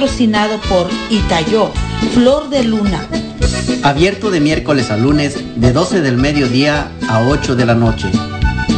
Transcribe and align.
patrocinado 0.00 0.58
por 0.62 0.88
Itayo, 1.10 1.70
Flor 2.14 2.48
de 2.48 2.64
Luna. 2.64 3.06
Abierto 3.82 4.30
de 4.30 4.40
miércoles 4.40 4.90
a 4.90 4.96
lunes 4.96 5.36
de 5.56 5.74
12 5.74 6.00
del 6.00 6.16
mediodía 6.16 6.90
a 7.06 7.20
8 7.28 7.54
de 7.54 7.66
la 7.66 7.74
noche. 7.74 8.08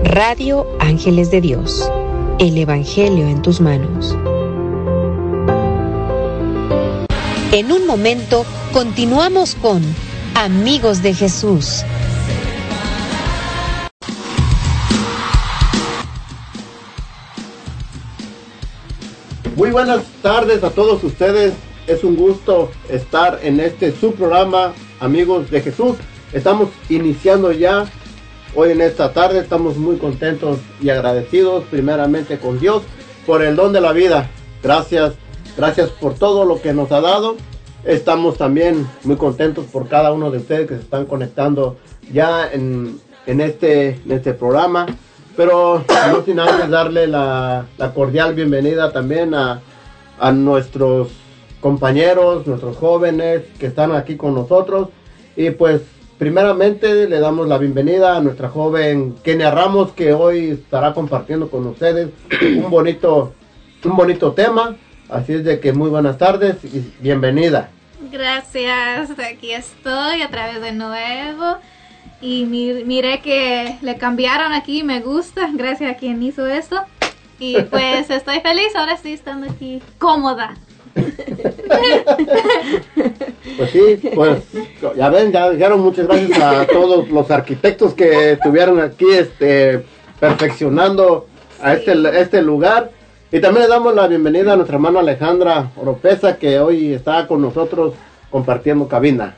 Radio 0.02 0.66
Ángeles 0.80 1.30
de 1.30 1.40
Dios, 1.40 1.88
el 2.40 2.58
Evangelio 2.58 3.28
en 3.28 3.40
tus 3.40 3.60
manos. 3.60 4.18
En 7.52 7.70
un 7.70 7.86
momento 7.86 8.44
continuamos 8.72 9.54
con 9.54 9.80
Amigos 10.34 11.02
de 11.02 11.14
Jesús. 11.14 11.84
Buenas 19.74 20.04
tardes 20.22 20.62
a 20.62 20.70
todos 20.70 21.02
ustedes. 21.02 21.52
Es 21.88 22.04
un 22.04 22.14
gusto 22.14 22.70
estar 22.88 23.40
en 23.42 23.58
este 23.58 23.90
su 23.90 24.12
programa, 24.12 24.72
Amigos 25.00 25.50
de 25.50 25.62
Jesús. 25.62 25.96
Estamos 26.32 26.68
iniciando 26.88 27.50
ya 27.50 27.84
hoy 28.54 28.70
en 28.70 28.80
esta 28.80 29.12
tarde. 29.12 29.40
Estamos 29.40 29.76
muy 29.76 29.96
contentos 29.96 30.60
y 30.80 30.90
agradecidos 30.90 31.64
primeramente 31.72 32.38
con 32.38 32.60
Dios 32.60 32.84
por 33.26 33.42
el 33.42 33.56
don 33.56 33.72
de 33.72 33.80
la 33.80 33.90
vida. 33.90 34.30
Gracias, 34.62 35.14
gracias 35.56 35.90
por 35.90 36.14
todo 36.14 36.44
lo 36.44 36.62
que 36.62 36.72
nos 36.72 36.92
ha 36.92 37.00
dado. 37.00 37.34
Estamos 37.82 38.38
también 38.38 38.86
muy 39.02 39.16
contentos 39.16 39.64
por 39.66 39.88
cada 39.88 40.12
uno 40.12 40.30
de 40.30 40.38
ustedes 40.38 40.68
que 40.68 40.76
se 40.76 40.82
están 40.82 41.06
conectando 41.06 41.78
ya 42.12 42.48
en, 42.48 43.00
en 43.26 43.40
este, 43.40 44.00
en 44.06 44.12
este 44.12 44.34
programa. 44.34 44.86
Pero 45.36 45.84
no 46.10 46.24
sin 46.24 46.38
antes 46.38 46.70
darle 46.70 47.06
la, 47.06 47.66
cordial 47.94 48.34
bienvenida 48.34 48.92
también 48.92 49.34
a, 49.34 49.60
a 50.18 50.32
nuestros 50.32 51.08
compañeros, 51.60 52.46
nuestros 52.46 52.76
jóvenes 52.76 53.42
que 53.58 53.66
están 53.66 53.92
aquí 53.92 54.16
con 54.16 54.34
nosotros. 54.34 54.88
Y 55.36 55.50
pues 55.50 55.82
primeramente 56.18 57.08
le 57.08 57.18
damos 57.18 57.48
la 57.48 57.58
bienvenida 57.58 58.16
a 58.16 58.20
nuestra 58.20 58.48
joven 58.48 59.16
Kenia 59.22 59.50
Ramos 59.50 59.92
que 59.92 60.12
hoy 60.12 60.50
estará 60.50 60.94
compartiendo 60.94 61.50
con 61.50 61.66
ustedes 61.66 62.10
un 62.42 62.70
bonito, 62.70 63.32
un 63.84 63.96
bonito 63.96 64.32
tema. 64.32 64.76
Así 65.08 65.34
es 65.34 65.44
de 65.44 65.60
que 65.60 65.72
muy 65.72 65.90
buenas 65.90 66.16
tardes 66.18 66.64
y 66.64 66.92
bienvenida. 67.00 67.70
Gracias, 68.10 69.10
aquí 69.18 69.52
estoy 69.52 70.22
otra 70.22 70.46
vez 70.46 70.60
de 70.60 70.72
nuevo. 70.72 71.58
Y 72.24 72.46
mi- 72.46 72.84
miré 72.84 73.20
que 73.20 73.76
le 73.82 73.98
cambiaron 73.98 74.54
aquí, 74.54 74.82
me 74.82 75.00
gusta, 75.00 75.50
gracias 75.52 75.90
a 75.92 75.96
quien 75.98 76.22
hizo 76.22 76.46
eso. 76.46 76.76
Y 77.38 77.60
pues 77.64 78.08
estoy 78.08 78.40
feliz, 78.40 78.74
ahora 78.74 78.94
estoy 78.94 79.12
estando 79.12 79.46
aquí 79.50 79.82
cómoda. 79.98 80.54
Pues 83.58 83.70
sí, 83.72 84.08
pues 84.14 84.42
ya 84.96 85.10
ven, 85.10 85.32
ya 85.32 85.50
dijeron 85.50 85.80
muchas 85.80 86.06
gracias 86.06 86.40
a 86.40 86.66
todos 86.66 87.10
los 87.10 87.30
arquitectos 87.30 87.92
que 87.92 88.32
estuvieron 88.32 88.80
aquí 88.80 89.04
este, 89.10 89.84
perfeccionando 90.18 91.26
a 91.60 91.74
este, 91.74 91.92
este 92.18 92.40
lugar. 92.40 92.90
Y 93.30 93.40
también 93.40 93.64
le 93.64 93.68
damos 93.68 93.94
la 93.94 94.06
bienvenida 94.08 94.54
a 94.54 94.56
nuestra 94.56 94.76
hermana 94.76 95.00
Alejandra 95.00 95.72
Oropesa 95.76 96.38
que 96.38 96.58
hoy 96.58 96.94
está 96.94 97.26
con 97.26 97.42
nosotros 97.42 97.92
compartiendo 98.30 98.88
cabina. 98.88 99.34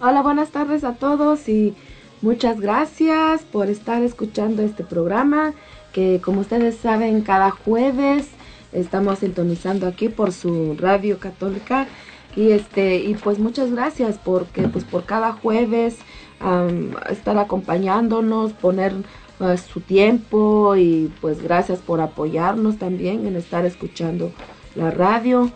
Hola, 0.00 0.22
buenas 0.22 0.50
tardes 0.50 0.84
a 0.84 0.92
todos 0.94 1.48
y 1.48 1.74
muchas 2.22 2.60
gracias 2.60 3.42
por 3.42 3.68
estar 3.68 4.02
escuchando 4.02 4.62
este 4.62 4.84
programa 4.84 5.52
que 5.92 6.20
como 6.24 6.40
ustedes 6.40 6.76
saben 6.76 7.20
cada 7.22 7.50
jueves 7.50 8.28
estamos 8.72 9.18
sintonizando 9.18 9.86
aquí 9.86 10.08
por 10.08 10.32
su 10.32 10.76
radio 10.78 11.18
católica 11.18 11.86
y 12.34 12.52
este 12.52 12.96
y 12.96 13.14
pues 13.14 13.38
muchas 13.38 13.72
gracias 13.72 14.18
porque 14.22 14.68
pues 14.68 14.84
por 14.84 15.04
cada 15.04 15.32
jueves 15.32 15.96
am, 16.40 16.92
estar 17.10 17.36
acompañándonos 17.36 18.52
poner 18.52 18.94
eh, 19.40 19.56
su 19.58 19.80
tiempo 19.80 20.76
y 20.76 21.12
pues 21.20 21.42
gracias 21.42 21.80
por 21.80 22.00
apoyarnos 22.00 22.78
también 22.78 23.26
en 23.26 23.36
estar 23.36 23.66
escuchando 23.66 24.32
la 24.76 24.90
radio 24.90 25.50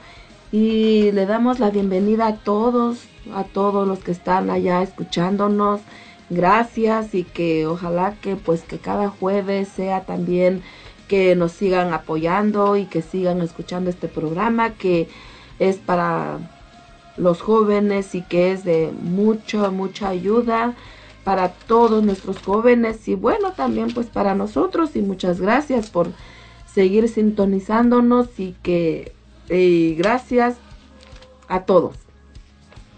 y 0.52 1.12
le 1.12 1.26
damos 1.26 1.58
la 1.58 1.70
bienvenida 1.70 2.26
a 2.26 2.37
todos, 2.37 3.04
a 3.35 3.44
todos 3.44 3.87
los 3.87 3.99
que 4.00 4.12
están 4.12 4.50
allá 4.50 4.82
escuchándonos. 4.82 5.80
Gracias 6.28 7.14
y 7.14 7.25
que 7.25 7.66
ojalá 7.66 8.16
que 8.21 8.35
pues 8.37 8.62
que 8.62 8.78
cada 8.78 9.09
jueves 9.09 9.68
sea 9.68 10.04
también 10.04 10.62
que 11.06 11.37
nos 11.37 11.52
sigan 11.52 11.92
apoyando 11.92 12.76
y 12.76 12.87
que 12.87 13.00
sigan 13.00 13.40
escuchando 13.40 13.90
este 13.90 14.09
programa 14.09 14.71
que 14.71 15.09
es 15.61 15.76
para 15.76 16.38
los 17.16 17.40
jóvenes 17.40 18.14
y 18.14 18.23
que 18.23 18.52
es 18.52 18.64
de 18.64 18.92
mucha, 19.00 19.71
mucha 19.71 20.09
ayuda 20.09 20.75
para 21.23 21.50
todos 21.50 22.02
nuestros 22.04 22.38
jóvenes 22.42 23.06
y 23.09 23.14
bueno, 23.14 23.52
también 23.52 23.92
pues 23.95 24.06
para 24.06 24.35
nosotros 24.35 24.97
y 24.97 25.02
muchas 25.02 25.40
gracias 25.40 25.90
por 25.90 26.09
seguir 26.73 27.09
sintonizándonos 27.09 28.38
y 28.38 28.54
que 28.62 29.12
gracias 29.97 30.56
a 31.49 31.62
todos. 31.62 31.97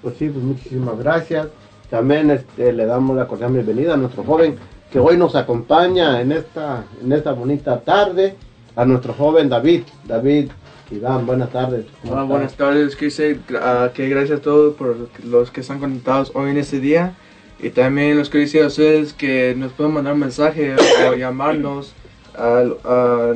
Pues 0.03 0.17
sí, 0.17 0.29
pues 0.29 0.45
muchísimas 0.45 0.99
gracias. 0.99 1.49
También 1.91 2.31
este, 2.31 2.73
le 2.73 2.85
damos 2.85 3.17
la 3.17 3.27
cordial 3.27 3.53
bienvenida 3.53 3.95
a 3.95 3.97
nuestro 3.97 4.23
joven 4.23 4.57
que 4.93 4.99
hoy 4.99 5.17
nos 5.17 5.35
acompaña 5.35 6.21
en 6.21 6.33
esta, 6.33 6.85
en 7.03 7.11
esta 7.13 7.33
bonita 7.33 7.81
tarde, 7.81 8.37
a 8.77 8.85
nuestro 8.85 9.15
joven 9.15 9.49
David. 9.49 9.85
David, 10.05 10.51
Iván, 10.91 11.25
buenas 11.27 11.51
tardes. 11.51 11.87
Buenas 12.03 12.53
tardes. 12.55 12.95
Quise 12.95 13.39
ah, 13.61 13.91
que 13.95 14.07
gracias 14.09 14.41
a 14.41 14.43
todos 14.43 14.77
por 14.77 15.09
los 15.25 15.51
que 15.51 15.63
están 15.63 15.81
conectados 15.81 16.31
hoy 16.35 16.51
en 16.51 16.59
este 16.59 16.81
día. 16.81 17.15
Y 17.59 17.71
también 17.71 18.19
los 18.19 18.31
decir 18.31 18.63
a 18.63 18.67
ustedes 18.67 19.15
que 19.15 19.55
nos 19.57 19.73
pueden 19.73 19.95
mandar 19.95 20.13
un 20.13 20.21
mensaje 20.21 20.77
o 21.09 21.15
llamarnos 21.17 21.95
al 22.35 22.77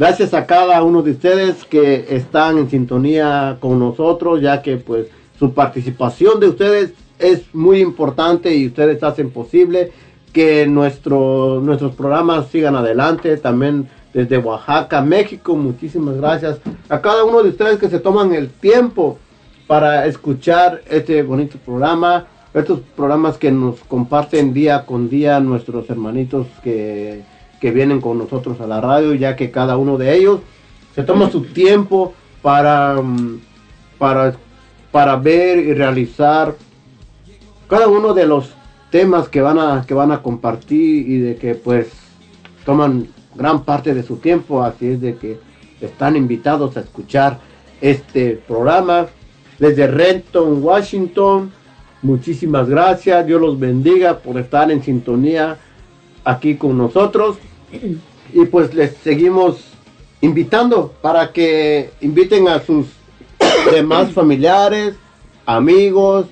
Gracias 0.00 0.32
a 0.32 0.46
cada 0.46 0.82
uno 0.82 1.02
de 1.02 1.10
ustedes 1.10 1.66
que 1.66 2.06
están 2.08 2.56
en 2.56 2.70
sintonía 2.70 3.58
con 3.60 3.78
nosotros, 3.78 4.40
ya 4.40 4.62
que 4.62 4.78
pues 4.78 5.08
su 5.38 5.52
participación 5.52 6.40
de 6.40 6.48
ustedes 6.48 6.94
es 7.18 7.54
muy 7.54 7.80
importante 7.80 8.54
y 8.56 8.68
ustedes 8.68 9.02
hacen 9.02 9.30
posible 9.30 9.92
que 10.32 10.66
nuestro, 10.66 11.60
nuestros 11.62 11.94
programas 11.94 12.46
sigan 12.48 12.76
adelante. 12.76 13.36
También 13.36 13.90
desde 14.14 14.38
Oaxaca, 14.38 15.02
México, 15.02 15.54
muchísimas 15.54 16.16
gracias 16.16 16.60
a 16.88 17.02
cada 17.02 17.22
uno 17.24 17.42
de 17.42 17.50
ustedes 17.50 17.78
que 17.78 17.90
se 17.90 18.00
toman 18.00 18.32
el 18.32 18.48
tiempo 18.48 19.18
para 19.66 20.06
escuchar 20.06 20.80
este 20.88 21.22
bonito 21.22 21.58
programa, 21.62 22.26
estos 22.54 22.80
programas 22.96 23.36
que 23.36 23.52
nos 23.52 23.80
comparten 23.80 24.54
día 24.54 24.86
con 24.86 25.10
día 25.10 25.40
nuestros 25.40 25.90
hermanitos 25.90 26.46
que, 26.64 27.20
que 27.60 27.70
vienen 27.70 28.00
con 28.00 28.18
nosotros 28.18 28.60
a 28.60 28.66
la 28.66 28.80
radio, 28.80 29.14
ya 29.14 29.36
que 29.36 29.50
cada 29.50 29.76
uno 29.76 29.98
de 29.98 30.16
ellos 30.16 30.40
se 30.94 31.02
toma 31.02 31.30
su 31.30 31.42
tiempo 31.42 32.14
para, 32.42 33.00
mm, 33.00 33.40
para, 33.98 34.34
para 34.90 35.16
ver 35.16 35.58
y 35.58 35.74
realizar 35.74 36.54
cada 37.68 37.86
uno 37.86 38.14
de 38.14 38.26
los 38.26 38.50
temas 38.90 39.28
que 39.28 39.40
van 39.40 39.58
a, 39.58 39.84
que 39.86 39.94
van 39.94 40.10
a 40.10 40.22
compartir 40.22 41.08
y 41.08 41.18
de 41.18 41.36
que 41.36 41.54
pues 41.54 41.88
toman 42.64 43.08
gran 43.34 43.62
parte 43.64 43.94
de 43.94 44.02
su 44.02 44.16
tiempo, 44.16 44.62
así 44.62 44.88
es 44.88 45.00
de 45.00 45.16
que 45.16 45.38
están 45.80 46.16
invitados 46.16 46.76
a 46.76 46.80
escuchar 46.80 47.38
este 47.80 48.40
programa 48.48 49.06
desde 49.58 49.86
Renton, 49.86 50.62
Washington. 50.62 51.52
Muchísimas 52.02 52.68
gracias, 52.68 53.26
Dios 53.26 53.40
los 53.40 53.58
bendiga 53.58 54.18
por 54.18 54.38
estar 54.38 54.70
en 54.70 54.82
sintonía 54.82 55.58
aquí 56.24 56.56
con 56.56 56.76
nosotros 56.76 57.38
y 58.32 58.44
pues 58.46 58.74
les 58.74 58.96
seguimos 58.96 59.58
invitando 60.20 60.92
para 61.00 61.32
que 61.32 61.90
inviten 62.00 62.48
a 62.48 62.60
sus 62.60 62.86
demás 63.72 64.12
familiares, 64.12 64.94
amigos, 65.46 66.26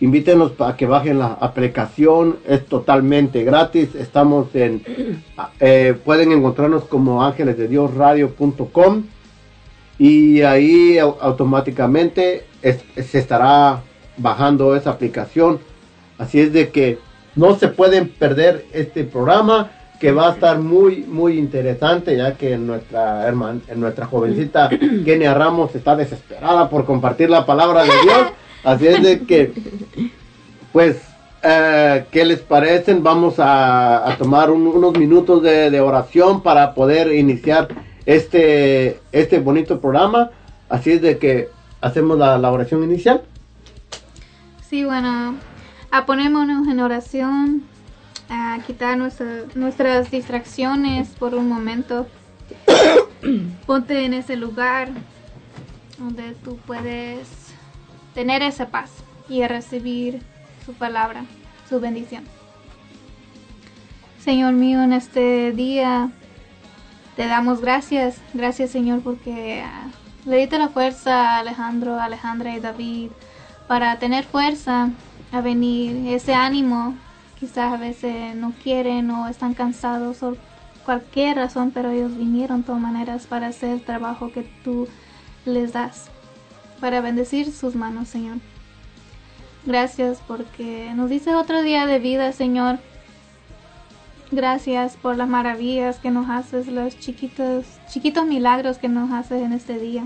invítenos 0.00 0.52
para 0.52 0.76
que 0.76 0.86
bajen 0.86 1.18
la 1.18 1.34
aplicación, 1.40 2.38
es 2.48 2.64
totalmente 2.66 3.44
gratis, 3.44 3.94
estamos 3.94 4.54
en, 4.54 4.82
eh, 5.60 5.94
pueden 6.04 6.32
encontrarnos 6.32 6.84
como 6.84 7.22
ángeles 7.24 7.56
de 7.58 7.68
Dios 7.68 7.94
radio.com 7.94 9.04
y 9.98 10.42
ahí 10.42 10.96
au- 10.96 11.16
automáticamente 11.20 12.44
es- 12.62 12.82
se 12.96 13.18
estará 13.18 13.82
bajando 14.16 14.74
esa 14.76 14.90
aplicación, 14.90 15.58
así 16.18 16.40
es 16.40 16.52
de 16.52 16.70
que 16.70 16.98
no 17.34 17.56
se 17.58 17.68
pueden 17.68 18.08
perder 18.08 18.66
este 18.72 19.04
programa 19.04 19.70
que 20.02 20.10
va 20.10 20.30
a 20.30 20.32
estar 20.32 20.58
muy 20.58 21.04
muy 21.06 21.38
interesante 21.38 22.16
ya 22.16 22.34
que 22.34 22.58
nuestra 22.58 23.24
hermana, 23.24 23.60
nuestra 23.76 24.04
jovencita 24.06 24.68
Kenia 25.04 25.32
Ramos 25.32 25.72
está 25.76 25.94
desesperada 25.94 26.68
por 26.68 26.84
compartir 26.84 27.30
la 27.30 27.46
palabra 27.46 27.84
de 27.84 27.92
Dios. 28.02 28.22
Así 28.64 28.88
es 28.88 29.00
de 29.00 29.20
que 29.20 29.52
pues 30.72 30.96
eh, 31.44 32.04
¿qué 32.10 32.24
les 32.24 32.40
parecen? 32.40 33.04
vamos 33.04 33.38
a, 33.38 34.10
a 34.10 34.16
tomar 34.16 34.50
un- 34.50 34.66
unos 34.66 34.98
minutos 34.98 35.40
de, 35.40 35.70
de 35.70 35.80
oración 35.80 36.42
para 36.42 36.74
poder 36.74 37.14
iniciar 37.14 37.68
este 38.04 38.98
este 39.12 39.38
bonito 39.38 39.80
programa. 39.80 40.30
Así 40.68 40.90
es 40.90 41.00
de 41.00 41.16
que 41.18 41.48
hacemos 41.80 42.18
la, 42.18 42.38
la 42.38 42.50
oración 42.50 42.82
inicial 42.82 43.22
Sí, 44.68 44.84
bueno, 44.84 45.36
a 45.92 46.06
ponernos 46.06 46.66
en 46.66 46.80
oración, 46.80 47.62
a 48.32 48.58
quitar 48.66 48.96
nuestra- 48.96 49.44
nuestras 49.54 50.10
distracciones 50.10 51.08
por 51.10 51.34
un 51.34 51.48
momento. 51.48 52.06
Ponte 53.66 54.04
en 54.04 54.14
ese 54.14 54.36
lugar 54.36 54.88
donde 55.98 56.32
tú 56.44 56.56
puedes 56.66 57.28
tener 58.14 58.42
esa 58.42 58.68
paz 58.68 58.90
y 59.28 59.46
recibir 59.46 60.22
su 60.64 60.72
palabra, 60.72 61.24
su 61.68 61.78
bendición. 61.78 62.24
Señor 64.24 64.54
mío, 64.54 64.82
en 64.82 64.92
este 64.92 65.52
día 65.52 66.10
te 67.16 67.26
damos 67.26 67.60
gracias. 67.60 68.16
Gracias, 68.32 68.70
Señor, 68.70 69.00
porque 69.02 69.62
ah, 69.64 69.88
le 70.24 70.36
diste 70.38 70.58
la 70.58 70.68
fuerza 70.68 71.36
a 71.36 71.38
Alejandro, 71.40 72.00
Alejandra 72.00 72.56
y 72.56 72.60
David 72.60 73.10
para 73.68 73.98
tener 73.98 74.24
fuerza 74.24 74.88
a 75.32 75.40
venir, 75.40 76.08
ese 76.14 76.34
ánimo. 76.34 76.94
Quizás 77.42 77.72
a 77.72 77.76
veces 77.76 78.36
no 78.36 78.52
quieren 78.62 79.10
o 79.10 79.26
están 79.26 79.54
cansados 79.54 80.22
o 80.22 80.36
cualquier 80.84 81.38
razón, 81.38 81.72
pero 81.72 81.90
ellos 81.90 82.16
vinieron 82.16 82.60
de 82.60 82.66
todas 82.66 82.80
maneras 82.80 83.26
para 83.26 83.48
hacer 83.48 83.70
el 83.70 83.82
trabajo 83.82 84.30
que 84.30 84.48
tú 84.62 84.86
les 85.44 85.72
das, 85.72 86.06
para 86.80 87.00
bendecir 87.00 87.50
sus 87.50 87.74
manos, 87.74 88.06
Señor. 88.06 88.36
Gracias 89.66 90.22
porque 90.28 90.92
nos 90.94 91.10
dices 91.10 91.34
otro 91.34 91.64
día 91.64 91.84
de 91.86 91.98
vida, 91.98 92.30
Señor. 92.30 92.78
Gracias 94.30 94.96
por 94.96 95.16
las 95.16 95.28
maravillas 95.28 95.98
que 95.98 96.12
nos 96.12 96.30
haces, 96.30 96.68
los 96.68 96.96
chiquitos, 97.00 97.66
chiquitos 97.88 98.24
milagros 98.24 98.78
que 98.78 98.88
nos 98.88 99.10
haces 99.10 99.42
en 99.42 99.52
este 99.52 99.80
día. 99.80 100.04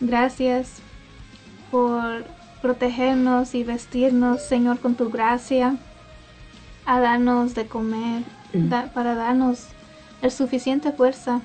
Gracias 0.00 0.76
por 1.70 2.24
protegernos 2.62 3.54
y 3.54 3.62
vestirnos, 3.62 4.42
Señor, 4.42 4.78
con 4.78 4.94
tu 4.94 5.10
gracia, 5.10 5.76
a 6.88 7.00
darnos 7.00 7.54
de 7.54 7.66
comer, 7.66 8.22
da- 8.54 8.86
para 8.94 9.14
darnos 9.14 9.66
el 10.22 10.30
suficiente 10.30 10.90
fuerza 10.90 11.40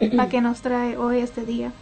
para 0.16 0.28
que 0.28 0.40
nos 0.42 0.60
trae 0.60 0.98
hoy 0.98 1.18
este 1.20 1.44
día. 1.46 1.72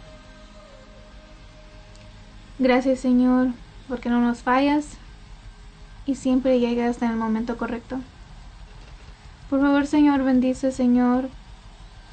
Gracias, 2.59 3.01
Señor, 3.01 3.49
porque 3.89 4.11
no 4.11 4.21
nos 4.21 4.43
fallas 4.43 4.87
y 6.07 6.15
siempre 6.15 6.61
llegas 6.61 7.01
en 7.03 7.11
el 7.11 7.17
momento 7.17 7.57
correcto. 7.57 7.99
Por 9.49 9.61
favor, 9.61 9.87
Señor, 9.87 10.23
bendice, 10.23 10.71
Señor, 10.71 11.29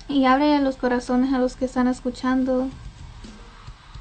y 0.08 0.26
abre 0.26 0.60
los 0.62 0.78
corazones 0.78 1.34
a 1.34 1.40
los 1.40 1.56
que 1.56 1.66
están 1.66 1.88
escuchando 1.88 2.70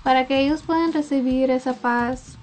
para 0.03 0.27
que 0.27 0.41
ellos 0.41 0.63
puedan 0.63 0.93
recibir 0.93 1.51
esa 1.51 1.75
paz, 1.75 2.36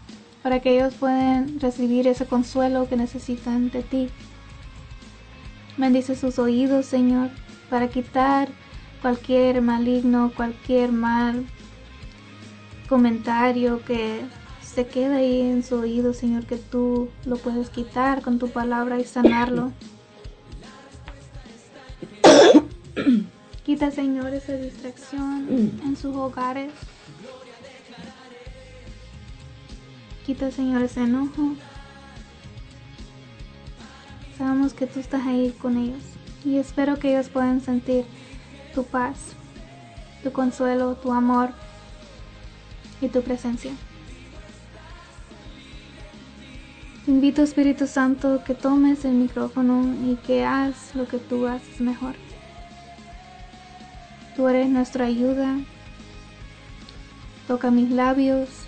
para 0.43 0.59
que 0.59 0.75
ellos 0.75 0.93
puedan 0.95 1.59
recibir 1.61 2.05
ese 2.07 2.25
consuelo 2.25 2.87
que 2.89 2.97
necesitan 2.97 3.71
de 3.71 3.81
ti. 3.81 4.09
Bendice 5.77 6.15
sus 6.15 6.37
oídos, 6.37 6.85
Señor, 6.85 7.29
para 7.69 7.87
quitar 7.87 8.49
cualquier 9.01 9.61
maligno, 9.61 10.31
cualquier 10.35 10.91
mal 10.91 11.45
comentario 12.89 13.83
que 13.85 14.21
se 14.61 14.85
queda 14.85 15.15
ahí 15.15 15.41
en 15.41 15.63
su 15.63 15.75
oído, 15.75 16.13
Señor, 16.13 16.45
que 16.45 16.57
tú 16.57 17.09
lo 17.25 17.37
puedes 17.37 17.69
quitar 17.69 18.21
con 18.21 18.37
tu 18.37 18.49
palabra 18.49 18.99
y 18.99 19.05
sanarlo. 19.05 19.71
Quita, 23.65 23.91
Señor, 23.91 24.33
esa 24.33 24.53
distracción 24.53 25.47
en 25.49 25.95
sus 25.95 26.15
hogares. 26.15 26.73
Quita, 30.25 30.51
Señor, 30.51 30.83
ese 30.83 31.01
enojo. 31.01 31.55
Sabemos 34.37 34.73
que 34.73 34.87
tú 34.87 34.99
estás 34.99 35.25
ahí 35.27 35.53
con 35.61 35.77
ellos. 35.77 36.01
Y 36.45 36.57
espero 36.57 36.97
que 36.97 37.11
ellos 37.11 37.29
puedan 37.29 37.61
sentir 37.61 38.05
tu 38.73 38.85
paz, 38.85 39.17
tu 40.23 40.31
consuelo, 40.31 40.95
tu 40.95 41.11
amor 41.11 41.49
y 43.01 43.09
tu 43.09 43.21
presencia. 43.21 43.71
Invito 47.05 47.41
Espíritu 47.41 47.85
Santo 47.85 48.43
que 48.45 48.55
tomes 48.55 49.03
el 49.03 49.15
micrófono 49.15 49.93
y 50.09 50.15
que 50.15 50.45
hagas 50.45 50.95
lo 50.95 51.05
que 51.05 51.17
tú 51.17 51.47
haces 51.47 51.81
mejor. 51.81 52.15
Tú 54.37 54.47
eres 54.47 54.69
nuestra 54.69 55.05
ayuda. 55.05 55.57
Toca 57.45 57.71
mis 57.71 57.91
labios. 57.91 58.62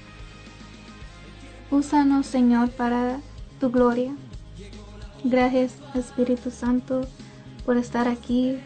Úsanos, 1.76 2.26
Señor, 2.26 2.70
para 2.70 3.20
tu 3.60 3.70
gloria. 3.70 4.16
Gracias, 5.26 5.74
Espíritu 5.94 6.50
Santo, 6.50 7.02
por 7.66 7.76
estar 7.76 8.08
aquí 8.08 8.60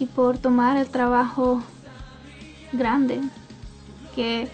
y 0.00 0.06
por 0.06 0.38
tomar 0.38 0.76
el 0.76 0.88
trabajo 0.88 1.62
grande 2.72 3.20
que 4.16 4.48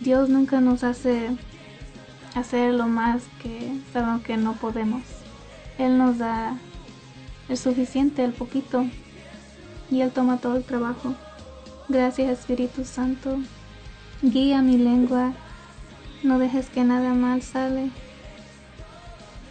Dios 0.00 0.28
nunca 0.28 0.60
nos 0.60 0.84
hace 0.84 1.30
hacer 2.34 2.74
lo 2.74 2.86
más 2.86 3.22
que 3.42 3.80
sabemos 3.94 4.20
que 4.20 4.36
no 4.36 4.52
podemos. 4.52 5.00
Él 5.78 5.96
nos 5.96 6.18
da 6.18 6.58
el 7.48 7.56
suficiente, 7.56 8.22
el 8.22 8.34
poquito, 8.34 8.84
y 9.90 10.02
Él 10.02 10.10
toma 10.10 10.36
todo 10.36 10.56
el 10.56 10.64
trabajo. 10.64 11.14
Gracias 11.88 12.38
Espíritu 12.38 12.84
Santo. 12.84 13.38
Guía 14.22 14.60
mi 14.60 14.76
lengua, 14.76 15.32
no 16.22 16.38
dejes 16.38 16.68
que 16.68 16.84
nada 16.84 17.14
mal 17.14 17.40
sale. 17.40 17.90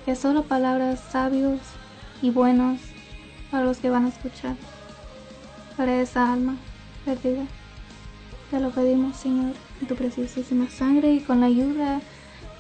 Que 0.06 0.16
solo 0.16 0.44
palabras 0.44 1.00
sabios 1.12 1.60
y 2.22 2.30
buenos 2.30 2.80
para 3.50 3.64
los 3.66 3.80
que 3.80 3.90
van 3.90 4.06
a 4.06 4.10
escuchar. 4.10 4.56
Para 5.76 6.00
esa 6.00 6.32
alma 6.32 6.56
perdida. 7.04 7.46
Te 8.52 8.60
lo 8.60 8.70
pedimos, 8.70 9.18
Señor, 9.18 9.54
en 9.82 9.88
tu 9.88 9.96
preciosísima 9.96 10.70
sangre 10.70 11.14
y 11.14 11.22
con 11.22 11.40
la 11.40 11.48
ayuda 11.48 12.02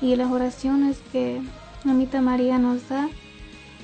y 0.01 0.15
las 0.15 0.31
oraciones 0.31 0.97
que 1.11 1.43
Mamita 1.83 2.21
María 2.21 2.57
nos 2.57 2.89
da. 2.89 3.07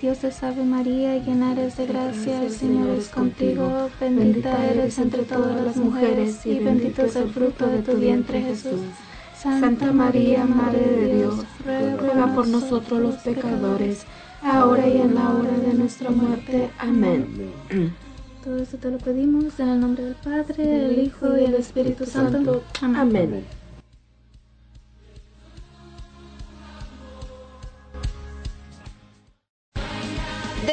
Dios 0.02 0.20
te 0.20 0.32
salve 0.32 0.64
María, 0.64 1.18
llena 1.18 1.54
eres 1.54 1.78
de 1.78 1.88
gracia, 1.88 2.44
el 2.44 2.52
Señor 2.52 2.90
es 2.90 3.08
contigo, 3.10 3.90
bendita 4.00 4.66
eres 4.68 5.00
entre 5.00 5.24
todas 5.24 5.64
las 5.64 5.78
mujeres 5.78 6.46
y 6.46 6.60
bendito 6.60 7.04
es 7.04 7.16
el 7.16 7.30
fruto 7.30 7.66
de 7.66 7.80
tu 7.80 7.94
vientre 7.94 8.42
Jesús. 8.42 8.82
Santa 9.36 9.92
María, 9.92 10.46
Madre 10.46 10.80
de 10.80 11.16
Dios, 11.18 11.46
ruega 11.66 12.34
por 12.36 12.48
nosotros 12.48 13.00
los 13.00 13.16
pecadores, 13.16 14.06
ahora 14.42 14.88
y 14.88 15.02
en 15.02 15.16
la 15.16 15.30
hora 15.30 15.52
de 15.52 15.74
nuestra 15.74 16.10
muerte. 16.10 16.70
Amén. 16.78 17.52
Todo 18.44 18.58
esto 18.58 18.78
te 18.78 18.92
lo 18.92 18.98
pedimos 18.98 19.60
en 19.60 19.70
el 19.70 19.80
nombre 19.80 20.04
del 20.04 20.16
Padre, 20.16 20.66
del 20.66 21.00
Hijo 21.00 21.36
y 21.38 21.42
del 21.42 21.56
Espíritu 21.56 22.06
Santo. 22.06 22.64
Amén. 22.82 23.46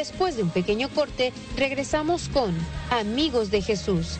Después 0.03 0.35
de 0.35 0.43
un 0.43 0.49
pequeño 0.49 0.89
corte, 0.89 1.31
regresamos 1.55 2.27
con 2.27 2.53
Amigos 2.89 3.51
de 3.51 3.61
Jesús. 3.61 4.19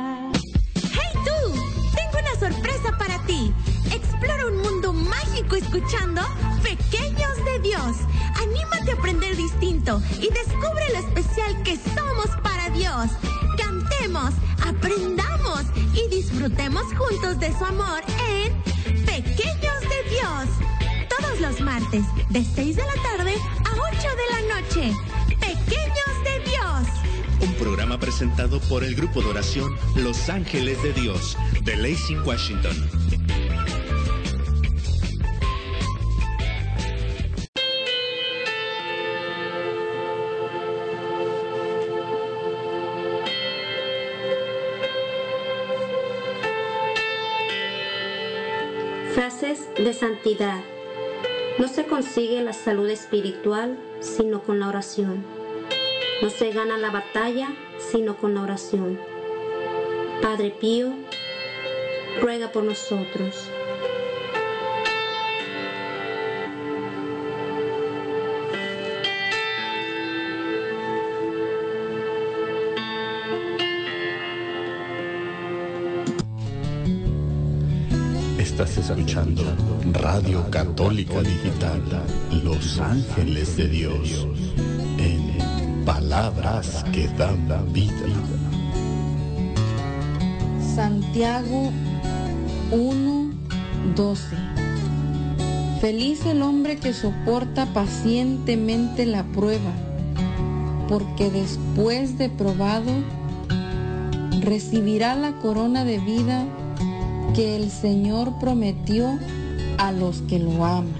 Escuchando 5.55 6.21
Pequeños 6.63 7.35
de 7.45 7.59
Dios. 7.59 7.97
Anímate 8.41 8.91
a 8.91 8.93
aprender 8.95 9.35
distinto 9.35 10.01
y 10.19 10.29
descubre 10.29 10.85
lo 10.93 10.99
especial 10.99 11.61
que 11.63 11.77
somos 11.95 12.27
para 12.41 12.69
Dios. 12.69 13.11
Cantemos, 13.57 14.33
aprendamos 14.65 15.61
y 15.93 16.07
disfrutemos 16.15 16.83
juntos 16.93 17.39
de 17.39 17.51
su 17.57 17.65
amor 17.65 18.01
en 18.29 18.53
Pequeños 19.05 19.81
de 19.81 20.09
Dios. 20.09 20.47
Todos 21.09 21.39
los 21.39 21.61
martes, 21.61 22.03
de 22.29 22.43
6 22.43 22.75
de 22.75 22.83
la 22.83 23.01
tarde 23.03 23.35
a 23.65 23.73
8 23.73 24.07
de 24.21 24.47
la 24.47 24.55
noche. 24.55 24.93
Pequeños 25.39 26.13
de 26.23 26.49
Dios. 26.49 26.87
Un 27.41 27.53
programa 27.55 27.99
presentado 27.99 28.59
por 28.61 28.83
el 28.83 28.95
grupo 28.95 29.21
de 29.21 29.29
oración 29.29 29.75
Los 29.95 30.29
Ángeles 30.29 30.81
de 30.83 30.93
Dios 30.93 31.37
de 31.63 31.75
Lacey, 31.75 32.17
Washington. 32.19 33.00
Santidad. 50.01 50.61
No 51.59 51.67
se 51.67 51.85
consigue 51.85 52.41
la 52.41 52.53
salud 52.53 52.89
espiritual 52.89 53.77
sino 53.99 54.41
con 54.41 54.59
la 54.59 54.67
oración. 54.67 55.23
No 56.23 56.31
se 56.31 56.51
gana 56.51 56.79
la 56.79 56.89
batalla 56.89 57.49
sino 57.77 58.17
con 58.17 58.33
la 58.33 58.41
oración. 58.41 58.99
Padre 60.23 60.55
Pío, 60.59 60.87
ruega 62.19 62.51
por 62.51 62.63
nosotros. 62.63 63.50
Escuchando 78.91 79.43
Radio 79.93 80.49
Católica 80.51 81.21
Digital, 81.21 81.81
Los 82.43 82.77
Ángeles 82.79 83.55
de 83.55 83.67
Dios, 83.69 84.27
en 84.97 85.85
palabras 85.85 86.83
que 86.91 87.07
dan 87.17 87.47
vida. 87.71 87.93
Santiago 90.75 91.71
1, 92.71 93.31
12. 93.95 94.35
Feliz 95.79 96.25
el 96.25 96.41
hombre 96.41 96.75
que 96.75 96.93
soporta 96.93 97.67
pacientemente 97.67 99.05
la 99.05 99.23
prueba, 99.23 99.71
porque 100.89 101.31
después 101.31 102.17
de 102.17 102.29
probado 102.29 102.91
recibirá 104.41 105.15
la 105.15 105.39
corona 105.39 105.85
de 105.85 105.99
vida 105.99 106.45
que 107.33 107.55
el 107.55 107.71
Señor 107.71 108.39
prometió 108.39 109.17
a 109.77 109.91
los 109.91 110.21
que 110.23 110.39
lo 110.39 110.65
aman. 110.65 110.93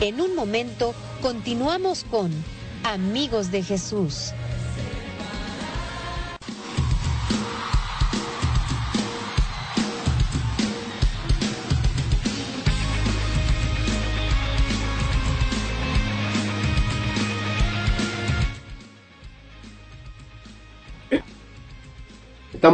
En 0.00 0.20
un 0.20 0.34
momento 0.34 0.94
continuamos 1.22 2.04
con 2.04 2.30
Amigos 2.82 3.50
de 3.50 3.62
Jesús. 3.62 4.32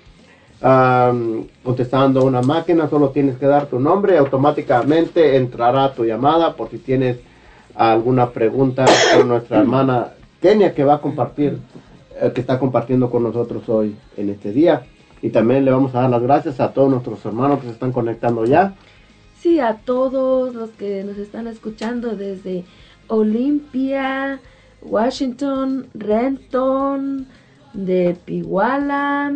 am, 0.65 1.47
contestando 1.63 2.25
una 2.25 2.43
máquina. 2.43 2.89
Solo 2.89 3.11
tienes 3.11 3.37
que 3.37 3.47
dar 3.47 3.67
tu 3.67 3.79
nombre 3.79 4.17
automáticamente 4.17 5.37
entrará 5.37 5.93
tu 5.93 6.05
llamada 6.05 6.57
por 6.57 6.71
si 6.71 6.79
tienes 6.79 7.19
alguna 7.75 8.31
pregunta 8.31 8.85
con 9.17 9.29
nuestra 9.29 9.61
hermana 9.61 10.09
Kenia 10.41 10.75
que 10.75 10.85
va 10.85 10.95
a 10.95 11.01
compartir, 11.01 11.59
eh, 12.21 12.33
que 12.35 12.41
está 12.41 12.59
compartiendo 12.59 13.11
con 13.11 13.23
nosotros 13.23 13.69
hoy 13.69 13.95
en 14.17 14.31
este 14.31 14.53
día. 14.53 14.83
Y 15.21 15.31
también 15.31 15.65
le 15.65 15.71
vamos 15.71 15.95
a 15.95 16.03
dar 16.03 16.11
las 16.11 16.23
gracias 16.23 16.61
a 16.61 16.73
todos 16.73 16.91
nuestros 16.91 17.25
hermanos 17.25 17.61
que 17.61 17.67
se 17.67 17.73
están 17.73 17.93
conectando 17.93 18.45
ya. 18.45 18.75
Sí, 19.41 19.61
a 19.61 19.77
todos 19.77 20.55
los 20.55 20.71
que 20.71 21.05
nos 21.05 21.19
están 21.19 21.47
escuchando 21.47 22.17
desde 22.17 22.65
Olympia, 23.09 24.41
Washington, 24.83 25.89
Renton, 25.95 27.27
de 27.75 28.17
Piguala, 28.25 29.35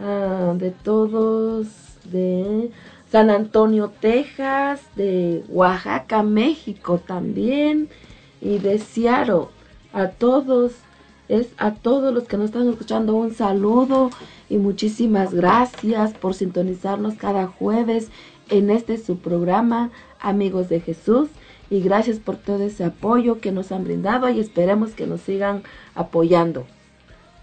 ah, 0.00 0.54
de 0.56 0.70
todos, 0.70 1.66
de 2.04 2.70
San 3.10 3.30
Antonio, 3.30 3.92
Texas, 4.00 4.80
de 4.96 5.44
Oaxaca, 5.48 6.22
México 6.22 7.00
también, 7.06 7.88
y 8.40 8.58
de 8.58 8.78
Seattle. 8.78 9.48
A 9.92 10.08
todos, 10.08 10.72
es 11.28 11.48
a 11.58 11.74
todos 11.74 12.12
los 12.12 12.24
que 12.24 12.36
nos 12.36 12.46
están 12.46 12.68
escuchando 12.68 13.14
un 13.14 13.34
saludo 13.34 14.10
y 14.48 14.56
muchísimas 14.56 15.34
gracias 15.34 16.12
por 16.14 16.34
sintonizarnos 16.34 17.14
cada 17.14 17.46
jueves 17.46 18.08
en 18.48 18.70
este 18.70 18.98
su 18.98 19.18
programa, 19.18 19.90
Amigos 20.20 20.68
de 20.68 20.80
Jesús. 20.80 21.28
Y 21.70 21.80
gracias 21.80 22.18
por 22.18 22.36
todo 22.36 22.62
ese 22.64 22.84
apoyo 22.84 23.40
que 23.40 23.52
nos 23.52 23.72
han 23.72 23.84
brindado 23.84 24.28
y 24.28 24.40
esperemos 24.40 24.92
que 24.92 25.06
nos 25.06 25.22
sigan 25.22 25.62
apoyando. 25.94 26.66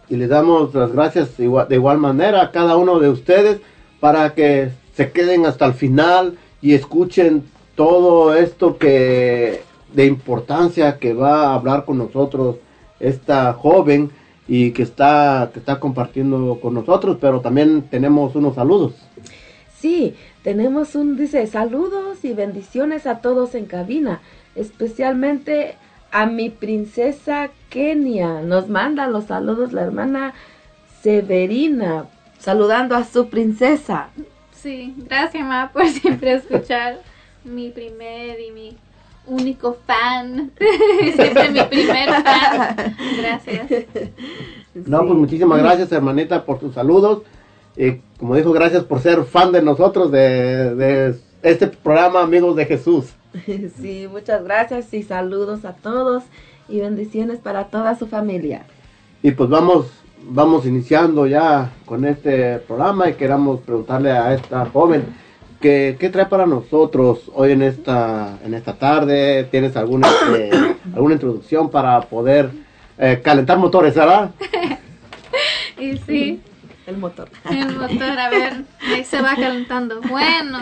Y 0.09 0.15
le 0.15 0.27
damos 0.27 0.73
las 0.73 0.91
gracias 0.91 1.39
igual- 1.39 1.67
de 1.67 1.75
igual 1.75 1.97
manera 1.97 2.41
a 2.41 2.51
cada 2.51 2.77
uno 2.77 2.99
de 2.99 3.09
ustedes 3.09 3.59
para 3.99 4.33
que 4.33 4.69
se 4.95 5.11
queden 5.11 5.45
hasta 5.45 5.65
el 5.65 5.73
final 5.73 6.37
y 6.61 6.73
escuchen 6.73 7.43
todo 7.75 8.35
esto 8.35 8.77
que 8.77 9.61
de 9.93 10.05
importancia 10.05 10.97
que 10.99 11.13
va 11.13 11.47
a 11.47 11.53
hablar 11.55 11.85
con 11.85 11.97
nosotros 11.97 12.57
esta 12.99 13.53
joven 13.53 14.11
y 14.47 14.71
que 14.71 14.83
está 14.83 15.49
que 15.53 15.59
está 15.59 15.79
compartiendo 15.79 16.59
con 16.61 16.73
nosotros, 16.73 17.17
pero 17.21 17.39
también 17.39 17.83
tenemos 17.83 18.35
unos 18.35 18.55
saludos. 18.55 18.93
Sí, 19.77 20.15
tenemos 20.43 20.95
un, 20.95 21.15
dice, 21.15 21.45
saludos 21.47 22.25
y 22.25 22.33
bendiciones 22.33 23.07
a 23.07 23.19
todos 23.19 23.55
en 23.55 23.65
cabina, 23.65 24.19
especialmente 24.55 25.75
a 26.11 26.25
mi 26.25 26.49
princesa 26.49 27.49
Kenia. 27.69 28.41
Nos 28.41 28.69
manda 28.69 29.07
los 29.07 29.25
saludos 29.25 29.73
la 29.73 29.81
hermana 29.81 30.33
Severina, 31.01 32.05
saludando 32.39 32.95
a 32.95 33.03
su 33.03 33.29
princesa. 33.29 34.09
Sí, 34.51 34.93
gracias, 34.97 35.45
Ma, 35.45 35.71
por 35.71 35.87
siempre 35.87 36.33
escuchar 36.33 36.99
mi 37.43 37.69
primer 37.69 38.39
y 38.39 38.51
mi 38.51 38.77
único 39.25 39.77
fan. 39.85 40.51
siempre 41.15 41.49
mi 41.51 41.63
primer 41.63 42.09
fan. 42.09 42.95
Gracias. 43.17 43.85
No, 44.73 45.05
pues 45.05 45.17
muchísimas 45.17 45.59
gracias, 45.59 45.91
hermanita, 45.91 46.45
por 46.45 46.59
tus 46.59 46.73
saludos. 46.73 47.23
Y 47.77 48.01
como 48.17 48.35
dijo, 48.35 48.51
gracias 48.51 48.83
por 48.83 48.99
ser 48.99 49.23
fan 49.23 49.51
de 49.51 49.61
nosotros, 49.61 50.11
de, 50.11 50.75
de 50.75 51.15
este 51.41 51.67
programa, 51.67 52.21
Amigos 52.21 52.55
de 52.55 52.65
Jesús. 52.65 53.13
Sí, 53.81 54.07
muchas 54.11 54.43
gracias 54.43 54.93
y 54.93 55.03
saludos 55.03 55.65
a 55.65 55.73
todos 55.73 56.23
y 56.67 56.79
bendiciones 56.79 57.39
para 57.39 57.65
toda 57.65 57.95
su 57.95 58.07
familia. 58.07 58.65
Y 59.21 59.31
pues 59.31 59.49
vamos, 59.49 59.87
vamos 60.23 60.65
iniciando 60.65 61.27
ya 61.27 61.71
con 61.85 62.05
este 62.05 62.59
programa 62.59 63.09
y 63.09 63.13
queramos 63.13 63.61
preguntarle 63.61 64.11
a 64.11 64.33
esta 64.33 64.65
joven 64.67 65.03
que, 65.59 65.97
qué 65.99 66.09
trae 66.09 66.25
para 66.25 66.45
nosotros 66.45 67.29
hoy 67.33 67.51
en 67.51 67.61
esta, 67.61 68.37
en 68.43 68.53
esta 68.53 68.73
tarde. 68.77 69.45
¿Tienes 69.51 69.75
alguna, 69.75 70.07
este, 70.07 70.51
alguna 70.95 71.15
introducción 71.15 71.69
para 71.69 72.01
poder 72.01 72.49
eh, 72.97 73.19
calentar 73.23 73.57
motores, 73.57 73.95
verdad? 73.95 74.31
Y 75.77 75.97
sí, 75.99 76.41
El 76.85 76.97
motor. 76.97 77.29
el 77.49 77.77
motor, 77.77 78.19
a 78.19 78.29
ver, 78.29 78.65
ahí 78.93 79.05
se 79.05 79.21
va 79.21 79.33
calentando. 79.37 80.01
Bueno, 80.01 80.59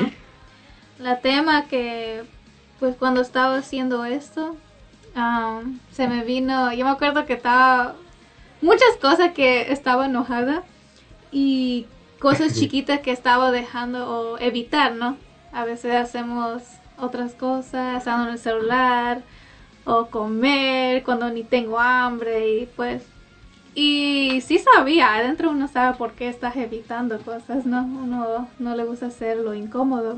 la 1.00 1.20
tema 1.22 1.66
que, 1.66 2.22
pues 2.80 2.96
cuando 2.96 3.22
estaba 3.22 3.58
haciendo 3.58 4.06
esto, 4.06 4.56
am, 5.16 5.80
se 5.92 6.08
me 6.08 6.24
vino, 6.24 6.72
yo 6.74 6.86
me 6.86 6.92
acuerdo 6.92 7.26
que 7.26 7.34
estaba, 7.34 7.96
muchas 8.62 8.96
cosas 9.02 9.34
que 9.34 9.72
estaba 9.72 10.06
enojada 10.06 10.64
y 11.32 11.88
cosas 12.20 12.54
chiquitas 12.60 13.00
que 13.02 13.12
estaba 13.12 13.52
dejando 13.52 14.10
o 14.10 14.38
evitar, 14.38 14.94
¿no? 14.94 15.18
A 15.52 15.66
veces 15.66 15.96
hacemos 15.96 16.64
otras 16.98 17.34
cosas, 17.34 17.98
estando 17.98 18.28
en 18.28 18.34
el 18.34 18.40
celular 18.40 19.22
o 19.86 20.08
comer 20.08 21.04
cuando 21.04 21.30
ni 21.30 21.44
tengo 21.44 21.80
hambre 21.80 22.50
y 22.50 22.66
pues 22.66 23.04
y 23.80 24.42
sí 24.42 24.58
sabía, 24.58 25.14
adentro 25.14 25.52
uno 25.52 25.68
sabe 25.68 25.96
por 26.00 26.14
qué 26.14 26.30
estás 26.30 26.56
evitando 26.56 27.20
cosas, 27.20 27.68
¿no? 27.68 27.84
Uno 27.84 28.50
no 28.58 28.76
le 28.76 28.84
gusta 28.84 29.06
hacer 29.06 29.38
lo 29.38 29.54
incómodo. 29.54 30.18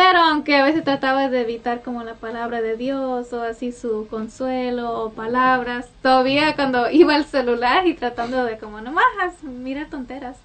Pero 0.00 0.18
aunque 0.18 0.56
a 0.56 0.64
veces 0.64 0.82
trataba 0.82 1.28
de 1.28 1.42
evitar 1.42 1.82
como 1.82 2.02
la 2.04 2.14
palabra 2.14 2.62
de 2.62 2.74
Dios 2.74 3.34
o 3.34 3.42
así 3.42 3.70
su 3.70 4.06
consuelo 4.08 4.98
o 4.98 5.12
palabras, 5.12 5.90
todavía 6.00 6.54
cuando 6.54 6.90
iba 6.90 7.14
al 7.14 7.26
celular 7.26 7.86
y 7.86 7.92
tratando 7.92 8.42
de 8.46 8.56
como 8.56 8.80
nomás 8.80 9.04
mira 9.42 9.88
tonteras. 9.90 10.38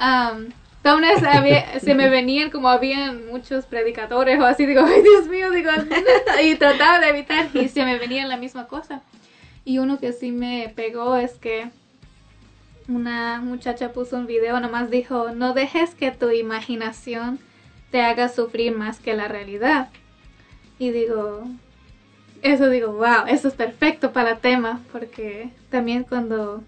Um, 0.00 0.46
entonces 0.82 1.28
había- 1.28 1.78
se 1.80 1.94
me 1.94 2.08
venían 2.08 2.48
como 2.50 2.70
habían 2.70 3.26
muchos 3.26 3.66
predicadores 3.66 4.40
o 4.40 4.46
así, 4.46 4.64
digo, 4.64 4.80
ay 4.82 5.02
Dios 5.02 5.26
mío, 5.26 5.50
digo, 5.50 5.72
y 6.42 6.54
trataba 6.54 6.98
de 6.98 7.10
evitar 7.10 7.48
y 7.52 7.68
se 7.68 7.84
me 7.84 7.98
venía 7.98 8.26
la 8.26 8.38
misma 8.38 8.66
cosa. 8.66 9.02
Y 9.66 9.76
uno 9.76 9.98
que 9.98 10.14
sí 10.14 10.32
me 10.32 10.72
pegó 10.74 11.16
es 11.16 11.32
que 11.32 11.68
una 12.88 13.42
muchacha 13.42 13.92
puso 13.92 14.16
un 14.16 14.26
video, 14.26 14.58
nomás 14.58 14.90
dijo, 14.90 15.32
no 15.34 15.52
dejes 15.52 15.94
que 15.94 16.12
tu 16.12 16.30
imaginación 16.30 17.38
te 17.90 18.02
haga 18.02 18.28
sufrir 18.28 18.76
más 18.76 18.98
que 18.98 19.14
la 19.14 19.28
realidad. 19.28 19.88
Y 20.78 20.90
digo, 20.90 21.44
eso 22.42 22.68
digo, 22.68 22.92
wow, 22.92 23.26
eso 23.28 23.48
es 23.48 23.54
perfecto 23.54 24.12
para 24.12 24.32
el 24.32 24.38
tema, 24.38 24.80
porque 24.92 25.50
también 25.70 26.04
cuando 26.04 26.62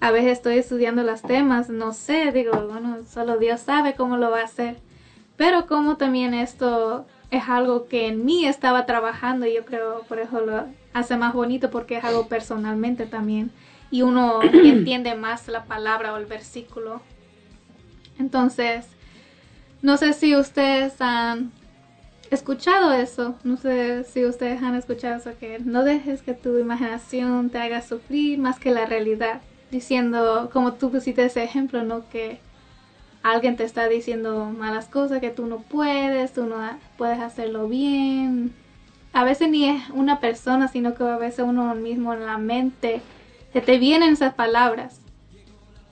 a 0.00 0.10
veces 0.10 0.32
estoy 0.32 0.58
estudiando 0.58 1.02
los 1.02 1.22
temas, 1.22 1.68
no 1.68 1.92
sé, 1.92 2.32
digo, 2.32 2.52
bueno, 2.68 2.98
solo 3.08 3.38
Dios 3.38 3.60
sabe 3.60 3.94
cómo 3.94 4.16
lo 4.16 4.30
va 4.30 4.40
a 4.40 4.44
hacer. 4.44 4.76
Pero 5.36 5.66
como 5.66 5.96
también 5.96 6.34
esto 6.34 7.06
es 7.30 7.48
algo 7.48 7.86
que 7.88 8.06
en 8.06 8.24
mí 8.24 8.46
estaba 8.46 8.86
trabajando, 8.86 9.46
y 9.46 9.54
yo 9.54 9.64
creo 9.64 10.02
por 10.08 10.18
eso 10.18 10.40
lo 10.40 10.66
hace 10.92 11.16
más 11.16 11.34
bonito 11.34 11.70
porque 11.70 11.98
es 11.98 12.04
algo 12.04 12.28
personalmente 12.28 13.06
también. 13.06 13.50
Y 13.90 14.02
uno 14.02 14.40
entiende 14.42 15.14
más 15.14 15.48
la 15.48 15.64
palabra 15.64 16.14
o 16.14 16.16
el 16.16 16.26
versículo. 16.26 17.00
Entonces, 18.18 18.86
no 19.82 19.96
sé 19.96 20.12
si 20.12 20.36
ustedes 20.36 21.00
han 21.00 21.52
escuchado 22.30 22.92
eso. 22.92 23.36
No 23.44 23.56
sé 23.56 24.04
si 24.04 24.24
ustedes 24.24 24.62
han 24.62 24.74
escuchado 24.74 25.16
eso 25.16 25.38
que 25.38 25.58
no 25.58 25.84
dejes 25.84 26.22
que 26.22 26.34
tu 26.34 26.58
imaginación 26.58 27.50
te 27.50 27.58
haga 27.58 27.82
sufrir 27.82 28.38
más 28.38 28.58
que 28.58 28.70
la 28.70 28.86
realidad. 28.86 29.40
Diciendo, 29.70 30.50
como 30.52 30.74
tú 30.74 30.90
pusiste 30.90 31.24
ese 31.24 31.42
ejemplo, 31.42 31.82
¿no? 31.82 32.08
Que 32.08 32.38
alguien 33.22 33.56
te 33.56 33.64
está 33.64 33.88
diciendo 33.88 34.46
malas 34.56 34.86
cosas, 34.86 35.20
que 35.20 35.30
tú 35.30 35.46
no 35.46 35.58
puedes, 35.58 36.32
tú 36.32 36.46
no 36.46 36.56
puedes 36.96 37.18
hacerlo 37.18 37.68
bien. 37.68 38.54
A 39.12 39.24
veces 39.24 39.50
ni 39.50 39.68
es 39.68 39.82
una 39.90 40.20
persona, 40.20 40.68
sino 40.68 40.94
que 40.94 41.04
a 41.04 41.16
veces 41.16 41.44
uno 41.46 41.74
mismo 41.74 42.12
en 42.12 42.26
la 42.26 42.38
mente 42.38 43.00
se 43.52 43.60
te 43.60 43.78
vienen 43.78 44.12
esas 44.12 44.34
palabras. 44.34 45.00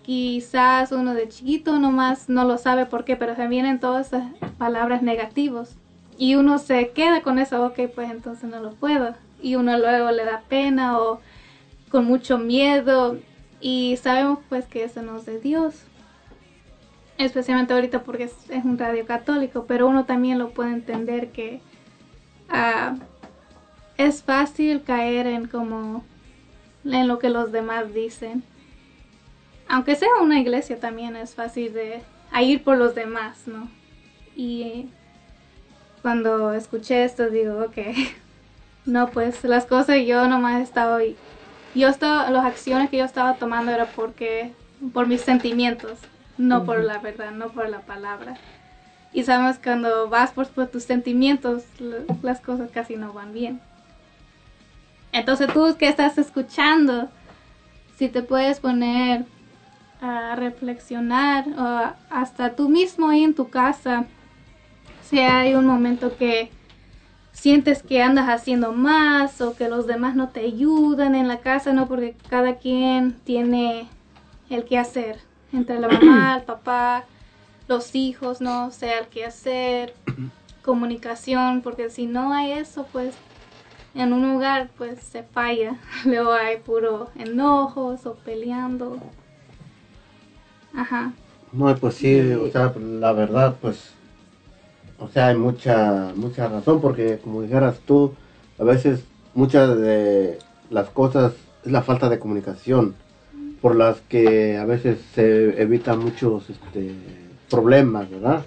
Quizás 0.05 0.93
uno 0.93 1.15
de 1.15 1.29
chiquito 1.29 1.79
nomás 1.79 2.29
no 2.29 2.45
lo 2.45 2.59
sabe 2.59 2.85
por 2.85 3.05
qué, 3.05 3.17
pero 3.17 3.35
se 3.35 3.49
vienen 3.49 3.81
todas 3.81 4.09
esas 4.09 4.25
palabras 4.59 5.03
negativas. 5.03 5.77
Y 6.19 6.35
uno 6.35 6.59
se 6.59 6.91
queda 6.91 7.23
con 7.23 7.39
eso, 7.39 7.65
ok, 7.65 7.89
pues 7.95 8.11
entonces 8.11 8.51
no 8.51 8.61
lo 8.61 8.73
puedo. 8.73 9.15
Y 9.41 9.57
uno 9.57 9.79
luego 9.79 10.11
le 10.11 10.25
da 10.25 10.43
pena 10.49 10.99
o 11.01 11.21
con 11.89 12.05
mucho 12.05 12.39
miedo. 12.39 13.19
Y 13.61 13.97
sabemos 13.97 14.41
pues 14.51 14.67
que 14.67 14.85
eso 14.85 15.01
no 15.01 15.17
es 15.17 15.25
de 15.25 15.41
Dios. 15.41 15.75
Especialmente 17.17 17.73
ahorita 17.73 18.03
porque 18.03 18.25
es, 18.25 18.35
es 18.51 18.65
un 18.65 18.77
radio 18.77 19.07
católico, 19.07 19.65
pero 19.67 19.87
uno 19.87 20.05
también 20.05 20.39
lo 20.39 20.51
puede 20.51 20.73
entender 20.73 21.31
que 21.31 21.61
ah, 22.51 22.97
es 23.97 24.23
fácil 24.23 24.83
caer 24.83 25.27
en 25.27 25.47
como 25.47 26.05
en 26.85 27.09
lo 27.09 27.19
que 27.19 27.31
los 27.31 27.53
demás 27.53 27.95
dicen. 27.95 28.43
Aunque 29.69 29.97
sea 29.97 30.09
una 30.23 30.41
iglesia 30.41 30.79
también 30.79 31.17
es 31.17 31.35
fácil 31.35 31.73
de 31.73 32.03
a 32.33 32.43
ir 32.43 32.63
por 32.63 32.77
los 32.77 32.95
demás, 32.95 33.47
¿no? 33.47 33.69
Y 34.37 34.89
cuando 36.03 36.53
escuché 36.53 37.05
esto 37.05 37.31
digo, 37.31 37.65
ok, 37.65 37.79
no, 38.85 39.09
pues 39.11 39.45
las 39.45 39.67
cosas 39.67 39.99
yo 40.05 40.29
nomás 40.29 40.61
estaba, 40.63 40.99
yo 41.75 41.89
estaba, 41.89 42.31
las 42.31 42.45
acciones 42.45 42.91
que 42.91 42.99
yo 42.99 43.05
estaba 43.05 43.35
tomando 43.35 43.73
era 43.73 43.87
porque, 43.87 44.53
por 44.93 45.07
mis 45.07 45.21
sentimientos, 45.21 45.99
no 46.37 46.65
por 46.65 46.83
la 46.83 46.99
verdad, 46.99 47.31
no 47.31 47.49
por 47.51 47.69
la 47.69 47.81
palabra. 47.81 48.37
Y 49.13 49.23
sabemos 49.23 49.59
cuando 49.63 50.09
vas 50.09 50.33
por, 50.33 50.49
por 50.49 50.67
tus 50.67 50.83
sentimientos, 50.83 51.63
las 52.23 52.41
cosas 52.41 52.71
casi 52.73 52.97
no 52.97 53.13
van 53.13 53.33
bien. 53.33 53.61
Entonces 55.13 55.53
tú 55.53 55.77
que 55.79 55.89
estás 55.89 56.19
escuchando, 56.19 57.09
si 57.97 58.09
te 58.09 58.23
puedes 58.23 58.59
poner 58.59 59.25
a 60.01 60.37
reflexionar 60.37 61.47
o 61.59 61.95
hasta 62.11 62.55
tú 62.55 62.69
mismo 62.69 63.09
ahí 63.09 63.25
en 63.25 63.35
tu 63.35 63.49
casa, 63.49 64.07
si 65.03 65.19
hay 65.19 65.55
un 65.55 65.67
momento 65.67 66.17
que 66.17 66.51
sientes 67.33 67.83
que 67.83 68.03
andas 68.03 68.29
haciendo 68.29 68.73
más 68.73 69.41
o 69.41 69.55
que 69.55 69.69
los 69.69 69.87
demás 69.87 70.15
no 70.15 70.29
te 70.29 70.41
ayudan 70.41 71.15
en 71.15 71.29
la 71.29 71.41
casa, 71.41 71.73
no 71.73 71.87
porque 71.87 72.17
cada 72.31 72.57
quien 72.57 73.21
tiene 73.25 73.89
el 74.49 74.65
que 74.65 74.79
hacer, 74.79 75.19
entre 75.53 75.79
la 75.81 75.89
mamá, 75.89 76.37
el 76.37 76.43
papá, 76.47 77.05
los 77.69 77.95
hijos, 77.95 78.41
no 78.41 78.71
sea 78.71 79.01
el 79.01 79.07
que 79.09 79.25
hacer, 79.27 79.95
comunicación, 80.63 81.61
porque 81.63 81.91
si 81.91 82.07
no 82.07 82.33
hay 82.33 82.53
eso, 82.53 82.87
pues 82.93 83.15
en 83.95 84.13
un 84.13 84.33
lugar 84.33 84.71
pues 84.77 85.01
se 85.01 85.23
falla, 85.23 85.77
luego 86.05 86.33
hay 86.33 86.59
puro 86.59 87.11
enojos 87.17 88.07
o 88.07 88.15
peleando. 88.15 88.99
Ajá. 90.77 91.13
No, 91.53 91.75
pues 91.77 91.95
sí, 91.95 92.21
o 92.33 92.51
sea, 92.51 92.75
la 92.77 93.13
verdad, 93.13 93.57
pues, 93.61 93.93
o 94.99 95.09
sea, 95.09 95.29
hay 95.29 95.37
mucha, 95.37 96.13
mucha 96.17 96.49
razón, 96.49 96.81
porque 96.81 97.19
como 97.23 97.43
dijeras 97.43 97.79
tú, 97.87 98.13
a 98.59 98.65
veces 98.65 99.05
muchas 99.35 99.79
de 99.79 100.39
las 100.71 100.89
cosas 100.91 101.35
es 101.65 101.71
la 101.71 101.83
falta 101.83 102.09
de 102.09 102.19
comunicación, 102.19 102.95
por 103.61 103.77
las 103.77 104.01
que 104.03 104.57
a 104.57 104.65
veces 104.65 104.99
se 105.15 105.61
evitan 105.63 106.01
muchos 106.01 106.51
este, 106.51 106.93
problemas, 107.49 108.11
¿verdad? 108.11 108.43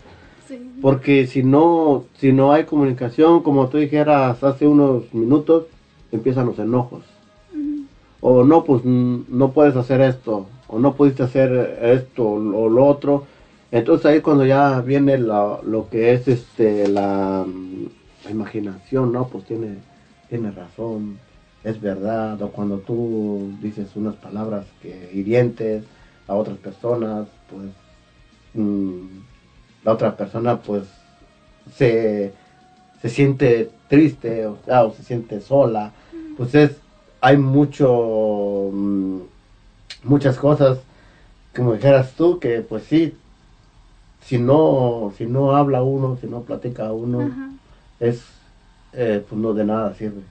Sí. 0.47 0.59
Porque 0.81 1.27
si 1.27 1.43
no, 1.43 2.03
si 2.17 2.33
no 2.33 2.51
hay 2.51 2.65
comunicación, 2.65 3.41
como 3.41 3.67
tú 3.69 3.77
dijeras 3.77 4.43
hace 4.43 4.67
unos 4.67 5.13
minutos, 5.13 5.65
empiezan 6.11 6.45
los 6.45 6.59
enojos. 6.59 7.03
O 8.19 8.43
no, 8.43 8.63
pues 8.63 8.83
no 8.83 9.51
puedes 9.51 9.75
hacer 9.75 10.01
esto, 10.01 10.47
o 10.67 10.79
no 10.79 10.93
pudiste 10.95 11.23
hacer 11.23 11.79
esto 11.81 12.27
o 12.27 12.69
lo 12.69 12.85
otro. 12.85 13.25
Entonces 13.71 14.05
ahí 14.05 14.21
cuando 14.21 14.45
ya 14.45 14.81
viene 14.81 15.17
la- 15.17 15.59
lo 15.63 15.89
que 15.89 16.13
es 16.13 16.27
este 16.27 16.87
la, 16.87 17.45
mm, 17.47 17.85
la 18.25 18.31
imaginación, 18.31 19.11
¿no? 19.11 19.27
Pues 19.27 19.45
tiene, 19.45 19.75
tiene 20.29 20.51
razón, 20.51 21.19
es 21.63 21.79
verdad. 21.81 22.41
O 22.41 22.49
cuando 22.51 22.77
tú 22.79 23.51
dices 23.61 23.89
unas 23.95 24.15
palabras 24.15 24.65
que 24.81 25.09
hirientes 25.13 25.83
a 26.27 26.35
otras 26.35 26.57
personas, 26.57 27.27
pues 27.49 27.69
mm, 28.53 29.05
la 29.83 29.93
otra 29.93 30.15
persona 30.15 30.57
pues 30.59 30.83
se, 31.75 32.33
se 33.01 33.09
siente 33.09 33.69
triste 33.87 34.45
o 34.47 34.57
se 34.95 35.03
siente 35.03 35.41
sola. 35.41 35.91
Pues 36.37 36.53
es, 36.55 36.71
hay 37.21 37.37
mucho, 37.37 38.69
mm, 38.71 39.19
muchas 40.07 40.37
cosas, 40.37 40.79
como 41.55 41.73
dijeras 41.73 42.13
tú, 42.13 42.39
que 42.39 42.61
pues 42.61 42.83
sí, 42.83 43.13
si 44.21 44.37
no, 44.37 45.11
si 45.17 45.25
no 45.25 45.55
habla 45.55 45.81
uno, 45.83 46.17
si 46.19 46.27
no 46.27 46.41
platica 46.41 46.91
uno, 46.91 47.21
Ajá. 47.21 47.49
es, 47.99 48.23
eh, 48.93 49.23
pues 49.27 49.41
no 49.41 49.53
de 49.53 49.65
nada 49.65 49.93
sirve. 49.93 50.21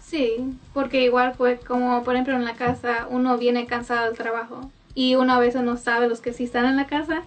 Sí, 0.00 0.36
porque 0.72 1.02
igual 1.02 1.34
fue 1.34 1.58
como, 1.58 2.02
por 2.04 2.14
ejemplo, 2.14 2.34
en 2.34 2.44
la 2.44 2.54
casa 2.54 3.06
uno 3.10 3.36
viene 3.38 3.66
cansado 3.66 4.06
del 4.06 4.16
trabajo 4.16 4.70
y 4.94 5.16
uno 5.16 5.32
a 5.32 5.38
veces 5.38 5.62
no 5.62 5.76
sabe 5.76 6.08
los 6.08 6.20
que 6.20 6.32
sí 6.32 6.44
están 6.44 6.66
en 6.66 6.76
la 6.76 6.86
casa 6.86 7.22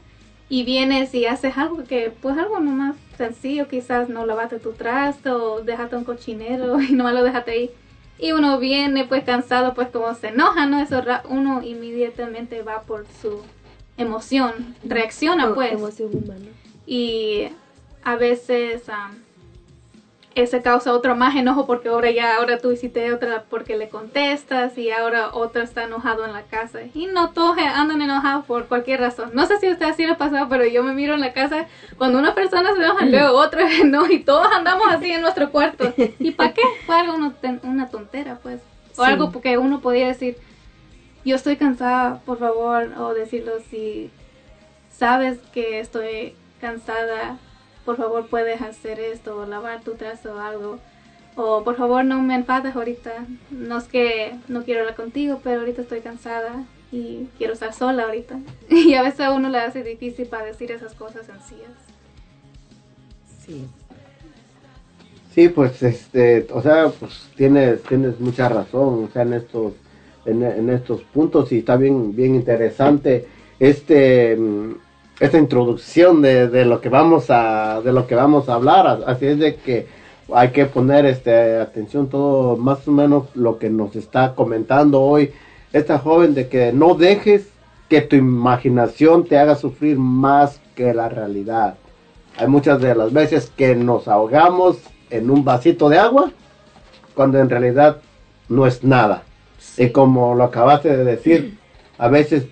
y 0.49 0.63
vienes 0.63 1.13
y 1.13 1.25
haces 1.25 1.57
algo 1.57 1.83
que, 1.83 2.11
pues 2.21 2.37
algo 2.37 2.59
nomás 2.59 2.95
sencillo, 3.17 3.67
quizás 3.67 4.09
no 4.09 4.25
lavaste 4.25 4.59
tu 4.59 4.71
traste 4.73 5.29
o 5.29 5.61
dejaste 5.61 5.95
un 5.97 6.03
cochinero 6.03 6.81
y 6.81 6.93
nomás 6.93 7.13
lo 7.13 7.23
dejaste 7.23 7.51
ahí. 7.51 7.71
Y 8.19 8.31
uno 8.31 8.59
viene 8.59 9.05
pues 9.05 9.23
cansado, 9.23 9.73
pues 9.73 9.89
como 9.89 10.13
se 10.15 10.29
enoja, 10.29 10.65
¿no? 10.65 10.81
Eso 10.81 11.03
uno 11.29 11.61
inmediatamente 11.61 12.63
va 12.63 12.81
por 12.81 13.05
su 13.21 13.43
emoción, 13.97 14.75
reacciona 14.83 15.53
pues. 15.53 15.73
Emoción 15.73 16.09
humana. 16.13 16.47
Y 16.85 17.49
a 18.03 18.15
veces 18.15 18.87
am, 18.89 19.26
ese 20.43 20.61
causa 20.61 20.93
otro 20.93 21.15
más 21.15 21.35
enojo 21.35 21.65
porque 21.65 21.89
ahora 21.89 22.11
ya, 22.11 22.35
ahora 22.37 22.57
tú 22.57 22.71
hiciste 22.71 23.11
otra 23.13 23.43
porque 23.49 23.77
le 23.77 23.89
contestas 23.89 24.77
y 24.77 24.91
ahora 24.91 25.29
otro 25.33 25.61
está 25.61 25.83
enojado 25.83 26.25
en 26.25 26.33
la 26.33 26.43
casa. 26.43 26.79
Y 26.93 27.07
no 27.07 27.31
todos 27.31 27.57
andan 27.59 28.01
enojados 28.01 28.45
por 28.45 28.67
cualquier 28.67 28.99
razón. 29.01 29.31
No 29.33 29.45
sé 29.45 29.59
si 29.59 29.67
a 29.67 29.71
usted 29.71 29.85
así 29.85 30.05
le 30.05 30.13
ha 30.13 30.17
pasado, 30.17 30.47
pero 30.49 30.65
yo 30.65 30.83
me 30.83 30.93
miro 30.93 31.13
en 31.13 31.21
la 31.21 31.33
casa 31.33 31.65
cuando 31.97 32.19
una 32.19 32.33
persona 32.35 32.73
se 32.75 32.83
enoja, 32.83 33.05
luego 33.05 33.37
otra 33.37 33.67
no, 33.85 34.05
y 34.09 34.19
todos 34.19 34.47
andamos 34.51 34.87
así 34.89 35.11
en 35.11 35.21
nuestro 35.21 35.51
cuarto. 35.51 35.93
¿Y 36.19 36.31
para 36.31 36.53
qué? 36.53 36.61
Fue 36.85 36.95
algo, 36.95 37.31
ten- 37.41 37.59
una 37.63 37.89
tontera, 37.89 38.39
pues. 38.41 38.61
O 38.97 39.03
Sí. 39.05 39.11
algo 39.11 39.31
que 39.41 39.57
uno 39.57 39.79
podía 39.79 40.07
decir, 40.07 40.37
yo 41.23 41.35
estoy 41.35 41.55
cansada, 41.57 42.19
por 42.25 42.39
favor, 42.39 42.91
o 42.99 43.13
decirlo 43.13 43.53
si 43.69 44.09
sabes 44.89 45.37
que 45.53 45.79
estoy 45.79 46.35
cansada, 46.59 47.37
por 47.87 47.95
favor 47.95 48.27
puedes 48.27 48.61
hacer 48.61 48.99
esto, 48.99 49.37
o 49.37 49.45
lavar 49.45 49.79
tu 49.79 49.93
trazo 49.93 50.35
o 50.35 50.39
algo. 50.39 50.77
O 51.37 51.63
por 51.63 51.77
favor 51.77 52.03
no 52.03 52.21
me 52.21 52.35
enfades 52.35 52.75
ahorita. 52.75 53.25
No 53.49 53.77
es 53.77 53.85
que 53.85 54.35
no 54.49 54.63
quiero 54.63 54.81
hablar 54.81 54.97
contigo, 54.97 55.39
pero 55.41 55.61
ahorita 55.61 55.83
estoy 55.83 56.01
cansada 56.01 56.65
y 56.91 57.29
quiero 57.37 57.53
estar 57.53 57.73
sola 57.73 58.03
ahorita. 58.03 58.39
Y 58.69 58.93
a 58.95 59.03
veces 59.03 59.21
a 59.21 59.31
uno 59.31 59.47
le 59.47 59.59
hace 59.59 59.83
difícil 59.83 60.27
para 60.27 60.43
decir 60.43 60.69
esas 60.69 60.93
cosas 60.95 61.27
sencillas. 61.27 61.71
Sí. 63.45 63.65
Sí, 65.33 65.47
pues, 65.47 65.81
este, 65.81 66.45
o 66.51 66.61
sea, 66.61 66.89
pues 66.89 67.29
tienes, 67.37 67.83
tienes 67.83 68.19
mucha 68.19 68.49
razón, 68.49 69.05
o 69.05 69.09
sea, 69.13 69.21
en 69.21 69.31
estos, 69.31 69.73
en, 70.25 70.43
en 70.43 70.69
estos 70.71 71.03
puntos 71.03 71.53
y 71.53 71.59
está 71.59 71.77
bien, 71.77 72.13
bien 72.13 72.35
interesante 72.35 73.27
este, 73.59 74.35
mm, 74.35 74.75
esta 75.19 75.37
introducción 75.37 76.21
de, 76.21 76.47
de 76.47 76.65
lo 76.65 76.79
que 76.81 76.89
vamos 76.89 77.25
a, 77.29 77.81
de 77.81 77.91
lo 77.91 78.07
que 78.07 78.15
vamos 78.15 78.49
a 78.49 78.55
hablar, 78.55 79.03
así 79.07 79.25
es 79.25 79.39
de 79.39 79.55
que 79.55 79.87
hay 80.33 80.49
que 80.49 80.65
poner, 80.65 81.05
este, 81.05 81.59
atención 81.59 82.09
todo, 82.09 82.57
más 82.57 82.87
o 82.87 82.91
menos 82.91 83.25
lo 83.35 83.57
que 83.57 83.69
nos 83.69 83.95
está 83.95 84.35
comentando 84.35 85.01
hoy 85.01 85.31
esta 85.73 85.99
joven 85.99 86.33
de 86.33 86.47
que 86.47 86.71
no 86.73 86.95
dejes 86.95 87.49
que 87.89 88.01
tu 88.01 88.15
imaginación 88.15 89.25
te 89.25 89.37
haga 89.37 89.55
sufrir 89.55 89.97
más 89.97 90.59
que 90.75 90.93
la 90.93 91.09
realidad. 91.09 91.75
Hay 92.37 92.47
muchas 92.47 92.81
de 92.81 92.93
las 92.95 93.13
veces 93.13 93.51
que 93.55 93.75
nos 93.75 94.07
ahogamos 94.07 94.77
en 95.09 95.29
un 95.29 95.43
vasito 95.43 95.89
de 95.89 95.97
agua 95.97 96.31
cuando 97.15 97.39
en 97.39 97.49
realidad 97.49 97.97
no 98.49 98.67
es 98.67 98.83
nada. 98.83 99.23
Y 99.77 99.89
como 99.89 100.35
lo 100.35 100.43
acabaste 100.43 100.95
de 100.95 101.03
decir, 101.03 101.57
a 101.97 102.07
veces 102.09 102.45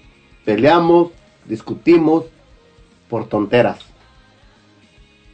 peleamos, 0.44 1.12
discutimos 1.46 2.26
por 3.10 3.28
tonteras. 3.28 3.80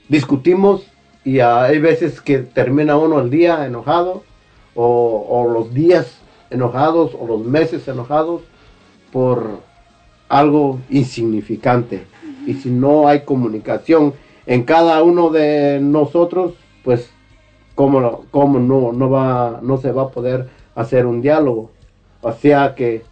Discutimos 0.09 0.85
y 1.23 1.39
hay 1.39 1.79
veces 1.79 2.19
que 2.21 2.39
termina 2.39 2.97
uno 2.97 3.19
el 3.19 3.29
día 3.29 3.65
enojado 3.65 4.23
o, 4.75 5.49
los 5.53 5.73
días 5.73 6.19
enojados 6.49 7.15
o 7.19 7.27
los 7.27 7.45
meses 7.45 7.87
enojados 7.87 8.41
por 9.11 9.61
algo 10.29 10.79
insignificante. 10.89 12.05
Y 12.45 12.55
si 12.55 12.69
no 12.69 13.07
hay 13.07 13.21
comunicación 13.21 14.13
en 14.45 14.63
cada 14.63 15.03
uno 15.03 15.29
de 15.29 15.79
nosotros, 15.81 16.53
pues 16.83 17.09
cómo, 17.75 18.25
cómo 18.31 18.59
no, 18.59 18.91
no, 18.91 19.09
va, 19.09 19.59
no 19.61 19.77
se 19.77 19.91
va 19.91 20.03
a 20.03 20.09
poder 20.09 20.49
hacer 20.75 21.05
un 21.05 21.21
diálogo. 21.21 21.71
O 22.21 22.33
sea 22.33 22.75
que 22.75 23.03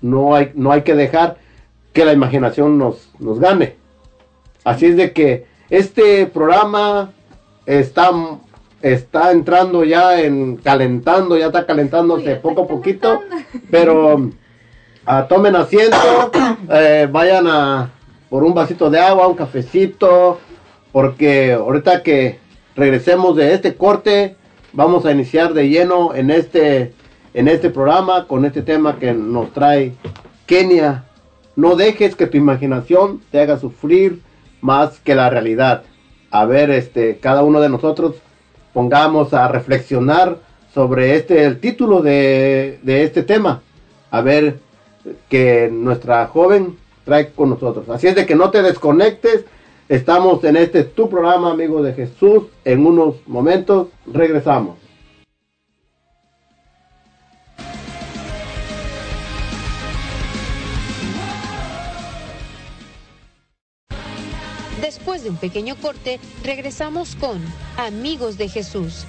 no 0.00 0.34
hay, 0.34 0.52
no 0.54 0.72
hay 0.72 0.82
que 0.82 0.94
dejar 0.94 1.36
que 1.92 2.04
la 2.04 2.12
imaginación 2.12 2.78
nos, 2.78 3.10
nos 3.18 3.40
gane. 3.40 3.77
Así 4.64 4.86
es 4.86 4.96
de 4.96 5.12
que 5.12 5.46
este 5.70 6.26
programa 6.26 7.12
está, 7.66 8.10
está 8.82 9.32
entrando 9.32 9.84
ya 9.84 10.20
en 10.20 10.56
calentando, 10.56 11.36
ya 11.36 11.46
está 11.46 11.66
calentándose 11.66 12.36
poco 12.36 12.62
a 12.62 12.66
poquito, 12.66 13.20
pero 13.70 14.30
ah, 15.06 15.26
tomen 15.28 15.56
asiento, 15.56 15.96
eh, 16.70 17.08
vayan 17.10 17.46
a 17.46 17.90
por 18.28 18.44
un 18.44 18.54
vasito 18.54 18.90
de 18.90 18.98
agua, 18.98 19.26
un 19.26 19.36
cafecito, 19.36 20.38
porque 20.92 21.52
ahorita 21.52 22.02
que 22.02 22.38
regresemos 22.76 23.36
de 23.36 23.54
este 23.54 23.74
corte, 23.74 24.36
vamos 24.72 25.06
a 25.06 25.12
iniciar 25.12 25.54
de 25.54 25.68
lleno 25.68 26.14
en 26.14 26.30
este, 26.30 26.92
en 27.34 27.48
este 27.48 27.70
programa 27.70 28.26
con 28.26 28.44
este 28.44 28.62
tema 28.62 28.98
que 28.98 29.12
nos 29.12 29.52
trae 29.52 29.94
Kenia. 30.46 31.04
No 31.56 31.74
dejes 31.74 32.14
que 32.14 32.26
tu 32.26 32.36
imaginación 32.36 33.20
te 33.30 33.40
haga 33.40 33.58
sufrir 33.58 34.20
más 34.60 35.00
que 35.00 35.14
la 35.14 35.30
realidad. 35.30 35.82
A 36.30 36.44
ver, 36.44 36.70
este, 36.70 37.18
cada 37.18 37.42
uno 37.42 37.60
de 37.60 37.68
nosotros 37.68 38.16
pongamos 38.72 39.34
a 39.34 39.48
reflexionar 39.48 40.38
sobre 40.74 41.16
este, 41.16 41.44
el 41.44 41.60
título 41.60 42.02
de, 42.02 42.78
de 42.82 43.02
este 43.02 43.22
tema. 43.22 43.62
A 44.10 44.20
ver, 44.20 44.58
que 45.28 45.68
nuestra 45.72 46.26
joven 46.26 46.76
trae 47.04 47.30
con 47.30 47.50
nosotros. 47.50 47.88
Así 47.88 48.06
es 48.06 48.14
de 48.14 48.26
que 48.26 48.34
no 48.34 48.50
te 48.50 48.62
desconectes. 48.62 49.44
Estamos 49.88 50.44
en 50.44 50.56
este 50.56 50.84
tu 50.84 51.08
programa, 51.08 51.50
amigo 51.50 51.82
de 51.82 51.94
Jesús. 51.94 52.44
En 52.64 52.86
unos 52.86 53.16
momentos 53.26 53.88
regresamos. 54.06 54.77
De 65.22 65.30
un 65.30 65.36
pequeño 65.36 65.74
corte, 65.74 66.20
regresamos 66.44 67.16
con 67.16 67.42
Amigos 67.76 68.38
de 68.38 68.48
Jesús. 68.48 69.04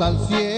Al 0.00 0.16
cielo, 0.28 0.57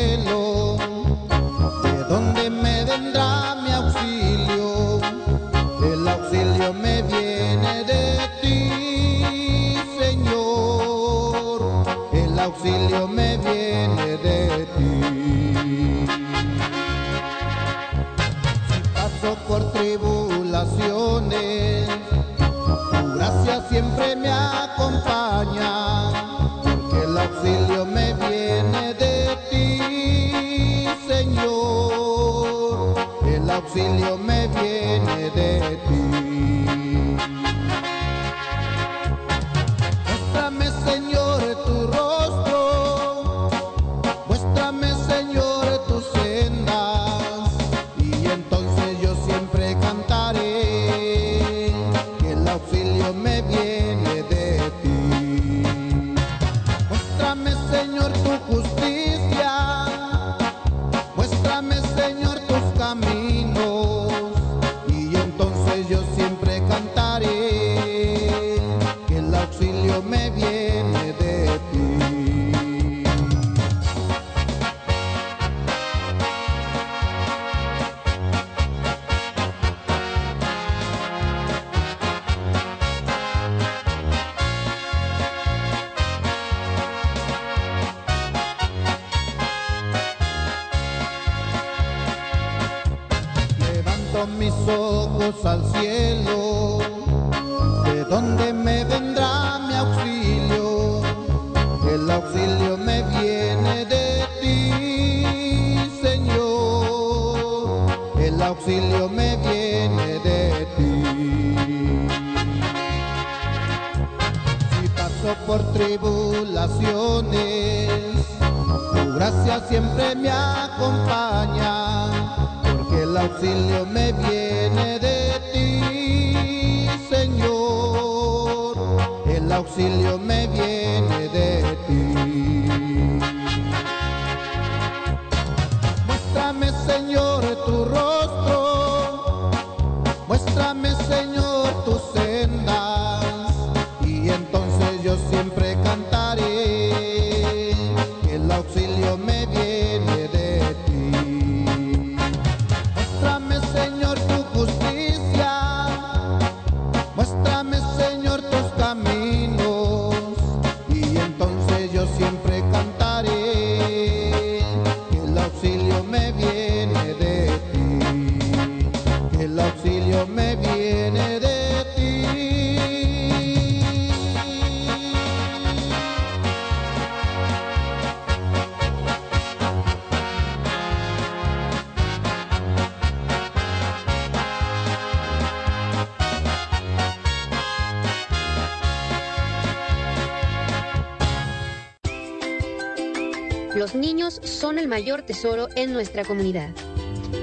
mayor 194.91 195.23
tesoro 195.23 195.69
en 195.77 195.93
nuestra 195.93 196.25
comunidad. 196.25 196.71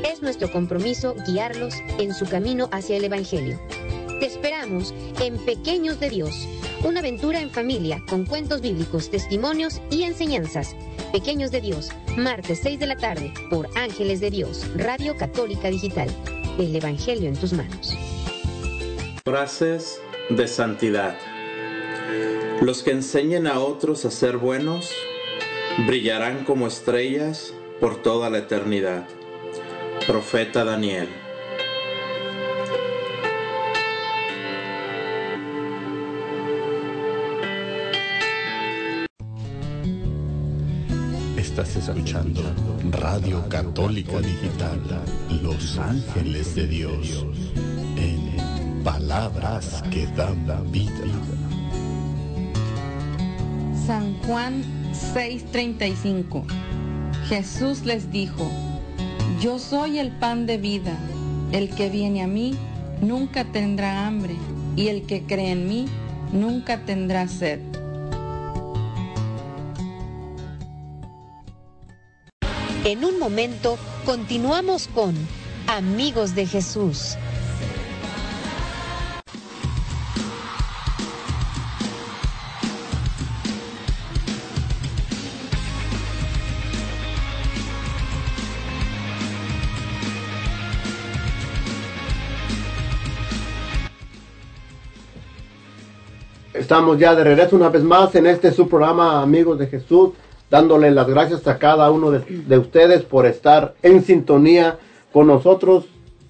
Es 0.05 0.21
nuestro 0.21 0.51
compromiso 0.51 1.15
guiarlos 1.25 1.73
en 1.97 2.13
su 2.13 2.25
camino 2.25 2.67
hacia 2.73 2.97
el 2.97 3.05
Evangelio. 3.05 3.57
Te 4.19 4.25
esperamos 4.25 4.93
en 5.21 5.37
Pequeños 5.37 5.97
de 6.01 6.09
Dios, 6.09 6.45
una 6.83 6.99
aventura 6.99 7.39
en 7.39 7.49
familia 7.49 8.03
con 8.09 8.25
cuentos 8.25 8.59
bíblicos, 8.59 9.09
testimonios 9.09 9.81
y 9.89 10.03
enseñanzas. 10.03 10.75
Pequeños 11.13 11.49
de 11.51 11.61
Dios, 11.61 11.89
martes 12.17 12.59
6 12.63 12.79
de 12.79 12.87
la 12.87 12.97
tarde 12.97 13.33
por 13.49 13.69
Ángeles 13.77 14.19
de 14.19 14.29
Dios, 14.29 14.65
Radio 14.75 15.15
Católica 15.15 15.69
Digital. 15.69 16.09
El 16.59 16.75
Evangelio 16.75 17.29
en 17.29 17.37
tus 17.37 17.53
manos. 17.53 17.95
Frases 19.23 20.01
de 20.29 20.47
santidad. 20.49 21.17
Los 22.59 22.83
que 22.83 22.91
enseñen 22.91 23.47
a 23.47 23.59
otros 23.59 24.03
a 24.03 24.11
ser 24.11 24.35
buenos 24.35 24.91
brillarán 25.85 26.43
como 26.43 26.67
estrellas 26.67 27.53
por 27.79 28.01
toda 28.01 28.29
la 28.29 28.39
eternidad. 28.39 29.05
Profeta 30.07 30.63
Daniel. 30.63 31.07
Estás 41.37 41.75
escuchando 41.75 42.41
Radio 42.91 43.47
Católica 43.49 44.19
Digital, 44.19 44.81
Los 45.41 45.77
Ángeles 45.77 46.55
de 46.55 46.67
Dios, 46.67 47.25
en 47.95 48.83
palabras 48.83 49.83
que 49.91 50.05
dan 50.15 50.71
vida. 50.71 50.91
San 53.87 54.13
Juan 54.23 54.63
6:35 54.93 56.45
Jesús 57.27 57.83
les 57.83 58.11
dijo, 58.11 58.49
Yo 59.41 59.59
soy 59.59 59.99
el 59.99 60.11
pan 60.11 60.45
de 60.45 60.57
vida, 60.57 60.97
el 61.51 61.69
que 61.69 61.89
viene 61.89 62.23
a 62.23 62.27
mí 62.27 62.55
nunca 63.01 63.43
tendrá 63.45 64.07
hambre, 64.07 64.35
y 64.75 64.87
el 64.87 65.05
que 65.05 65.23
cree 65.23 65.51
en 65.51 65.67
mí 65.67 65.87
nunca 66.31 66.85
tendrá 66.85 67.27
sed. 67.27 67.59
En 72.85 73.03
un 73.03 73.19
momento 73.19 73.77
continuamos 74.05 74.87
con 74.87 75.13
Amigos 75.67 76.33
de 76.35 76.45
Jesús. 76.45 77.17
Estamos 96.67 96.99
ya 96.99 97.15
de 97.15 97.23
regreso 97.23 97.55
una 97.55 97.69
vez 97.69 97.81
más 97.81 98.13
en 98.15 98.27
este 98.27 98.51
su 98.51 98.67
programa 98.67 99.21
Amigos 99.21 99.57
de 99.57 99.67
Jesús, 99.67 100.09
dándole 100.49 100.91
las 100.91 101.07
gracias 101.07 101.47
a 101.47 101.57
cada 101.57 101.89
uno 101.91 102.11
de, 102.11 102.19
de 102.19 102.57
ustedes 102.57 103.03
por 103.03 103.25
estar 103.25 103.75
en 103.83 104.03
sintonía 104.03 104.75
con 105.13 105.27
nosotros 105.27 105.85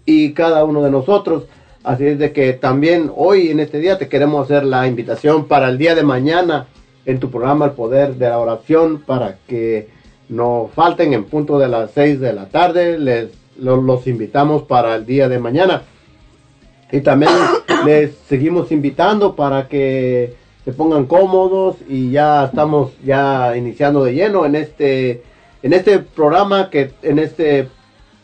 y 0.05 0.33
cada 0.33 0.63
uno 0.63 0.83
de 0.83 0.91
nosotros. 0.91 1.45
Así 1.83 2.05
es 2.05 2.19
de 2.19 2.33
que 2.33 2.53
también 2.53 3.11
hoy 3.15 3.49
en 3.49 3.59
este 3.59 3.79
día 3.79 3.97
te 3.97 4.07
queremos 4.09 4.45
hacer 4.45 4.63
la 4.63 4.85
invitación 4.85 5.47
para 5.47 5.69
el 5.69 5.79
día 5.79 5.95
de 5.95 6.03
mañana 6.03 6.67
en 7.07 7.19
tu 7.19 7.31
programa 7.31 7.65
El 7.65 7.71
Poder 7.71 8.13
de 8.13 8.29
la 8.29 8.38
Oración 8.38 9.01
para 9.07 9.39
que 9.47 9.89
no 10.29 10.69
falten 10.75 11.13
en 11.13 11.23
punto 11.23 11.57
de 11.57 11.67
las 11.67 11.89
6 11.95 12.19
de 12.19 12.33
la 12.33 12.45
tarde. 12.49 12.99
Les 12.99 13.29
lo- 13.59 13.81
los 13.81 14.05
invitamos 14.05 14.61
para 14.61 14.93
el 14.97 15.03
día 15.07 15.29
de 15.29 15.39
mañana. 15.39 15.81
Y 16.91 17.01
también 17.01 17.31
les 17.85 18.15
seguimos 18.27 18.71
invitando 18.71 19.35
para 19.35 19.67
que 19.67 20.35
se 20.65 20.73
pongan 20.73 21.05
cómodos 21.05 21.77
y 21.88 22.11
ya 22.11 22.45
estamos 22.45 22.91
ya 23.03 23.55
iniciando 23.55 24.03
de 24.03 24.13
lleno 24.13 24.45
en 24.45 24.55
este 24.55 25.23
en 25.63 25.73
este 25.73 25.99
programa 25.99 26.69
que 26.69 26.91
en 27.03 27.19
este 27.19 27.69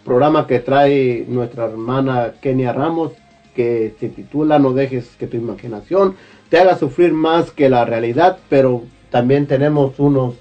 programa 0.04 0.46
que 0.46 0.60
trae 0.60 1.26
nuestra 1.30 1.66
hermana 1.66 2.34
Kenia 2.42 2.74
Ramos 2.74 3.14
que 3.56 3.96
se 4.00 4.10
titula 4.10 4.60
No 4.60 4.74
dejes 4.74 5.16
que 5.18 5.28
tu 5.28 5.38
imaginación 5.38 6.16
te 6.50 6.60
haga 6.60 6.78
sufrir 6.78 7.14
más 7.14 7.50
que 7.50 7.70
la 7.70 7.86
realidad, 7.86 8.38
pero 8.50 8.84
también 9.10 9.48
tenemos 9.48 9.98
unos 9.98 10.36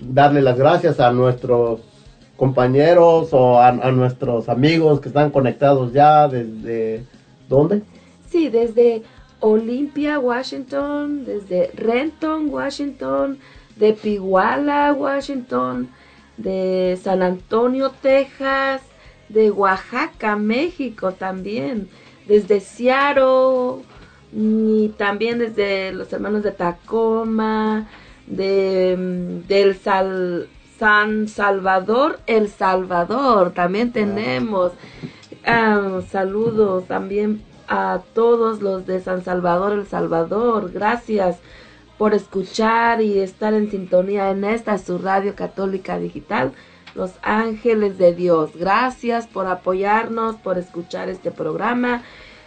darle 0.00 0.40
las 0.42 0.56
gracias 0.58 1.00
a 1.00 1.10
nuestros 1.10 1.80
compañeros 2.36 3.30
o 3.32 3.58
a, 3.58 3.68
a 3.68 3.90
nuestros 3.90 4.48
amigos 4.48 5.00
que 5.00 5.08
están 5.08 5.30
conectados 5.30 5.92
ya 5.92 6.28
desde 6.28 7.04
¿dónde? 7.48 7.82
Sí, 8.30 8.48
desde 8.48 9.02
Olympia, 9.40 10.18
Washington, 10.18 11.24
desde 11.24 11.70
Renton, 11.74 12.48
Washington, 12.50 13.38
de 13.76 13.92
Piguala, 13.92 14.92
Washington, 14.92 15.88
de 16.36 16.98
San 17.02 17.22
Antonio, 17.22 17.90
Texas, 18.02 18.82
de 19.28 19.50
Oaxaca, 19.50 20.36
México 20.36 21.12
también, 21.12 21.88
desde 22.26 22.60
Seattle 22.60 23.82
y 24.32 24.88
también 24.98 25.38
desde 25.38 25.92
los 25.92 26.12
hermanos 26.12 26.42
de 26.42 26.52
Tacoma, 26.52 27.88
de 28.26 28.96
mm, 28.98 29.48
del 29.48 29.76
Sal- 29.76 30.48
San 30.78 31.26
Salvador, 31.28 32.20
El 32.26 32.48
Salvador, 32.48 33.52
también 33.52 33.92
tenemos. 33.92 34.72
Ah, 34.72 35.06
saludos 36.10 36.86
también 36.86 37.42
a 37.68 38.00
todos 38.14 38.60
los 38.60 38.86
de 38.86 39.00
San 39.00 39.24
Salvador, 39.24 39.72
El 39.72 39.86
Salvador. 39.86 40.70
Gracias 40.72 41.38
por 41.96 42.14
escuchar 42.14 43.02
y 43.02 43.18
estar 43.18 43.54
en 43.54 43.70
sintonía 43.70 44.30
en 44.30 44.44
esta 44.44 44.78
su 44.78 44.98
radio 44.98 45.34
católica 45.34 45.98
digital, 45.98 46.52
Los 46.94 47.12
Ángeles 47.22 47.98
de 47.98 48.14
Dios. 48.14 48.50
Gracias 48.54 49.26
por 49.26 49.46
apoyarnos, 49.46 50.36
por 50.36 50.58
escuchar 50.58 51.08
este 51.08 51.30
programa 51.30 52.02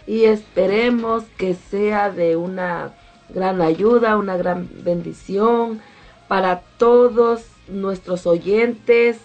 y 0.06 0.24
esperemos 0.24 1.24
que 1.36 1.54
sea 1.54 2.10
de 2.10 2.36
una 2.36 2.92
gran 3.28 3.60
ayuda, 3.60 4.16
una 4.16 4.36
gran 4.36 4.68
bendición 4.82 5.80
para 6.28 6.62
todos 6.78 7.46
nuestros 7.68 8.26
oyentes. 8.26 9.18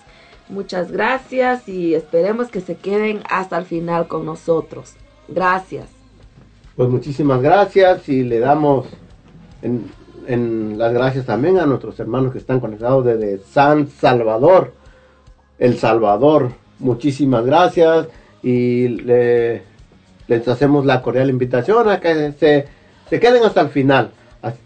Muchas 0.49 0.91
gracias 0.91 1.67
y 1.67 1.93
esperemos 1.93 2.47
que 2.49 2.61
se 2.61 2.75
queden 2.75 3.21
hasta 3.29 3.57
el 3.57 3.65
final 3.65 4.07
con 4.07 4.25
nosotros. 4.25 4.93
Gracias. 5.27 5.85
Pues 6.75 6.89
muchísimas 6.89 7.41
gracias 7.41 8.07
y 8.07 8.23
le 8.23 8.39
damos 8.39 8.85
en, 9.61 10.77
las 10.77 10.93
gracias 10.93 11.25
también 11.25 11.57
a 11.57 11.65
nuestros 11.65 11.99
hermanos 11.99 12.31
que 12.31 12.37
están 12.37 12.59
conectados 12.59 13.03
desde 13.05 13.39
San 13.39 13.87
Salvador, 13.87 14.73
El 15.59 15.77
Salvador. 15.77 16.51
Muchísimas 16.79 17.45
gracias 17.45 18.07
y 18.43 18.87
le- 18.89 19.63
les 20.27 20.47
hacemos 20.47 20.85
la 20.85 21.01
cordial 21.01 21.29
invitación 21.29 21.89
a 21.89 21.99
que 21.99 22.33
se, 22.33 22.67
se 23.09 23.19
queden 23.19 23.43
hasta 23.43 23.61
el 23.61 23.69
final, 23.69 24.11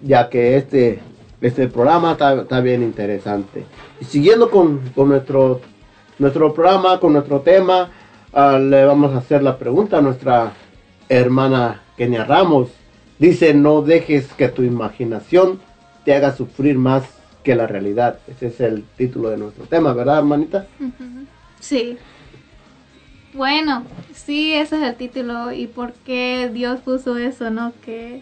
ya 0.01 0.29
que 0.29 0.57
este, 0.57 0.99
este 1.39 1.67
programa 1.67 2.13
está, 2.13 2.41
está 2.41 2.59
bien 2.59 2.81
interesante. 2.83 3.63
Y 4.01 4.05
siguiendo 4.05 4.49
con, 4.49 4.79
con 4.95 5.09
nuestro, 5.09 5.61
nuestro 6.21 6.53
programa, 6.53 6.99
con 6.99 7.13
nuestro 7.13 7.41
tema, 7.41 7.89
ah, 8.31 8.59
le 8.59 8.85
vamos 8.85 9.13
a 9.15 9.17
hacer 9.17 9.41
la 9.41 9.57
pregunta 9.57 9.97
a 9.97 10.01
nuestra 10.01 10.53
hermana 11.09 11.81
Kenia 11.97 12.23
Ramos. 12.23 12.69
Dice, 13.17 13.55
no 13.55 13.81
dejes 13.81 14.27
que 14.33 14.47
tu 14.47 14.61
imaginación 14.61 15.59
te 16.05 16.13
haga 16.13 16.35
sufrir 16.35 16.77
más 16.77 17.03
que 17.43 17.55
la 17.55 17.65
realidad. 17.65 18.19
Ese 18.27 18.47
es 18.47 18.59
el 18.61 18.83
título 18.97 19.29
de 19.29 19.37
nuestro 19.37 19.65
tema, 19.65 19.93
¿verdad, 19.93 20.19
hermanita? 20.19 20.67
Sí. 21.59 21.97
Bueno, 23.33 23.83
sí, 24.13 24.53
ese 24.53 24.75
es 24.75 24.83
el 24.83 24.95
título 24.95 25.51
y 25.51 25.65
por 25.65 25.93
qué 25.93 26.51
Dios 26.53 26.81
puso 26.81 27.17
eso, 27.17 27.49
¿no? 27.49 27.73
Que 27.83 28.21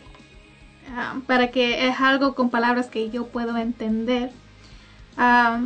ah, 0.95 1.17
para 1.27 1.51
que 1.51 1.89
es 1.89 1.99
algo 1.99 2.33
con 2.33 2.49
palabras 2.49 2.87
que 2.87 3.09
yo 3.09 3.27
puedo 3.27 3.57
entender. 3.57 4.31
Ah, 5.17 5.59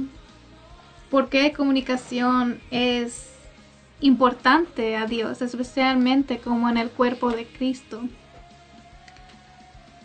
¿Por 1.14 1.30
qué 1.30 1.54
comunicación 1.54 2.60
es 2.72 3.30
importante 4.02 4.96
a 4.96 5.06
Dios, 5.06 5.44
especialmente 5.44 6.40
como 6.40 6.68
en 6.70 6.78
el 6.78 6.90
cuerpo 6.90 7.30
de 7.30 7.46
Cristo? 7.46 8.02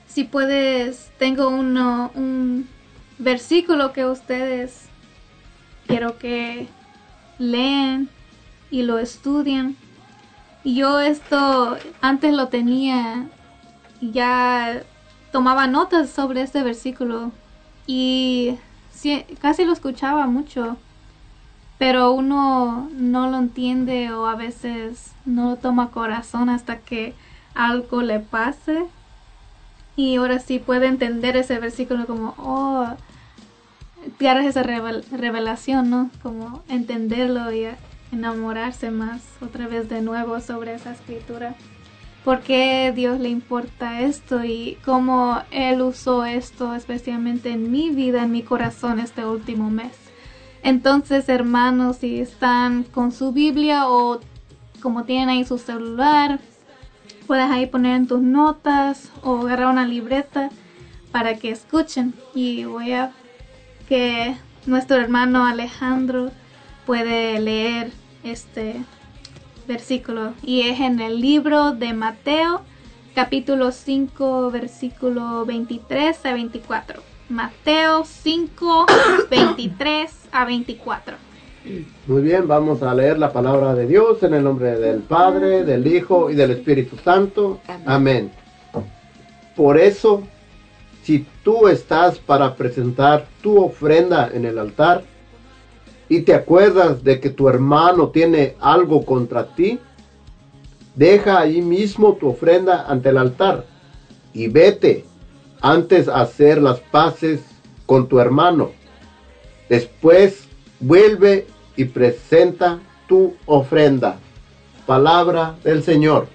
Si 0.06 0.24
puedes, 0.24 1.11
tengo 1.18 1.48
uno, 1.48 2.11
un 2.14 2.68
versículo 3.16 3.94
que 3.94 4.04
ustedes 4.04 4.82
quiero 5.86 6.18
que 6.18 6.68
leen 7.38 8.11
y 8.70 8.82
lo 8.82 8.98
estudian. 8.98 9.76
Y 10.62 10.74
yo 10.74 11.00
esto 11.00 11.78
antes 12.02 12.34
lo 12.34 12.48
tenía 12.48 13.28
ya 14.02 14.82
tomaba 15.32 15.68
notas 15.68 16.11
sobre 16.11 16.42
este 16.42 16.62
versículo 16.62 17.32
y 17.86 18.59
casi 19.40 19.64
lo 19.64 19.72
escuchaba 19.72 20.26
mucho, 20.26 20.76
pero 21.79 22.12
uno 22.12 22.89
no 22.93 23.31
lo 23.31 23.39
entiende 23.39 24.12
o 24.12 24.26
a 24.26 24.35
veces 24.35 25.12
no 25.24 25.51
lo 25.51 25.57
toma 25.57 25.91
corazón 25.91 26.49
hasta 26.49 26.79
que 26.79 27.14
algo 27.55 28.03
le 28.03 28.20
pase. 28.20 28.85
Y 29.97 30.16
ahora 30.16 30.39
sí 30.39 30.59
puede 30.59 30.87
entender 30.87 31.37
ese 31.37 31.59
versículo 31.59 32.07
como, 32.07 32.35
oh, 32.39 32.87
tienes 34.18 34.47
esa 34.47 34.62
revel- 34.62 35.05
revelación, 35.11 35.91
¿no? 35.91 36.11
Como 36.22 36.62
entenderlo 36.68 37.53
y 37.53 37.66
enamorarse 38.12 38.91
más 38.91 39.22
otra 39.41 39.66
vez 39.66 39.89
de 39.89 40.01
nuevo 40.01 40.41
sobre 40.41 40.74
esa 40.74 40.93
escritura. 40.93 41.55
¿Por 42.24 42.41
qué 42.41 42.93
Dios 42.95 43.20
le 43.20 43.29
importa 43.29 44.01
esto 44.01 44.45
y 44.45 44.79
cómo 44.85 45.41
Él 45.51 45.83
usó 45.83 46.24
esto 46.24 46.74
especialmente 46.74 47.51
en 47.51 47.70
mi 47.70 47.91
vida, 47.91 48.22
en 48.22 48.33
mi 48.33 48.43
corazón 48.43 49.01
este 49.01 49.24
último 49.24 49.70
mes? 49.70 50.07
Entonces, 50.62 51.28
hermanos, 51.28 51.98
si 51.98 52.20
están 52.20 52.84
con 52.84 53.12
su 53.12 53.32
Biblia 53.32 53.88
o 53.88 54.20
como 54.80 55.04
tienen 55.04 55.28
ahí 55.28 55.44
su 55.44 55.59
celular, 55.59 56.40
puedes 57.26 57.50
ahí 57.50 57.66
poner 57.66 57.96
en 57.96 58.06
tus 58.06 58.20
notas 58.20 59.11
o 59.22 59.46
agarrar 59.46 59.68
una 59.68 59.86
libreta 59.86 60.50
para 61.12 61.36
que 61.36 61.50
escuchen. 61.50 62.14
Y 62.34 62.64
voy 62.64 62.92
a 62.92 63.12
que 63.88 64.36
nuestro 64.66 64.96
hermano 64.96 65.46
Alejandro 65.46 66.30
puede 66.86 67.40
leer 67.40 67.92
este 68.22 68.84
versículo 69.66 70.32
y 70.42 70.62
es 70.62 70.80
en 70.80 71.00
el 71.00 71.20
libro 71.20 71.72
de 71.72 71.92
Mateo 71.92 72.62
capítulo 73.14 73.70
5 73.70 74.50
versículo 74.50 75.44
23 75.44 76.24
a 76.24 76.32
24. 76.32 77.07
Mateo 77.29 78.05
5 78.05 78.87
23 79.31 80.11
a 80.33 80.45
24. 80.47 81.16
Muy 82.07 82.22
bien, 82.22 82.49
vamos 82.49 82.83
a 82.83 82.95
leer 82.95 83.18
la 83.18 83.33
palabra 83.33 83.74
de 83.74 83.87
Dios 83.87 84.22
en 84.22 84.33
el 84.33 84.45
nombre 84.45 84.79
del 84.79 85.01
Padre, 85.01 85.64
del 85.64 85.87
Hijo 85.87 86.31
y 86.31 86.35
del 86.35 86.53
Espíritu 86.53 86.97
Santo. 86.97 87.61
Amén. 87.85 88.33
Por 89.55 89.76
eso, 89.76 90.22
si 91.03 91.26
tú 91.43 91.68
estás 91.68 92.18
para 92.18 92.55
presentar 92.55 93.26
tu 93.43 93.62
ofrenda 93.62 94.31
en 94.33 94.47
el 94.47 94.59
altar 94.59 95.03
y 96.09 96.22
te 96.22 96.35
acuerdas 96.35 97.05
de 97.05 97.20
que 97.20 97.29
tu 97.29 97.49
hermano 97.49 98.09
tiene 98.09 98.55
algo 98.61 99.05
contra 99.05 99.55
ti, 99.55 99.79
deja 100.95 101.41
ahí 101.41 101.61
mismo 101.61 102.14
tu 102.14 102.29
ofrenda 102.29 102.87
ante 102.89 103.11
el 103.11 103.18
altar 103.18 103.66
y 104.33 104.49
vete 104.49 105.05
antes 105.61 106.09
hacer 106.09 106.61
las 106.61 106.80
paces 106.80 107.40
con 107.86 108.09
tu 108.09 108.18
hermano. 108.20 108.70
Después 109.68 110.48
vuelve 110.80 111.46
y 111.76 111.84
presenta 111.84 112.80
tu 113.06 113.34
ofrenda. 113.46 114.18
Palabra 114.86 115.56
del 115.64 115.82
Señor. 115.82 116.28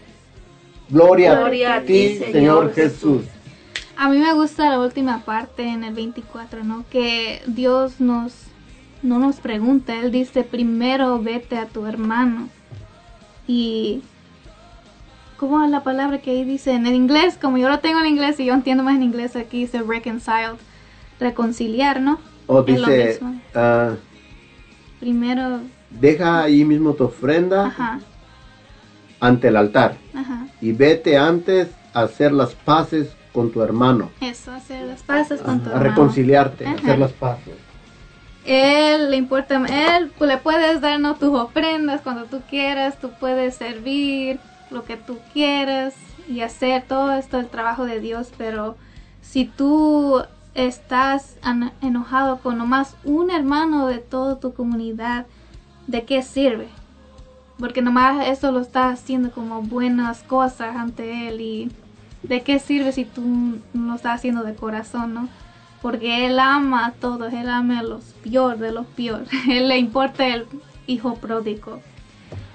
Gloria, 0.89 1.35
Gloria 1.35 1.75
a 1.75 1.81
ti, 1.81 2.19
Señor 2.19 2.73
Jesús. 2.73 3.23
A 3.95 4.09
mí 4.09 4.17
me 4.17 4.33
gusta 4.33 4.69
la 4.69 4.79
última 4.79 5.23
parte 5.23 5.67
en 5.67 5.83
el 5.83 5.93
24, 5.93 6.63
¿no? 6.63 6.85
Que 6.89 7.41
Dios 7.47 7.99
nos 7.99 8.33
no 9.01 9.19
nos 9.19 9.37
pregunta, 9.37 9.99
él 9.99 10.11
dice, 10.11 10.43
"Primero 10.43 11.21
vete 11.21 11.57
a 11.57 11.67
tu 11.67 11.85
hermano." 11.85 12.47
Y 13.47 14.01
¿cómo 15.49 15.61
es 15.65 15.69
la 15.71 15.83
palabra 15.83 16.19
que 16.19 16.31
ahí 16.31 16.45
dice 16.45 16.71
en 16.71 16.87
el 16.87 16.93
inglés? 16.95 17.37
Como 17.41 17.57
yo 17.57 17.67
lo 17.67 17.79
tengo 17.79 17.99
en 17.99 18.05
inglés 18.05 18.39
y 18.39 18.45
yo 18.45 18.53
entiendo 18.53 18.81
más 18.83 18.95
en 18.95 19.03
inglés, 19.03 19.35
aquí 19.35 19.59
dice 19.59 19.81
reconciled, 19.81 20.55
reconciliar, 21.19 21.99
¿no? 21.99 22.17
O 22.47 22.55
lo 22.59 22.63
dice, 22.63 23.07
mismo. 23.21 23.41
ah, 23.53 23.91
Primero, 25.01 25.59
deja 25.89 26.43
ahí 26.43 26.63
mismo 26.63 26.93
tu 26.93 27.03
ofrenda 27.03 27.65
ajá, 27.65 27.99
ante 29.19 29.49
el 29.49 29.57
altar 29.57 29.97
ajá. 30.15 30.47
y 30.61 30.71
vete 30.71 31.17
antes 31.17 31.67
a 31.93 32.03
hacer 32.03 32.31
las 32.31 32.53
paces 32.55 33.09
con 33.33 33.51
tu 33.51 33.61
hermano, 33.61 34.11
Eso, 34.21 34.51
hacer 34.53 34.85
las 34.85 35.03
paces 35.03 35.41
con 35.41 35.59
tu 35.61 35.69
a 35.69 35.73
hermano. 35.73 35.89
reconciliarte, 35.89 36.65
a 36.65 36.69
Ajá. 36.69 36.77
hacer 36.79 36.99
las 36.99 37.11
paces. 37.11 37.53
Él 38.45 39.09
le 39.11 39.17
importa, 39.17 39.55
él 39.97 40.11
le 40.19 40.37
puedes 40.37 40.79
darnos 40.81 41.19
tus 41.19 41.37
ofrendas 41.37 42.01
cuando 42.01 42.25
tú 42.25 42.41
quieras, 42.49 42.97
tú 42.99 43.09
puedes 43.19 43.55
servir 43.55 44.39
lo 44.73 44.83
que 44.83 44.97
tú 44.97 45.19
quieras 45.31 45.93
y 46.27 46.41
hacer 46.41 46.83
todo 46.87 47.13
esto 47.13 47.39
el 47.39 47.47
trabajo 47.47 47.85
de 47.85 47.99
Dios, 47.99 48.31
pero 48.37 48.75
si 49.21 49.45
tú 49.45 50.23
estás 50.55 51.37
enojado 51.81 52.39
con 52.39 52.57
nomás 52.57 52.95
un 53.03 53.31
hermano 53.31 53.87
de 53.87 53.99
toda 53.99 54.39
tu 54.39 54.53
comunidad, 54.53 55.25
¿de 55.87 56.03
qué 56.03 56.21
sirve? 56.21 56.67
Porque 57.57 57.81
nomás 57.81 58.27
eso 58.27 58.51
lo 58.51 58.59
estás 58.59 58.99
haciendo 58.99 59.31
como 59.31 59.61
buenas 59.61 60.23
cosas 60.23 60.75
ante 60.75 61.27
él 61.29 61.41
y 61.41 61.71
¿de 62.23 62.41
qué 62.41 62.59
sirve 62.59 62.91
si 62.91 63.05
tú 63.05 63.21
no 63.73 63.87
lo 63.87 63.95
estás 63.95 64.15
haciendo 64.15 64.43
de 64.43 64.55
corazón, 64.55 65.13
no? 65.13 65.29
Porque 65.81 66.25
él 66.25 66.39
ama 66.39 66.87
a 66.87 66.91
todos, 66.91 67.33
él 67.33 67.49
ama 67.49 67.79
a 67.79 67.83
los 67.83 68.03
peor 68.23 68.57
de 68.57 68.71
los 68.71 68.85
peor. 68.87 69.25
él 69.49 69.67
le 69.67 69.77
importa 69.77 70.27
el 70.27 70.45
hijo 70.87 71.15
pródigo. 71.15 71.81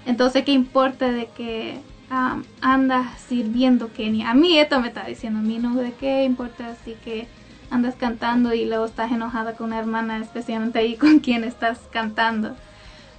Entonces, 0.06 0.44
¿qué 0.44 0.52
importa 0.52 1.10
de 1.10 1.26
que 1.26 1.80
am, 2.10 2.44
andas 2.60 3.06
sirviendo 3.28 3.92
Kenny? 3.92 4.22
A 4.22 4.34
mí 4.34 4.58
esto 4.58 4.80
me 4.80 4.88
está 4.88 5.04
diciendo 5.04 5.40
a 5.40 5.42
mí, 5.42 5.58
¿no? 5.58 5.74
¿De 5.74 5.92
qué 5.92 6.24
importa 6.24 6.68
así 6.68 6.96
que 7.04 7.28
andas 7.70 7.94
cantando 7.96 8.54
y 8.54 8.64
luego 8.64 8.86
estás 8.86 9.12
enojada 9.12 9.54
con 9.54 9.68
una 9.68 9.78
hermana, 9.78 10.18
especialmente 10.18 10.78
ahí 10.78 10.96
con 10.96 11.18
quien 11.20 11.44
estás 11.44 11.78
cantando? 11.92 12.56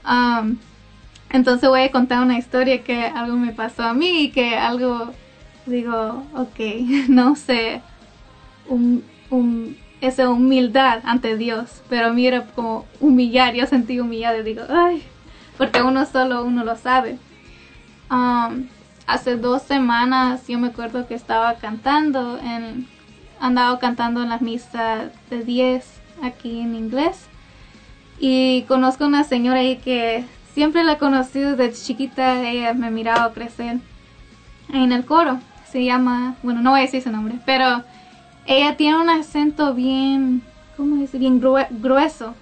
Am, 0.04 0.58
entonces 1.30 1.70
voy 1.70 1.82
a 1.82 1.92
contar 1.92 2.22
una 2.24 2.38
historia 2.38 2.84
que 2.84 3.04
algo 3.04 3.38
me 3.38 3.52
pasó 3.52 3.84
a 3.84 3.94
mí 3.94 4.24
y 4.24 4.32
que 4.32 4.56
algo 4.56 5.14
digo, 5.66 6.24
ok, 6.36 6.60
no 7.10 7.36
sé, 7.36 7.82
un, 8.68 9.04
esa 10.02 10.30
humildad 10.30 11.02
ante 11.04 11.38
Dios, 11.38 11.82
pero 11.90 12.08
a 12.08 12.14
mí 12.14 12.26
era 12.26 12.46
como 12.48 12.86
humillar, 13.00 13.54
yo 13.54 13.66
sentí 13.66 14.00
humillada 14.00 14.40
y 14.40 14.44
digo, 14.44 14.64
ay, 14.70 15.04
porque 15.58 15.82
uno 15.82 16.06
solo 16.06 16.44
uno 16.44 16.64
lo 16.64 16.76
sabe. 16.76 17.18
Um, 18.10 18.68
hace 19.10 19.36
dos 19.38 19.64
semanas 19.64 20.47
yo 20.47 20.60
me 20.60 20.68
acuerdo 20.68 21.07
que 21.07 21.16
estaba 21.16 21.55
cantando, 21.55 22.38
en, 22.38 22.88
andaba 23.39 23.80
cantando 23.80 24.22
en 24.22 24.30
la 24.30 24.38
misa 24.38 25.10
de 25.32 25.43
10 25.43 25.86
aquí 26.22 26.60
en 26.62 26.76
inglés 26.76 27.26
y 28.20 28.64
conozco 28.68 29.05
una 29.05 29.24
señora 29.24 29.62
ahí 29.62 29.78
que 29.78 30.24
siempre 30.53 30.84
la 30.84 30.93
he 30.93 30.97
conocido 30.97 31.55
desde 31.55 31.82
chiquita, 31.82 32.47
ella 32.47 32.74
me 32.74 32.91
miraba 32.91 33.34
crecer 33.34 33.78
en 34.72 34.91
el 34.91 35.05
coro. 35.05 35.39
Se 35.72 35.84
llama, 35.84 36.36
bueno, 36.43 36.62
no 36.62 36.72
voy 36.72 36.80
a 36.82 36.84
decir 36.84 37.01
su 37.01 37.12
nombre, 37.12 37.36
pero 37.45 37.84
ella 38.45 38.76
tiene 38.76 38.99
un 38.99 39.10
acento 39.10 39.74
bien, 39.74 40.41
¿cómo 40.76 40.97
decir? 40.97 41.20
Bien 41.20 41.39
grue- 41.41 41.68
grueso, 41.70 42.36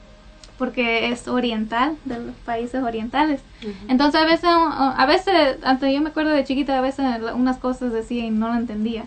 porque 0.58 1.10
es 1.12 1.28
oriental, 1.28 1.98
de 2.06 2.20
los 2.20 2.36
países 2.46 2.84
orientales. 2.84 3.42
Entonces 3.88 4.22
a 4.22 4.26
veces, 4.26 4.50
a 4.50 5.06
veces, 5.06 5.58
antes 5.64 5.94
yo 5.94 6.02
me 6.02 6.10
acuerdo 6.10 6.32
de 6.32 6.44
chiquita, 6.44 6.78
a 6.78 6.82
veces 6.82 7.06
unas 7.36 7.58
cosas 7.58 7.94
decía 7.94 8.26
y 8.26 8.32
no 8.32 8.48
lo 8.48 8.56
entendía. 8.56 9.06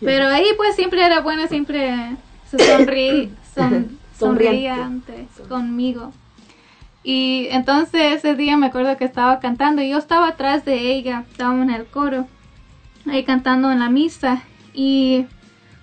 Pero 0.00 0.28
ahí 0.28 0.46
pues 0.56 0.76
siempre 0.76 1.04
era 1.04 1.20
buena, 1.20 1.46
siempre 1.48 2.16
se 2.50 2.58
sonrí, 2.58 3.30
son, 3.54 3.98
sonreía 4.18 4.84
antes 4.84 5.26
conmigo. 5.48 6.12
Y 7.02 7.48
entonces 7.50 8.14
ese 8.14 8.34
día 8.34 8.56
me 8.56 8.66
acuerdo 8.66 8.96
que 8.96 9.04
estaba 9.04 9.38
cantando 9.38 9.82
y 9.82 9.90
yo 9.90 9.98
estaba 9.98 10.28
atrás 10.28 10.64
de 10.64 10.92
ella, 10.92 11.24
estábamos 11.30 11.68
en 11.68 11.74
el 11.74 11.84
coro, 11.84 12.26
ahí 13.06 13.24
cantando 13.24 13.70
en 13.70 13.78
la 13.78 13.90
misa 13.90 14.42
y 14.72 15.26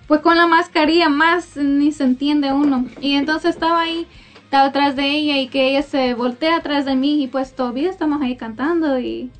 pues 0.08 0.20
con 0.20 0.36
la 0.36 0.48
mascarilla 0.48 1.08
más 1.08 1.56
ni 1.56 1.92
se 1.92 2.04
entiende 2.04 2.52
uno. 2.52 2.86
Y 3.00 3.14
entonces 3.14 3.54
estaba 3.54 3.80
ahí, 3.80 4.06
estaba 4.52 4.68
atrás 4.68 4.96
de 4.96 5.06
ella 5.06 5.38
y 5.38 5.48
que 5.48 5.70
ella 5.70 5.82
se 5.82 6.12
voltea 6.12 6.56
atrás 6.56 6.84
de 6.84 6.94
mí 6.94 7.22
y 7.22 7.26
pues 7.26 7.56
todavía 7.56 7.88
estamos 7.88 8.20
ahí 8.20 8.36
cantando 8.36 8.98
y 8.98 9.30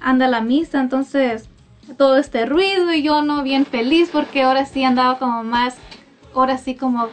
anda 0.00 0.26
la 0.26 0.40
misa, 0.40 0.80
entonces 0.80 1.48
todo 1.96 2.16
este 2.16 2.44
ruido 2.44 2.92
y 2.92 3.04
yo 3.04 3.22
no 3.22 3.44
bien 3.44 3.64
feliz 3.64 4.10
porque 4.12 4.42
ahora 4.42 4.66
sí 4.66 4.82
andaba 4.82 5.20
como 5.20 5.44
más, 5.44 5.76
ahora 6.34 6.58
sí 6.58 6.74
como 6.74 7.06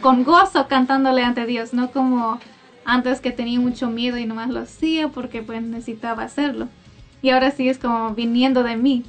con 0.00 0.24
gozo 0.24 0.66
cantándole 0.66 1.22
ante 1.22 1.46
Dios, 1.46 1.72
no 1.72 1.92
como 1.92 2.40
antes 2.84 3.20
que 3.20 3.30
tenía 3.30 3.60
mucho 3.60 3.88
miedo 3.88 4.18
y 4.18 4.26
nomás 4.26 4.50
lo 4.50 4.58
hacía 4.58 5.06
porque 5.06 5.40
pues 5.40 5.62
necesitaba 5.62 6.24
hacerlo. 6.24 6.66
Y 7.22 7.30
ahora 7.30 7.52
sí 7.52 7.68
es 7.68 7.78
como 7.78 8.10
viniendo 8.10 8.64
de 8.64 8.74
mí. 8.74 9.04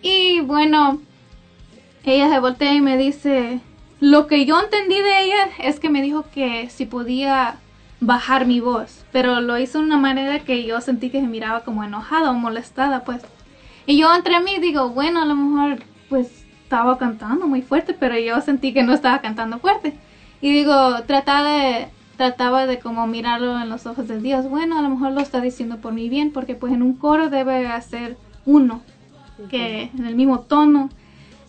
Y 0.00 0.40
bueno, 0.40 1.02
ella 2.06 2.30
se 2.30 2.40
voltea 2.40 2.72
y 2.72 2.80
me 2.80 2.96
dice, 2.96 3.60
lo 4.04 4.26
que 4.26 4.44
yo 4.44 4.60
entendí 4.60 5.00
de 5.00 5.22
ella 5.22 5.48
es 5.60 5.80
que 5.80 5.88
me 5.88 6.02
dijo 6.02 6.26
que 6.30 6.68
si 6.68 6.84
podía 6.84 7.56
bajar 8.00 8.44
mi 8.44 8.60
voz, 8.60 9.02
pero 9.12 9.40
lo 9.40 9.58
hizo 9.58 9.78
de 9.78 9.84
una 9.84 9.96
manera 9.96 10.40
que 10.40 10.66
yo 10.66 10.82
sentí 10.82 11.08
que 11.08 11.22
se 11.22 11.26
miraba 11.26 11.64
como 11.64 11.84
enojada 11.84 12.30
o 12.30 12.34
molestada, 12.34 13.02
pues. 13.04 13.22
Y 13.86 13.96
yo 13.96 14.14
entre 14.14 14.40
mí 14.40 14.58
digo, 14.58 14.90
bueno, 14.90 15.22
a 15.22 15.24
lo 15.24 15.34
mejor 15.34 15.78
pues 16.10 16.44
estaba 16.64 16.98
cantando 16.98 17.46
muy 17.46 17.62
fuerte, 17.62 17.94
pero 17.94 18.18
yo 18.18 18.42
sentí 18.42 18.74
que 18.74 18.82
no 18.82 18.92
estaba 18.92 19.22
cantando 19.22 19.58
fuerte. 19.58 19.94
Y 20.42 20.52
digo, 20.52 21.02
trataba 21.06 21.52
de, 21.52 21.88
trataba 22.18 22.66
de 22.66 22.80
como 22.80 23.06
mirarlo 23.06 23.58
en 23.58 23.70
los 23.70 23.86
ojos 23.86 24.06
de 24.06 24.20
Dios. 24.20 24.50
Bueno, 24.50 24.78
a 24.78 24.82
lo 24.82 24.90
mejor 24.90 25.12
lo 25.12 25.22
está 25.22 25.40
diciendo 25.40 25.78
por 25.78 25.94
mi 25.94 26.10
bien, 26.10 26.30
porque 26.30 26.54
pues 26.54 26.74
en 26.74 26.82
un 26.82 26.92
coro 26.92 27.30
debe 27.30 27.68
hacer 27.68 28.18
uno, 28.44 28.82
que 29.48 29.90
en 29.96 30.04
el 30.04 30.14
mismo 30.14 30.40
tono, 30.40 30.90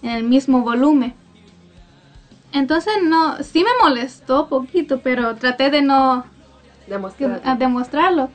en 0.02 0.12
el 0.12 0.24
mismo 0.24 0.62
volumen. 0.62 1.14
Entonces 2.56 2.94
no, 3.04 3.44
sí 3.44 3.64
me 3.64 3.70
molestó 3.84 4.48
poquito, 4.48 5.02
pero 5.02 5.36
traté 5.36 5.70
de 5.70 5.82
no 5.82 6.26
Demostrar. 6.88 7.42
a 7.44 7.56
demostrarlo. 7.56 8.30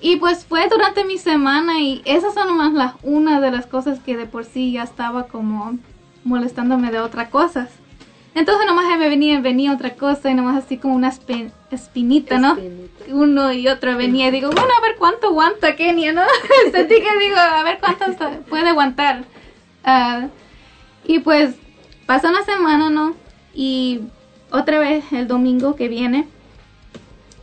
Y 0.00 0.16
pues 0.16 0.44
fue 0.46 0.68
durante 0.68 1.04
mi 1.04 1.18
semana 1.18 1.78
y 1.78 2.00
esas 2.06 2.32
son 2.34 2.48
nomás 2.48 2.72
las 2.72 2.94
una 3.02 3.40
de 3.40 3.50
las 3.50 3.66
cosas 3.66 4.00
que 4.00 4.16
de 4.16 4.26
por 4.26 4.44
sí 4.46 4.72
ya 4.72 4.82
estaba 4.82 5.24
como 5.28 5.78
molestándome 6.24 6.90
de 6.90 6.98
otras 7.00 7.28
cosas. 7.28 7.68
Entonces 8.34 8.66
nomás 8.66 8.86
me 8.98 9.08
venía, 9.10 9.38
venía 9.40 9.72
otra 9.74 9.90
cosa 9.96 10.30
y 10.30 10.34
nomás 10.34 10.64
así 10.64 10.78
como 10.78 10.94
una 10.94 11.12
espi- 11.12 11.52
espinita, 11.70 12.38
¿no? 12.38 12.56
Uno 13.10 13.52
y 13.52 13.68
otro 13.68 13.94
venía 13.98 14.28
y 14.28 14.30
digo, 14.30 14.48
bueno, 14.50 14.70
a 14.78 14.80
ver 14.80 14.96
cuánto 14.98 15.26
aguanta 15.26 15.76
Kenia, 15.76 16.14
¿no? 16.14 16.22
Sentí 16.72 16.94
que 16.94 17.18
digo, 17.18 17.36
a 17.36 17.62
ver 17.62 17.78
cuánto 17.78 18.06
puede 18.48 18.70
aguantar. 18.70 19.24
Ah, 19.84 20.28
y 21.04 21.18
pues 21.18 21.54
pasa 22.06 22.30
una 22.30 22.42
semana, 22.44 22.88
¿no? 22.88 23.14
Y 23.54 24.00
otra 24.50 24.78
vez 24.78 25.04
el 25.12 25.28
domingo 25.28 25.76
que 25.76 25.88
viene, 25.88 26.26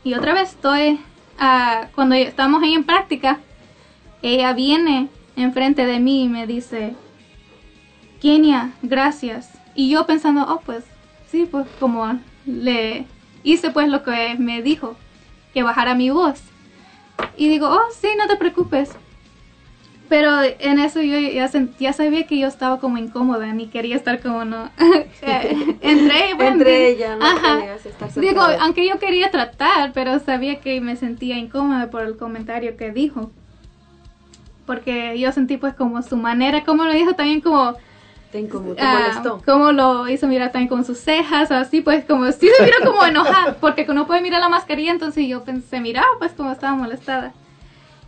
Y 0.03 0.14
otra 0.14 0.34
vez 0.34 0.51
estoy, 0.51 0.99
ah, 1.38 1.88
cuando 1.93 2.16
estamos 2.16 2.64
ahí 2.64 2.74
en 2.74 2.86
práctica, 2.86 3.39
ella 4.22 4.53
viene 4.53 5.10
enfrente 5.36 5.86
de 5.86 5.99
mí 5.99 6.24
y 6.24 6.30
me 6.30 6.47
dice, 6.47 6.95
Kenia, 8.22 8.72
gracias. 8.82 9.51
Y 9.76 9.89
yo 9.89 10.05
pensando, 10.05 10.45
oh, 10.47 10.62
pues 10.66 10.86
sí, 11.30 11.47
pues 11.49 11.68
como 11.80 12.20
le 12.45 13.05
hice 13.43 13.72
pues 13.72 13.89
lo 13.89 14.03
que 14.03 14.36
me 14.39 14.62
dijo, 14.62 14.95
que 15.53 15.64
bajara 15.64 15.95
mi 15.95 16.10
voz. 16.10 16.41
Y 17.38 17.49
digo, 17.49 17.68
oh, 17.70 17.91
sí, 17.99 18.07
no 18.18 18.28
te 18.28 18.38
preocupes. 18.38 18.91
Pero 20.10 20.41
en 20.41 20.80
eso 20.80 21.01
yo 21.01 21.18
ya, 21.20 21.47
sen- 21.47 21.70
ya 21.80 21.93
sabía 21.93 22.26
que 22.26 22.39
yo 22.39 22.47
estaba 22.47 22.80
como 22.80 22.97
incómoda, 22.97 23.53
ni 23.53 23.68
quería 23.68 23.95
estar 23.95 24.20
como 24.20 24.43
no. 24.43 24.70
Entre, 25.82 26.34
bueno, 26.34 26.64
di- 26.66 26.72
ella, 26.72 27.16
no 27.16 27.26
Ajá. 27.26 27.60
estar 27.76 28.22
Digo, 28.22 28.41
aunque 28.60 28.88
yo 28.88 28.97
quería 28.97 29.30
tratar, 29.30 29.91
pero 29.93 30.20
sabía 30.20 30.60
que 30.62 30.82
me 30.82 30.95
sentía 30.95 31.38
incómoda 31.38 31.91
por 31.91 32.01
el 32.03 32.18
comentario 32.18 32.76
que 32.76 32.91
dijo. 32.91 33.30
Porque 34.66 35.18
yo 35.20 35.32
sentí 35.32 35.57
pues 35.57 35.76
como 35.76 36.01
su 36.01 36.18
manera, 36.18 36.64
como 36.64 36.86
lo 36.86 36.93
dijo 36.93 37.14
también 37.14 37.41
como... 37.41 37.76
Te 38.32 38.39
incomodó, 38.39 38.76
te 38.76 38.84
ah, 38.84 38.99
molestó. 38.99 39.41
como 39.43 39.72
lo 39.72 40.07
hizo 40.07 40.28
mirar 40.28 40.51
también 40.51 40.70
con 40.70 40.86
sus 40.86 40.99
cejas, 40.99 41.51
así 41.51 41.82
pues 41.82 42.05
como 42.05 42.32
sí 42.32 42.47
se 42.55 42.64
miró 42.64 42.78
como 42.86 43.03
enojada, 43.03 43.57
porque 43.60 43.86
no 43.86 44.05
puede 44.05 44.22
mirar 44.22 44.39
la 44.39 44.49
mascarilla, 44.49 44.91
entonces 44.91 45.28
yo 45.28 45.43
pensé, 45.43 45.80
miraba 45.80 46.07
pues 46.20 46.32
como 46.34 46.51
estaba 46.51 46.76
molestada. 46.76 47.34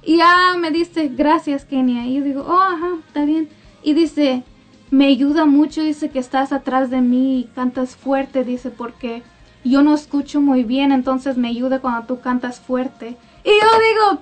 Y 0.04 0.18
ya 0.18 0.56
me 0.60 0.72
dice, 0.72 1.10
gracias 1.10 1.66
Kenia, 1.66 2.06
y 2.06 2.16
yo 2.16 2.24
digo, 2.24 2.46
oh, 2.48 2.60
ajá, 2.60 2.90
está 3.08 3.24
bien. 3.26 3.50
Y 3.84 3.94
dice, 3.94 4.44
me 4.90 5.08
ayuda 5.08 5.46
mucho, 5.46 5.82
dice 5.84 6.10
que 6.10 6.20
estás 6.20 6.52
atrás 6.52 6.90
de 6.90 7.02
mí 7.02 7.40
y 7.40 7.44
cantas 7.56 7.96
fuerte, 7.96 8.44
dice, 8.44 8.70
porque 8.72 9.22
yo 9.64 9.84
no 9.84 9.94
escucho 9.94 10.42
muy 10.42 10.64
bien, 10.64 10.92
entonces 10.92 11.38
me 11.38 11.50
ayuda 11.50 11.80
cuando 11.80 12.08
tú 12.08 12.20
cantas 12.20 12.60
fuerte. 12.60 13.16
Y 13.44 13.50
yo 13.50 13.80
digo, 13.90 14.22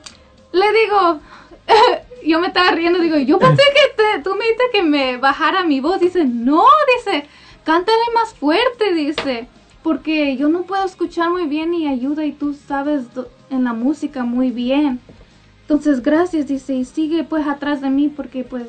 le 0.52 0.66
digo, 0.82 1.20
yo 2.26 2.40
me 2.42 2.48
estaba 2.48 2.72
riendo, 2.72 3.00
digo, 3.00 3.18
yo 3.18 3.40
pensé 3.40 3.64
que 3.74 4.04
te- 4.04 4.24
tú 4.24 4.32
me 4.36 4.44
dijiste 4.44 4.64
que 4.74 4.84
me 4.84 5.18
bajara 5.18 5.64
mi 5.64 5.80
voz. 5.80 6.00
Dice, 6.02 6.26
no, 6.26 6.64
dice, 6.98 7.26
cántale 7.64 7.98
más 8.14 8.34
fuerte, 8.34 8.94
dice, 8.94 9.48
porque 9.82 10.36
yo 10.36 10.50
no 10.50 10.64
puedo 10.64 10.86
escuchar 10.86 11.30
muy 11.30 11.46
bien 11.46 11.74
y 11.74 11.88
ayuda 11.88 12.26
y 12.26 12.34
tú 12.34 12.54
sabes 12.54 13.06
en 13.50 13.64
la 13.64 13.72
música 13.74 14.24
muy 14.26 14.52
bien. 14.52 15.00
Entonces, 15.70 16.02
gracias, 16.02 16.48
dice, 16.48 16.74
y 16.74 16.84
sigue 16.84 17.24
pues 17.24 17.46
atrás 17.46 17.80
de 17.80 17.92
mí 17.92 18.10
porque 18.10 18.44
pues 18.44 18.64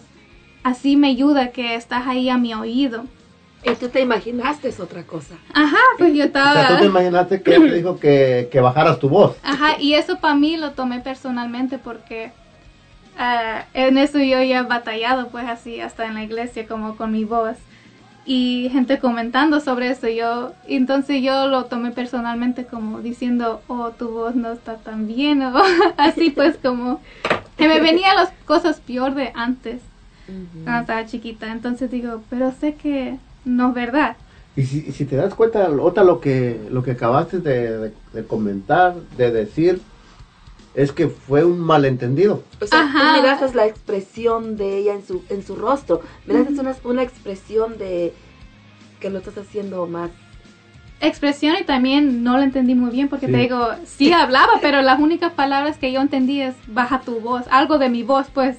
así 0.63 0.97
me 0.97 1.09
ayuda 1.09 1.49
que 1.49 1.75
estás 1.75 2.07
ahí 2.07 2.29
a 2.29 2.37
mi 2.37 2.53
oído. 2.53 3.07
Y 3.65 3.71
tú 3.77 3.89
te 3.89 4.03
imaginaste 4.03 4.69
es 4.69 4.81
otra 4.81 5.05
cosa. 5.05 5.35
Ajá, 5.55 5.79
pues 5.97 6.13
yo 6.13 6.27
O 6.27 6.29
sea, 6.29 6.43
tú 6.43 6.53
te 6.53 6.61
estaba... 6.61 6.85
imaginaste 6.85 7.41
que 7.41 7.55
él 7.55 7.71
te 7.71 7.75
dijo 7.77 7.99
que, 7.99 8.51
que 8.53 8.61
bajaras 8.61 8.99
tu 8.99 9.09
voz. 9.09 9.35
Ajá, 9.43 9.81
y 9.81 9.95
eso 9.95 10.19
para 10.21 10.35
mí 10.35 10.59
lo 10.59 10.73
tomé 10.73 11.01
personalmente 11.01 11.79
porque 11.79 12.33
ah, 13.17 13.65
en 13.73 13.97
eso 13.97 14.19
yo 14.19 14.43
ya 14.43 14.59
he 14.59 14.63
batallado, 14.63 15.29
pues 15.29 15.49
así, 15.49 15.81
hasta 15.81 16.05
en 16.05 16.13
la 16.13 16.23
iglesia, 16.23 16.69
como 16.69 16.99
con 16.99 17.13
mi 17.13 17.25
voz. 17.25 17.57
Y 18.33 18.69
gente 18.71 19.01
comentando 19.01 19.59
sobre 19.59 19.91
eso, 19.91 20.07
yo, 20.07 20.53
entonces 20.69 21.21
yo 21.21 21.49
lo 21.49 21.65
tomé 21.65 21.91
personalmente 21.91 22.65
como 22.65 23.01
diciendo, 23.01 23.61
oh, 23.67 23.91
tu 23.91 24.09
voz 24.09 24.37
no 24.37 24.53
está 24.53 24.77
tan 24.77 25.09
bien, 25.09 25.43
o 25.43 25.53
así 25.97 26.31
pues 26.31 26.57
como 26.57 27.01
que 27.57 27.67
me 27.67 27.81
venían 27.81 28.15
las 28.15 28.31
cosas 28.45 28.79
peor 28.79 29.17
de 29.17 29.33
antes, 29.35 29.81
cuando 30.63 30.81
estaba 30.83 31.07
chiquita. 31.07 31.51
Entonces 31.51 31.91
digo, 31.91 32.23
pero 32.31 32.53
sé 32.53 32.75
que 32.77 33.17
no 33.45 33.71
es 33.71 33.75
verdad. 33.75 34.17
Y 34.55 34.63
si, 34.63 34.83
si 34.93 35.07
te 35.07 35.17
das 35.17 35.35
cuenta, 35.35 35.69
otra 35.69 36.05
lo 36.05 36.21
que, 36.21 36.61
lo 36.71 36.85
que 36.85 36.93
acabaste 36.93 37.41
de, 37.41 37.79
de- 37.79 37.93
de 38.13 38.25
comentar, 38.25 38.95
de 39.17 39.33
decir, 39.33 39.81
es 40.75 40.93
que 40.93 41.09
fue 41.09 41.45
un 41.45 41.59
malentendido. 41.61 42.43
O 42.61 42.67
sea, 42.67 42.83
Ajá. 42.83 43.15
tú 43.17 43.21
miraste 43.23 43.55
la 43.57 43.67
expresión 43.67 44.57
de 44.57 44.79
ella 44.79 44.95
en 44.95 45.05
su, 45.07 45.23
en 45.29 45.45
su 45.45 45.57
rostro. 45.57 46.01
Miraste 46.27 46.61
una, 46.61 46.77
una 46.85 47.03
expresión 47.03 47.77
de 47.79 48.13
que 49.01 49.11
lo 49.11 49.19
estás 49.19 49.39
haciendo 49.39 49.87
más. 49.87 50.11
expresión 51.03 51.57
y 51.59 51.65
también 51.65 52.23
no 52.23 52.37
lo 52.37 52.43
entendí 52.43 52.75
muy 52.75 52.91
bien 52.91 53.09
porque 53.09 53.25
Sí. 53.27 53.33
te 53.33 53.39
digo, 53.39 53.69
sí 53.87 54.13
hablaba, 54.23 54.53
pero 54.61 54.83
las 54.83 55.01
únicas 55.01 55.33
palabras 55.33 55.79
que 55.79 55.91
yo 55.93 56.01
entendí 56.03 56.43
es 56.43 56.55
baja 56.67 57.01
tu 57.01 57.21
voz, 57.21 57.45
algo 57.51 57.79
de 57.79 57.89
mi 57.89 58.03
voz, 58.03 58.27
pues. 58.35 58.59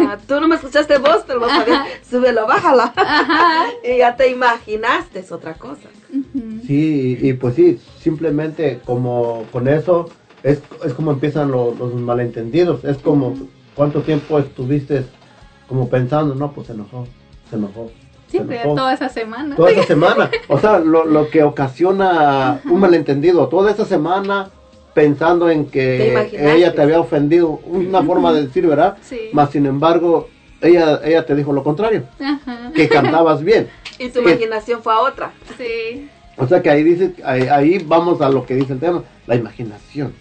Ah, 0.00 0.18
tú 0.26 0.40
no 0.40 0.48
me 0.48 0.56
escuchaste 0.56 0.98
voz, 0.98 1.22
pero 1.28 1.38
vas 1.38 1.52
a 1.52 1.64
ver, 1.64 1.78
súbelo, 2.10 2.46
bájala. 2.48 2.92
y 3.84 3.98
ya 3.98 4.16
te 4.16 4.28
imaginaste 4.30 5.20
es 5.20 5.30
otra 5.30 5.54
cosa. 5.54 5.88
Sí, 6.66 7.16
y, 7.22 7.28
y 7.28 7.32
pues 7.34 7.54
sí, 7.54 7.78
simplemente 8.00 8.80
como 8.84 9.44
con 9.52 9.68
eso 9.68 10.10
es, 10.42 10.60
es 10.84 10.94
como 10.94 11.10
empiezan 11.12 11.50
lo- 11.50 11.74
los 11.78 11.94
malentendidos. 11.94 12.84
Es 12.84 12.98
como 12.98 13.34
cuánto 13.74 14.02
tiempo 14.02 14.38
estuviste 14.38 15.04
como 15.68 15.88
pensando, 15.88 16.34
no, 16.34 16.52
pues 16.52 16.66
se 16.68 16.72
enojó, 16.72 17.06
se 17.48 17.56
enojó. 17.56 17.90
enojó. 18.32 18.74
toda 18.74 18.92
esa 18.94 19.08
semana. 19.08 19.56
Toda 19.56 19.70
esa 19.70 19.82
semana. 19.84 20.30
O 20.48 20.58
sea, 20.58 20.78
lo, 20.78 21.04
lo 21.04 21.28
que 21.30 21.42
ocasiona 21.42 22.60
un 22.64 22.80
malentendido. 22.80 23.48
Toda 23.48 23.70
esa 23.70 23.84
semana 23.84 24.50
pensando 24.94 25.48
en 25.50 25.66
que 25.66 26.12
ella 26.32 26.74
te 26.74 26.82
había 26.82 26.98
ofendido. 27.00 27.60
Una 27.66 28.02
forma 28.02 28.32
de 28.32 28.46
decir, 28.46 28.66
¿verdad? 28.66 28.96
Sí. 29.02 29.18
Más 29.32 29.50
sin 29.50 29.66
embargo, 29.66 30.28
ella, 30.60 31.00
ella 31.04 31.24
te 31.24 31.34
dijo 31.36 31.52
lo 31.52 31.62
contrario. 31.62 32.04
Ajá. 32.20 32.72
Que 32.74 32.88
cantabas 32.88 33.42
bien. 33.44 33.68
Y 33.98 34.08
tu 34.08 34.22
Que- 34.22 34.30
imaginación 34.32 34.82
fue 34.82 34.92
a 34.92 35.00
otra. 35.00 35.32
Sí. 35.56 36.08
O 36.36 36.46
sea 36.46 36.62
que 36.62 36.70
ahí 36.70 36.82
dice, 36.82 37.14
ahí, 37.24 37.42
ahí 37.42 37.78
vamos 37.86 38.20
a 38.22 38.28
lo 38.30 38.46
que 38.46 38.54
dice 38.54 38.72
el 38.72 38.80
tema, 38.80 39.02
la 39.26 39.34
imaginación. 39.36 40.12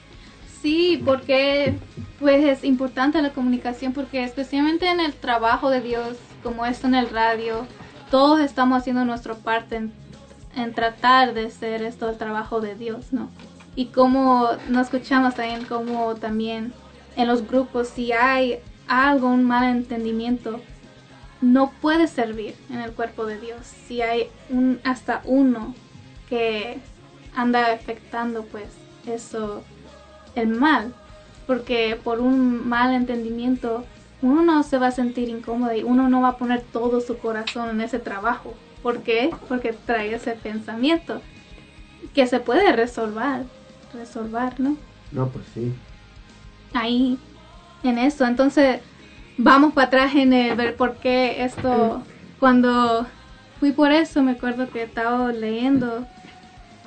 Sí, 0.62 1.01
porque 1.05 1.76
pues 2.20 2.43
es 2.45 2.64
importante 2.64 3.22
la 3.22 3.32
comunicación 3.32 3.93
porque 3.93 4.24
especialmente 4.24 4.89
en 4.89 4.99
el 4.99 5.14
trabajo 5.14 5.70
de 5.70 5.82
Dios, 5.82 6.18
como 6.43 6.66
esto 6.66 6.88
en 6.88 6.95
el 6.95 7.10
radio, 7.10 7.66
todos 8.12 8.41
estamos 8.41 8.80
haciendo 8.80 9.05
nuestra 9.05 9.36
parte 9.36 9.89
en, 10.55 10.74
tratar 10.74 11.34
de 11.34 11.45
hacer 11.45 11.82
esto 11.84 12.10
el 12.10 12.18
trabajo 12.18 12.60
de 12.60 12.76
Dios, 12.76 13.14
¿no? 13.14 13.30
Y 13.76 13.86
como 13.88 14.49
nos 14.68 14.88
escuchamos 14.88 15.36
también, 15.36 15.64
como 15.64 16.16
también 16.16 16.74
en 17.16 17.28
los 17.28 17.47
grupos, 17.47 17.88
si 17.88 18.12
hay 18.12 18.60
algo, 18.88 19.30
un 19.30 19.45
mal 19.45 19.64
entendimiento, 19.64 20.60
no 21.39 21.72
puede 21.82 22.07
servir 22.07 22.55
en 22.70 22.82
el 22.82 22.91
cuerpo 22.91 23.26
de 23.26 23.39
Dios. 23.39 23.62
Si 23.88 24.01
hay 24.01 24.28
un 24.49 24.82
hasta 24.84 25.22
uno 25.24 25.74
que 26.28 26.80
anda 27.34 27.72
afectando 27.72 28.43
pues 28.43 28.66
eso 29.05 29.64
el 30.36 30.50
mal, 30.50 30.94
porque 31.48 32.00
por 32.04 32.20
un 32.20 32.68
mal 32.68 32.94
entendimiento 32.94 33.86
uno 34.22 34.42
no 34.42 34.64
se 34.64 34.78
va 34.78 34.88
a 34.88 34.92
sentir 34.92 35.30
incómodo 35.30 35.74
y 35.74 35.84
uno 35.84 36.10
no 36.10 36.22
va 36.22 36.30
a 36.30 36.38
poner 36.38 36.62
todo 36.62 37.00
su 37.02 37.18
corazón 37.18 37.70
en 37.70 37.82
ese 37.82 38.00
trabajo. 38.00 38.54
¿Por 38.84 39.02
qué? 39.02 39.32
Porque 39.48 39.74
trae 39.74 40.14
ese 40.14 40.32
pensamiento 40.32 41.22
que 42.14 42.28
se 42.28 42.40
puede 42.40 42.72
resolver, 42.74 43.46
resolver, 43.94 44.60
¿no? 44.60 44.78
No, 45.12 45.28
pues 45.30 45.46
sí. 45.54 45.74
ahí 46.74 47.18
en 47.84 47.98
eso. 47.98 48.26
Entonces, 48.26 48.82
vamos 49.38 49.74
para 49.74 49.88
atrás 49.88 50.16
en 50.16 50.34
el 50.34 50.56
ver 50.56 50.76
por 50.76 50.98
qué 50.98 51.44
esto, 51.44 52.04
cuando 52.40 53.06
fui 53.60 53.72
por 53.72 53.92
eso, 53.92 54.22
me 54.22 54.32
acuerdo 54.32 54.70
que 54.70 54.84
estaba 54.84 55.32
leyendo 55.32 56.06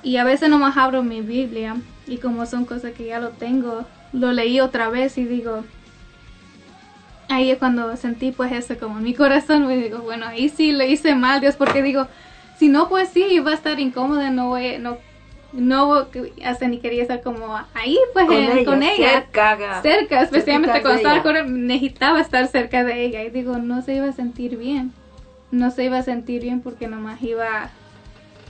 y 0.03 0.16
a 0.16 0.24
veces 0.24 0.49
nomás 0.49 0.76
abro 0.76 1.03
mi 1.03 1.20
Biblia 1.20 1.76
y 2.07 2.18
como 2.18 2.46
son 2.46 2.64
cosas 2.64 2.92
que 2.92 3.07
ya 3.07 3.20
lo 3.20 3.30
tengo, 3.30 3.84
lo 4.12 4.32
leí 4.32 4.61
otra 4.61 4.88
vez 4.88 5.18
y 5.18 5.24
digo, 5.24 5.64
ahí 7.28 7.50
es 7.50 7.59
cuando 7.59 7.96
sentí 7.96 8.32
pues 8.32 8.53
eso 8.53 8.78
como 8.78 8.98
en 8.98 9.05
mi 9.05 9.14
corazón, 9.14 9.70
y 9.70 9.76
digo, 9.76 9.98
bueno, 9.98 10.26
ahí 10.26 10.48
sí 10.48 10.72
le 10.72 10.88
hice 10.88 11.14
mal, 11.14 11.40
Dios, 11.40 11.57
porque 11.57 11.82
digo, 11.82 12.07
si 12.59 12.68
no, 12.68 12.88
pues 12.88 13.09
sí, 13.09 13.40
va 13.40 13.53
a 13.53 13.55
estar 13.55 13.80
incómoda, 13.80 14.30
no 14.30 14.48
voy, 14.48 14.78
no, 14.78 14.98
no, 15.53 16.07
hasta 16.44 16.68
ni 16.68 16.78
quería 16.78 17.03
estar 17.03 17.22
como 17.22 17.57
ahí, 17.74 17.98
pues 18.12 18.26
Con 18.26 18.36
ella, 18.36 18.64
con 18.64 18.82
ella, 18.82 19.11
cerca, 19.11 19.82
cerca, 19.82 20.22
especialmente 20.22 20.80
cuando 20.80 20.98
estaba 20.98 21.22
con 21.22 21.66
necesitaba 21.66 22.20
estar 22.20 22.46
cerca 22.48 22.84
de 22.84 23.05
ella 23.05 23.22
y 23.22 23.30
digo, 23.30 23.59
no 23.59 23.82
se 23.82 23.94
iba 23.94 24.09
a 24.09 24.12
sentir 24.12 24.57
bien, 24.57 24.92
no 25.50 25.70
se 25.70 25.84
iba 25.84 25.98
a 25.98 26.03
sentir 26.03 26.42
bien 26.42 26.61
porque 26.61 26.88
nomás 26.88 27.22
iba 27.22 27.70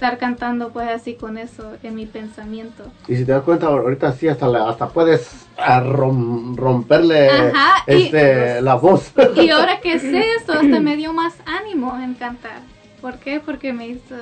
estar 0.02 0.18
cantando 0.18 0.70
pues 0.72 0.88
así 0.88 1.14
con 1.14 1.38
eso 1.38 1.74
en 1.84 1.94
mi 1.94 2.06
pensamiento. 2.06 2.82
Y 3.06 3.14
si 3.16 3.24
te 3.24 3.30
das 3.30 3.42
cuenta, 3.44 3.68
ahorita 3.68 4.12
sí, 4.12 4.26
hasta, 4.26 4.48
la- 4.48 4.68
hasta 4.68 4.88
puedes 4.88 5.46
ah, 5.56 5.80
rom- 5.80 6.56
romperle 6.56 7.28
Ajá, 7.30 7.84
y- 7.86 8.02
este, 8.06 8.60
la 8.62 8.74
voz. 8.74 9.12
Y 9.36 9.50
ahora 9.50 9.80
que 9.80 10.00
sé 10.00 10.24
eso, 10.42 10.54
hasta 10.54 10.80
me 10.80 10.96
dio 10.96 11.12
más 11.12 11.34
ánimo 11.46 11.96
en 12.02 12.14
cantar. 12.14 12.62
¿Por 13.00 13.18
qué? 13.18 13.38
Porque 13.38 13.72
me 13.72 13.86
hizo, 13.88 14.16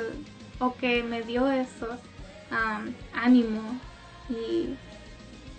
o 0.59 0.75
que 0.75 1.03
me 1.03 1.23
dio 1.23 1.51
eso, 1.51 1.87
ánimo. 3.15 3.63
Y 4.29 4.75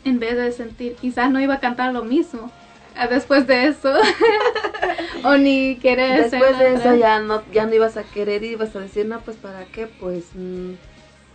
en 0.08 0.20
vez 0.20 0.36
de 0.38 0.52
sentir, 0.52 0.96
quizás 1.02 1.32
no 1.32 1.40
iba 1.42 1.56
a 1.56 1.60
cantar 1.60 1.94
lo 1.94 2.04
mismo 2.04 2.52
ah, 2.96 3.08
después 3.08 3.48
de 3.48 3.66
eso. 3.68 3.92
o 5.28 5.38
ni 5.38 5.76
querer 5.76 6.30
Después 6.30 6.58
de 6.60 6.74
eso 6.76 6.96
ya 6.96 7.20
no, 7.20 7.42
ya 7.52 7.66
no 7.66 7.74
ibas 7.74 7.98
a 7.98 8.04
querer 8.04 8.44
y 8.44 8.50
ibas 8.50 8.76
a 8.76 8.80
decir, 8.80 9.06
no, 9.06 9.20
pues 9.22 9.38
para 9.38 9.66
qué, 9.66 9.88
pues 9.88 10.26
mm, 10.36 10.72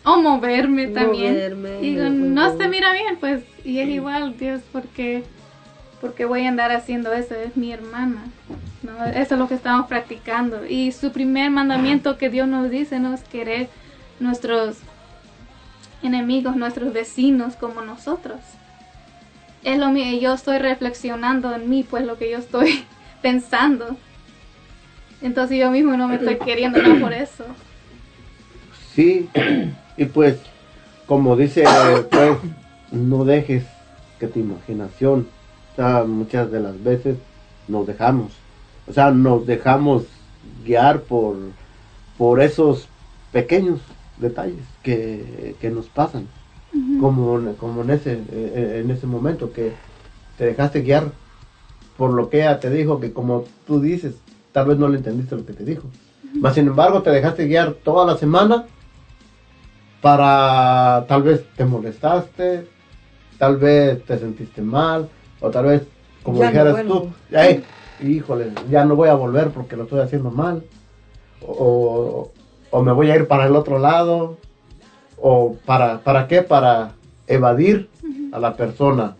O 0.05 0.17
moverme 0.19 0.89
también. 0.89 1.35
Moverme, 1.35 1.79
Digo, 1.79 2.05
muy 2.05 2.29
no 2.29 2.57
se 2.57 2.69
mira 2.69 2.93
bien, 2.93 3.17
pues, 3.19 3.43
y 3.65 3.81
es 3.81 3.89
igual, 3.89 4.37
Dios, 4.39 4.61
porque 4.73 5.25
porque 6.01 6.25
voy 6.25 6.45
a 6.45 6.49
andar 6.49 6.73
haciendo 6.73 7.13
eso, 7.13 7.35
es 7.35 7.57
mi 7.57 7.73
hermana. 7.73 8.25
¿no? 8.83 9.05
Eso 9.07 9.35
es 9.35 9.41
lo 9.41 9.49
que 9.49 9.55
estamos 9.55 9.87
practicando. 9.87 10.67
Y 10.67 10.93
su 10.93 11.11
primer 11.11 11.51
mandamiento 11.51 12.19
que 12.19 12.29
Dios 12.29 12.47
nos 12.47 12.71
dice 12.71 13.01
no 13.01 13.15
es 13.15 13.23
querer 13.23 13.69
nuestros 14.21 14.77
enemigos, 16.03 16.57
nuestros 16.57 16.93
vecinos 16.93 17.57
como 17.57 17.81
nosotros. 17.81 18.39
Es 19.65 19.79
lo 19.79 19.91
mío, 19.91 20.19
yo 20.21 20.35
estoy 20.35 20.59
reflexionando 20.59 21.55
en 21.55 21.69
mí, 21.69 21.83
pues 21.83 22.05
lo 22.05 22.19
que 22.19 22.31
yo 22.31 22.39
estoy 22.39 22.85
pensando. 23.23 23.97
Entonces 25.23 25.59
yo 25.59 25.71
mismo 25.71 25.97
no 25.97 26.09
me 26.09 26.17
estoy 26.17 26.37
queriendo 26.37 26.83
no 26.83 27.01
por 27.01 27.13
eso. 27.13 27.45
Sí, 28.95 29.29
y 29.97 30.05
pues, 30.07 30.39
como 31.07 31.37
dice, 31.37 31.65
pues, 32.11 32.39
no 32.91 33.25
dejes 33.25 33.65
que 34.19 34.27
tu 34.27 34.41
imaginación, 34.41 35.27
o 35.73 35.77
sea, 35.77 36.05
muchas 36.05 36.51
de 36.51 36.61
las 36.61 36.83
veces 36.83 37.17
nos 37.69 37.87
dejamos, 37.87 38.33
o 38.87 38.93
sea, 38.93 39.11
nos 39.11 39.47
dejamos 39.47 40.05
guiar 40.65 41.01
por, 41.01 41.37
por 42.17 42.41
esos 42.41 42.89
pequeños 43.33 43.81
detalles 44.19 44.65
que, 44.83 45.57
que 45.61 45.71
nos 45.71 45.87
pasan, 45.89 46.27
como, 47.01 47.41
como 47.59 47.83
en, 47.83 47.91
ese, 47.91 48.19
eh, 48.33 48.83
en 48.83 48.91
ese 48.91 49.07
momento 49.07 49.53
que 49.53 49.73
te 50.39 50.47
dejaste 50.47 50.83
guiar 50.83 51.11
por 51.97 52.13
lo 52.13 52.29
que 52.29 52.39
ella 52.39 52.61
te 52.61 52.71
dijo, 52.71 53.01
que 53.01 53.13
como 53.13 53.45
tú 53.67 53.81
dices, 53.81 54.15
tal 54.53 54.67
vez 54.67 54.79
no 54.79 54.89
le 54.89 54.99
entendiste 54.99 55.37
lo 55.37 55.45
que 55.47 55.53
te 55.53 55.65
dijo. 55.65 55.85
Mas 56.35 56.55
sin 56.55 56.67
embargo, 56.67 57.03
te 57.03 57.11
dejaste 57.11 57.47
guiar 57.47 57.73
toda 57.73 58.05
la 58.07 58.19
semana 58.19 58.67
para 60.01 61.05
tal 61.09 61.23
vez 61.23 61.45
te 61.57 61.65
molestaste, 61.65 62.67
tal 63.39 63.57
vez 63.57 64.05
te 64.05 64.19
sentiste 64.19 64.63
mal, 64.63 65.09
o 65.41 65.51
tal 65.51 65.67
vez, 65.67 65.83
como 66.23 66.39
Ya 66.39 66.45
no 66.47 66.51
dijeras 66.51 66.73
vuelvo. 66.73 67.01
tú, 67.31 67.37
"Ay, 67.37 67.65
híjole, 68.01 68.53
ya 68.71 68.85
no 68.85 68.95
voy 68.97 69.09
a 69.09 69.15
volver 69.15 69.49
porque 69.51 69.77
lo 69.77 69.85
estoy 69.85 70.01
haciendo 70.01 70.31
mal, 70.31 70.63
o, 71.47 72.31
o 72.71 72.83
me 72.83 72.93
voy 72.93 73.11
a 73.11 73.17
ir 73.17 73.27
para 73.27 73.47
el 73.47 73.57
otro 73.57 73.79
lado, 73.79 74.39
o 75.21 75.57
para, 75.65 76.01
¿para 76.01 76.29
qué? 76.29 76.43
Para 76.43 76.93
evadir 77.27 77.89
a 78.33 78.39
la 78.39 78.55
persona. 78.57 79.17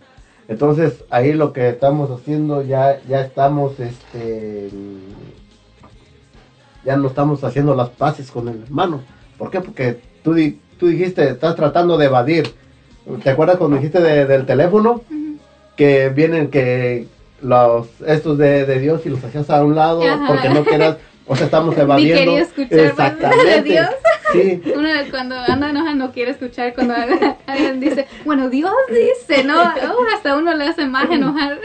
Entonces 0.47 1.03
ahí 1.09 1.33
lo 1.33 1.51
que 1.53 1.67
estamos 1.69 2.09
haciendo 2.09 2.61
ya, 2.61 2.99
ya 3.09 3.21
estamos, 3.21 3.79
este, 3.79 4.69
ya 6.85 6.95
no 6.95 7.07
estamos 7.07 7.43
haciendo 7.43 7.75
las 7.75 7.89
paces 7.89 8.31
con 8.31 8.47
el 8.47 8.63
hermano. 8.63 9.01
¿Por 9.37 9.51
qué? 9.51 9.59
Porque 9.61 9.99
tú, 10.23 10.33
di- 10.33 10.59
tú 10.79 10.87
dijiste, 10.87 11.27
estás 11.29 11.55
tratando 11.55 11.97
de 11.97 12.05
evadir. 12.05 12.53
¿Te 13.23 13.29
acuerdas 13.29 13.57
cuando 13.57 13.77
dijiste 13.77 14.01
de- 14.01 14.25
del 14.25 14.45
teléfono? 14.45 15.01
Que 15.75 16.09
vienen 16.09 16.49
que 16.49 17.07
los 17.41 17.87
estos 18.05 18.37
de, 18.37 18.65
de 18.65 18.79
Dios 18.79 19.05
y 19.05 19.09
los 19.09 19.23
hacías 19.23 19.49
a 19.49 19.63
un 19.63 19.75
lado 19.75 20.01
Ajá. 20.01 20.25
porque 20.27 20.49
no 20.49 20.63
quieras, 20.63 20.97
o 21.27 21.35
sea, 21.35 21.45
estamos 21.45 21.75
Ni 21.75 21.81
evadiendo. 21.81 22.19
quería 22.19 22.41
escuchar 22.41 22.69
más 22.71 22.79
de 22.79 22.87
Exactamente. 22.87 23.69
Dios. 23.69 23.87
Sí, 24.33 24.61
Uno 24.75 24.89
cuando 25.09 25.35
anda 25.35 25.69
enojado 25.69 25.95
no 25.95 26.11
quiere 26.11 26.31
escuchar 26.31 26.73
cuando 26.73 26.95
alguien 27.45 27.79
dice, 27.79 28.07
bueno, 28.25 28.49
Dios 28.49 28.73
dice, 28.89 29.43
¿no? 29.43 29.61
Oh, 29.61 30.05
hasta 30.13 30.35
uno 30.37 30.53
le 30.53 30.65
hace 30.65 30.85
más 30.85 31.09
enojar. 31.09 31.59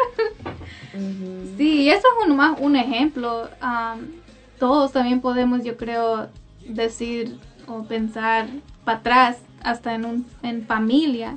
Sí, 1.57 1.89
eso 1.91 2.07
es 2.07 2.29
un, 2.29 2.37
más 2.37 2.59
un 2.61 2.77
ejemplo. 2.77 3.49
Am, 3.61 4.13
todos 4.59 4.93
también 4.93 5.21
podemos, 5.21 5.65
yo 5.65 5.77
creo, 5.77 6.29
decir 6.67 7.37
o 7.67 7.85
pensar 7.85 8.47
para 8.85 8.99
atrás, 8.99 9.39
hasta 9.63 9.95
en, 9.95 10.05
un, 10.05 10.27
en 10.43 10.67
familia, 10.67 11.37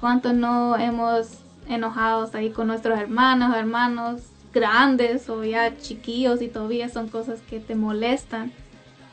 cuánto 0.00 0.32
no 0.32 0.76
hemos 0.76 1.38
enojados 1.68 2.34
ahí 2.34 2.50
con 2.50 2.66
nuestros 2.66 2.98
hermanos, 2.98 3.56
hermanos 3.56 4.20
grandes 4.52 5.28
o 5.28 5.44
ya 5.44 5.76
chiquillos 5.78 6.42
y 6.42 6.48
todavía 6.48 6.88
son 6.88 7.08
cosas 7.08 7.40
que 7.48 7.60
te 7.60 7.74
molestan 7.74 8.52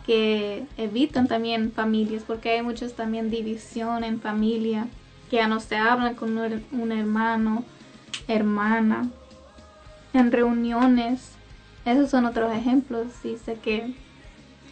que 0.09 0.65
evitan 0.77 1.27
también 1.27 1.71
familias, 1.71 2.23
porque 2.25 2.49
hay 2.49 2.63
muchos 2.63 2.93
también 2.93 3.29
división 3.29 4.03
en 4.03 4.19
familia, 4.19 4.87
que 5.29 5.35
ya 5.35 5.47
no 5.47 5.59
se 5.59 5.75
hablan 5.75 6.15
con 6.15 6.35
un 6.35 6.91
hermano, 6.91 7.63
hermana, 8.27 9.07
en 10.13 10.31
reuniones. 10.31 11.33
Esos 11.85 12.09
son 12.09 12.25
otros 12.25 12.51
ejemplos. 12.51 13.05
Y 13.23 13.37
sé 13.37 13.53
que 13.53 13.93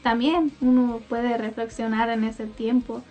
también 0.02 0.52
uno 0.60 1.02
puede 1.08 1.38
reflexionar 1.38 2.10
en 2.10 2.24
ese 2.24 2.48
tiempo 2.48 3.04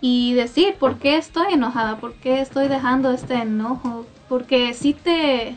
y 0.00 0.34
decir 0.34 0.76
por 0.78 0.98
qué 0.98 1.16
estoy 1.16 1.54
enojada, 1.54 1.96
por 1.96 2.14
qué 2.14 2.40
estoy 2.40 2.68
dejando 2.68 3.10
este 3.10 3.34
enojo, 3.34 4.06
porque 4.28 4.72
si 4.72 4.94
te, 4.94 5.56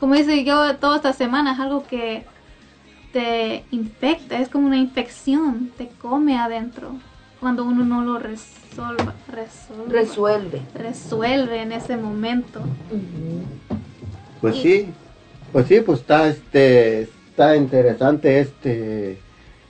como 0.00 0.14
dice 0.14 0.44
yo 0.44 0.76
toda 0.76 0.96
esta 0.96 1.12
semana, 1.12 1.52
es 1.52 1.60
algo 1.60 1.84
que 1.86 2.24
te 3.12 3.64
infecta, 3.70 4.38
es 4.38 4.48
como 4.48 4.66
una 4.66 4.76
infección, 4.76 5.70
te 5.76 5.88
come 6.00 6.38
adentro 6.38 6.92
cuando 7.40 7.64
uno 7.64 7.84
no 7.84 8.02
lo 8.02 8.18
resolva, 8.18 9.14
resuelve, 9.32 9.92
Resuelve. 9.92 10.62
resuelve 10.74 11.62
en 11.62 11.72
ese 11.72 11.96
momento. 11.96 12.60
Pues 14.40 14.56
Y- 14.56 14.62
sí, 14.62 14.88
pues 15.52 15.66
sí, 15.66 15.80
pues 15.80 16.00
está 16.00 16.28
este, 16.28 17.02
está 17.02 17.56
interesante 17.56 18.40
este, 18.40 19.18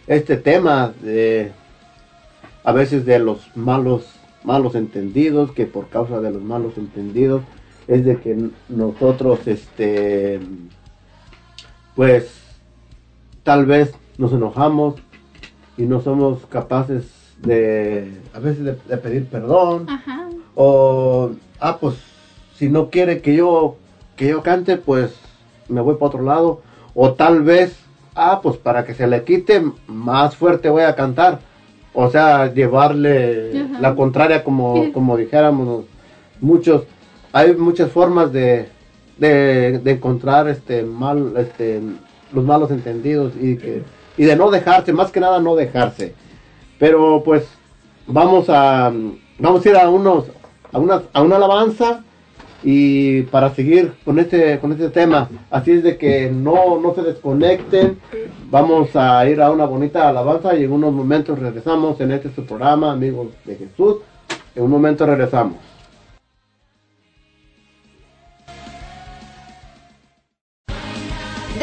este 0.06 0.36
tema 0.36 0.92
de 1.02 1.52
a 2.64 2.72
veces 2.72 3.06
de 3.06 3.18
los 3.18 3.54
malos, 3.56 4.06
malos 4.44 4.74
entendidos, 4.74 5.52
que 5.52 5.66
por 5.66 5.88
causa 5.88 6.20
de 6.20 6.30
los 6.32 6.42
malos 6.42 6.76
entendidos 6.76 7.42
es 7.88 8.04
de 8.04 8.18
que 8.20 8.50
nosotros, 8.68 9.46
este, 9.46 10.40
pues, 11.96 12.30
tal 13.42 13.66
vez 13.66 13.92
nos 14.18 14.32
enojamos 14.32 14.96
y 15.76 15.82
no 15.82 16.00
somos 16.00 16.44
capaces 16.46 17.06
de, 17.40 18.12
a 18.34 18.40
veces 18.40 18.64
de, 18.64 18.76
de 18.88 18.96
pedir 18.96 19.26
perdón 19.26 19.88
Ajá. 19.88 20.28
o 20.56 21.30
ah 21.60 21.78
pues 21.80 21.94
si 22.56 22.68
no 22.68 22.90
quiere 22.90 23.22
que 23.22 23.36
yo 23.36 23.76
que 24.16 24.26
yo 24.28 24.42
cante 24.42 24.76
pues 24.76 25.14
me 25.68 25.80
voy 25.80 25.94
para 25.94 26.06
otro 26.06 26.22
lado 26.22 26.62
o 26.94 27.12
tal 27.12 27.42
vez 27.44 27.78
ah 28.16 28.40
pues 28.42 28.56
para 28.56 28.84
que 28.84 28.94
se 28.94 29.06
le 29.06 29.22
quite 29.22 29.62
más 29.86 30.34
fuerte 30.36 30.68
voy 30.68 30.82
a 30.82 30.96
cantar 30.96 31.38
o 31.94 32.10
sea 32.10 32.52
llevarle 32.52 33.62
Ajá. 33.62 33.80
la 33.80 33.94
contraria 33.94 34.42
como 34.42 34.92
como 34.92 35.16
dijéramos 35.16 35.84
muchos 36.40 36.82
hay 37.32 37.54
muchas 37.54 37.90
formas 37.90 38.32
de 38.32 38.68
de, 39.18 39.90
encontrar 39.90 40.48
este 40.48 40.82
mal 40.82 41.34
este 41.36 41.80
los 42.32 42.44
malos 42.44 42.70
entendidos 42.70 43.32
y 43.40 43.56
que 43.56 43.82
y 44.16 44.24
de 44.24 44.36
no 44.36 44.50
dejarse 44.50 44.92
más 44.92 45.10
que 45.10 45.20
nada 45.20 45.40
no 45.40 45.56
dejarse. 45.56 46.14
Pero 46.78 47.22
pues 47.24 47.44
vamos 48.06 48.46
a 48.48 48.92
vamos 49.38 49.64
a 49.64 49.68
ir 49.68 49.76
a 49.76 49.88
unos 49.88 50.24
a 50.72 50.78
una 50.78 51.02
a 51.12 51.22
una 51.22 51.36
alabanza 51.36 52.04
y 52.62 53.22
para 53.22 53.54
seguir 53.54 53.92
con 54.04 54.18
este 54.18 54.58
con 54.58 54.72
este 54.72 54.90
tema. 54.90 55.28
Así 55.50 55.72
es 55.72 55.82
de 55.82 55.96
que 55.96 56.30
no 56.30 56.80
no 56.80 56.94
se 56.94 57.02
desconecten. 57.02 57.98
Vamos 58.50 58.94
a 58.94 59.28
ir 59.28 59.40
a 59.40 59.50
una 59.50 59.66
bonita 59.66 60.08
alabanza 60.08 60.56
y 60.56 60.64
en 60.64 60.72
unos 60.72 60.92
momentos 60.92 61.38
regresamos 61.38 62.00
en 62.00 62.12
este 62.12 62.32
su 62.34 62.44
programa 62.44 62.92
amigos 62.92 63.28
de 63.44 63.56
Jesús. 63.56 63.96
En 64.54 64.64
un 64.64 64.70
momento 64.70 65.06
regresamos 65.06 65.56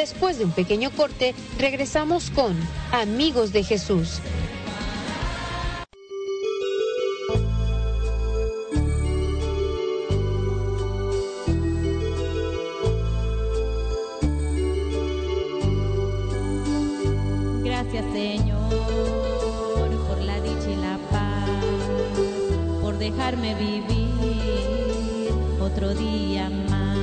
Después 0.05 0.37
de 0.37 0.45
un 0.45 0.51
pequeño 0.51 0.91
corte, 0.91 1.33
regresamos 1.57 2.29
con 2.29 2.55
Amigos 2.91 3.51
de 3.51 3.63
Jesús. 3.63 4.21
Gracias 17.63 18.05
Señor 18.13 18.69
por 20.07 20.21
la 20.21 20.39
dicha 20.39 20.69
y 20.69 20.75
la 20.75 20.99
paz, 21.09 21.49
por 22.79 22.99
dejarme 22.99 23.55
vivir 23.55 25.31
otro 25.59 25.95
día 25.95 26.51
más. 26.51 26.99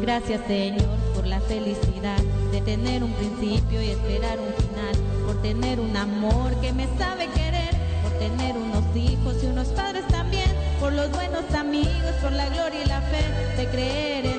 Gracias 0.00 0.44
Señor 0.48 1.05
felicidad 1.48 2.20
de 2.50 2.60
tener 2.60 3.02
un 3.02 3.12
principio 3.12 3.82
y 3.82 3.90
esperar 3.90 4.38
un 4.38 4.52
final, 4.64 4.94
por 5.26 5.40
tener 5.42 5.80
un 5.80 5.96
amor 5.96 6.54
que 6.60 6.72
me 6.72 6.86
sabe 6.98 7.28
querer, 7.28 7.74
por 8.02 8.12
tener 8.18 8.56
unos 8.56 8.84
hijos 8.96 9.42
y 9.42 9.46
unos 9.46 9.68
padres 9.68 10.06
también, 10.08 10.50
por 10.80 10.92
los 10.92 11.10
buenos 11.10 11.52
amigos, 11.54 12.12
por 12.22 12.32
la 12.32 12.48
gloria 12.48 12.82
y 12.82 12.88
la 12.88 13.00
fe 13.02 13.24
de 13.56 13.68
creer 13.68 14.26
en 14.26 14.35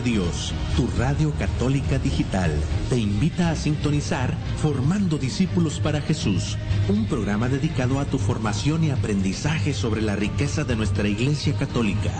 Dios, 0.00 0.52
tu 0.76 0.88
radio 0.98 1.32
católica 1.38 1.98
digital, 1.98 2.50
te 2.88 2.98
invita 2.98 3.50
a 3.50 3.56
sintonizar 3.56 4.34
Formando 4.56 5.18
Discípulos 5.18 5.80
para 5.80 6.00
Jesús, 6.00 6.56
un 6.88 7.06
programa 7.06 7.48
dedicado 7.48 8.00
a 8.00 8.04
tu 8.04 8.18
formación 8.18 8.84
y 8.84 8.90
aprendizaje 8.90 9.72
sobre 9.72 10.02
la 10.02 10.16
riqueza 10.16 10.64
de 10.64 10.76
nuestra 10.76 11.08
Iglesia 11.08 11.54
Católica, 11.54 12.10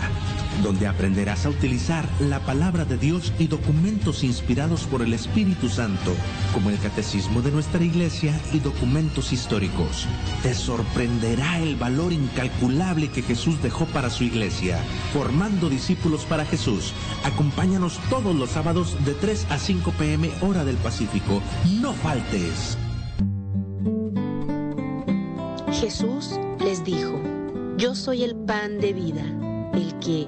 donde 0.61 0.87
aprenderás 0.87 1.45
a 1.45 1.49
utilizar 1.49 2.07
la 2.19 2.39
palabra 2.39 2.85
de 2.85 2.97
Dios 2.97 3.33
y 3.39 3.47
documentos 3.47 4.23
inspirados 4.23 4.83
por 4.83 5.01
el 5.01 5.13
Espíritu 5.13 5.69
Santo, 5.69 6.13
como 6.53 6.69
el 6.69 6.79
Catecismo 6.79 7.41
de 7.41 7.51
nuestra 7.51 7.83
Iglesia 7.83 8.39
y 8.53 8.59
documentos 8.59 9.33
históricos. 9.33 10.07
Te 10.43 10.53
sorprenderá 10.53 11.59
el 11.59 11.75
valor 11.75 12.13
incalculable 12.13 13.09
que 13.09 13.21
Jesús 13.21 13.61
dejó 13.61 13.85
para 13.85 14.09
su 14.09 14.23
Iglesia, 14.23 14.79
formando 15.13 15.69
discípulos 15.69 16.25
para 16.25 16.45
Jesús. 16.45 16.93
Acompáñanos 17.23 17.99
todos 18.09 18.35
los 18.35 18.51
sábados 18.51 18.97
de 19.05 19.13
3 19.13 19.47
a 19.49 19.57
5 19.57 19.91
pm 19.97 20.31
hora 20.41 20.63
del 20.63 20.77
Pacífico. 20.77 21.41
No 21.79 21.93
faltes. 21.93 22.77
Jesús 25.71 26.39
les 26.59 26.83
dijo, 26.83 27.19
Yo 27.77 27.95
soy 27.95 28.23
el 28.23 28.35
pan 28.35 28.79
de 28.79 28.93
vida. 28.93 29.23
El 29.73 29.97
que 29.99 30.27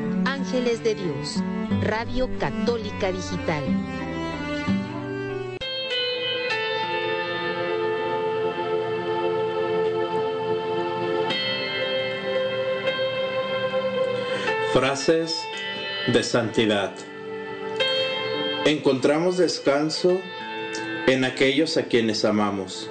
Ángeles 0.53 0.83
de 0.83 0.95
Dios, 0.95 1.37
Radio 1.81 2.29
Católica 2.37 3.09
Digital. 3.09 3.63
Frases 14.73 15.41
de 16.11 16.21
santidad. 16.21 16.91
Encontramos 18.65 19.37
descanso 19.37 20.19
en 21.07 21.23
aquellos 21.23 21.77
a 21.77 21.83
quienes 21.83 22.25
amamos 22.25 22.89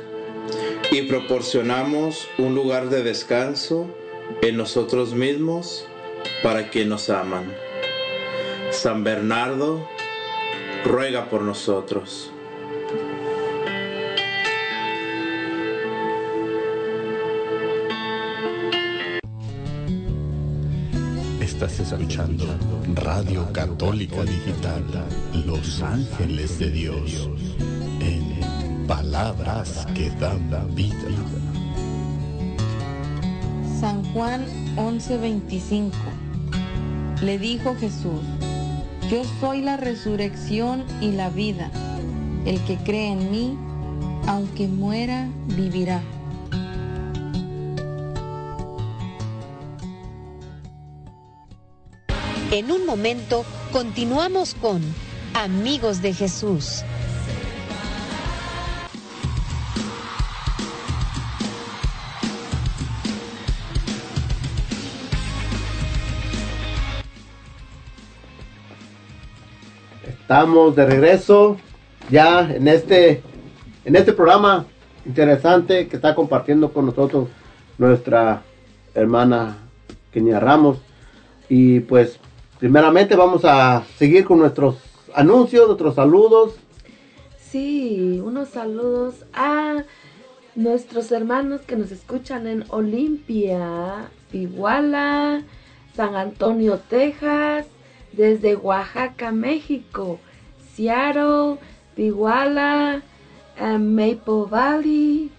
y 0.90 1.02
proporcionamos 1.02 2.26
un 2.38 2.54
lugar 2.54 2.88
de 2.88 3.02
descanso 3.02 3.86
en 4.40 4.56
nosotros 4.56 5.12
mismos 5.12 5.89
para 6.42 6.68
quienes 6.68 6.90
nos 6.90 7.10
aman. 7.10 7.52
San 8.70 9.04
Bernardo 9.04 9.88
ruega 10.84 11.28
por 11.28 11.42
nosotros. 11.42 12.32
Estás 21.40 21.80
escuchando 21.80 22.46
Radio 22.94 23.52
Católica 23.52 24.22
Digital, 24.22 24.84
Los 25.44 25.82
Ángeles 25.82 26.58
de 26.58 26.70
Dios, 26.70 27.28
en 28.00 28.86
palabras 28.86 29.86
que 29.94 30.08
dan 30.18 30.74
vida. 30.74 30.96
Juan 34.12 34.44
11:25 34.76 35.92
Le 37.22 37.38
dijo 37.38 37.76
Jesús, 37.76 38.20
Yo 39.08 39.22
soy 39.40 39.62
la 39.62 39.76
resurrección 39.76 40.84
y 41.00 41.12
la 41.12 41.30
vida. 41.30 41.70
El 42.44 42.60
que 42.64 42.76
cree 42.78 43.12
en 43.12 43.30
mí, 43.30 43.56
aunque 44.26 44.66
muera, 44.66 45.28
vivirá. 45.46 46.02
En 52.50 52.72
un 52.72 52.84
momento 52.84 53.44
continuamos 53.70 54.54
con 54.54 54.82
Amigos 55.34 56.02
de 56.02 56.12
Jesús. 56.12 56.82
Estamos 70.30 70.76
de 70.76 70.86
regreso 70.86 71.56
ya 72.08 72.48
en 72.48 72.68
este, 72.68 73.20
en 73.84 73.96
este 73.96 74.12
programa 74.12 74.64
interesante 75.04 75.88
que 75.88 75.96
está 75.96 76.14
compartiendo 76.14 76.72
con 76.72 76.86
nosotros 76.86 77.30
nuestra 77.78 78.44
hermana 78.94 79.58
Kenia 80.12 80.38
Ramos. 80.38 80.78
Y 81.48 81.80
pues 81.80 82.20
primeramente 82.60 83.16
vamos 83.16 83.44
a 83.44 83.82
seguir 83.96 84.24
con 84.24 84.38
nuestros 84.38 84.76
anuncios, 85.16 85.66
nuestros 85.66 85.96
saludos. 85.96 86.54
Sí, 87.36 88.22
unos 88.24 88.50
saludos 88.50 89.24
a 89.34 89.82
nuestros 90.54 91.10
hermanos 91.10 91.62
que 91.62 91.74
nos 91.74 91.90
escuchan 91.90 92.46
en 92.46 92.64
Olimpia, 92.68 94.08
Iguala, 94.32 95.42
San 95.96 96.14
Antonio, 96.14 96.78
Texas, 96.88 97.66
desde 98.12 98.56
Oaxaca, 98.56 99.32
México, 99.32 100.18
Seattle, 100.74 101.58
Iguala, 101.96 103.02
eh, 103.58 103.78
Maple 103.78 104.48
Valley 104.50 105.30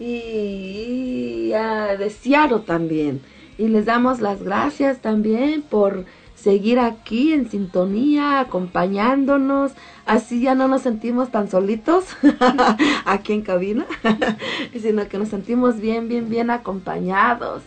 y 0.00 1.52
ah, 1.52 1.94
de 1.96 2.10
Seattle 2.10 2.60
también. 2.66 3.20
Y 3.56 3.68
les 3.68 3.84
damos 3.84 4.20
las 4.20 4.42
gracias 4.42 4.98
también 4.98 5.62
por 5.62 6.04
seguir 6.34 6.80
aquí 6.80 7.32
en 7.32 7.48
sintonía, 7.48 8.40
acompañándonos. 8.40 9.72
Así 10.06 10.40
ya 10.40 10.56
no 10.56 10.66
nos 10.66 10.82
sentimos 10.82 11.30
tan 11.30 11.48
solitos 11.48 12.04
aquí 13.04 13.32
en 13.34 13.42
cabina, 13.42 13.86
sino 14.80 15.08
que 15.08 15.18
nos 15.18 15.28
sentimos 15.28 15.80
bien, 15.80 16.08
bien, 16.08 16.28
bien 16.28 16.50
acompañados. 16.50 17.62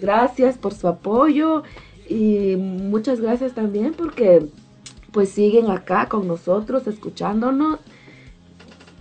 Gracias 0.00 0.58
por 0.58 0.74
su 0.74 0.86
apoyo 0.86 1.64
y 2.08 2.56
muchas 2.56 3.20
gracias 3.20 3.54
también 3.54 3.94
porque 3.94 4.46
pues 5.12 5.30
siguen 5.30 5.70
acá 5.70 6.08
con 6.08 6.26
nosotros, 6.26 6.86
escuchándonos. 6.86 7.78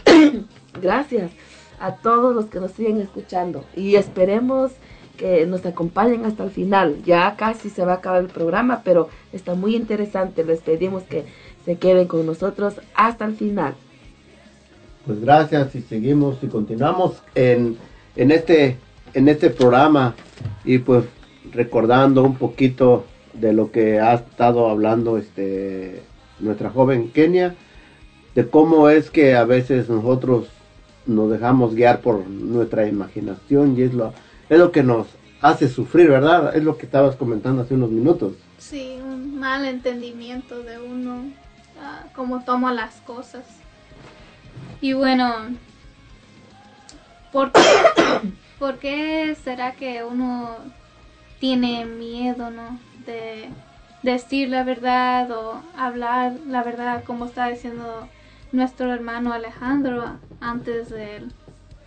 gracias 0.82 1.32
a 1.80 1.96
todos 1.96 2.36
los 2.36 2.46
que 2.46 2.60
nos 2.60 2.72
siguen 2.72 3.00
escuchando 3.02 3.66
y 3.76 3.96
esperemos 3.96 4.72
que 5.18 5.46
nos 5.46 5.66
acompañen 5.66 6.26
hasta 6.26 6.44
el 6.44 6.52
final. 6.52 7.04
Ya 7.04 7.36
casi 7.36 7.70
se 7.70 7.86
va 7.86 7.94
a 7.94 7.96
acabar 7.96 8.22
el 8.22 8.30
programa, 8.30 8.82
pero 8.84 9.10
está 9.32 9.54
muy 9.56 9.76
interesante. 9.76 10.44
Les 10.44 10.62
pedimos 10.62 11.04
que 11.04 11.26
se 11.66 11.78
queden 11.78 12.08
con 12.08 12.26
nosotros 12.26 12.76
hasta 12.96 13.26
el 13.26 13.36
final. 13.36 13.76
Pues 15.06 15.20
gracias 15.20 15.76
y 15.76 15.82
seguimos 15.82 16.38
y 16.42 16.48
continuamos 16.48 17.22
en, 17.36 17.78
en, 18.16 18.32
este, 18.32 18.78
en 19.14 19.28
este 19.28 19.50
programa 19.50 20.16
y 20.64 20.78
pues 20.78 21.06
recordando 21.54 22.24
un 22.24 22.36
poquito 22.36 23.06
de 23.34 23.54
lo 23.54 23.72
que 23.72 24.00
ha 24.00 24.14
estado 24.14 24.70
hablando 24.70 25.18
este, 25.18 26.04
nuestra 26.40 26.70
joven 26.70 27.10
Kenia, 27.12 27.56
de 28.36 28.48
cómo 28.48 28.90
es 28.90 29.10
que 29.10 29.36
a 29.36 29.44
veces 29.44 29.90
nosotros 29.90 30.48
nos 31.06 31.30
dejamos 31.30 31.76
guiar 31.76 32.02
por 32.02 32.28
nuestra 32.28 32.88
imaginación 32.88 33.78
y 33.78 33.84
es 33.84 33.94
lo, 33.94 34.14
es 34.50 34.58
lo 34.58 34.72
que 34.72 34.84
nos 34.84 35.08
hace 35.42 35.68
sufrir, 35.68 36.10
¿verdad? 36.10 36.56
Es 36.56 36.64
lo 36.64 36.78
que 36.78 36.86
estabas 36.86 37.16
comentando 37.16 37.62
hace 37.62 37.74
unos 37.74 37.90
minutos. 37.90 38.34
Sí, 38.58 38.98
un 39.04 39.40
mal 39.40 39.66
entendimiento 39.66 40.64
de 40.64 40.80
uno, 40.80 41.26
ah, 41.82 42.06
cómo 42.16 42.44
toma 42.44 42.74
las 42.74 42.96
cosas. 43.02 43.44
Y 44.80 44.94
bueno, 44.94 45.34
¿por 47.32 47.52
qué, 47.52 47.60
¿por 48.60 48.78
qué 48.78 49.36
será 49.44 49.74
que 49.74 50.04
uno 50.04 50.56
tiene 51.44 51.84
miedo, 51.84 52.52
¿no? 52.52 52.80
De 53.06 53.50
decir 54.02 54.48
la 54.48 54.64
verdad 54.64 55.30
o 55.30 55.62
hablar 55.78 56.32
la 56.48 56.64
verdad, 56.64 57.04
como 57.04 57.26
está 57.26 57.50
diciendo 57.50 58.08
nuestro 58.54 58.94
hermano 58.94 59.34
Alejandro 59.34 60.06
antes 60.40 60.90
del, 60.90 61.34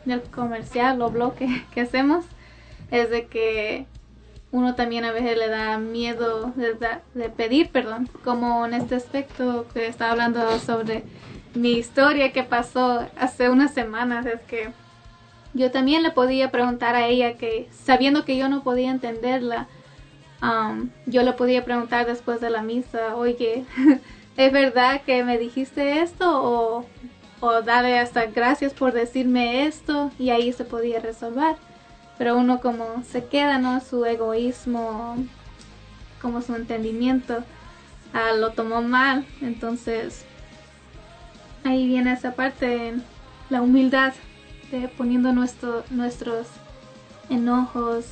del 0.05 0.21
comercial 0.25 1.01
o 1.01 1.09
bloque 1.09 1.65
que 1.73 1.81
hacemos, 1.81 2.27
es 2.91 3.09
de 3.09 3.29
que 3.29 3.87
uno 4.53 4.75
también 4.75 5.07
a 5.07 5.13
veces 5.13 5.39
le 5.39 5.49
da 5.49 5.79
miedo 5.79 6.53
de, 6.55 6.77
de 7.15 7.29
pedir 7.31 7.71
perdón, 7.71 8.11
como 8.25 8.67
en 8.67 8.75
este 8.75 8.97
aspecto 8.97 9.67
que 9.73 9.87
estaba 9.87 10.11
hablando 10.11 10.59
sobre 10.59 11.03
mi 11.55 11.73
historia 11.73 12.31
que 12.31 12.43
pasó 12.43 13.09
hace 13.19 13.49
unas 13.49 13.73
semanas, 13.73 14.27
es 14.27 14.43
que 14.43 14.69
yo 15.57 15.71
también 15.71 16.03
le 16.03 16.11
podía 16.11 16.51
preguntar 16.51 16.95
a 16.95 17.07
ella 17.07 17.35
que, 17.35 17.69
sabiendo 17.73 18.25
que 18.25 18.37
yo 18.37 18.49
no 18.49 18.63
podía 18.63 18.91
entenderla, 18.91 19.69
um, 20.43 20.91
yo 21.07 21.23
le 21.23 21.33
podía 21.33 21.65
preguntar 21.65 22.07
después 22.07 22.41
de 22.41 22.51
la 22.51 22.63
misa, 22.63 23.17
oye, 23.17 23.65
¿es 24.37 24.53
verdad 24.53 25.01
que 25.03 25.25
me 25.25 25.39
dijiste 25.39 26.01
esto? 26.01 26.43
O, 26.43 26.85
o 27.41 27.63
darle 27.63 27.99
hasta 27.99 28.27
gracias 28.27 28.75
por 28.75 28.93
decirme 28.93 29.67
esto 29.67 30.11
y 30.19 30.31
ahí 30.31 30.53
se 30.53 30.65
podía 30.65 31.01
resolver. 31.01 31.57
Pero 32.19 32.37
uno 32.37 32.61
como 32.61 33.03
se 33.05 33.25
queda, 33.25 33.59
¿no? 33.59 33.81
Su 33.81 34.05
egoísmo, 34.05 35.17
como 36.21 36.43
su 36.43 36.55
entendimiento, 36.55 37.45
ah, 38.13 38.33
lo 38.37 38.53
tomó 38.53 38.83
mal. 38.83 39.27
Entonces, 39.41 40.25
ahí 41.65 41.87
viene 41.87 42.13
esa 42.13 42.33
parte, 42.33 42.95
la 43.51 43.61
humildad, 43.61 44.15
de 44.71 44.89
poniendo 44.89 45.33
nuestro, 45.33 45.85
nuestros 45.91 46.47
enojos, 47.31 48.05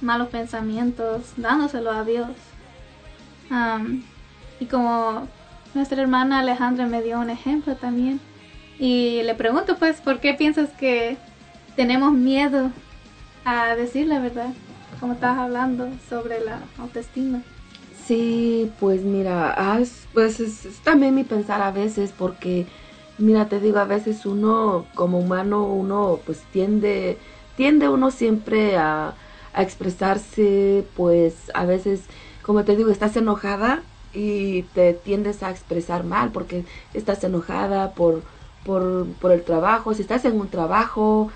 malos 0.00 0.28
pensamientos, 0.28 1.22
dándoselo 1.36 1.90
a 1.90 2.04
Dios. 2.04 2.28
Am, 3.50 4.02
y 4.60 4.66
como 4.66 5.26
nuestra 5.74 6.00
hermana 6.02 6.40
Alejandra 6.40 6.86
me 6.86 7.02
dio 7.02 7.20
un 7.20 7.30
ejemplo 7.30 7.76
también. 7.76 8.20
Y 8.78 9.22
le 9.22 9.34
pregunto 9.34 9.76
pues, 9.78 10.00
¿por 10.00 10.20
qué 10.20 10.34
piensas 10.34 10.70
que 10.70 11.16
tenemos 11.76 12.12
miedo 12.12 12.70
a 13.44 13.74
decir 13.76 14.06
la 14.06 14.18
verdad? 14.18 14.48
Como 15.00 15.14
estabas 15.14 15.38
hablando 15.38 15.88
sobre 16.08 16.40
la 16.44 16.60
autoestima. 16.78 17.42
Sí, 18.06 18.70
pues 18.80 19.02
mira, 19.02 19.54
ah, 19.56 19.78
es- 19.80 20.06
pues 20.12 20.40
es, 20.40 20.64
es 20.64 20.78
también 20.80 21.14
mi 21.14 21.24
pensar 21.24 21.62
a 21.62 21.70
veces 21.70 22.12
porque, 22.16 22.66
mira, 23.18 23.48
te 23.48 23.60
digo, 23.60 23.78
a 23.78 23.84
veces 23.84 24.26
uno 24.26 24.90
como 24.94 25.18
humano, 25.20 25.66
uno 25.66 26.22
pues 26.24 26.46
tiende, 26.50 27.18
tiende 27.54 27.88
uno 27.88 28.10
siempre 28.10 28.76
a, 28.76 29.16
a 29.52 29.62
expresarse, 29.62 30.88
pues 30.94 31.50
a 31.54 31.64
veces, 31.66 32.08
como 32.42 32.64
te 32.64 32.76
digo, 32.76 32.90
estás 32.90 33.16
enojada 33.16 33.84
y 34.12 34.64
te 34.64 34.94
tiendes 34.94 35.42
a 35.42 35.50
expresar 35.50 36.04
mal 36.04 36.32
porque 36.32 36.66
estás 36.92 37.22
enojada 37.24 37.94
por, 37.94 38.24
por, 38.62 39.14
por 39.18 39.32
el 39.32 39.44
trabajo, 39.44 39.94
si 39.94 40.02
estás 40.02 40.24
en 40.24 40.38
un 40.40 40.50
trabajo 40.50 41.30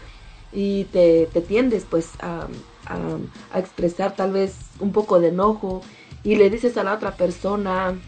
y 0.53 0.85
te, 0.87 1.27
te 1.33 1.43
tiendes 1.43 1.85
pues 1.87 2.17
a, 2.21 2.49
a- 2.87 3.19
a 3.51 3.59
expresar 3.59 4.17
tal 4.17 4.33
vez 4.33 4.73
un 4.81 4.93
poco 4.93 5.21
de 5.21 5.29
enojo 5.29 5.83
y 6.23 6.37
le 6.37 6.51
dices 6.51 6.77
a 6.77 6.85
la 6.85 6.95
otra 6.95 7.17
persona 7.17 8.01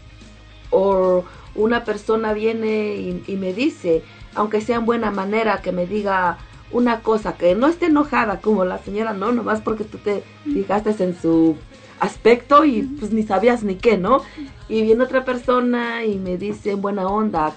o 0.69 1.25
una 1.59 1.83
persona 1.83 2.33
viene 2.33 2.95
y, 2.95 3.23
y 3.27 3.35
me 3.35 3.53
dice, 3.53 4.03
aunque 4.35 4.61
sea 4.61 4.77
en 4.77 4.85
buena 4.85 5.11
manera, 5.11 5.61
que 5.61 5.71
me 5.71 5.85
diga 5.85 6.37
una 6.71 7.01
cosa, 7.01 7.33
que 7.33 7.55
no 7.55 7.67
esté 7.67 7.87
enojada 7.87 8.41
como 8.41 8.65
la 8.65 8.77
señora, 8.77 9.13
no, 9.13 9.31
nomás 9.31 9.61
porque 9.61 9.83
tú 9.83 9.97
te 9.97 10.23
fijaste 10.43 11.03
en 11.03 11.19
su 11.19 11.55
aspecto 11.99 12.63
y 12.65 12.83
pues 12.83 13.11
ni 13.11 13.23
sabías 13.23 13.63
ni 13.63 13.75
qué, 13.75 13.97
¿no? 13.97 14.21
Y 14.67 14.81
viene 14.83 15.03
otra 15.03 15.25
persona 15.25 16.05
y 16.05 16.15
me 16.15 16.37
dice 16.37 16.71
en 16.71 16.81
buena 16.81 17.07
onda, 17.07 17.53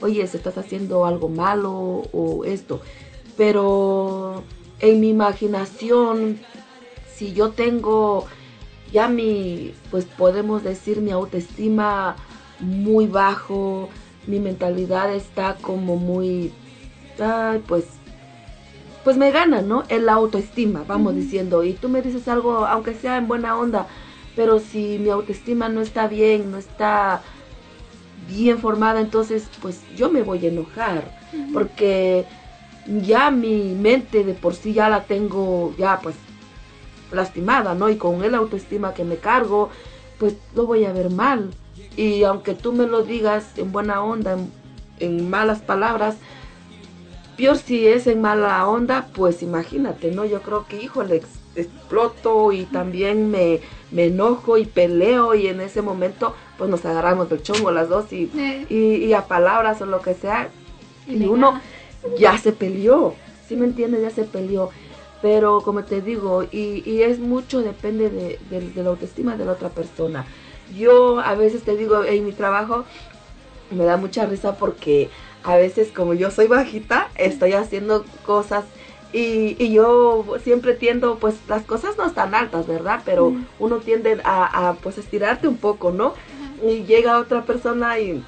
oye, 0.00 0.26
se 0.26 0.36
estás 0.36 0.58
haciendo 0.58 1.06
algo 1.06 1.28
malo 1.28 1.72
o 2.12 2.44
esto. 2.44 2.80
Pero 3.36 4.44
en 4.80 5.00
mi 5.00 5.08
imaginación, 5.08 6.38
si 7.14 7.32
yo 7.32 7.50
tengo 7.50 8.26
ya 8.92 9.08
mi, 9.08 9.74
pues 9.90 10.04
podemos 10.04 10.62
decir 10.62 11.00
mi 11.00 11.10
autoestima 11.10 12.16
muy 12.60 13.06
bajo, 13.06 13.88
mi 14.26 14.40
mentalidad 14.40 15.14
está 15.14 15.56
como 15.60 15.96
muy, 15.96 16.52
ay, 17.18 17.62
pues, 17.66 17.84
pues 19.04 19.16
me 19.16 19.30
gana, 19.30 19.62
¿no? 19.62 19.84
El 19.88 20.08
autoestima, 20.08 20.84
vamos 20.86 21.14
diciendo. 21.14 21.62
Y 21.62 21.74
tú 21.74 21.88
me 21.88 22.02
dices 22.02 22.26
algo, 22.26 22.66
aunque 22.66 22.94
sea 22.94 23.18
en 23.18 23.28
buena 23.28 23.56
onda, 23.56 23.86
pero 24.34 24.58
si 24.58 24.98
mi 24.98 25.10
autoestima 25.10 25.68
no 25.68 25.80
está 25.80 26.08
bien, 26.08 26.50
no 26.50 26.58
está 26.58 27.22
bien 28.28 28.58
formada, 28.58 29.00
entonces 29.00 29.48
pues 29.62 29.80
yo 29.96 30.10
me 30.10 30.22
voy 30.22 30.44
a 30.44 30.48
enojar, 30.48 31.04
porque 31.52 32.24
ya 33.02 33.30
mi 33.30 33.74
mente 33.74 34.24
de 34.24 34.34
por 34.34 34.54
sí 34.54 34.72
ya 34.72 34.88
la 34.88 35.04
tengo 35.04 35.74
ya 35.78 36.00
pues 36.00 36.16
lastimada, 37.12 37.74
¿no? 37.74 37.88
Y 37.88 37.96
con 37.96 38.24
el 38.24 38.34
autoestima 38.34 38.94
que 38.94 39.04
me 39.04 39.16
cargo, 39.16 39.70
pues 40.18 40.34
lo 40.54 40.66
voy 40.66 40.84
a 40.84 40.92
ver 40.92 41.10
mal. 41.10 41.50
Y 41.96 42.24
aunque 42.24 42.54
tú 42.54 42.72
me 42.72 42.86
lo 42.86 43.02
digas 43.02 43.46
en 43.56 43.72
buena 43.72 44.02
onda, 44.02 44.32
en, 44.34 44.50
en 45.00 45.30
malas 45.30 45.60
palabras, 45.60 46.16
peor 47.36 47.56
si 47.58 47.86
es 47.86 48.06
en 48.06 48.20
mala 48.20 48.66
onda, 48.68 49.08
pues 49.14 49.42
imagínate, 49.42 50.10
¿no? 50.10 50.24
Yo 50.24 50.42
creo 50.42 50.66
que, 50.66 50.82
híjole, 50.82 51.16
ex- 51.16 51.28
exploto 51.54 52.52
y 52.52 52.64
también 52.64 53.30
me, 53.30 53.60
me 53.90 54.06
enojo 54.06 54.58
y 54.58 54.66
peleo 54.66 55.34
y 55.34 55.46
en 55.46 55.60
ese 55.60 55.80
momento 55.82 56.34
pues 56.58 56.68
nos 56.70 56.84
agarramos 56.84 57.28
del 57.30 57.42
chongo 57.42 57.70
las 57.70 57.88
dos 57.88 58.12
y, 58.12 58.30
Eh. 58.36 58.66
y, 58.68 58.76
y 59.06 59.12
a 59.14 59.22
palabras 59.26 59.80
o 59.82 59.86
lo 59.86 60.00
que 60.00 60.14
sea. 60.14 60.48
Y 61.08 61.24
uno 61.26 61.60
ya 62.18 62.36
se 62.38 62.52
peleó, 62.52 63.14
¿sí 63.48 63.56
me 63.56 63.64
entiendes? 63.66 64.02
Ya 64.02 64.10
se 64.10 64.24
peleó. 64.24 64.70
Pero 65.22 65.60
como 65.62 65.84
te 65.84 66.02
digo, 66.02 66.44
y, 66.44 66.82
y 66.84 67.02
es 67.02 67.18
mucho, 67.20 67.62
depende 67.62 68.10
de, 68.10 68.38
de- 68.50 68.70
de 68.70 68.82
la 68.82 68.90
autoestima 68.90 69.36
de 69.36 69.44
la 69.46 69.52
otra 69.52 69.68
persona. 69.70 70.26
Yo 70.74 71.20
a 71.20 71.34
veces 71.34 71.62
te 71.62 71.76
digo, 71.76 72.04
en 72.04 72.24
mi 72.24 72.32
trabajo 72.32 72.84
me 73.70 73.84
da 73.84 73.96
mucha 73.96 74.26
risa 74.26 74.56
porque 74.56 75.10
a 75.44 75.56
veces 75.56 75.88
como 75.94 76.14
yo 76.14 76.30
soy 76.30 76.46
bajita, 76.46 77.08
estoy 77.16 77.52
haciendo 77.52 78.04
cosas 78.24 78.64
y, 79.12 79.56
y 79.62 79.72
yo 79.72 80.24
siempre 80.42 80.74
tiendo, 80.74 81.18
pues 81.18 81.36
las 81.48 81.62
cosas 81.62 81.96
no 81.96 82.06
están 82.06 82.34
altas, 82.34 82.66
¿verdad? 82.66 83.02
Pero 83.04 83.30
Mm. 83.30 83.46
uno 83.60 83.76
tiende 83.78 84.20
a, 84.24 84.68
a, 84.68 84.74
pues 84.74 84.98
estirarte 84.98 85.46
un 85.48 85.56
poco, 85.56 85.90
¿no? 85.92 86.14
Y 86.66 86.84
llega 86.84 87.18
otra 87.18 87.42
persona 87.44 87.98
y... 87.98 88.22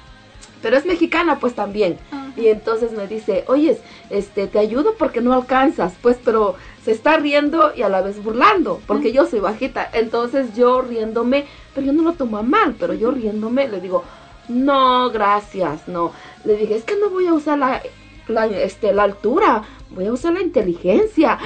Pero 0.61 0.77
es 0.77 0.85
mexicana 0.85 1.39
pues 1.39 1.55
también. 1.55 1.97
Y 2.35 2.47
entonces 2.47 2.91
me 2.91 3.07
dice, 3.07 3.43
oye, 3.47 3.77
este, 4.09 4.47
te 4.47 4.59
ayudo 4.59 4.95
porque 4.97 5.19
no 5.21 5.33
alcanzas, 5.33 5.93
pues, 6.01 6.17
pero 6.23 6.55
se 6.83 6.91
está 6.91 7.17
riendo 7.17 7.71
y 7.75 7.81
a 7.81 7.89
la 7.89 8.01
vez 8.01 8.21
burlando, 8.23 8.81
porque 8.87 9.11
yo 9.11 9.25
soy 9.25 9.39
bajita. 9.39 9.89
Entonces 9.93 10.55
yo 10.55 10.81
riéndome, 10.81 11.45
pero 11.79 11.93
yo 11.93 11.93
no 11.93 12.03
lo 12.03 12.13
tomo 12.13 12.37
a 12.37 12.43
mal, 12.43 12.75
pero 12.77 12.93
yo 12.93 13.09
riéndome 13.09 13.69
le 13.69 13.79
digo, 13.79 14.03
no, 14.49 15.09
gracias, 15.11 15.87
no. 15.87 16.11
Le 16.43 16.57
dije, 16.57 16.75
es 16.75 16.83
que 16.83 16.97
no 16.97 17.09
voy 17.09 17.25
a 17.25 17.33
usar 17.33 17.57
la, 17.57 17.81
la, 18.27 18.47
este, 18.47 18.91
la 18.91 19.03
altura, 19.03 19.63
voy 19.91 20.07
a 20.07 20.11
usar 20.11 20.33
la 20.33 20.41
inteligencia. 20.41 21.39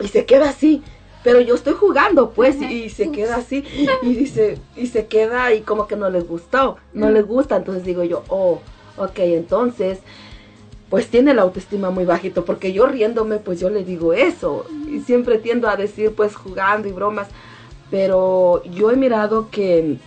Y 0.00 0.08
se 0.08 0.26
queda 0.26 0.50
así. 0.50 0.82
Pero 1.24 1.40
yo 1.40 1.54
estoy 1.54 1.72
jugando, 1.72 2.30
pues, 2.30 2.60
y 2.60 2.90
se 2.90 3.10
queda 3.10 3.36
así, 3.36 3.64
y 4.02 4.14
dice, 4.14 4.58
y 4.76 4.86
se 4.88 5.06
queda 5.06 5.54
y 5.54 5.62
como 5.62 5.88
que 5.88 5.96
no 5.96 6.10
les 6.10 6.28
gustó, 6.28 6.76
no 6.92 7.10
les 7.10 7.26
gusta, 7.26 7.56
entonces 7.56 7.84
digo 7.84 8.04
yo, 8.04 8.22
oh, 8.28 8.60
ok, 8.96 9.18
entonces, 9.20 9.98
pues 10.88 11.08
tiene 11.08 11.34
la 11.34 11.42
autoestima 11.42 11.90
muy 11.90 12.04
bajito, 12.04 12.44
porque 12.44 12.72
yo 12.72 12.86
riéndome, 12.86 13.38
pues 13.38 13.58
yo 13.58 13.70
le 13.70 13.82
digo 13.82 14.12
eso, 14.12 14.66
y 14.88 15.00
siempre 15.00 15.38
tiendo 15.38 15.68
a 15.68 15.74
decir, 15.74 16.12
pues, 16.14 16.36
jugando 16.36 16.86
y 16.86 16.92
bromas, 16.92 17.26
pero 17.90 18.62
yo 18.64 18.90
he 18.90 18.96
mirado 18.96 19.48
que, 19.50 19.98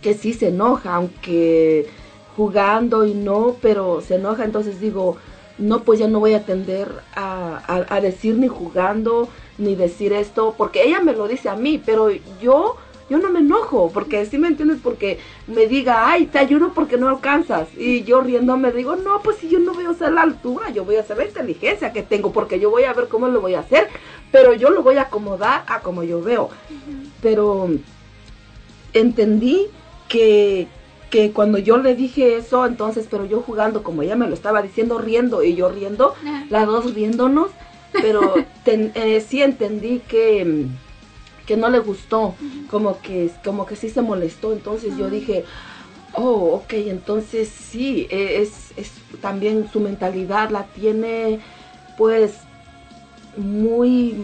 que 0.00 0.14
sí 0.14 0.32
se 0.32 0.48
enoja, 0.48 0.94
aunque 0.94 1.88
jugando 2.36 3.04
y 3.04 3.14
no, 3.14 3.56
pero 3.60 4.00
se 4.00 4.14
enoja, 4.14 4.44
entonces 4.44 4.80
digo, 4.80 5.16
no, 5.58 5.82
pues 5.82 5.98
ya 5.98 6.08
no 6.08 6.20
voy 6.20 6.32
a 6.32 6.38
atender 6.38 6.88
a, 7.14 7.84
a- 7.90 8.00
decir 8.00 8.36
ni 8.36 8.48
jugando, 8.48 9.28
ni 9.58 9.74
decir 9.74 10.12
esto, 10.14 10.54
porque 10.56 10.84
ella 10.84 11.00
me 11.00 11.12
lo 11.12 11.28
dice 11.28 11.50
a 11.50 11.56
mí, 11.56 11.82
pero 11.84 12.08
yo, 12.40 12.76
yo 13.10 13.18
no 13.18 13.28
me 13.30 13.40
enojo, 13.40 13.90
porque 13.92 14.24
si 14.24 14.38
me 14.38 14.48
entiendes, 14.48 14.78
porque 14.82 15.18
me 15.46 15.66
diga, 15.66 16.08
ay, 16.10 16.26
te 16.26 16.38
ayudo 16.38 16.72
porque 16.72 16.96
no 16.96 17.08
alcanzas, 17.10 17.68
y 17.76 18.04
yo 18.04 18.22
riendo 18.22 18.56
me 18.56 18.72
digo, 18.72 18.96
no, 18.96 19.20
pues 19.22 19.36
si 19.36 19.50
yo 19.50 19.58
no 19.58 19.74
voy 19.74 19.84
a 19.84 19.90
usar 19.90 20.12
la 20.12 20.22
altura, 20.22 20.70
yo 20.70 20.86
voy 20.86 20.96
a 20.96 21.00
hacer 21.00 21.18
la 21.18 21.26
inteligencia 21.26 21.92
que 21.92 22.02
tengo, 22.02 22.32
porque 22.32 22.58
yo 22.58 22.70
voy 22.70 22.84
a 22.84 22.94
ver 22.94 23.08
cómo 23.08 23.28
lo 23.28 23.42
voy 23.42 23.52
a 23.54 23.60
hacer, 23.60 23.88
pero 24.32 24.54
yo 24.54 24.70
lo 24.70 24.82
voy 24.82 24.96
a 24.96 25.02
acomodar 25.02 25.64
a 25.66 25.80
como 25.80 26.04
yo 26.04 26.22
veo, 26.22 26.48
pero 27.22 27.68
entendí 28.92 29.66
que, 30.08 30.66
que 31.10 31.32
cuando 31.32 31.58
yo 31.58 31.76
le 31.78 31.94
dije 31.94 32.36
eso, 32.36 32.66
entonces, 32.66 33.06
pero 33.10 33.24
yo 33.24 33.42
jugando, 33.42 33.82
como 33.82 34.02
ella 34.02 34.16
me 34.16 34.28
lo 34.28 34.34
estaba 34.34 34.62
diciendo, 34.62 34.98
riendo 34.98 35.42
y 35.42 35.54
yo 35.54 35.68
riendo, 35.70 36.14
las 36.48 36.66
dos 36.66 36.94
riéndonos, 36.94 37.50
pero 38.00 38.44
ten- 38.64 38.92
eh, 38.94 39.20
sí 39.20 39.42
entendí 39.42 40.00
que, 40.08 40.66
que 41.46 41.56
no 41.56 41.68
le 41.70 41.78
gustó, 41.78 42.34
como 42.70 43.00
que, 43.00 43.30
como 43.44 43.66
que 43.66 43.76
sí 43.76 43.88
se 43.88 44.02
molestó, 44.02 44.52
entonces 44.52 44.96
yo 44.96 45.10
dije, 45.10 45.44
oh, 46.14 46.54
ok, 46.62 46.72
entonces 46.74 47.48
sí, 47.48 48.06
eh, 48.10 48.38
es, 48.42 48.72
es 48.76 48.90
también 49.20 49.68
su 49.72 49.80
mentalidad 49.80 50.50
la 50.50 50.64
tiene, 50.64 51.40
pues, 51.96 52.34
muy, 53.36 54.16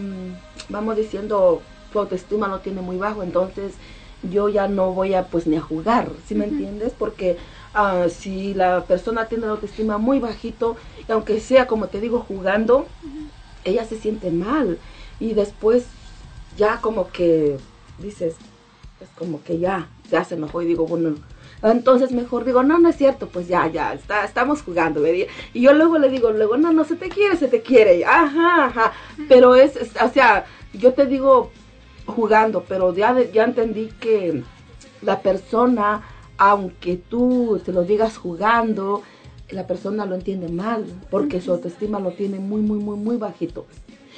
vamos 0.69 0.95
diciendo, 0.97 1.61
su 1.91 1.99
autoestima 1.99 2.47
lo 2.47 2.59
tiene 2.59 2.81
muy 2.81 2.97
bajo, 2.97 3.23
entonces 3.23 3.75
yo 4.23 4.49
ya 4.49 4.67
no 4.67 4.93
voy 4.93 5.13
a 5.13 5.27
pues 5.27 5.47
ni 5.47 5.55
a 5.57 5.61
jugar, 5.61 6.09
¿sí 6.25 6.35
me 6.35 6.45
entiendes? 6.45 6.93
Porque 6.97 7.37
ah, 7.73 8.07
si 8.09 8.53
la 8.53 8.85
persona 8.85 9.27
tiene 9.27 9.45
la 9.45 9.51
autoestima 9.53 9.97
muy 9.97 10.19
bajito, 10.19 10.75
y 11.07 11.11
aunque 11.11 11.39
sea 11.39 11.67
como 11.67 11.87
te 11.87 11.99
digo 12.01 12.19
jugando, 12.19 12.87
ella 13.63 13.85
se 13.85 13.97
siente 13.97 14.31
mal. 14.31 14.79
Y 15.19 15.33
después 15.33 15.87
ya 16.57 16.79
como 16.81 17.09
que 17.11 17.57
dices, 17.99 18.35
pues 18.97 19.09
como 19.17 19.43
que 19.43 19.59
ya, 19.59 19.87
ya 20.09 20.23
se 20.23 20.35
enojó 20.35 20.61
y 20.61 20.65
digo, 20.65 20.85
bueno, 20.87 21.15
entonces 21.61 22.11
mejor 22.11 22.43
digo, 22.45 22.63
no, 22.63 22.79
no 22.79 22.89
es 22.89 22.97
cierto, 22.97 23.27
pues 23.27 23.47
ya, 23.47 23.67
ya, 23.67 23.93
está, 23.93 24.25
estamos 24.25 24.61
jugando, 24.63 25.01
¿verdad? 25.01 25.27
Y 25.53 25.61
yo 25.61 25.73
luego 25.73 25.97
le 25.99 26.09
digo, 26.09 26.31
luego, 26.31 26.57
no, 26.57 26.71
no, 26.71 26.83
se 26.85 26.95
te 26.95 27.09
quiere, 27.09 27.35
se 27.37 27.47
te 27.47 27.61
quiere, 27.61 28.03
ajá, 28.05 28.65
ajá, 28.65 28.93
pero 29.29 29.55
es, 29.55 29.75
es- 29.75 29.91
o 30.01 30.09
sea, 30.09 30.45
yo 30.73 30.93
te 30.93 31.05
digo 31.05 31.51
jugando, 32.07 32.63
pero 32.67 32.93
ya, 32.95 33.13
de- 33.13 33.31
ya 33.31 33.43
entendí 33.43 33.89
que 33.99 34.43
la 35.01 35.21
persona, 35.21 36.01
aunque 36.37 36.97
tú 36.97 37.61
te 37.63 37.71
lo 37.71 37.83
digas 37.83 38.17
jugando, 38.17 39.03
la 39.49 39.67
persona 39.67 40.05
lo 40.05 40.15
entiende 40.15 40.49
mal, 40.49 40.85
porque 41.11 41.39
su 41.41 41.51
autoestima 41.51 41.99
lo 41.99 42.11
tiene 42.11 42.39
muy, 42.39 42.61
muy, 42.61 42.79
muy, 42.79 42.97
muy 42.97 43.17
bajito. 43.17 43.65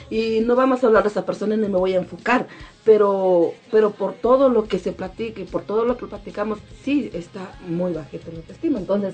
Y 0.09 0.39
no 0.39 0.55
vamos 0.55 0.83
a 0.83 0.87
hablar 0.87 1.03
de 1.03 1.09
esa 1.09 1.25
persona 1.25 1.55
ni 1.55 1.67
me 1.67 1.77
voy 1.77 1.93
a 1.93 1.97
enfocar, 1.97 2.47
pero, 2.83 3.53
pero 3.69 3.91
por 3.91 4.13
todo 4.13 4.49
lo 4.49 4.63
que 4.63 4.79
se 4.79 4.91
platica 4.91 5.41
y 5.41 5.45
por 5.45 5.63
todo 5.63 5.85
lo 5.85 5.97
que 5.97 6.07
platicamos, 6.07 6.59
sí 6.83 7.11
está 7.13 7.51
muy 7.67 7.93
bajito 7.93 8.31
la 8.31 8.37
autoestima. 8.39 8.79
Entonces, 8.79 9.13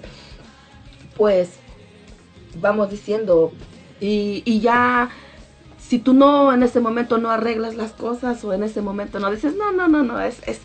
pues, 1.18 1.50
vamos 2.62 2.90
diciendo, 2.90 3.52
y, 4.00 4.42
y 4.46 4.60
ya, 4.62 5.10
si 5.88 6.00
tú 6.00 6.14
no 6.14 6.52
en 6.54 6.64
ese 6.64 6.80
momento 6.80 7.18
no 7.18 7.30
arreglas 7.30 7.76
las 7.76 7.92
cosas 7.92 8.44
o 8.44 8.54
en 8.54 8.64
ese 8.64 8.82
momento 8.82 9.20
no 9.20 9.30
dices, 9.32 9.56
no, 9.56 9.72
no, 9.72 9.88
no, 9.88 10.04
no, 10.04 10.20
es, 10.20 10.42
es, 10.48 10.60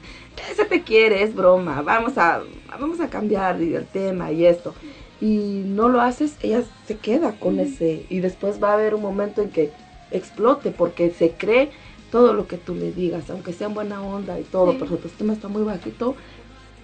se 0.56 0.64
te 0.64 0.82
quiere, 0.82 1.22
es 1.22 1.34
broma, 1.34 1.82
vamos 1.82 2.16
a, 2.16 2.40
vamos 2.78 3.00
a 3.00 3.08
cambiar 3.10 3.60
el 3.60 3.86
tema 3.86 4.32
y 4.32 4.46
esto. 4.46 4.74
Y 5.20 5.62
no 5.66 5.88
lo 5.90 6.00
haces, 6.00 6.36
ella 6.42 6.62
se 6.86 6.96
queda 6.96 7.32
con 7.32 7.60
ese, 7.60 8.06
y 8.08 8.20
después 8.20 8.62
va 8.62 8.70
a 8.70 8.74
haber 8.74 8.94
un 8.94 9.02
momento 9.02 9.42
en 9.42 9.50
que 9.50 9.70
explote 10.10 10.70
porque 10.70 11.10
se 11.10 11.32
cree 11.32 11.70
todo 12.10 12.32
lo 12.32 12.46
que 12.46 12.56
tú 12.56 12.74
le 12.74 12.90
digas, 12.90 13.28
aunque 13.28 13.52
sea 13.52 13.66
en 13.68 13.74
buena 13.74 14.02
onda 14.02 14.40
y 14.40 14.44
todo, 14.44 14.70
Sí. 14.72 14.76
pero 14.78 14.88
su 14.88 14.94
autoestima 14.94 15.34
está 15.34 15.48
muy 15.48 15.62
bajito, 15.62 16.16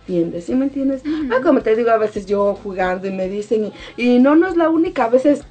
tiende, 0.06 0.40
¿sí 0.42 0.54
me 0.54 0.66
entiendes? 0.66 1.02
Ah, 1.32 1.40
como 1.42 1.62
te 1.62 1.74
digo, 1.74 1.90
a 1.90 1.96
veces 1.96 2.26
yo 2.26 2.54
jugando 2.62 3.08
y 3.08 3.10
me 3.12 3.28
dicen, 3.28 3.72
y, 3.96 4.02
y 4.16 4.18
no, 4.20 4.36
no 4.36 4.46
es 4.46 4.56
la 4.56 4.68
única, 4.68 5.04
a 5.06 5.08
veces, 5.08 5.42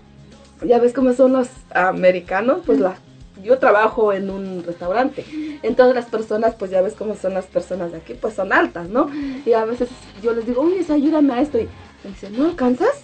ya 0.63 0.79
ves 0.79 0.93
cómo 0.93 1.13
son 1.13 1.33
los 1.33 1.49
americanos, 1.73 2.61
pues 2.65 2.79
la, 2.79 2.95
yo 3.43 3.57
trabajo 3.59 4.13
en 4.13 4.29
un 4.29 4.63
restaurante, 4.65 5.25
entonces 5.61 5.95
las 5.95 6.05
personas, 6.05 6.55
pues 6.55 6.71
ya 6.71 6.81
ves 6.81 6.93
cómo 6.93 7.15
son 7.15 7.33
las 7.33 7.45
personas 7.45 7.91
de 7.91 7.97
aquí, 7.97 8.13
pues 8.13 8.33
son 8.33 8.53
altas, 8.53 8.89
¿no? 8.89 9.09
Y 9.45 9.53
a 9.53 9.65
veces 9.65 9.89
yo 10.23 10.33
les 10.33 10.45
digo, 10.45 10.61
oye, 10.61 10.85
ayúdame 10.91 11.33
a 11.33 11.41
esto, 11.41 11.57
y 11.59 11.67
me 12.03 12.09
dicen, 12.11 12.37
¿no 12.37 12.45
alcanzas? 12.45 13.03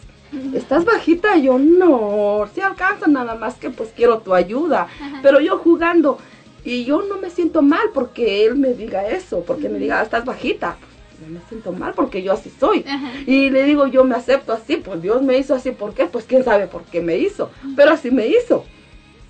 ¿Estás 0.53 0.85
bajita? 0.85 1.35
Y 1.35 1.43
yo, 1.43 1.59
no, 1.59 2.47
sí 2.55 2.61
alcanza, 2.61 3.07
nada 3.07 3.35
más 3.35 3.55
que 3.55 3.69
pues 3.69 3.89
quiero 3.95 4.19
tu 4.19 4.33
ayuda, 4.33 4.87
pero 5.21 5.41
yo 5.41 5.57
jugando, 5.57 6.17
y 6.63 6.85
yo 6.85 7.01
no 7.01 7.17
me 7.17 7.29
siento 7.29 7.61
mal 7.61 7.89
porque 7.93 8.45
él 8.45 8.55
me 8.55 8.73
diga 8.73 9.07
eso, 9.07 9.43
porque 9.45 9.67
me 9.67 9.79
diga, 9.79 9.99
"Ah, 9.99 10.03
estás 10.03 10.23
bajita. 10.25 10.77
No 11.21 11.27
me 11.27 11.39
siento 11.47 11.71
mal 11.71 11.93
porque 11.93 12.23
yo 12.23 12.33
así 12.33 12.51
soy. 12.59 12.83
Y 13.27 13.49
le 13.51 13.63
digo, 13.63 13.87
yo 13.87 14.03
me 14.03 14.15
acepto 14.15 14.53
así, 14.53 14.77
pues 14.77 15.01
Dios 15.01 15.21
me 15.21 15.37
hizo 15.37 15.53
así, 15.53 15.71
¿por 15.71 15.93
qué? 15.93 16.05
Pues 16.05 16.25
quién 16.25 16.43
sabe 16.43 16.67
por 16.67 16.83
qué 16.83 17.01
me 17.01 17.17
hizo, 17.17 17.51
pero 17.75 17.91
así 17.91 18.09
me 18.09 18.27
hizo. 18.27 18.65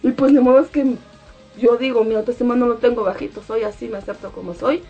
Y 0.02 0.12
pues 0.12 0.34
de 0.34 0.40
modo 0.40 0.60
es 0.60 0.70
que 0.70 0.96
yo 1.60 1.78
digo, 1.78 2.04
mi 2.04 2.16
autoestima 2.16 2.56
no 2.56 2.68
lo 2.68 2.76
tengo 2.76 3.04
bajito, 3.04 3.44
soy 3.44 3.64
así, 3.64 3.88
me 3.88 3.98
acepto 3.98 4.32
como 4.32 4.54
soy 4.54 4.84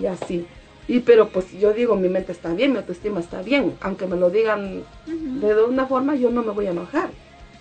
y 0.00 0.06
así. 0.06 0.46
Y 0.88 1.00
pero 1.00 1.28
pues 1.28 1.52
yo 1.52 1.72
digo, 1.72 1.96
mi 1.96 2.08
mente 2.08 2.32
está 2.32 2.52
bien, 2.52 2.72
mi 2.72 2.78
autoestima 2.78 3.20
está 3.20 3.42
bien, 3.42 3.74
aunque 3.80 4.06
me 4.06 4.16
lo 4.16 4.30
digan 4.30 4.82
de 5.06 5.62
una 5.64 5.86
forma, 5.86 6.16
yo 6.16 6.30
no 6.30 6.42
me 6.42 6.52
voy 6.52 6.66
a 6.66 6.70
enojar. 6.70 7.10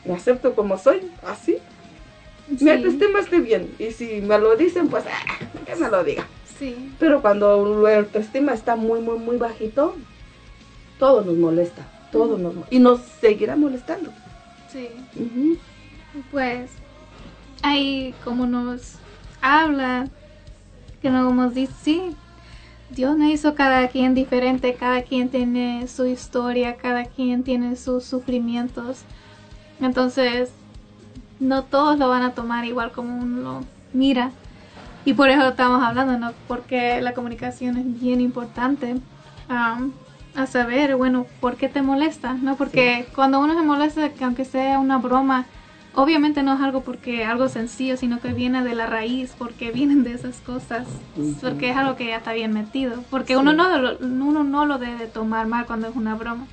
Me 0.06 0.14
acepto 0.14 0.54
como 0.54 0.78
soy, 0.78 1.02
así. 1.24 1.58
Mi 2.48 2.70
autoestima 2.70 3.20
esté 3.20 3.40
bien. 3.40 3.74
Y 3.80 3.92
si 3.92 4.22
me 4.22 4.38
lo 4.38 4.56
dicen, 4.56 4.88
pues 4.88 5.04
ah, 5.08 5.40
que 5.66 5.76
me 5.76 5.90
lo 5.90 6.04
diga. 6.04 6.28
Sí. 6.60 6.92
Pero 7.00 7.22
cuando 7.22 7.82
la 7.82 7.98
autoestima 7.98 8.54
está 8.54 8.76
muy, 8.76 9.02
muy, 9.02 9.20
muy 9.20 9.38
bajito, 9.38 9.96
todo 11.00 11.22
nos 11.22 11.36
molesta. 11.36 11.86
Todo 12.12 12.38
nos 12.38 12.56
mo- 12.56 12.66
Y 12.70 12.80
nos 12.80 13.02
seguirá 13.20 13.56
molestando. 13.56 14.12
Sí. 14.72 14.88
Pues 16.32 16.70
ahí 17.62 18.14
como 18.24 18.46
nos 18.46 18.96
habla, 19.42 20.08
que 21.02 21.10
nos 21.10 21.54
dice, 21.54 21.74
sí, 21.84 22.02
Dios 22.90 23.18
nos 23.18 23.30
hizo 23.30 23.54
cada 23.56 23.88
quien 23.90 24.14
diferente, 24.14 24.76
cada 24.76 25.02
quien 25.04 25.30
tiene 25.30 25.88
su 25.88 26.06
historia, 26.06 26.78
cada 26.78 27.06
quien 27.06 27.44
tiene 27.44 27.76
sus 27.76 28.06
sufrimientos. 28.06 29.00
Entonces, 29.82 30.52
no 31.40 31.64
todos 31.64 32.00
lo 32.00 32.08
van 32.08 32.24
a 32.24 32.32
tomar 32.34 32.64
igual 32.66 32.92
como 32.92 33.18
uno 33.18 33.42
lo 33.42 33.62
mira. 33.92 34.32
Y 35.06 35.14
por 35.14 35.30
eso 35.30 35.48
estamos 35.48 35.84
hablando, 35.84 36.18
¿no? 36.18 36.32
Porque 36.48 37.00
la 37.02 37.14
comunicación 37.14 37.78
es 37.78 38.02
bien 38.02 38.22
importante. 38.22 38.96
am, 39.48 39.94
a 40.36 40.48
saber, 40.48 40.98
bueno, 40.98 41.26
¿por 41.40 41.56
qué 41.56 41.70
te 41.70 41.82
molesta? 41.82 42.34
¿No? 42.34 42.58
Porque 42.58 43.06
cuando 43.16 43.40
uno 43.40 43.54
se 43.56 43.62
molesta, 43.62 44.10
que 44.10 44.24
aunque 44.26 44.44
sea 44.44 44.80
una 44.80 44.98
broma, 44.98 45.46
obviamente 45.94 46.44
no 46.44 46.56
es 46.56 46.60
algo 46.62 46.82
porque 46.82 47.24
algo 47.24 47.48
sencillo, 47.48 47.96
sino 47.96 48.20
que 48.20 48.34
viene 48.34 48.62
de 48.62 48.76
la 48.76 48.86
raíz, 48.86 49.34
porque 49.38 49.72
vienen 49.72 50.04
de 50.04 50.12
esas 50.12 50.42
cosas, 50.42 50.86
porque 51.42 51.70
es 51.70 51.78
algo 51.78 51.96
que 51.96 52.08
ya 52.08 52.18
está 52.18 52.34
bien 52.34 52.52
metido. 52.52 53.02
Porque 53.10 53.34
Sí. 53.34 53.40
uno, 53.40 53.54
no 53.54 53.78
lo, 53.78 53.98
uno 54.00 54.44
no 54.44 54.66
lo 54.66 54.78
debe 54.78 55.06
tomar 55.08 55.48
mal 55.48 55.66
cuando 55.66 55.88
es 55.88 55.96
una 55.96 56.16
broma. 56.16 56.48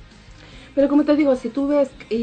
Pero 0.75 0.87
como 0.87 1.03
te 1.03 1.17
digo, 1.17 1.35
si 1.35 1.49
tú 1.49 1.67
ves 1.67 1.89
y, 2.09 2.15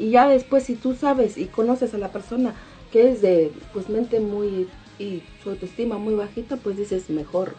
y 0.00 0.10
ya 0.10 0.28
después 0.28 0.62
si 0.64 0.76
tú 0.76 0.94
sabes 0.94 1.36
y 1.36 1.46
conoces 1.46 1.94
a 1.94 1.98
la 1.98 2.08
persona 2.08 2.52
que 2.92 3.10
es 3.10 3.22
de 3.22 3.50
pues 3.72 3.88
mente 3.88 4.20
muy 4.20 4.68
y 4.98 5.22
su 5.42 5.50
autoestima 5.50 5.98
muy 5.98 6.14
bajita, 6.14 6.56
pues 6.56 6.76
dices 6.76 7.10
mejor 7.10 7.54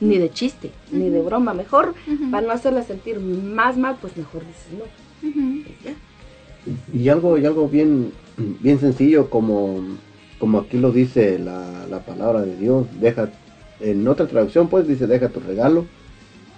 ni 0.00 0.18
de 0.18 0.30
chiste, 0.30 0.70
ni 0.92 1.10
de 1.10 1.22
broma, 1.22 1.54
mejor 1.54 1.94
para 2.30 2.46
no 2.46 2.52
hacerla 2.52 2.82
sentir 2.82 3.18
más 3.20 3.76
mal, 3.76 3.96
pues 4.00 4.16
mejor 4.16 4.42
dices 4.46 4.66
no. 4.78 4.84
Y 6.92 7.08
algo, 7.08 7.38
y 7.38 7.46
algo 7.46 7.68
bien, 7.68 8.12
bien 8.36 8.78
sencillo 8.78 9.30
como, 9.30 9.80
como 10.38 10.58
aquí 10.58 10.76
lo 10.76 10.92
dice 10.92 11.38
la, 11.38 11.86
la 11.88 12.00
palabra 12.00 12.42
de 12.42 12.56
Dios, 12.56 12.86
deja 13.00 13.30
en 13.80 14.06
otra 14.08 14.26
traducción 14.26 14.68
pues 14.68 14.88
dice 14.88 15.06
deja 15.06 15.28
tu 15.28 15.40
regalo 15.40 15.86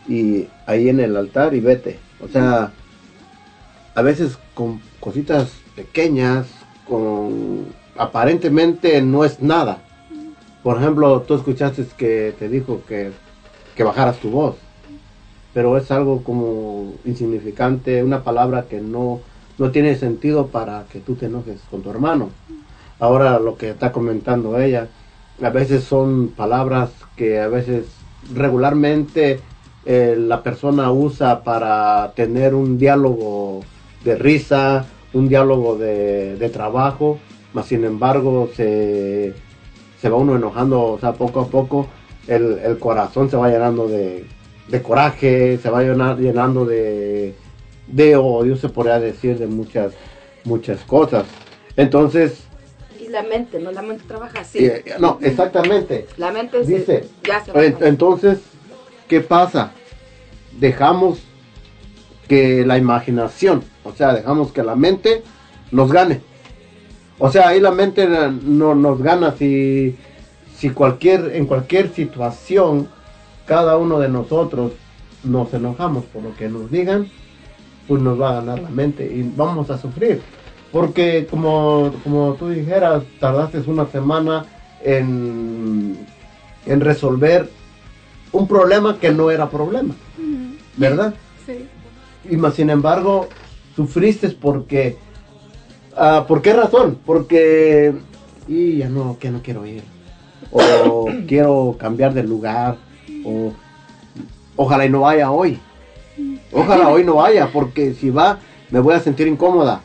y 0.08 0.46
ahí 0.66 0.88
en 0.88 1.00
el 1.00 1.16
altar 1.16 1.54
y 1.54 1.60
vete. 1.60 1.98
O 2.22 2.28
sea, 2.28 2.72
a 3.94 4.02
veces 4.02 4.38
con 4.54 4.80
cositas 4.98 5.52
pequeñas, 5.76 6.46
con 6.88 7.66
aparentemente 7.96 9.00
no 9.02 9.24
es 9.24 9.40
nada. 9.40 9.82
Por 10.62 10.76
ejemplo, 10.76 11.22
tú 11.22 11.34
escuchaste 11.34 11.86
que 11.96 12.34
te 12.38 12.48
dijo 12.48 12.82
que, 12.86 13.12
que 13.74 13.82
bajaras 13.82 14.18
tu 14.18 14.30
voz, 14.30 14.56
pero 15.54 15.76
es 15.78 15.90
algo 15.90 16.22
como 16.22 16.94
insignificante, 17.04 18.04
una 18.04 18.22
palabra 18.22 18.66
que 18.68 18.80
no, 18.80 19.20
no 19.58 19.70
tiene 19.70 19.96
sentido 19.96 20.48
para 20.48 20.84
que 20.92 21.00
tú 21.00 21.14
te 21.14 21.26
enojes 21.26 21.60
con 21.70 21.82
tu 21.82 21.90
hermano. 21.90 22.28
Ahora 22.98 23.38
lo 23.38 23.56
que 23.56 23.70
está 23.70 23.90
comentando 23.90 24.58
ella, 24.60 24.88
a 25.42 25.48
veces 25.48 25.84
son 25.84 26.28
palabras 26.28 26.90
que 27.16 27.40
a 27.40 27.48
veces 27.48 27.86
regularmente 28.34 29.40
eh, 29.86 30.14
la 30.18 30.42
persona 30.42 30.92
usa 30.92 31.42
para 31.42 32.12
tener 32.14 32.54
un 32.54 32.78
diálogo 32.78 33.60
de 34.04 34.16
risa, 34.16 34.84
un 35.14 35.28
diálogo 35.30 35.78
de, 35.78 36.36
de 36.36 36.48
trabajo, 36.50 37.18
mas 37.54 37.66
sin 37.66 37.84
embargo 37.84 38.50
se, 38.54 39.34
se 40.00 40.08
va 40.08 40.16
uno 40.16 40.36
enojando, 40.36 40.82
o 40.82 40.98
sea, 40.98 41.12
poco 41.12 41.40
a 41.40 41.46
poco 41.48 41.86
el, 42.26 42.58
el 42.64 42.78
corazón 42.78 43.30
se 43.30 43.36
va 43.36 43.48
llenando 43.50 43.86
de, 43.88 44.24
de 44.68 44.82
coraje, 44.82 45.58
se 45.58 45.70
va 45.70 45.82
llenar- 45.82 46.18
llenando 46.18 46.64
de, 46.64 47.34
de 47.86 48.16
odio, 48.16 48.56
se 48.56 48.68
podría 48.68 48.98
decir, 49.00 49.38
de 49.38 49.46
muchas, 49.46 49.92
muchas 50.44 50.80
cosas. 50.84 51.24
Entonces, 51.76 52.44
Y 53.00 53.08
la 53.08 53.22
mente, 53.22 53.58
¿no? 53.60 53.72
La 53.72 53.82
mente 53.82 54.04
trabaja 54.06 54.40
así. 54.40 54.58
eh, 54.64 54.84
no, 54.98 55.18
exactamente. 55.22 56.06
La 56.18 56.30
mente 56.32 56.64
se- 56.64 56.78
Dice, 56.78 57.04
ya 57.26 57.44
se 57.44 57.52
va. 57.52 57.64
en- 57.64 57.76
entonces, 57.80 58.38
¿qué 59.08 59.20
pasa? 59.20 59.72
Dejamos 60.58 61.18
que 62.28 62.64
la 62.64 62.78
imaginación, 62.78 63.62
o 63.84 63.92
sea, 63.92 64.14
dejamos 64.14 64.52
que 64.52 64.62
la 64.62 64.76
mente 64.76 65.22
nos 65.72 65.90
gane. 65.92 66.20
O 67.22 67.30
sea, 67.30 67.48
ahí 67.48 67.60
la 67.60 67.70
mente 67.70 68.08
no 68.08 68.74
nos 68.74 69.02
gana 69.02 69.34
si, 69.38 69.94
si 70.56 70.70
cualquier, 70.70 71.32
en 71.34 71.44
cualquier 71.44 71.92
situación, 71.92 72.88
cada 73.44 73.76
uno 73.76 73.98
de 74.00 74.08
nosotros 74.08 74.72
nos 75.22 75.52
enojamos 75.52 76.04
por 76.06 76.22
lo 76.22 76.34
que 76.34 76.48
nos 76.48 76.70
digan, 76.70 77.08
pues 77.86 78.00
nos 78.00 78.18
va 78.18 78.30
a 78.30 78.34
ganar 78.36 78.60
la 78.60 78.70
mente 78.70 79.04
y 79.04 79.30
vamos 79.36 79.68
a 79.68 79.76
sufrir. 79.76 80.22
Porque 80.72 81.26
como, 81.30 81.92
como 82.02 82.34
tú 82.38 82.48
dijeras, 82.48 83.02
tardaste 83.20 83.58
una 83.66 83.84
semana 83.86 84.46
en, 84.82 85.98
en 86.64 86.80
resolver 86.80 87.50
un 88.32 88.48
problema 88.48 88.98
que 88.98 89.10
no 89.10 89.30
era 89.30 89.50
problema, 89.50 89.94
¿verdad? 90.78 91.12
Sí. 91.44 91.66
Y 92.30 92.36
más 92.38 92.54
sin 92.54 92.70
embargo, 92.70 93.28
sufriste 93.76 94.30
porque... 94.30 95.09
ah, 96.00 96.24
¿Por 96.26 96.42
qué 96.42 96.52
razón? 96.52 96.98
Porque... 97.04 97.92
Y 98.48 98.78
ya 98.78 98.88
no, 98.88 99.18
que 99.20 99.30
no 99.30 99.42
quiero 99.42 99.64
ir. 99.66 99.84
O 100.50 101.06
quiero 101.28 101.76
cambiar 101.78 102.14
de 102.14 102.24
lugar. 102.24 102.76
O 103.24 103.52
ojalá 104.56 104.86
y 104.86 104.88
no 104.88 105.00
vaya 105.02 105.30
hoy. 105.30 105.58
Ojalá 106.52 106.88
hoy 106.88 107.04
no 107.04 107.16
vaya, 107.16 107.48
porque 107.52 107.94
si 107.94 108.10
va, 108.10 108.38
me 108.70 108.80
voy 108.80 108.94
a 108.94 109.00
sentir 109.00 109.28
incómoda. 109.28 109.82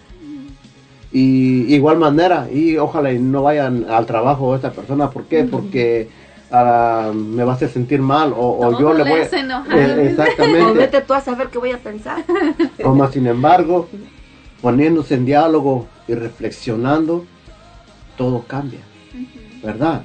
Y 1.12 1.74
igual 1.74 1.98
manera, 1.98 2.48
y 2.52 2.78
ojalá 2.78 3.14
y 3.14 3.20
no 3.20 3.44
vayan 3.44 3.86
al 3.90 4.06
trabajo 4.06 4.56
esta 4.56 4.72
persona. 4.72 5.12
¿Por 5.12 5.26
qué? 5.26 5.44
Porque 5.44 6.10
ah, 6.52 7.12
me 7.16 7.44
va 7.44 7.54
a 7.54 7.56
hacer 7.56 7.70
sentir 7.70 8.02
mal. 8.02 8.34
O, 8.34 8.68
o 8.68 8.80
yo 8.80 8.94
le 8.94 9.04
voy 9.04 9.22
enojar. 9.32 9.78
Eh, 9.78 9.96
O 9.98 10.02
exactamente. 10.02 10.74
vete 10.74 11.02
tú 11.02 11.14
a 11.14 11.22
saber 11.22 11.48
qué 11.48 11.60
voy 11.60 11.72
a 11.72 11.78
pensar. 11.78 12.26
O 12.84 12.94
más 12.94 13.14
sin 13.14 13.28
embargo, 13.28 13.88
poniéndose 14.62 15.14
en 15.14 15.26
diálogo 15.26 15.88
y 16.08 16.14
reflexionando, 16.14 17.26
todo 18.18 18.44
cambia, 18.44 18.82
¿verdad? 19.64 20.04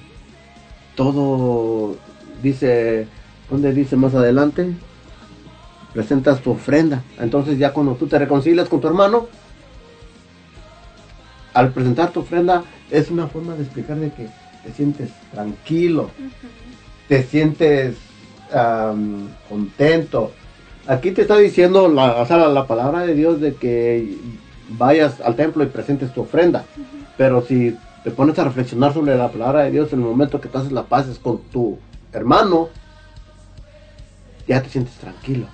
Todo 0.95 1.97
dice, 2.43 3.07
¿dónde 3.49 3.73
dice 3.73 3.97
más 3.97 4.15
adelante? 4.15 4.73
Presentas 5.93 6.41
tu 6.41 6.53
ofrenda. 6.53 7.03
Entonces 7.19 7.59
ya 7.59 7.73
cuando 7.73 7.95
tú 7.95 8.07
te 8.07 8.19
reconcilias 8.19 8.69
con 8.69 8.81
tu 8.81 8.89
hermano, 8.89 9.29
al 11.53 11.73
presentar 11.73 12.11
tu 12.11 12.21
ofrenda 12.21 12.65
es 12.91 13.11
una 13.11 13.27
forma 13.27 13.55
de 13.55 13.63
explicar 13.63 13.97
de 13.97 14.11
que 14.13 14.29
te 14.65 14.73
sientes 14.73 15.11
tranquilo, 15.33 16.11
te 17.09 17.23
sientes 17.23 17.97
contento. 19.49 20.33
Aquí 20.87 21.13
te 21.13 21.23
está 21.23 21.37
diciendo 21.37 21.89
la, 21.89 22.17
o 22.17 22.27
sea, 22.27 22.37
la, 22.37 22.49
la 22.49 22.67
palabra 22.67 23.07
de 23.07 23.15
Dios 23.15 23.41
de 23.41 23.55
que 23.55 24.17
vayas 24.71 25.21
al 25.21 25.37
templo 25.37 25.63
y 25.65 25.67
presentes 25.67 26.13
tu 26.13 26.23
ofrenda. 26.23 26.65
Pero 27.17 27.43
si 27.43 27.77
te 28.05 28.11
pones 28.11 28.39
a 28.39 28.45
reflexionar 28.45 28.95
sobre 28.95 29.17
la 29.17 29.29
palabra 29.31 29.63
de 29.65 29.71
Dios 29.71 29.93
en 29.93 30.01
el 30.01 30.07
momento 30.07 30.41
que 30.41 30.49
tú 30.49 30.59
haces 30.59 30.73
la 30.73 30.85
paz 30.85 31.07
con 31.23 31.39
tu 31.53 31.79
hermano, 32.13 32.69
ya 34.47 34.63
te 34.63 34.69
sientes 34.69 34.95
tranquilo. 34.95 35.47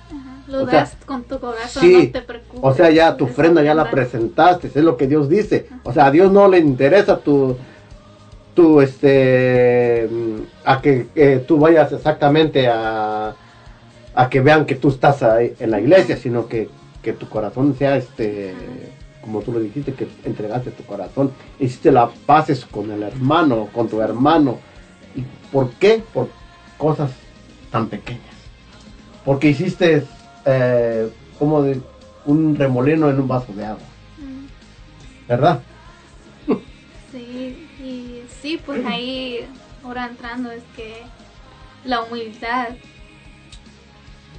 Lo 0.47 0.63
O 0.63 0.69
sea, 0.69 0.79
das 0.79 0.97
con 1.05 1.23
tu 1.23 1.37
corazón, 1.39 1.83
Sí, 1.83 2.05
no 2.05 2.11
te 2.13 2.21
preocupes. 2.21 2.59
o 2.63 2.73
sea, 2.73 2.89
ya 2.89 3.17
tu 3.17 3.25
ofrenda 3.25 3.61
ya 3.61 3.75
la 3.75 3.91
presentaste, 3.91 4.67
es 4.67 4.75
lo 4.77 4.95
que 4.95 5.07
Dios 5.07 5.27
dice. 5.27 5.67
O 5.83 5.91
sea, 5.91 6.05
a 6.05 6.11
Dios 6.11 6.31
no 6.31 6.47
le 6.47 6.59
interesa 6.59 7.17
tu, 7.19 7.57
tu 8.55 8.79
este, 8.79 10.07
a 10.63 10.81
que 10.81 11.07
eh, 11.15 11.43
tú 11.45 11.59
vayas 11.59 11.91
exactamente 11.91 12.67
a, 12.69 13.35
a 14.15 14.29
que 14.29 14.39
vean 14.39 14.65
que 14.65 14.75
tú 14.75 14.87
estás 14.87 15.21
ahí 15.21 15.53
en 15.59 15.69
la 15.69 15.81
iglesia, 15.81 16.15
sino 16.15 16.47
que, 16.47 16.69
que 17.03 17.11
tu 17.11 17.27
corazón 17.27 17.75
sea 17.77 17.97
este, 17.97 18.53
como 19.27 19.41
tú 19.41 19.51
lo 19.51 19.59
dijiste, 19.59 19.93
que 19.93 20.07
entregaste 20.23 20.71
tu 20.71 20.85
corazón, 20.85 21.33
hiciste 21.59 21.91
la 21.91 22.07
paces 22.07 22.65
con 22.65 22.89
el 22.91 23.03
hermano, 23.03 23.67
con 23.73 23.89
tu 23.89 24.01
hermano. 24.01 24.57
¿Y 25.17 25.23
por 25.51 25.69
qué? 25.71 26.01
Por 26.13 26.29
cosas 26.77 27.11
tan 27.69 27.89
pequeñas. 27.89 28.23
Porque 29.25 29.49
hiciste 29.49 30.05
eh, 30.45 31.09
como 31.37 31.61
de 31.61 31.81
un 32.25 32.55
remolino 32.55 33.09
en 33.09 33.19
un 33.19 33.27
vaso 33.27 33.51
de 33.51 33.65
agua. 33.65 33.83
¿Verdad? 35.27 35.61
Sí, 37.11 37.67
y 37.81 38.23
sí, 38.41 38.61
pues 38.63 38.85
ahí, 38.85 39.47
ahora 39.83 40.07
entrando, 40.07 40.51
es 40.51 40.61
que 40.75 41.01
la 41.85 42.01
humildad, 42.01 42.69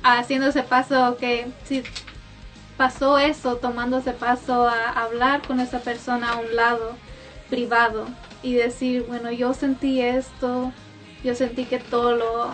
haciendo 0.03 0.49
ese 0.49 0.63
paso, 0.63 1.17
que 1.19 1.49
si 1.65 1.83
pasó 2.79 3.19
eso, 3.19 3.57
tomando 3.57 3.99
ese 3.99 4.13
paso 4.13 4.67
a 4.67 4.89
hablar 4.89 5.43
con 5.47 5.61
esa 5.61 5.81
persona 5.81 6.33
a 6.33 6.37
un 6.37 6.57
lado, 6.57 6.95
privado, 7.51 8.07
y 8.43 8.55
decir, 8.55 9.05
bueno, 9.07 9.31
yo 9.33 9.53
sentí 9.53 10.01
esto, 10.01 10.73
yo 11.23 11.35
sentí 11.35 11.65
que 11.65 11.79
todo 11.79 12.15
lo 12.15 12.51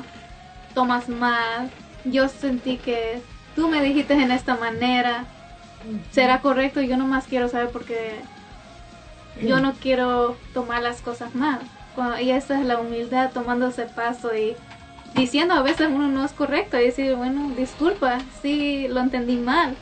tomas 0.74 1.08
mal, 1.08 1.70
yo 2.04 2.28
sentí 2.28 2.78
que 2.78 3.20
tú 3.54 3.68
me 3.68 3.82
dijiste 3.82 4.14
en 4.14 4.32
esta 4.32 4.56
manera, 4.56 5.26
será 6.10 6.40
correcto, 6.40 6.80
yo 6.80 6.96
nomás 6.96 7.26
quiero 7.26 7.48
saber 7.48 7.68
porque 7.68 8.16
yo 9.42 9.60
no 9.60 9.74
quiero 9.74 10.36
tomar 10.54 10.82
las 10.82 11.02
cosas 11.02 11.34
mal. 11.34 11.60
Y 12.20 12.30
esa 12.30 12.58
es 12.58 12.66
la 12.66 12.78
humildad, 12.78 13.30
tomando 13.32 13.68
ese 13.68 13.84
paso 13.84 14.34
y 14.34 14.56
diciendo 15.14 15.54
a 15.54 15.62
veces 15.62 15.88
uno 15.92 16.08
no 16.08 16.24
es 16.24 16.32
correcto 16.32 16.78
y 16.80 16.86
decir, 16.86 17.14
bueno, 17.14 17.52
disculpa, 17.56 18.18
sí 18.42 18.88
lo 18.88 19.00
entendí 19.00 19.36
mal. 19.36 19.76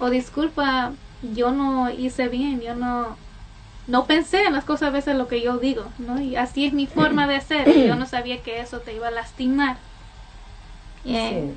O 0.00 0.10
disculpa, 0.10 0.92
yo 1.34 1.50
no 1.50 1.90
hice 1.90 2.28
bien, 2.28 2.60
yo 2.60 2.74
no, 2.74 3.16
no 3.88 4.04
pensé 4.06 4.44
en 4.44 4.52
las 4.52 4.64
cosas 4.64 4.88
a 4.88 4.92
veces 4.92 5.16
lo 5.16 5.26
que 5.28 5.40
yo 5.40 5.58
digo, 5.58 5.84
¿no? 5.98 6.20
Y 6.20 6.36
así 6.36 6.66
es 6.66 6.72
mi 6.72 6.86
forma 6.98 7.26
de 7.26 7.40
ser. 7.40 7.68
y 7.68 7.86
yo 7.86 7.96
no 7.96 8.06
sabía 8.06 8.38
que 8.42 8.60
eso 8.60 8.78
te 8.78 8.94
iba 8.94 9.08
a 9.08 9.12
lastimar. 9.12 9.76
Eh, 11.04 11.50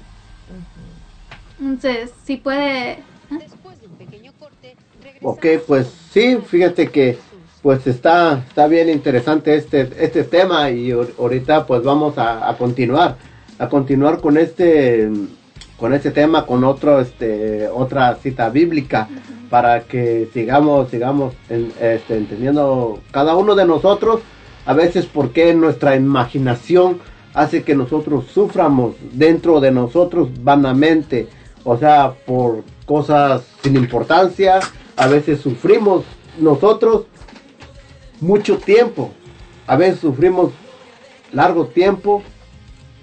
Entonces, 1.59 2.11
si 2.25 2.37
puede... 2.37 2.97
Ok, 5.23 5.45
pues 5.67 5.87
sí, 6.11 6.37
fíjate 6.47 6.87
que 6.89 7.17
pues 7.61 7.85
está, 7.85 8.39
está 8.47 8.65
bien 8.67 8.89
interesante 8.89 9.55
este, 9.55 9.81
este 9.99 10.23
tema 10.23 10.71
y 10.71 10.89
ahor- 10.89 11.11
ahorita 11.19 11.67
pues 11.67 11.83
vamos 11.83 12.17
a, 12.17 12.49
a 12.49 12.57
continuar, 12.57 13.15
a 13.59 13.69
continuar 13.69 14.19
con 14.19 14.37
este, 14.37 15.09
con 15.81 15.95
este 15.95 16.11
tema, 16.11 16.45
con 16.45 16.63
otro, 16.63 17.01
este, 17.01 17.67
otra 17.67 18.13
cita 18.21 18.49
bíblica 18.51 19.09
para 19.49 19.81
que 19.81 20.29
sigamos, 20.31 20.91
sigamos 20.91 21.33
en- 21.49 21.73
este, 21.81 22.17
entendiendo 22.17 22.99
cada 23.09 23.35
uno 23.35 23.55
de 23.55 23.65
nosotros. 23.65 24.21
A 24.67 24.73
veces 24.73 25.07
por 25.07 25.31
qué 25.31 25.55
nuestra 25.55 25.95
imaginación 25.95 26.99
hace 27.33 27.63
que 27.63 27.73
nosotros 27.73 28.25
suframos 28.31 28.93
dentro 29.13 29.59
de 29.59 29.71
nosotros 29.71 30.29
vanamente, 30.43 31.27
o 31.63 31.75
sea, 31.77 32.13
por 32.27 32.63
cosas 32.85 33.41
sin 33.63 33.75
importancia, 33.75 34.59
a 34.95 35.07
veces 35.07 35.41
sufrimos 35.41 36.03
nosotros 36.39 37.05
mucho 38.19 38.59
tiempo, 38.59 39.09
a 39.65 39.75
veces 39.77 39.99
sufrimos 39.99 40.51
largo 41.33 41.65
tiempo 41.65 42.21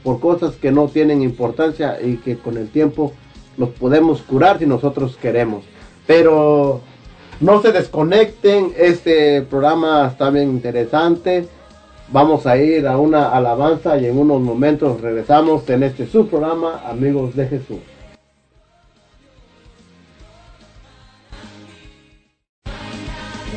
por 0.02 0.20
cosas 0.20 0.56
que 0.56 0.70
no 0.70 0.88
tienen 0.88 1.22
importancia 1.22 1.98
y 2.00 2.16
que 2.16 2.36
con 2.38 2.56
el 2.56 2.68
tiempo 2.68 3.12
los 3.56 3.70
podemos 3.70 4.22
curar 4.22 4.58
si 4.58 4.66
nosotros 4.66 5.16
queremos. 5.20 5.64
Pero 6.06 6.80
no 7.40 7.62
se 7.62 7.72
desconecten, 7.72 8.72
este 8.76 9.42
programa 9.42 10.08
está 10.10 10.30
bien 10.30 10.50
interesante. 10.50 11.46
Vamos 12.10 12.46
a 12.46 12.56
ir 12.56 12.86
a 12.86 12.96
una 12.96 13.28
alabanza 13.28 13.98
y 13.98 14.06
en 14.06 14.18
unos 14.18 14.40
momentos 14.40 15.00
regresamos 15.00 15.68
en 15.68 15.82
este 15.82 16.06
su 16.06 16.26
programa, 16.26 16.82
Amigos 16.86 17.36
de 17.36 17.46
Jesús. 17.46 17.78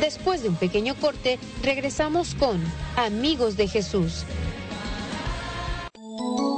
Después 0.00 0.42
de 0.42 0.50
un 0.50 0.56
pequeño 0.56 0.94
corte, 0.96 1.38
regresamos 1.62 2.34
con 2.34 2.60
Amigos 2.96 3.56
de 3.56 3.68
Jesús. 3.68 4.24
En 6.18 6.51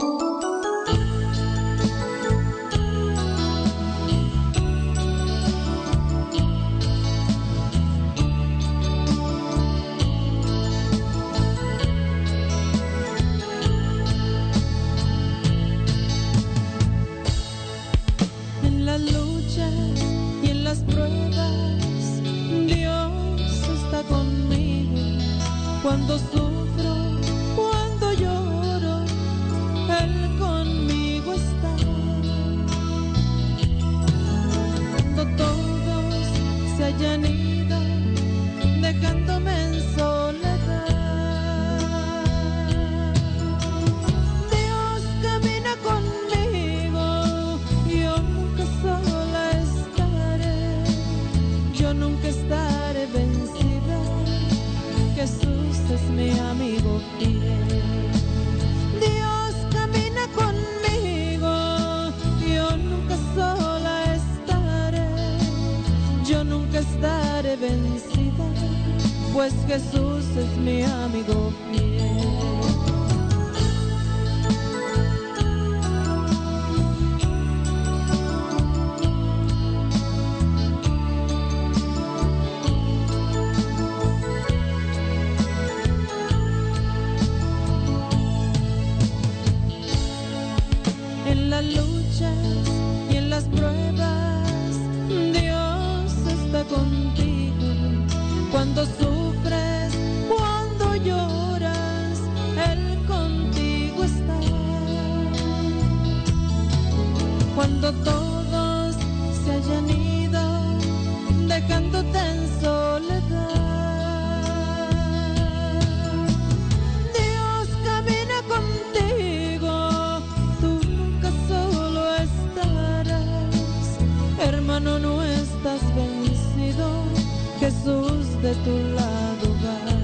lado 129.65 130.04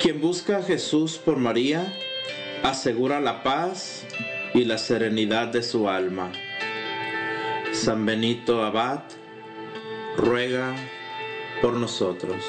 Quien 0.00 0.20
busca 0.20 0.58
a 0.58 0.62
Jesús 0.62 1.18
por 1.18 1.38
María 1.38 1.92
asegura 2.62 3.20
la 3.20 3.42
paz 3.42 4.06
y 4.54 4.64
la 4.64 4.78
serenidad 4.78 5.48
de 5.48 5.60
su 5.60 5.88
alma. 5.88 6.30
San 7.72 8.06
Benito 8.06 8.64
Abad 8.64 9.02
ruega 10.16 10.76
por 11.60 11.74
nosotros. 11.74 12.44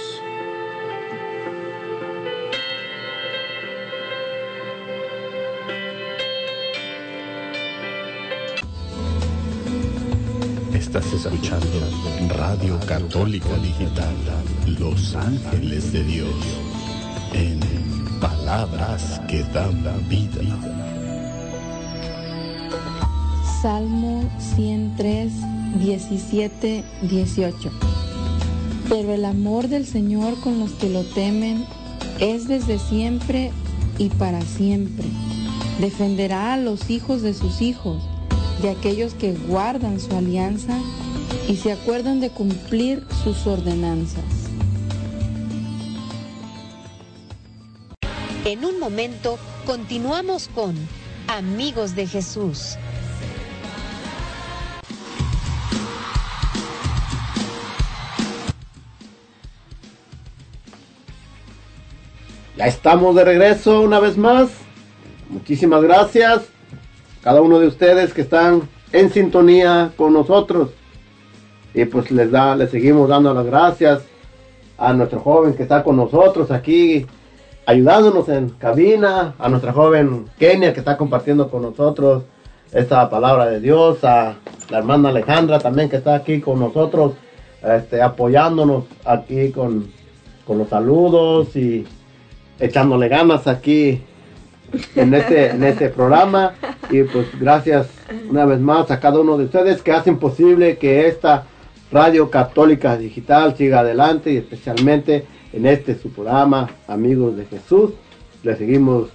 Estás 10.71 11.11
escuchando 11.13 11.79
Radio 12.37 12.79
Católica 12.87 13.55
Digital, 13.57 14.15
Los 14.79 15.15
Ángeles 15.15 15.91
de 15.91 16.03
Dios 16.03 16.68
en 17.33 17.59
palabras 18.19 19.21
que 19.27 19.43
dan 19.53 19.83
vida. 20.07 20.41
Salmo 23.61 24.29
103, 24.55 25.31
17, 25.79 26.83
18. 27.03 27.71
Pero 28.87 29.13
el 29.13 29.25
amor 29.25 29.67
del 29.67 29.85
Señor 29.85 30.39
con 30.39 30.59
los 30.59 30.71
que 30.71 30.89
lo 30.89 31.03
temen 31.03 31.65
es 32.19 32.47
desde 32.47 32.79
siempre 32.79 33.51
y 33.97 34.09
para 34.09 34.41
siempre. 34.41 35.05
Defenderá 35.79 36.53
a 36.53 36.57
los 36.57 36.89
hijos 36.89 37.21
de 37.21 37.33
sus 37.33 37.61
hijos, 37.61 38.03
de 38.61 38.69
aquellos 38.69 39.13
que 39.13 39.33
guardan 39.33 39.99
su 39.99 40.15
alianza 40.15 40.77
y 41.47 41.57
se 41.57 41.71
acuerdan 41.71 42.19
de 42.19 42.29
cumplir 42.29 43.05
sus 43.23 43.45
ordenanzas. 43.47 44.38
En 48.49 48.65
un 48.65 48.79
momento 48.79 49.37
continuamos 49.67 50.47
con 50.47 50.73
Amigos 51.27 51.95
de 51.95 52.07
Jesús. 52.07 52.77
Ya 62.57 62.65
estamos 62.65 63.15
de 63.15 63.23
regreso 63.23 63.81
una 63.81 63.99
vez 63.99 64.17
más. 64.17 64.49
Muchísimas 65.29 65.83
gracias 65.83 66.39
a 66.39 67.23
cada 67.23 67.43
uno 67.43 67.59
de 67.59 67.67
ustedes 67.67 68.15
que 68.15 68.21
están 68.21 68.67
en 68.91 69.11
sintonía 69.11 69.91
con 69.95 70.11
nosotros. 70.11 70.71
Y 71.75 71.85
pues 71.85 72.09
les 72.09 72.31
da, 72.31 72.55
les 72.55 72.71
seguimos 72.71 73.09
dando 73.09 73.31
las 73.31 73.45
gracias 73.45 74.01
a 74.75 74.91
nuestro 74.93 75.19
joven 75.19 75.53
que 75.53 75.61
está 75.61 75.83
con 75.83 75.97
nosotros 75.97 76.49
aquí 76.49 77.05
ayudándonos 77.69 78.27
en 78.29 78.49
cabina, 78.49 79.35
a 79.37 79.47
nuestra 79.47 79.73
joven 79.73 80.25
Kenia 80.39 80.73
que 80.73 80.79
está 80.79 80.97
compartiendo 80.97 81.51
con 81.51 81.61
nosotros 81.61 82.23
esta 82.71 83.07
palabra 83.11 83.45
de 83.45 83.59
Dios, 83.59 84.03
a 84.03 84.37
la 84.71 84.79
hermana 84.79 85.09
Alejandra 85.09 85.59
también 85.59 85.87
que 85.87 85.97
está 85.97 86.15
aquí 86.15 86.41
con 86.41 86.59
nosotros, 86.59 87.13
este, 87.61 88.01
apoyándonos 88.01 88.85
aquí 89.05 89.51
con, 89.51 89.85
con 90.47 90.57
los 90.57 90.69
saludos 90.69 91.55
y 91.55 91.85
echándole 92.59 93.07
ganas 93.07 93.45
aquí 93.45 94.01
en 94.95 95.13
este, 95.13 95.51
en 95.51 95.63
este 95.63 95.89
programa. 95.89 96.53
Y 96.89 97.03
pues 97.03 97.27
gracias 97.39 97.87
una 98.31 98.45
vez 98.45 98.59
más 98.59 98.89
a 98.89 98.99
cada 98.99 99.19
uno 99.19 99.37
de 99.37 99.45
ustedes 99.45 99.83
que 99.83 99.91
hacen 99.91 100.17
posible 100.17 100.79
que 100.79 101.07
esta 101.07 101.43
radio 101.91 102.29
católica 102.29 102.97
digital 102.97 103.55
siga 103.57 103.79
adelante 103.79 104.31
y 104.31 104.37
especialmente 104.37 105.25
en 105.53 105.65
este 105.65 105.95
su 105.95 106.11
programa 106.11 106.69
Amigos 106.87 107.35
de 107.37 107.45
Jesús. 107.45 107.91
Le 108.43 108.55
seguimos 108.55 109.09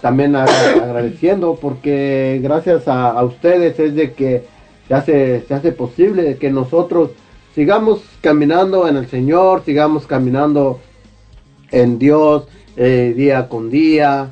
también 0.00 0.34
agra- 0.36 0.82
agradeciendo 0.84 1.58
porque 1.60 2.40
gracias 2.42 2.88
a, 2.88 3.10
a 3.10 3.24
ustedes 3.24 3.78
es 3.78 3.94
de 3.94 4.12
que 4.12 4.44
se 4.88 4.94
hace, 4.94 5.44
se 5.46 5.54
hace 5.54 5.72
posible 5.72 6.36
que 6.36 6.50
nosotros 6.50 7.10
sigamos 7.54 8.00
caminando 8.20 8.88
en 8.88 8.96
el 8.96 9.06
Señor, 9.08 9.62
sigamos 9.64 10.06
caminando 10.06 10.80
en 11.70 11.98
Dios 11.98 12.44
eh, 12.76 13.12
día 13.16 13.48
con 13.48 13.70
día. 13.70 14.30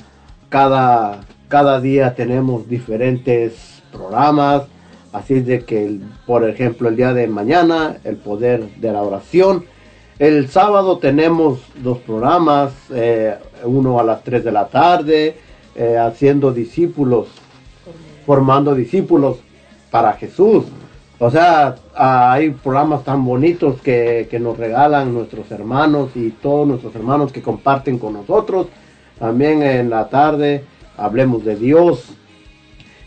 Cada, 0.48 1.20
cada 1.48 1.80
día 1.80 2.14
tenemos 2.14 2.68
diferentes 2.68 3.82
programas. 3.92 4.64
Así 5.12 5.34
es 5.34 5.46
de 5.46 5.64
que, 5.64 5.98
por 6.26 6.48
ejemplo, 6.48 6.88
el 6.88 6.96
día 6.96 7.12
de 7.12 7.26
mañana, 7.26 7.98
el 8.04 8.16
poder 8.16 8.66
de 8.76 8.92
la 8.92 9.02
oración. 9.02 9.64
El 10.18 10.48
sábado 10.48 10.98
tenemos 10.98 11.60
dos 11.82 11.98
programas, 11.98 12.72
eh, 12.94 13.34
uno 13.64 14.00
a 14.00 14.04
las 14.04 14.24
3 14.24 14.42
de 14.42 14.52
la 14.52 14.68
tarde, 14.68 15.36
eh, 15.74 15.98
haciendo 15.98 16.52
discípulos, 16.52 17.28
formando 18.24 18.74
discípulos 18.74 19.38
para 19.90 20.14
Jesús. 20.14 20.64
O 21.18 21.30
sea, 21.30 21.76
hay 21.94 22.50
programas 22.50 23.04
tan 23.04 23.24
bonitos 23.24 23.80
que, 23.82 24.26
que 24.30 24.40
nos 24.40 24.56
regalan 24.56 25.12
nuestros 25.12 25.50
hermanos 25.50 26.10
y 26.14 26.30
todos 26.30 26.66
nuestros 26.66 26.94
hermanos 26.94 27.32
que 27.32 27.42
comparten 27.42 27.98
con 27.98 28.14
nosotros. 28.14 28.68
También 29.18 29.62
en 29.62 29.90
la 29.90 30.08
tarde 30.08 30.64
hablemos 30.96 31.44
de 31.44 31.56
Dios. 31.56 32.14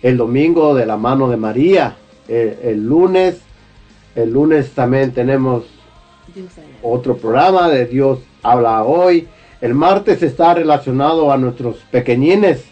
El 0.06 0.18
domingo 0.18 0.76
de 0.76 0.86
la 0.86 0.98
mano 0.98 1.30
de 1.30 1.36
María. 1.36 1.95
El, 2.27 2.60
el 2.61 2.86
lunes, 2.86 3.40
el 4.14 4.32
lunes 4.32 4.69
también 4.69 5.11
tenemos 5.14 5.64
otro 6.84 7.18
programa 7.18 7.69
de 7.69 7.88
Dios 7.88 8.19
habla 8.44 8.84
hoy. 8.84 9.27
El 9.61 9.73
martes 9.73 10.22
está 10.22 10.53
relacionado 10.53 11.32
a 11.32 11.38
nuestros 11.38 11.77
pequeñines, 11.90 12.65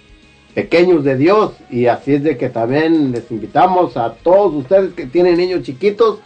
pequeños 0.54 1.04
de 1.04 1.18
Dios. 1.18 1.54
Y 1.72 1.88
así 1.88 2.14
es 2.14 2.24
de 2.24 2.38
que 2.38 2.50
también 2.50 3.12
les 3.12 3.32
invitamos 3.32 3.98
a 3.98 4.14
todos 4.14 4.54
ustedes 4.54 4.94
que 4.94 5.08
tienen 5.08 5.38
niños 5.38 5.64
chiquitos, 5.64 6.20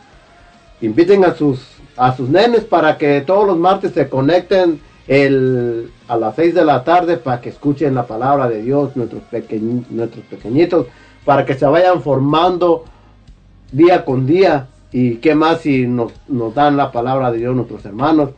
inviten 0.81 1.23
a 1.23 1.33
sus, 1.35 1.61
a 1.95 2.17
sus 2.17 2.27
nenes 2.27 2.65
para 2.65 2.97
que 2.97 3.21
todos 3.21 3.47
los 3.47 3.57
martes 3.57 3.93
se 3.93 4.09
conecten 4.09 4.81
el, 5.07 5.91
a 6.07 6.17
las 6.17 6.35
6 6.35 6.53
de 6.53 6.65
la 6.65 6.83
tarde 6.83 7.17
para 7.17 7.39
que 7.39 7.49
escuchen 7.49 7.95
la 7.95 8.05
palabra 8.05 8.49
de 8.49 8.61
Dios, 8.61 8.95
nuestros, 8.95 9.23
nuestros 9.89 10.25
pequeñitos, 10.25 10.87
para 11.25 11.45
que 11.45 11.53
se 11.53 11.65
vayan 11.65 12.01
formando 12.01 12.85
día 13.71 14.03
con 14.05 14.25
día. 14.25 14.67
Y 14.91 15.15
qué 15.15 15.35
más 15.35 15.61
si 15.61 15.87
nos, 15.87 16.13
dan 16.55 16.77
la 16.77 16.91
palabra 16.91 17.31
de 17.31 17.39
Dios 17.39 17.55
nuestros 17.55 17.85
hermanos. 17.85 18.31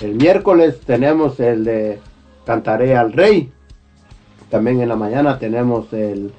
El 0.00 0.14
miércoles 0.14 0.80
tenemos 0.84 1.40
el 1.40 1.64
de 1.64 1.98
Cantaré 2.44 2.96
al 2.96 3.12
Rey. 3.12 3.50
También 4.50 4.80
en 4.80 4.88
la 4.88 4.96
mañana 4.96 5.38
tenemos 5.38 5.92
el 5.92 6.32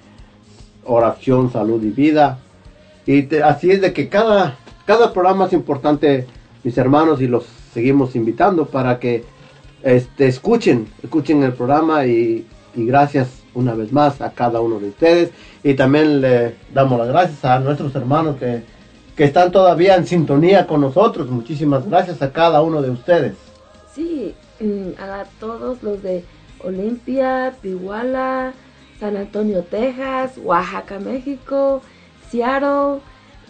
oración, 0.85 1.51
salud 1.51 1.83
y 1.83 1.89
vida. 1.89 2.39
Y 3.05 3.35
así 3.37 3.71
es 3.71 3.81
de 3.81 3.93
que 3.93 4.09
cada, 4.09 4.57
cada 4.85 5.13
programa 5.13 5.45
es 5.45 5.53
importante, 5.53 6.27
mis 6.63 6.77
hermanos, 6.77 7.21
y 7.21 7.27
los 7.27 7.45
seguimos 7.73 8.15
invitando 8.15 8.65
para 8.65 8.99
que 8.99 9.23
este, 9.85 10.27
escuchen, 10.27 10.87
escuchen 11.03 11.43
el 11.43 11.53
programa 11.53 12.05
y, 12.07 12.45
gracias 12.73 13.29
una 13.53 13.73
vez 13.73 13.93
más 13.93 14.19
a 14.19 14.31
cada 14.31 14.59
uno 14.59 14.79
de 14.79 14.89
ustedes. 14.89 15.29
Y 15.63 15.75
también 15.75 16.19
le 16.19 16.55
damos 16.73 16.99
las 16.99 17.07
gracias 17.07 17.45
a 17.45 17.59
nuestros 17.59 17.95
hermanos 17.95 18.35
que, 18.37 18.63
que 19.15 19.23
están 19.23 19.51
todavía 19.51 19.95
en 19.95 20.07
sintonía 20.07 20.67
con 20.67 20.81
nosotros. 20.81 21.29
Muchísimas 21.29 21.87
gracias 21.87 22.21
a 22.21 22.33
cada 22.33 22.61
uno 22.63 22.81
de 22.81 22.89
ustedes. 22.89 23.35
Sí, 23.93 24.33
mm, 24.59 24.99
a 24.99 25.23
todos 25.39 25.81
los 25.83 26.01
de 26.01 26.25
Olimpia, 26.63 27.53
Piguala, 27.61 28.53
San 28.99 29.15
Antonio, 29.15 29.63
Texas, 29.63 30.37
Oaxaca, 30.43 30.99
México, 30.99 31.81
Seattle 32.29 33.01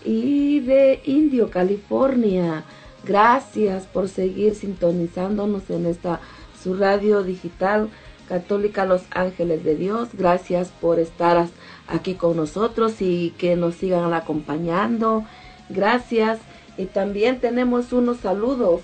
y 0.04 0.60
de 0.60 1.02
Indio, 1.06 1.50
California. 1.50 2.64
Gracias 3.06 3.86
por 3.86 4.10
seguir 4.10 4.56
sintonizándonos 4.56 5.70
en 5.70 5.86
esta 5.86 6.20
su 6.62 6.74
radio 6.74 7.22
digital 7.22 7.90
católica 8.28 8.86
Los 8.86 9.04
Ángeles 9.12 9.64
de 9.64 9.76
Dios. 9.76 10.10
Gracias 10.14 10.72
por 10.82 11.00
estar 11.00 11.48
aquí 11.88 12.16
con 12.16 12.36
nosotros 12.36 13.02
y 13.02 13.34
que 13.38 13.56
nos 13.56 13.76
sigan 13.76 14.14
acompañando. 14.14 15.24
Gracias. 15.70 16.40
Y 16.78 16.86
también 16.86 17.40
tenemos 17.40 17.94
unos 17.94 18.18
saludos. 18.18 18.82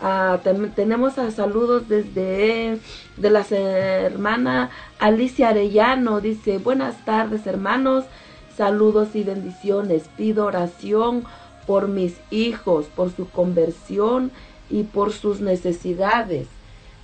Ah, 0.00 0.40
tenemos 0.74 1.18
a 1.18 1.30
saludos 1.30 1.88
desde 1.88 2.78
de 3.16 3.30
la 3.30 3.46
hermana 3.50 4.70
Alicia 4.98 5.48
Arellano. 5.48 6.20
Dice, 6.20 6.58
buenas 6.58 7.04
tardes 7.04 7.46
hermanos, 7.46 8.04
saludos 8.56 9.14
y 9.14 9.22
bendiciones. 9.22 10.10
Pido 10.16 10.46
oración 10.46 11.24
por 11.66 11.88
mis 11.88 12.14
hijos, 12.30 12.86
por 12.86 13.10
su 13.14 13.28
conversión 13.28 14.30
y 14.70 14.84
por 14.84 15.12
sus 15.12 15.40
necesidades. 15.40 16.46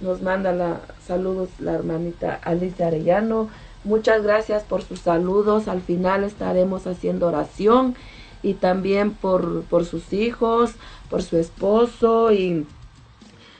Nos 0.00 0.22
manda 0.22 0.52
la, 0.52 0.80
saludos 1.06 1.48
la 1.58 1.72
hermanita 1.72 2.40
Alicia 2.42 2.86
Arellano. 2.86 3.48
Muchas 3.84 4.22
gracias 4.22 4.62
por 4.62 4.82
sus 4.82 5.00
saludos. 5.00 5.68
Al 5.68 5.80
final 5.80 6.24
estaremos 6.24 6.86
haciendo 6.86 7.26
oración 7.26 7.94
y 8.42 8.54
también 8.54 9.12
por, 9.12 9.62
por 9.64 9.84
sus 9.84 10.12
hijos, 10.12 10.72
por 11.10 11.22
su 11.22 11.36
esposo 11.36 12.32
y 12.32 12.66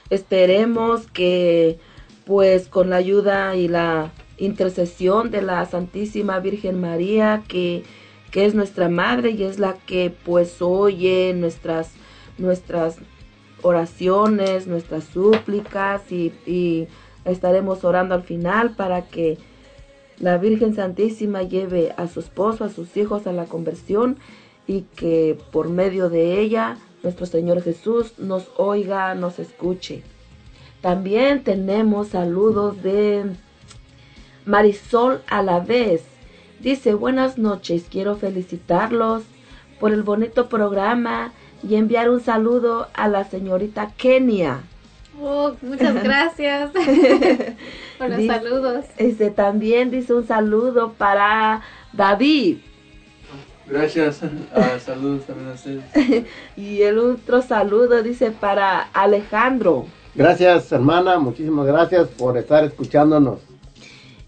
esperemos 0.09 1.07
que 1.07 1.79
pues 2.25 2.67
con 2.67 2.89
la 2.89 2.97
ayuda 2.97 3.55
y 3.55 3.67
la 3.67 4.11
intercesión 4.37 5.31
de 5.31 5.41
la 5.41 5.65
Santísima 5.65 6.39
Virgen 6.39 6.79
María 6.81 7.43
que, 7.47 7.83
que 8.31 8.45
es 8.45 8.55
nuestra 8.55 8.89
madre 8.89 9.31
y 9.31 9.43
es 9.43 9.59
la 9.59 9.73
que 9.73 10.13
pues 10.23 10.61
oye 10.61 11.33
nuestras 11.35 11.91
nuestras 12.37 12.97
oraciones, 13.61 14.65
nuestras 14.67 15.03
súplicas 15.03 16.11
y, 16.11 16.33
y 16.45 16.87
estaremos 17.25 17.83
orando 17.83 18.15
al 18.15 18.23
final 18.23 18.75
para 18.75 19.03
que 19.03 19.37
la 20.17 20.37
Virgen 20.37 20.75
Santísima 20.75 21.43
lleve 21.43 21.93
a 21.97 22.07
su 22.07 22.19
esposo, 22.19 22.63
a 22.63 22.69
sus 22.69 22.95
hijos 22.97 23.27
a 23.27 23.33
la 23.33 23.45
conversión 23.45 24.17
y 24.67 24.83
que 24.95 25.37
por 25.51 25.69
medio 25.69 26.09
de 26.09 26.39
ella 26.39 26.77
nuestro 27.03 27.25
Señor 27.25 27.61
Jesús 27.61 28.13
nos 28.19 28.49
oiga, 28.57 29.15
nos 29.15 29.39
escuche. 29.39 30.03
También 30.81 31.43
tenemos 31.43 32.09
saludos 32.09 32.81
de 32.81 33.25
Marisol 34.45 35.21
a 35.27 35.43
la 35.43 35.59
vez. 35.59 36.03
Dice, 36.61 36.93
buenas 36.93 37.37
noches, 37.37 37.85
quiero 37.89 38.15
felicitarlos 38.17 39.23
por 39.79 39.91
el 39.93 40.03
bonito 40.03 40.47
programa 40.47 41.31
y 41.67 41.75
enviar 41.75 42.09
un 42.09 42.21
saludo 42.21 42.87
a 42.93 43.07
la 43.07 43.23
señorita 43.23 43.91
Kenia. 43.97 44.59
Oh, 45.19 45.53
muchas 45.63 46.03
gracias 46.03 46.69
por 47.97 48.09
los 48.09 48.17
Dice- 48.17 48.33
saludos. 48.33 48.85
Este, 48.97 49.31
también 49.31 49.89
dice 49.89 50.13
un 50.13 50.27
saludo 50.27 50.93
para 50.93 51.61
David. 51.93 52.57
Gracias. 53.67 54.19
Ah, 54.53 54.77
saludos 54.83 55.25
también 55.25 55.49
a 55.49 55.53
ustedes. 55.53 56.25
y 56.57 56.81
el 56.81 56.99
otro 56.99 57.41
saludo 57.41 58.03
dice 58.03 58.31
para 58.31 58.81
Alejandro. 58.93 59.85
Gracias, 60.13 60.71
hermana. 60.71 61.17
Muchísimas 61.19 61.65
gracias 61.65 62.07
por 62.09 62.37
estar 62.37 62.63
escuchándonos. 62.65 63.39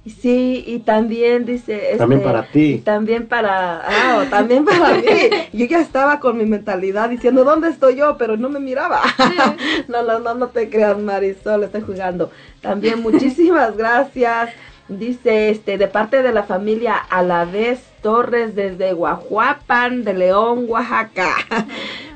Sí, 0.06 0.66
y 0.68 0.80
también 0.80 1.46
dice... 1.46 1.96
También 1.98 2.20
este, 2.20 2.32
para 2.32 2.46
ti. 2.48 2.74
y 2.74 2.78
también 2.80 3.26
para... 3.26 3.82
Ah, 3.86 4.26
también 4.30 4.66
para 4.66 4.96
mí. 4.96 5.04
Yo 5.54 5.66
ya 5.66 5.80
estaba 5.80 6.20
con 6.20 6.38
mi 6.38 6.46
mentalidad 6.46 7.10
diciendo, 7.10 7.46
¿dónde 7.46 7.70
estoy 7.70 7.96
yo? 7.96 8.18
Pero 8.18 8.36
no 8.36 8.50
me 8.50 8.60
miraba. 8.60 9.02
no, 9.88 10.04
no, 10.04 10.20
no, 10.20 10.34
no 10.34 10.48
te 10.48 10.70
creas, 10.70 10.98
Marisol, 10.98 11.64
estoy 11.64 11.82
jugando. 11.82 12.32
También 12.60 13.02
muchísimas 13.02 13.78
gracias. 13.78 14.50
Dice, 14.90 15.50
este, 15.50 15.78
de 15.78 15.88
parte 15.88 16.22
de 16.22 16.34
la 16.34 16.44
familia 16.44 16.96
Alavés 16.96 17.80
Torres 18.02 18.56
desde 18.56 18.92
Guajuapan, 18.92 20.04
de 20.04 20.14
León, 20.14 20.66
Oaxaca. 20.68 21.34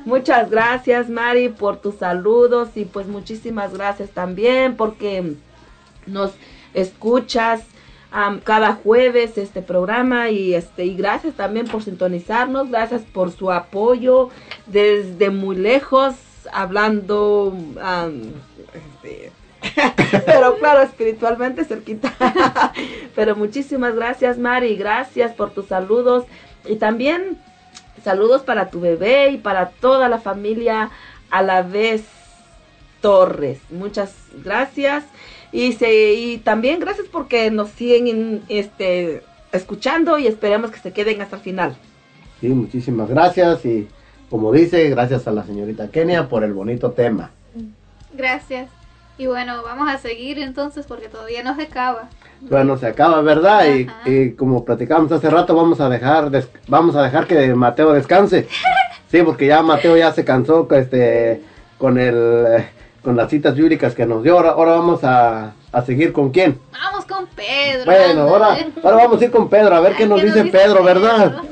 Muchas 0.04 0.50
gracias, 0.50 1.08
Mari, 1.08 1.48
por 1.48 1.78
tus 1.78 1.94
saludos 1.94 2.68
y 2.74 2.84
pues 2.84 3.06
muchísimas 3.06 3.72
gracias 3.72 4.10
también 4.10 4.76
porque 4.76 5.32
nos 6.06 6.32
escuchas 6.74 7.62
am, 8.10 8.40
cada 8.40 8.74
jueves 8.74 9.38
este 9.38 9.62
programa 9.62 10.30
y 10.30 10.54
este 10.54 10.84
y 10.84 10.94
gracias 10.94 11.34
también 11.34 11.66
por 11.66 11.82
sintonizarnos, 11.82 12.70
gracias 12.70 13.02
por 13.02 13.32
su 13.32 13.50
apoyo 13.50 14.30
desde 14.66 15.30
muy 15.30 15.56
lejos 15.56 16.14
hablando 16.52 17.54
este, 19.02 19.32
pero 20.26 20.56
claro, 20.58 20.82
espiritualmente 20.82 21.64
cerquita. 21.64 22.12
Pero 23.14 23.36
muchísimas 23.36 23.94
gracias, 23.94 24.38
Mari. 24.38 24.76
Gracias 24.76 25.32
por 25.32 25.50
tus 25.50 25.66
saludos. 25.66 26.24
Y 26.66 26.76
también 26.76 27.38
saludos 28.04 28.42
para 28.42 28.70
tu 28.70 28.80
bebé 28.80 29.30
y 29.30 29.38
para 29.38 29.70
toda 29.70 30.08
la 30.08 30.18
familia 30.18 30.90
a 31.30 31.42
la 31.42 31.62
vez 31.62 32.04
Torres. 33.00 33.58
Muchas 33.70 34.14
gracias. 34.44 35.04
Y, 35.52 35.72
se, 35.72 36.12
y 36.14 36.38
también 36.38 36.78
gracias 36.80 37.06
porque 37.10 37.50
nos 37.50 37.70
siguen 37.70 38.42
este, 38.48 39.22
escuchando 39.52 40.18
y 40.18 40.26
esperemos 40.26 40.70
que 40.70 40.78
se 40.78 40.92
queden 40.92 41.22
hasta 41.22 41.36
el 41.36 41.42
final. 41.42 41.76
Sí, 42.40 42.48
muchísimas 42.48 43.08
gracias 43.08 43.64
y 43.64 43.88
como 44.30 44.52
dice, 44.52 44.88
gracias 44.90 45.26
a 45.26 45.32
la 45.32 45.44
señorita 45.44 45.88
Kenia 45.90 46.28
por 46.28 46.44
el 46.44 46.52
bonito 46.52 46.90
tema. 46.92 47.30
Gracias. 48.12 48.68
Y 49.16 49.26
bueno, 49.26 49.62
vamos 49.64 49.88
a 49.88 49.98
seguir 49.98 50.38
entonces 50.38 50.86
porque 50.86 51.08
todavía 51.08 51.42
no 51.42 51.56
se 51.56 51.62
acaba. 51.62 52.08
Bueno, 52.42 52.76
se 52.76 52.86
acaba, 52.86 53.20
¿verdad? 53.22 53.64
Y, 53.74 53.88
y 54.08 54.32
como 54.32 54.64
platicamos 54.64 55.10
hace 55.10 55.28
rato, 55.28 55.56
vamos 55.56 55.80
a 55.80 55.88
dejar 55.88 56.30
des- 56.30 56.48
vamos 56.68 56.94
a 56.94 57.02
dejar 57.02 57.26
que 57.26 57.54
Mateo 57.54 57.92
descanse. 57.92 58.46
Sí, 59.10 59.22
porque 59.22 59.46
ya 59.46 59.62
Mateo 59.62 59.96
ya 59.96 60.12
se 60.12 60.22
cansó 60.22 60.68
este 60.72 61.40
con 61.78 61.96
el 61.96 62.44
eh, 62.46 62.68
con 63.02 63.16
las 63.16 63.30
citas 63.30 63.54
bíblicas 63.54 63.94
que 63.94 64.06
nos 64.06 64.22
dio. 64.22 64.34
Ahora, 64.36 64.50
ahora 64.50 64.72
vamos 64.72 65.04
a, 65.04 65.52
a 65.72 65.82
seguir 65.82 66.12
con 66.12 66.30
quién. 66.30 66.58
Vamos 66.72 67.04
con 67.06 67.26
Pedro. 67.28 67.84
Bueno, 67.84 68.22
ahora, 68.22 68.58
ahora 68.82 68.96
vamos 68.96 69.20
a 69.20 69.24
ir 69.24 69.30
con 69.30 69.48
Pedro, 69.48 69.74
a 69.74 69.80
ver 69.80 69.94
qué 69.94 70.06
nos 70.06 70.22
dice 70.22 70.44
Pedro, 70.46 70.82
¿verdad? 70.84 71.42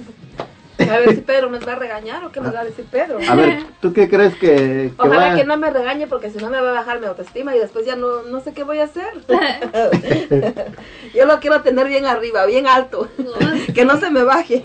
A 0.79 0.99
ver 0.99 1.15
si 1.15 1.23
Pedro 1.23 1.49
nos 1.49 1.67
va 1.67 1.73
a 1.73 1.77
regañar 1.87 2.23
o 2.25 2.31
qué 2.31 2.39
nos 2.41 2.55
va 2.55 2.61
a 2.61 2.65
decir 2.65 2.85
Pedro. 2.91 3.19
A 3.27 3.35
ver, 3.35 3.65
¿tú 3.81 3.95
qué 3.95 4.11
crees 4.11 4.35
que, 4.35 4.55
que 4.55 4.93
Ojalá 4.99 5.31
va- 5.31 5.35
que 5.35 5.45
no 5.45 5.57
me 5.57 5.71
regañe 5.71 6.07
porque 6.07 6.31
si 6.31 6.37
no 6.37 6.51
me 6.51 6.61
va 6.61 6.69
a 6.69 6.75
bajar 6.75 7.01
mi 7.01 7.07
autoestima 7.07 7.57
y 7.57 7.59
después 7.59 7.87
ya 7.87 7.97
no, 7.97 8.23
no 8.25 8.41
sé 8.41 8.53
qué 8.53 8.63
voy 8.63 8.81
a 8.81 8.85
hacer. 8.85 9.07
Yo 11.15 11.25
lo 11.25 11.41
quiero 11.41 11.63
tener 11.63 11.87
bien 11.89 12.05
arriba, 12.05 12.45
bien 12.45 12.67
alto. 12.67 13.09
que 13.75 13.87
no 13.87 13.97
se 13.99 14.11
me 14.11 14.23
baje. 14.23 14.65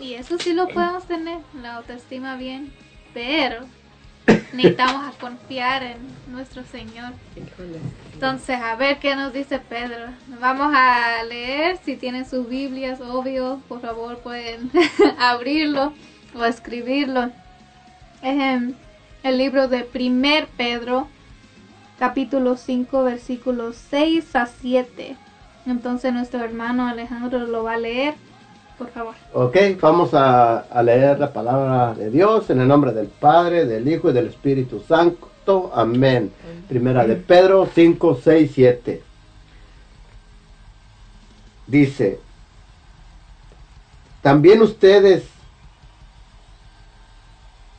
Y 0.00 0.14
eso 0.14 0.38
sí 0.38 0.54
lo 0.54 0.68
podemos 0.68 1.04
tener, 1.04 1.38
la 1.62 1.76
autoestima 1.76 2.36
bien. 2.36 2.72
Pero 3.14 3.58
necesitamos 4.26 5.04
a 5.04 5.18
confiar 5.18 5.82
en 5.82 5.96
nuestro 6.30 6.62
Señor. 6.64 7.12
Entonces, 8.12 8.58
a 8.60 8.76
ver 8.76 8.98
qué 8.98 9.16
nos 9.16 9.32
dice 9.32 9.58
Pedro. 9.58 10.06
Vamos 10.40 10.72
a 10.74 11.22
leer, 11.24 11.78
si 11.84 11.96
tienen 11.96 12.28
sus 12.28 12.48
Biblias, 12.48 13.00
obvio, 13.00 13.60
por 13.68 13.80
favor 13.80 14.18
pueden 14.18 14.70
abrirlo 15.18 15.92
o 16.34 16.44
escribirlo. 16.44 17.30
Es 18.22 18.38
en 18.38 18.76
el 19.22 19.38
libro 19.38 19.68
de 19.68 19.84
Primer 19.84 20.46
Pedro, 20.48 21.08
capítulo 21.98 22.56
5, 22.56 23.04
versículos 23.04 23.76
6 23.90 24.36
a 24.36 24.46
7. 24.46 25.16
Entonces 25.66 26.12
nuestro 26.12 26.40
hermano 26.44 26.88
Alejandro 26.88 27.40
lo 27.46 27.64
va 27.64 27.74
a 27.74 27.78
leer, 27.78 28.14
por. 28.86 29.14
Ok, 29.32 29.56
vamos 29.80 30.10
a, 30.12 30.64
leer 30.82 31.18
la 31.18 31.32
palabra 31.32 31.94
de 31.94 32.10
Dios 32.10 32.50
en 32.50 32.60
el 32.60 32.68
nombre 32.68 32.92
del 32.92 33.06
Padre, 33.06 33.66
del 33.66 33.88
Hijo 33.88 34.10
y 34.10 34.12
del 34.12 34.26
Espíritu 34.26 34.82
Santo. 34.86 35.70
Amén. 35.74 36.32
Primera 36.68 37.06
de 37.06 37.16
Pedro 37.16 37.68
5, 37.72 38.20
6, 38.22 38.50
7. 38.54 39.02
Dice, 41.66 42.20
también 44.20 44.62
ustedes 44.62 45.24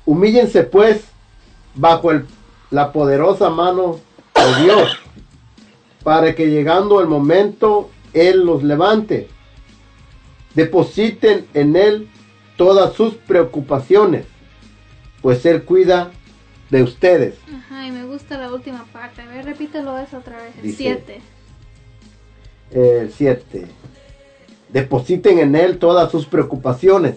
humíllense 0.05 0.63
pues 0.63 1.05
bajo 1.75 2.11
la 2.69 2.91
poderosa 2.91 3.49
mano 3.49 3.99
de 4.35 4.63
Dios, 4.63 4.97
para 6.03 6.35
que 6.35 6.49
llegando 6.49 7.01
el 7.01 7.07
momento 7.07 7.89
Él 8.13 8.45
los 8.45 8.63
levante 8.63 9.29
depositen 10.55 11.45
en 11.53 11.75
Él 11.75 12.09
todas 12.57 12.93
sus 12.93 13.15
preocupaciones, 13.15 14.25
pues 15.21 15.45
Él 15.45 15.63
cuida 15.63 16.11
de 16.69 16.83
ustedes. 16.83 17.35
Ajá, 17.55 17.87
y 17.87 17.91
me 17.91 18.03
gusta 18.05 18.37
la 18.37 18.51
última 18.51 18.85
parte. 18.91 19.21
A 19.21 19.27
ver, 19.27 19.45
repítelo 19.45 19.97
eso 19.99 20.17
otra 20.17 20.37
vez. 20.37 20.61
Dice- 20.61 20.77
7. 20.77 21.21
El 22.71 23.11
7. 23.11 23.67
Depositen 24.69 25.37
en 25.39 25.55
Él 25.55 25.77
todas 25.77 26.09
sus 26.11 26.25
preocupaciones, 26.25 27.15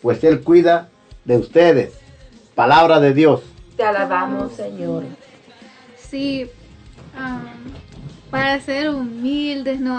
pues 0.00 0.24
Él 0.24 0.40
cuida 0.40 0.88
de 1.24 1.36
ustedes. 1.38 1.92
Palabra 2.56 2.98
de 2.98 3.14
Dios. 3.14 3.42
Te 3.76 3.84
alabamos, 3.84 4.52
Señor. 4.52 5.04
Sí, 5.96 6.50
para 8.30 8.60
ser 8.60 8.90
humildes, 8.90 9.80
no 9.80 9.96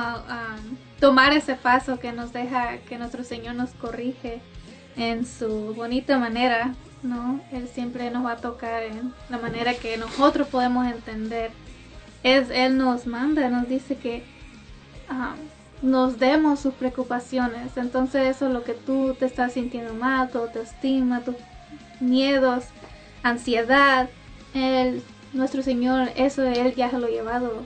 tomar 1.03 1.33
ese 1.33 1.55
paso 1.55 1.99
que 1.99 2.13
nos 2.13 2.31
deja, 2.31 2.77
que 2.87 2.97
nuestro 2.97 3.25
Señor 3.25 3.55
nos 3.55 3.71
corrige 3.71 4.39
en 4.95 5.25
su 5.25 5.73
bonita 5.75 6.17
manera, 6.17 6.75
¿no? 7.01 7.41
Él 7.51 7.67
siempre 7.67 8.09
nos 8.09 8.25
va 8.25 8.31
a 8.31 8.37
tocar 8.37 8.83
en 8.83 9.13
la 9.29 9.37
manera 9.37 9.73
que 9.73 9.97
nosotros 9.97 10.47
podemos 10.47 10.87
entender. 10.87 11.51
Es, 12.23 12.49
él 12.49 12.77
nos 12.77 13.05
manda, 13.05 13.49
nos 13.49 13.67
dice 13.67 13.97
que 13.97 14.23
am, 15.09 15.35
nos 15.81 16.19
demos 16.19 16.61
sus 16.61 16.73
preocupaciones. 16.73 17.75
Entonces 17.75 18.33
eso 18.33 18.47
es 18.47 18.53
lo 18.53 18.63
que 18.63 18.71
tú 18.73 19.13
te 19.19 19.25
estás 19.25 19.51
sintiendo 19.51 19.93
mal, 19.93 20.29
tu 20.29 20.37
autoestima, 20.37 21.19
tus 21.19 21.35
miedos, 21.99 22.63
ansiedad. 23.23 24.07
Él, 24.53 25.03
nuestro 25.33 25.63
Señor, 25.63 26.11
eso 26.15 26.43
Él 26.43 26.73
ya 26.75 26.89
se 26.89 26.97
lo 26.97 27.07
ha 27.07 27.09
llevado 27.09 27.63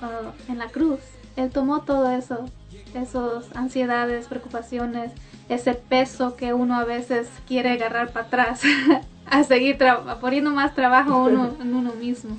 cuando- 0.00 0.34
en 0.48 0.58
la 0.58 0.66
cruz. 0.66 0.98
Él 1.36 1.50
tomó 1.50 1.82
todo 1.82 2.10
eso, 2.10 2.46
esas 2.94 3.54
ansiedades, 3.54 4.26
preocupaciones, 4.26 5.12
ese 5.48 5.74
peso 5.74 6.36
que 6.36 6.54
uno 6.54 6.76
a 6.76 6.84
veces 6.84 7.28
quiere 7.46 7.70
agarrar 7.70 8.12
para 8.12 8.26
atrás, 8.26 8.62
a 9.26 9.44
seguir 9.44 9.78
poniendo 10.20 10.50
más 10.50 10.74
trabajo 10.74 11.24
uno, 11.24 11.56
en 11.60 11.74
uno 11.74 11.92
mismo. 11.94 12.38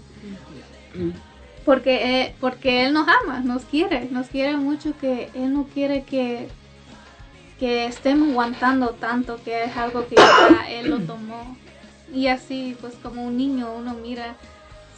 Porque, 1.66 2.22
eh, 2.22 2.36
porque 2.40 2.86
Él 2.86 2.94
nos 2.94 3.08
ama, 3.08 3.40
nos 3.40 3.64
quiere, 3.64 4.08
nos 4.12 4.28
quiere 4.28 4.58
mucho 4.58 4.94
que 5.00 5.30
Él 5.34 5.54
no 5.54 5.66
quiere 5.66 6.04
que, 6.04 6.50
que 7.60 7.86
estemos 7.86 8.30
aguantando 8.30 8.90
tanto, 8.90 9.40
que 9.44 9.66
es 9.66 9.78
algo 9.78 10.08
que 10.08 10.16
ya 10.16 10.66
Él 10.70 10.90
lo 10.90 11.00
tomó. 11.00 11.56
Y 12.14 12.28
así, 12.28 12.76
pues 12.82 12.96
como 13.02 13.24
un 13.24 13.38
niño, 13.38 13.72
uno 13.78 13.94
mira, 13.94 14.36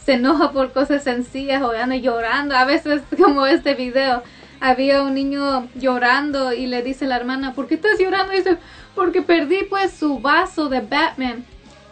se 0.04 0.14
enoja 0.14 0.52
por 0.52 0.72
cosas 0.72 1.02
sencillas 1.02 1.62
o 1.62 1.70
anda 1.70 1.96
llorando, 1.96 2.56
a 2.56 2.64
veces 2.64 3.02
como 3.22 3.46
este 3.46 3.74
video, 3.74 4.22
había 4.64 5.02
un 5.02 5.12
niño 5.12 5.68
llorando 5.74 6.54
y 6.54 6.66
le 6.66 6.82
dice 6.82 7.06
la 7.06 7.16
hermana, 7.16 7.52
¿por 7.52 7.66
qué 7.66 7.74
estás 7.74 7.98
llorando? 7.98 8.32
Y 8.32 8.38
dice, 8.38 8.56
porque 8.94 9.20
perdí 9.20 9.64
pues 9.68 9.92
su 9.92 10.20
vaso 10.20 10.70
de 10.70 10.80
Batman. 10.80 11.44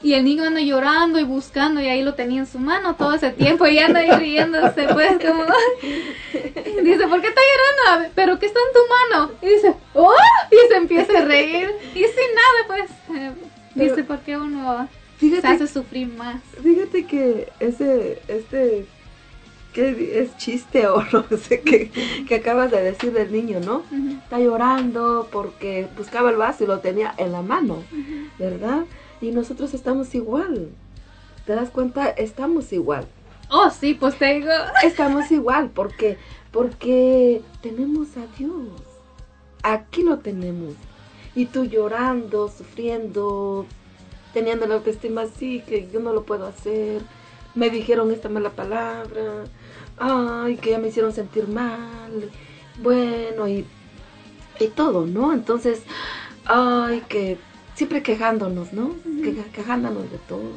Y 0.03 0.15
el 0.15 0.25
niño 0.25 0.45
anda 0.45 0.61
llorando 0.61 1.21
y 1.21 1.23
buscando 1.23 1.83
y 1.83 1.87
ahí 1.87 2.03
lo 2.03 2.15
tenía 2.15 2.41
en 2.41 2.47
su 2.47 2.59
mano 2.59 2.97
todo 2.97 3.15
ese 3.15 3.31
tiempo 3.31 3.67
y 3.67 3.79
anda 3.79 4.01
ahí 4.01 4.11
riéndose 4.13 4.89
pues 4.93 5.13
como... 5.19 5.45
dice, 6.83 7.07
¿por 7.07 7.21
qué 7.21 7.29
está 7.29 7.41
llorando? 7.53 8.11
Pero 8.15 8.39
¿qué 8.39 8.47
está 8.47 8.59
en 8.59 8.73
tu 8.73 9.17
mano? 9.17 9.33
Y 9.43 9.47
dice, 9.49 9.75
¡oh! 9.93 10.15
Y 10.51 10.69
se 10.69 10.77
empieza 10.77 11.19
a 11.19 11.25
reír. 11.25 11.71
Y 11.95 11.99
sin 11.99 12.35
nada 12.35 12.67
pues... 12.67 12.91
eh, 13.21 13.33
dice, 13.75 14.03
¿por 14.03 14.19
qué 14.21 14.39
uno 14.39 14.89
se 15.21 15.47
hace 15.47 15.67
sufrir 15.69 16.09
más? 16.09 16.41
Fíjate 16.63 17.05
que 17.05 17.53
ese, 17.61 18.23
este, 18.29 18.87
que 19.73 20.21
es 20.21 20.37
chiste 20.37 20.87
o 20.87 21.03
no 21.13 21.25
sé 21.37 21.61
qué, 21.61 21.91
que 22.29 22.35
acabas 22.37 22.71
de 22.71 22.83
decir 22.83 23.13
del 23.13 23.33
niño, 23.33 23.61
¿no? 23.61 23.83
Está 24.23 24.39
llorando 24.39 25.29
porque 25.33 25.89
buscaba 25.97 26.31
el 26.31 26.37
vaso 26.37 26.65
y 26.65 26.67
lo 26.67 26.81
tenía 26.81 27.15
en 27.17 27.33
la 27.33 27.43
mano, 27.43 27.83
¿verdad? 28.39 28.85
Y 29.21 29.31
nosotros 29.31 29.73
estamos 29.75 30.15
igual. 30.15 30.69
¿Te 31.47 31.55
das 31.55 31.71
cuenta? 31.71 32.09
Estamos 32.09 32.73
igual. 32.73 33.07
Oh, 33.51 33.71
sí, 33.71 33.95
pues 33.95 34.17
te 34.17 34.35
digo. 34.35 34.51
Estamos 34.85 35.31
igual 35.31 35.71
porque, 35.71 36.17
porque 36.51 37.43
tenemos 37.61 38.17
a 38.17 38.27
Dios. 38.39 38.69
Aquí 39.63 40.03
lo 40.03 40.19
tenemos. 40.19 40.75
Y 41.35 41.47
tú 41.47 41.65
llorando, 41.65 42.49
sufriendo, 42.49 43.67
teniendo 44.33 44.67
la 44.67 44.77
autoestima 44.77 45.23
así, 45.23 45.63
que 45.67 45.89
yo 45.93 46.01
no 46.01 46.13
lo 46.13 46.25
puedo 46.25 46.47
hacer. 46.47 47.03
Me 47.55 47.71
dijeron 47.71 48.11
esta 48.11 48.29
mala 48.29 48.51
palabra. 48.51 49.45
Ay, 49.99 50.57
que 50.57 50.71
ya 50.71 50.79
me 50.79 50.89
hicieron 50.89 51.13
sentir 51.13 51.49
mal. 51.49 52.31
Bueno, 52.83 53.49
y, 53.49 53.67
y 54.59 54.67
todo, 54.69 55.07
¿no? 55.07 55.33
Entonces, 55.33 55.83
ay, 56.47 57.03
que 57.09 57.39
siempre 57.75 58.03
quejándonos, 58.03 58.73
¿no? 58.73 58.95
Quejándonos 59.53 60.11
de 60.11 60.19
todo. 60.29 60.51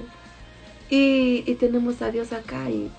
Y, 0.89 1.43
y 1.45 1.55
tenemos 1.55 2.01
a 2.01 2.11
Dios 2.11 2.31
acá 2.31 2.69
y, 2.69 2.91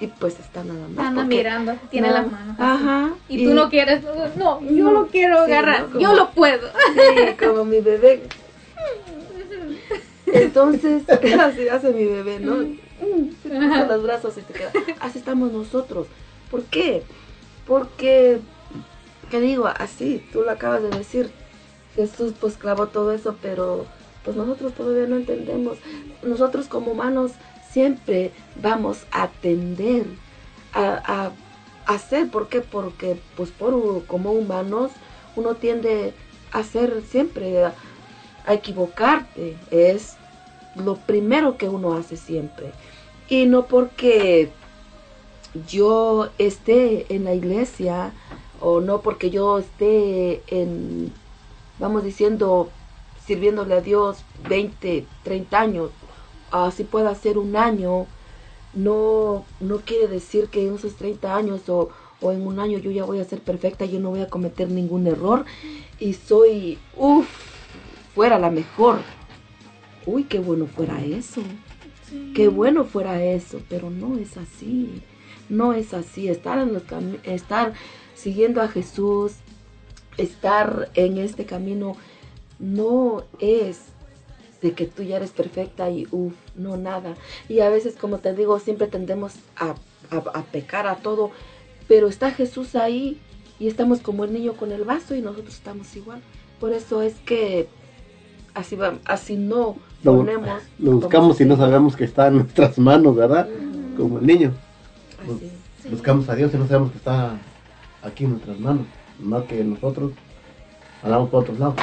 y 0.00 0.06
pues 0.08 0.38
está 0.38 0.62
nada 0.64 0.88
más. 0.88 1.06
Anda 1.06 1.24
mirando, 1.24 1.74
tiene 1.90 2.08
no, 2.08 2.14
las 2.14 2.30
manos. 2.30 2.56
así. 2.58 2.84
Ajá. 2.84 3.10
Y, 3.28 3.44
tú 3.44 3.54
no 3.54 3.70
quieres, 3.70 4.02
no, 4.36 4.60
yo 4.62 4.90
lo 4.90 5.06
quiero 5.06 5.40
agarrar, 5.40 5.88
yo 5.98 6.14
lo 6.14 6.30
puedo. 6.30 6.68
Sí, 6.94 7.44
como 7.44 7.64
mi 7.64 7.80
bebé. 7.80 8.22
Entonces, 10.26 11.02
así 11.40 11.68
hace 11.68 11.92
mi 11.92 12.04
bebé, 12.04 12.40
¿no? 12.40 12.56
Mm, 13.02 13.30
Se 13.42 13.48
cruza 13.48 13.86
los 13.86 14.02
brazos 14.02 14.38
y 14.38 14.42
te 14.42 14.52
queda. 14.52 14.72
Así 15.00 15.18
estamos 15.18 15.52
nosotros. 15.52 16.06
¿Por 16.50 16.62
qué? 16.64 17.02
Porque, 17.66 18.40
¿qué 19.30 19.40
digo? 19.40 19.66
Así, 19.66 20.24
tú 20.32 20.42
lo 20.42 20.50
acabas 20.50 20.82
de 20.82 20.90
decir. 20.90 21.30
Jesús 21.94 22.32
pues 22.40 22.56
clavó 22.56 22.86
todo 22.86 23.12
eso, 23.12 23.36
pero 23.42 23.84
pues 24.24 24.36
nosotros 24.36 24.72
todavía 24.72 25.06
no 25.06 25.16
entendemos. 25.16 25.78
Nosotros 26.22 26.66
como 26.66 26.92
humanos 26.92 27.32
siempre 27.70 28.32
vamos 28.62 28.98
a 29.10 29.28
tender 29.28 30.06
a, 30.72 31.32
a 31.86 31.92
hacer. 31.92 32.30
¿Por 32.30 32.48
qué? 32.48 32.60
Porque 32.60 33.18
pues 33.36 33.50
por 33.50 34.04
como 34.06 34.32
humanos 34.32 34.90
uno 35.36 35.54
tiende 35.54 36.14
a 36.52 36.60
hacer 36.60 37.02
siempre, 37.10 37.64
a, 37.64 37.74
a 38.46 38.54
equivocarte. 38.54 39.56
Es 39.70 40.16
lo 40.76 40.96
primero 40.96 41.58
que 41.58 41.68
uno 41.68 41.94
hace 41.94 42.16
siempre. 42.16 42.72
Y 43.32 43.46
no 43.46 43.64
porque 43.64 44.50
yo 45.66 46.28
esté 46.36 47.06
en 47.08 47.24
la 47.24 47.32
iglesia 47.32 48.12
o 48.60 48.82
no 48.82 49.00
porque 49.00 49.30
yo 49.30 49.58
esté 49.58 50.42
en, 50.48 51.10
vamos 51.78 52.04
diciendo, 52.04 52.68
sirviéndole 53.26 53.72
a 53.72 53.80
Dios 53.80 54.18
20, 54.50 55.06
30 55.22 55.58
años, 55.58 55.90
así 56.50 56.84
pueda 56.84 57.14
ser 57.14 57.38
un 57.38 57.56
año, 57.56 58.06
no, 58.74 59.46
no 59.60 59.78
quiere 59.78 60.08
decir 60.08 60.48
que 60.48 60.68
en 60.68 60.74
esos 60.74 60.96
30 60.96 61.34
años 61.34 61.66
o, 61.70 61.88
o 62.20 62.32
en 62.32 62.46
un 62.46 62.60
año 62.60 62.76
yo 62.80 62.90
ya 62.90 63.06
voy 63.06 63.18
a 63.20 63.24
ser 63.24 63.40
perfecta, 63.40 63.86
yo 63.86 63.98
no 63.98 64.10
voy 64.10 64.20
a 64.20 64.28
cometer 64.28 64.68
ningún 64.70 65.06
error 65.06 65.46
y 65.98 66.12
soy, 66.12 66.78
uff, 66.98 67.30
fuera 68.14 68.38
la 68.38 68.50
mejor. 68.50 68.98
Uy, 70.04 70.24
qué 70.24 70.38
bueno 70.38 70.66
fuera 70.66 71.00
eso. 71.02 71.40
Qué 72.34 72.48
bueno 72.48 72.84
fuera 72.84 73.22
eso, 73.22 73.60
pero 73.68 73.90
no 73.90 74.18
es 74.18 74.36
así. 74.36 75.02
No 75.48 75.72
es 75.72 75.94
así. 75.94 76.28
Estar 76.28 76.58
en 76.58 76.72
los 76.72 76.82
estar 77.24 77.72
siguiendo 78.14 78.60
a 78.62 78.68
Jesús, 78.68 79.32
estar 80.16 80.90
en 80.94 81.18
este 81.18 81.44
camino 81.44 81.96
no 82.58 83.24
es 83.38 83.80
de 84.60 84.72
que 84.72 84.86
tú 84.86 85.02
ya 85.02 85.16
eres 85.16 85.30
perfecta 85.30 85.90
y 85.90 86.06
uff, 86.10 86.34
no 86.54 86.76
nada. 86.76 87.14
Y 87.48 87.60
a 87.60 87.68
veces, 87.68 87.96
como 87.96 88.18
te 88.18 88.32
digo, 88.34 88.58
siempre 88.60 88.86
tendemos 88.86 89.34
a, 89.56 89.74
a- 90.10 90.38
a 90.38 90.42
pecar 90.44 90.86
a 90.86 90.96
todo, 90.96 91.30
pero 91.88 92.06
está 92.08 92.30
Jesús 92.30 92.76
ahí 92.76 93.18
y 93.58 93.66
estamos 93.68 94.00
como 94.00 94.24
el 94.24 94.32
niño 94.32 94.54
con 94.54 94.70
el 94.70 94.84
vaso 94.84 95.14
y 95.14 95.20
nosotros 95.20 95.54
estamos 95.54 95.94
igual. 95.96 96.22
Por 96.60 96.72
eso 96.72 97.02
es 97.02 97.14
que 97.26 97.66
así 98.54 98.76
va, 98.76 98.98
así 99.04 99.36
no 99.36 99.76
Lo, 100.02 100.16
ponemos. 100.16 100.48
lo 100.78 100.92
buscamos 100.92 101.40
y 101.40 101.44
no 101.44 101.56
sabemos 101.56 101.96
que 101.96 102.04
está 102.04 102.28
en 102.28 102.34
nuestras 102.36 102.78
manos, 102.78 103.14
¿verdad? 103.14 103.48
Como 103.96 104.18
el 104.18 104.26
niño. 104.26 104.52
Así 105.22 105.50
es. 105.84 105.90
Buscamos 105.90 106.28
a 106.28 106.34
Dios 106.34 106.52
y 106.54 106.56
no 106.56 106.66
sabemos 106.66 106.90
que 106.92 106.98
está 106.98 107.38
aquí 108.02 108.24
en 108.24 108.30
nuestras 108.30 108.58
manos. 108.58 108.86
Más 109.20 109.44
que 109.44 109.62
nosotros 109.62 110.12
andamos 111.02 111.30
por 111.30 111.42
otros 111.42 111.58
lados. 111.58 111.74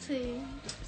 Sí. 0.00 0.34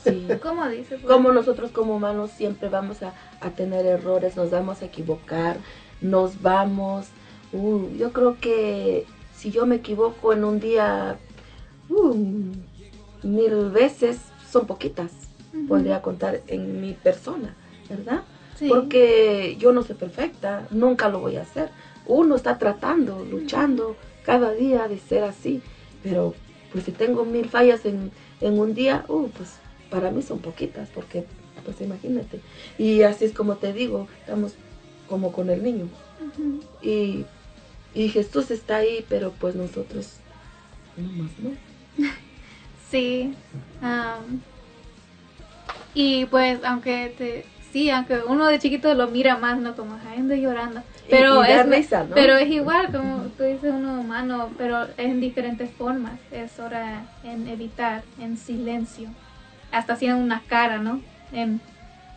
Sí. 0.05 0.29
¿Cómo 0.43 0.69
dice? 0.69 0.97
pues? 0.97 1.05
Como 1.05 1.33
nosotros 1.33 1.71
como 1.71 1.97
humanos 1.97 2.31
siempre 2.31 2.69
vamos 2.69 3.03
a, 3.03 3.15
a 3.41 3.51
tener 3.51 3.87
errores, 3.87 4.37
nos 4.37 4.51
vamos 4.51 4.83
a 4.83 4.87
equivocar, 4.87 5.59
nos 6.01 6.41
vamos. 6.43 7.07
uh, 7.53 7.89
yo 7.97 8.13
creo 8.13 8.39
que 8.41 9.07
si 9.35 9.51
yo 9.51 9.67
me 9.67 9.77
equivoco 9.77 10.33
en 10.33 10.45
un 10.45 10.61
día 10.61 11.19
uh, 11.89 12.15
mil 13.23 13.71
veces, 13.71 14.19
son 14.51 14.67
poquitas. 14.67 15.30
Podría 15.67 16.01
contar 16.01 16.43
en 16.47 16.81
mi 16.81 16.93
persona, 16.93 17.55
¿verdad? 17.89 18.23
Sí. 18.57 18.69
Porque 18.69 19.57
yo 19.59 19.73
no 19.73 19.83
soy 19.83 19.97
perfecta, 19.97 20.67
nunca 20.71 21.09
lo 21.09 21.21
voy 21.21 21.37
a 21.37 21.43
hacer. 21.43 21.71
Uno 22.07 22.37
está 22.37 22.59
tratando, 22.59 23.25
luchando 23.25 23.97
cada 24.25 24.53
día 24.53 24.87
de 24.87 24.99
ser 24.99 25.25
así, 25.25 25.61
pero 26.03 26.35
pues 26.73 26.85
si 26.85 26.93
tengo 26.93 27.25
mil 27.25 27.49
fallas 27.49 27.85
en, 27.85 28.13
en 28.41 28.59
un 28.59 28.75
día, 28.75 29.05
uh, 29.09 29.29
pues 29.29 29.55
para 29.91 30.11
mí 30.11 30.23
son 30.23 30.39
poquitas, 30.39 30.89
porque 30.95 31.25
pues 31.65 31.81
imagínate. 31.81 32.41
Y 32.79 33.03
así 33.03 33.25
es 33.25 33.33
como 33.33 33.57
te 33.57 33.73
digo, 33.73 34.09
estamos 34.21 34.55
como 35.09 35.33
con 35.33 35.51
el 35.51 35.63
niño. 35.63 35.89
Y, 36.81 37.25
y 37.95 38.09
Jesús 38.09 38.51
está 38.51 38.77
ahí, 38.77 39.05
pero 39.09 39.33
pues 39.33 39.55
nosotros 39.55 40.15
no 40.97 41.11
más, 41.13 41.31
¿no? 41.39 41.51
Sí. 42.91 43.35
Y 45.95 46.25
pues, 46.27 46.61
aunque 46.65 47.15
te, 47.17 47.45
sí, 47.73 47.91
aunque 47.91 48.21
uno 48.27 48.47
de 48.47 48.59
chiquito 48.59 48.93
lo 48.95 49.09
mira 49.09 49.37
más, 49.37 49.59
¿no? 49.59 49.75
Como 49.77 49.99
"Ay, 50.09 50.19
ando 50.19 50.35
llorando. 50.35 50.83
Pero 51.09 51.45
y 51.45 51.51
es, 51.51 51.67
risa, 51.67 52.05
¿no? 52.05 52.15
pero 52.15 52.37
es 52.37 52.49
igual, 52.51 52.93
como 52.93 53.23
tú 53.37 53.43
dices, 53.45 53.73
uno 53.75 54.01
humano, 54.01 54.51
pero 54.57 54.85
es 54.85 54.91
en 54.99 55.21
diferentes 55.21 55.71
formas. 55.71 56.13
Es 56.31 56.59
hora 56.61 57.03
en 57.25 57.49
evitar, 57.49 58.03
en 58.21 58.37
silencio. 58.37 59.09
Hasta 59.73 59.95
haciendo 59.95 60.23
una 60.23 60.43
cara, 60.49 60.79
¿no? 60.79 61.01
En, 61.33 61.61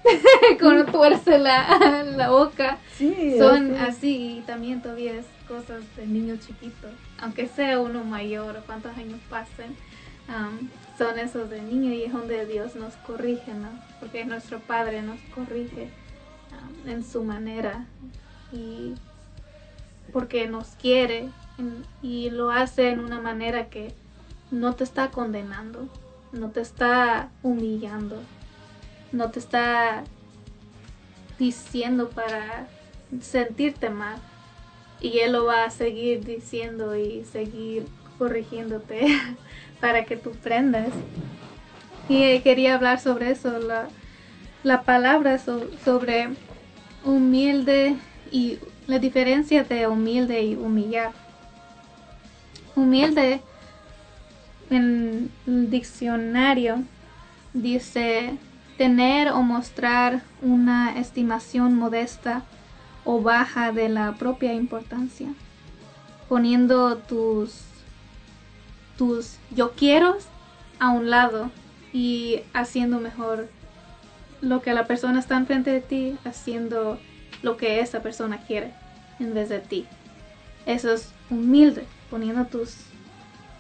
cuando 0.59 0.85
tuerce 0.91 1.39
la, 1.39 2.03
la 2.15 2.29
boca. 2.29 2.77
Sí, 2.97 3.35
Son 3.39 3.71
así. 3.75 3.85
así 3.85 4.37
y 4.37 4.41
también 4.41 4.81
todavía 4.81 5.13
es 5.13 5.25
cosas 5.47 5.81
de 5.97 6.05
niño 6.05 6.35
chiquito. 6.37 6.87
Aunque 7.19 7.47
sea 7.47 7.79
uno 7.79 8.03
mayor 8.03 8.57
o 8.57 8.61
cuántos 8.65 8.95
años 8.97 9.19
pasen, 9.29 9.75
am, 10.27 10.69
son 10.97 11.17
esos 11.19 11.49
de 11.49 11.61
niño 11.61 11.91
y 11.91 12.03
es 12.03 12.13
donde 12.13 12.45
Dios 12.45 12.75
nos 12.75 12.95
corrige, 12.97 13.53
¿no? 13.53 13.69
Porque 13.99 14.25
nuestro 14.25 14.59
Padre 14.59 15.01
nos 15.01 15.19
corrige 15.35 15.89
en 16.85 17.03
su 17.03 17.23
manera 17.23 17.85
y 18.51 18.93
porque 20.11 20.47
nos 20.47 20.67
quiere 20.69 21.29
y 22.01 22.29
lo 22.29 22.51
hace 22.51 22.89
en 22.89 22.99
una 22.99 23.19
manera 23.21 23.69
que 23.69 23.93
no 24.51 24.75
te 24.75 24.83
está 24.83 25.09
condenando, 25.09 25.87
no 26.31 26.51
te 26.51 26.61
está 26.61 27.29
humillando, 27.41 28.17
no 29.11 29.31
te 29.31 29.39
está 29.39 30.03
diciendo 31.39 32.09
para 32.09 32.67
sentirte 33.21 33.89
mal. 33.89 34.17
Y 34.99 35.19
Él 35.19 35.33
lo 35.33 35.45
va 35.45 35.65
a 35.65 35.69
seguir 35.69 36.23
diciendo 36.23 36.95
y 36.95 37.25
seguir 37.25 37.85
corrigiéndote 38.17 39.07
para 39.83 40.05
que 40.05 40.15
tú 40.15 40.29
aprendas. 40.29 40.93
Y 42.07 42.23
eh, 42.23 42.41
quería 42.41 42.75
hablar 42.75 43.01
sobre 43.01 43.31
eso, 43.31 43.59
la, 43.59 43.89
la 44.63 44.83
palabra 44.83 45.37
so- 45.39 45.67
sobre 45.83 46.29
humilde 47.03 47.97
y 48.31 48.59
la 48.87 48.97
diferencia 48.99 49.65
de 49.65 49.85
humilde 49.89 50.41
y 50.41 50.55
humillar. 50.55 51.11
humilde 52.77 53.41
en 54.69 55.29
el 55.45 55.69
diccionario 55.69 56.83
dice 57.53 58.37
tener 58.77 59.31
o 59.31 59.41
mostrar 59.41 60.21
una 60.41 60.97
estimación 60.97 61.75
modesta 61.75 62.43
o 63.03 63.21
baja 63.21 63.73
de 63.73 63.89
la 63.89 64.13
propia 64.13 64.53
importancia, 64.53 65.27
poniendo 66.29 66.95
tus 66.99 67.72
tus 68.97 69.37
yo 69.55 69.71
quiero 69.71 70.17
a 70.79 70.89
un 70.89 71.09
lado 71.09 71.49
y 71.93 72.41
haciendo 72.53 72.99
mejor 72.99 73.47
lo 74.41 74.61
que 74.61 74.73
la 74.73 74.85
persona 74.87 75.19
está 75.19 75.37
enfrente 75.37 75.69
de 75.71 75.81
ti, 75.81 76.17
haciendo 76.25 76.99
lo 77.41 77.55
que 77.57 77.79
esa 77.79 78.01
persona 78.01 78.37
quiere 78.45 78.71
en 79.19 79.33
vez 79.33 79.49
de 79.49 79.59
ti. 79.59 79.85
Eso 80.65 80.91
es 80.93 81.09
humilde, 81.29 81.85
poniendo 82.09 82.45
tus 82.45 82.75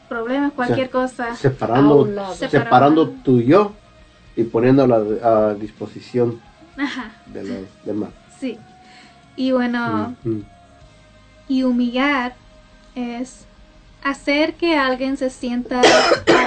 problemas, 0.09 0.51
cualquier 0.53 0.87
Se- 0.87 0.91
cosa 0.91 1.31
a 1.31 1.35
Separando, 1.35 2.01
un 2.03 2.15
lado. 2.15 2.33
separando 2.35 3.09
tu 3.09 3.41
yo 3.41 3.73
y 4.35 4.43
poniéndola 4.43 4.97
a 5.23 5.53
disposición 5.53 6.39
Ajá, 6.77 7.11
de 7.27 7.43
los 7.43 7.59
demás. 7.85 8.09
sí. 8.39 8.57
Y 9.35 9.51
bueno, 9.51 10.15
Mm. 10.23 10.39
y 11.49 11.63
humillar 11.63 12.35
es 12.95 13.45
hacer 14.03 14.55
que 14.55 14.77
alguien 14.77 15.17
se 15.17 15.29
sienta 15.29 15.81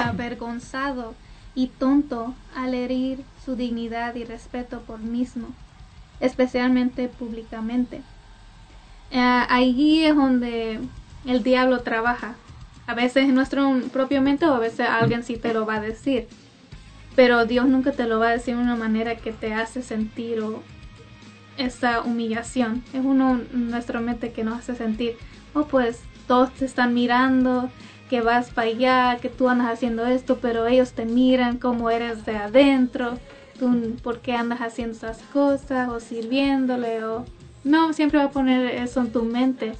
avergonzado 0.05 1.15
y 1.55 1.67
tonto 1.67 2.35
al 2.55 2.75
herir 2.75 3.23
su 3.43 3.55
dignidad 3.55 4.15
y 4.15 4.23
respeto 4.23 4.81
por 4.81 4.99
mismo, 4.99 5.47
especialmente 6.19 7.07
públicamente. 7.07 8.01
Eh, 9.09 9.43
ahí 9.49 10.05
es 10.05 10.15
donde 10.15 10.79
el 11.25 11.43
diablo 11.43 11.79
trabaja. 11.81 12.35
A 12.85 12.93
veces 12.93 13.23
en 13.23 13.35
nuestro 13.35 13.81
propio 13.91 14.21
mente 14.21 14.45
o 14.45 14.53
a 14.53 14.59
veces 14.59 14.87
alguien 14.87 15.23
sí 15.23 15.37
te 15.37 15.53
lo 15.53 15.65
va 15.65 15.75
a 15.75 15.81
decir. 15.81 16.27
Pero 17.15 17.45
Dios 17.45 17.65
nunca 17.65 17.91
te 17.91 18.05
lo 18.05 18.19
va 18.19 18.27
a 18.27 18.31
decir 18.31 18.55
de 18.55 18.61
una 18.61 18.75
manera 18.75 19.15
que 19.15 19.33
te 19.33 19.53
hace 19.53 19.81
sentir 19.81 20.39
o 20.41 20.61
esa 21.57 22.01
humillación. 22.01 22.83
Es 22.93 23.03
uno 23.03 23.41
nuestra 23.51 23.99
mente 23.99 24.31
que 24.31 24.43
nos 24.43 24.59
hace 24.59 24.75
sentir, 24.75 25.17
oh 25.55 25.65
pues 25.65 26.01
todos 26.27 26.51
te 26.53 26.65
están 26.65 26.93
mirando, 26.93 27.69
que 28.09 28.21
vas 28.21 28.49
para 28.51 28.67
allá, 28.67 29.17
que 29.21 29.29
tú 29.29 29.49
andas 29.49 29.67
haciendo 29.71 30.05
esto, 30.05 30.37
pero 30.41 30.67
ellos 30.67 30.93
te 30.93 31.05
miran 31.05 31.57
como 31.57 31.89
eres 31.89 32.25
de 32.25 32.37
adentro, 32.37 33.17
tú 33.59 33.95
por 34.03 34.19
qué 34.19 34.33
andas 34.33 34.59
haciendo 34.59 34.95
esas 34.95 35.19
cosas 35.33 35.89
o 35.89 35.99
sirviéndole 35.99 37.03
o 37.03 37.25
no, 37.63 37.91
siempre 37.93 38.19
va 38.19 38.25
a 38.25 38.31
poner 38.31 38.75
eso 38.75 39.01
en 39.01 39.11
tu 39.11 39.23
mente, 39.23 39.73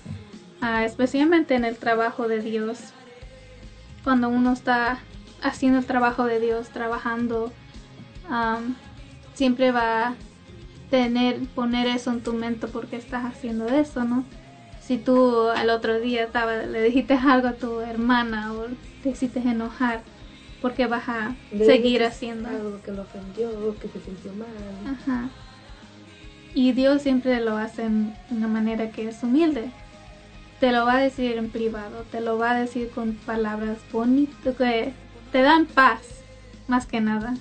ah, 0.62 0.84
especialmente 0.84 1.56
en 1.56 1.64
el 1.64 1.78
trabajo 1.78 2.28
de 2.28 2.42
Dios. 2.42 2.80
Cuando 4.04 4.30
uno 4.30 4.54
está 4.54 5.00
haciendo 5.42 5.80
el 5.80 5.86
trabajo 5.86 6.26
de 6.26 6.40
Dios, 6.40 6.70
trabajando, 6.70 7.52
am, 8.30 8.76
siempre 9.34 9.72
va 9.72 10.08
a 10.08 10.16
tener, 10.90 11.40
poner 11.56 11.88
eso 11.88 12.12
en 12.12 12.22
tu 12.22 12.34
mente 12.34 12.68
porque 12.68 12.98
estás 12.98 13.26
haciendo 13.26 13.68
eso, 13.68 14.04
¿no? 14.04 14.26
Si 14.88 14.98
tú 14.98 15.50
al 15.50 15.70
otro 15.70 16.00
día 16.00 16.24
estaba, 16.24 16.56
le 16.56 16.82
dijiste 16.82 17.14
algo 17.14 17.50
a 17.50 17.54
tu 17.54 17.82
hermana 17.82 18.54
o 18.54 18.68
te 19.04 19.10
hiciste 19.10 19.40
enojar, 19.40 20.02
porque 20.62 20.88
vas 20.88 21.10
a 21.10 21.36
seguir 21.58 22.06
haciendo. 22.06 22.48
Algo 22.48 22.82
que 22.82 22.94
lo 22.94 23.02
ofendió, 23.02 23.78
que 23.80 23.90
se 23.90 24.00
sintió 24.00 24.32
mal. 24.32 24.48
Ajá. 24.86 25.30
Y 26.54 26.72
Dios 26.72 27.02
siempre 27.02 27.42
lo 27.42 27.58
hace 27.58 27.84
en 27.84 28.16
una 28.32 28.48
manera 28.48 28.90
que 28.92 29.10
es 29.10 29.22
humilde. 29.24 29.72
Te 30.62 30.72
lo 30.72 30.86
va 30.86 30.96
a 30.96 31.02
decir 31.02 31.36
en 31.38 31.50
privado, 31.50 32.06
te 32.10 32.22
lo 32.22 32.38
va 32.38 32.52
a 32.52 32.60
decir 32.60 32.90
con 32.90 33.16
palabras 33.16 33.80
bonitas 33.92 34.56
que 34.56 34.94
te 35.34 35.42
dan 35.42 35.66
paz, 35.66 36.00
más 36.70 36.86
que 36.86 37.02
nada. 37.02 37.36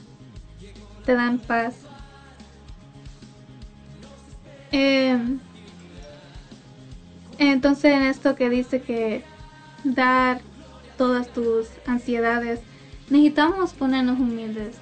Te 1.05 1.15
dan 1.15 1.39
paz. 1.39 1.77
Em, 4.73 5.39
entonces 7.39 7.93
en 7.93 8.03
esto 8.03 8.35
que 8.35 8.51
dice 8.51 8.81
que 8.83 9.25
dar 9.85 10.41
todas 10.97 11.29
tus 11.29 11.69
ansiedades, 11.87 12.61
necesitamos 13.11 13.73
ponernos 13.75 14.19
humildes. 14.19 14.77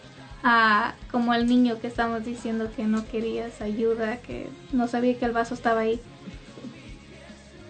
Ah, 0.47 0.95
como 1.11 1.33
el 1.33 1.47
niño 1.47 1.81
que 1.81 1.87
estamos 1.87 2.25
diciendo 2.25 2.71
que 2.77 2.85
no 2.85 3.07
querías 3.07 3.63
ayuda, 3.63 4.19
que 4.19 4.51
no 4.73 4.89
sabía 4.89 5.19
que 5.19 5.25
el 5.25 5.33
vaso 5.33 5.55
estaba 5.55 5.81
ahí. 5.81 6.01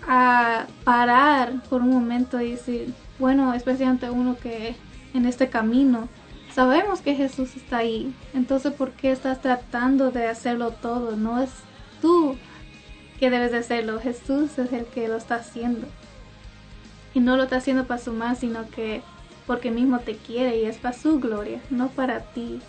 A 0.09 0.67
parar 0.83 1.63
por 1.71 1.83
un 1.83 1.91
momento 1.91 2.41
y 2.41 2.53
decir, 2.53 2.93
bueno, 3.19 3.55
especialmente 3.55 4.11
uno 4.11 4.37
que 4.37 4.75
en 5.15 5.25
este 5.25 5.49
camino 5.49 6.09
sabemos 6.53 7.01
que 7.01 7.15
Jesús 7.15 7.55
está 7.57 7.79
ahí. 7.79 8.13
Entonces, 8.35 8.73
¿por 8.73 8.91
qué 8.91 9.13
estás 9.13 9.41
tratando 9.41 10.11
de 10.11 10.27
hacerlo 10.27 10.73
todo? 10.73 11.17
No 11.17 11.41
es 11.41 11.51
tú 12.03 12.37
que 13.19 13.31
debes 13.31 13.53
de 13.53 13.59
hacerlo. 13.59 14.01
Jesús 14.01 14.59
es 14.59 14.73
el 14.73 14.87
que 14.87 15.09
lo 15.09 15.17
está 15.17 15.37
haciendo. 15.37 15.87
Y 17.15 17.21
no 17.21 17.37
lo 17.37 17.45
está 17.45 17.57
haciendo 17.57 17.87
para 17.87 18.01
su 18.01 18.13
mal, 18.13 18.37
sino 18.37 18.69
que 18.71 19.03
porque 19.47 19.71
mismo 19.71 20.01
te 20.01 20.17
quiere 20.17 20.59
y 20.59 20.65
es 20.65 20.79
para 20.79 20.97
su 20.97 21.21
gloria, 21.21 21.61
no 21.71 21.89
para 21.89 22.21
ti. 22.21 22.61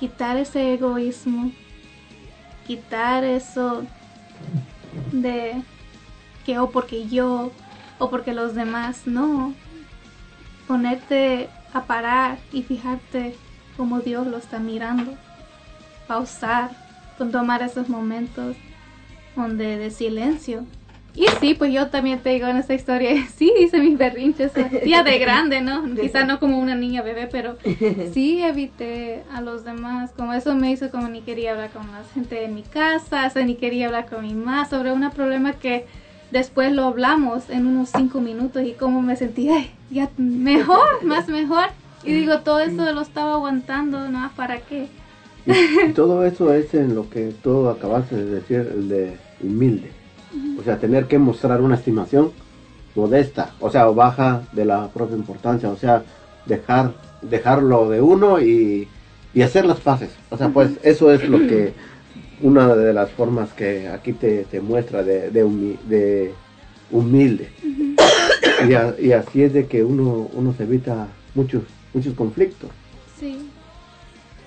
Quitar 0.00 0.36
ese 0.36 0.74
egoísmo, 0.74 1.52
quitar 2.66 3.24
eso 3.24 3.84
de 5.12 5.62
que 6.44 6.58
o 6.58 6.70
porque 6.70 7.08
yo 7.08 7.50
o 7.98 8.10
porque 8.10 8.32
los 8.32 8.54
demás, 8.54 9.06
no. 9.06 9.54
Ponerte 10.66 11.48
a 11.72 11.84
parar 11.84 12.38
y 12.52 12.62
fijarte 12.62 13.34
como 13.76 14.00
Dios 14.00 14.26
lo 14.26 14.36
está 14.36 14.58
mirando. 14.58 15.14
Pausar, 16.06 16.70
tomar 17.16 17.62
esos 17.62 17.88
momentos 17.88 18.56
donde 19.42 19.78
de 19.78 19.90
silencio. 19.90 20.64
Y 21.18 21.26
sí, 21.40 21.54
pues 21.54 21.72
yo 21.72 21.88
también 21.88 22.20
te 22.20 22.30
digo 22.30 22.46
en 22.46 22.58
esta 22.58 22.74
historia, 22.74 23.10
sí 23.36 23.52
hice 23.58 23.80
mis 23.80 23.98
berrinches, 23.98 24.52
ya 24.86 25.02
de 25.02 25.18
grande, 25.18 25.60
¿no? 25.60 25.82
Quizá 26.00 26.24
no 26.24 26.38
como 26.38 26.60
una 26.60 26.76
niña 26.76 27.02
bebé, 27.02 27.28
pero 27.30 27.56
sí 28.12 28.40
evité 28.40 29.24
a 29.32 29.40
los 29.40 29.64
demás, 29.64 30.12
como 30.16 30.32
eso 30.32 30.54
me 30.54 30.70
hizo 30.70 30.90
como 30.92 31.08
ni 31.08 31.22
quería 31.22 31.52
hablar 31.52 31.70
con 31.70 31.90
la 31.90 32.04
gente 32.14 32.36
de 32.36 32.46
mi 32.46 32.62
casa, 32.62 33.26
o 33.26 33.30
sea, 33.30 33.44
ni 33.44 33.56
quería 33.56 33.86
hablar 33.86 34.08
con 34.08 34.22
mi 34.22 34.32
mamá 34.32 34.68
sobre 34.68 34.92
un 34.92 35.10
problema 35.10 35.54
que 35.54 35.86
después 36.30 36.72
lo 36.72 36.84
hablamos 36.84 37.50
en 37.50 37.66
unos 37.66 37.90
cinco 37.96 38.20
minutos 38.20 38.62
y 38.62 38.72
cómo 38.72 39.02
me 39.02 39.16
sentí, 39.16 39.48
ay, 39.48 39.72
ya 39.90 40.10
mejor, 40.18 41.02
más 41.02 41.28
mejor. 41.28 41.66
Y 42.04 42.12
digo, 42.12 42.40
todo 42.40 42.60
eso 42.60 42.92
lo 42.92 43.00
estaba 43.00 43.32
aguantando, 43.32 44.08
¿no? 44.08 44.30
¿Para 44.36 44.58
qué? 44.58 44.86
Y 45.46 45.92
todo 45.94 46.24
eso 46.24 46.52
es 46.52 46.72
en 46.74 46.94
lo 46.94 47.10
que 47.10 47.32
tú 47.42 47.68
acabaste 47.68 48.14
de 48.14 48.24
decir, 48.26 48.70
el 48.72 48.88
de 48.88 49.16
humilde. 49.42 49.90
O 50.58 50.62
sea, 50.62 50.78
tener 50.78 51.06
que 51.06 51.18
mostrar 51.18 51.60
una 51.62 51.74
estimación 51.76 52.32
modesta, 52.94 53.54
o 53.60 53.70
sea, 53.70 53.88
o 53.88 53.94
baja 53.94 54.42
de 54.52 54.64
la 54.64 54.88
propia 54.88 55.16
importancia, 55.16 55.68
o 55.70 55.76
sea, 55.76 56.02
dejar 56.46 56.92
dejarlo 57.22 57.88
de 57.90 58.00
uno 58.00 58.40
y, 58.40 58.88
y 59.34 59.42
hacer 59.42 59.64
las 59.66 59.80
paces. 59.80 60.10
O 60.30 60.36
sea, 60.36 60.48
pues 60.50 60.70
eso 60.82 61.12
es 61.12 61.28
lo 61.28 61.38
que 61.38 61.72
una 62.40 62.74
de 62.76 62.92
las 62.92 63.10
formas 63.10 63.52
que 63.54 63.88
aquí 63.88 64.12
te, 64.12 64.44
te 64.44 64.60
muestra 64.60 65.02
de, 65.02 65.30
de, 65.30 65.44
humi- 65.44 65.78
de 65.88 66.32
humilde. 66.90 67.48
Y, 68.68 68.74
a- 68.74 68.94
y 69.00 69.12
así 69.12 69.42
es 69.42 69.52
de 69.52 69.66
que 69.66 69.82
uno, 69.84 70.28
uno 70.32 70.54
se 70.56 70.64
evita 70.64 71.08
muchos, 71.34 71.62
muchos 71.94 72.14
conflictos. 72.14 72.70
Sí. 73.18 73.38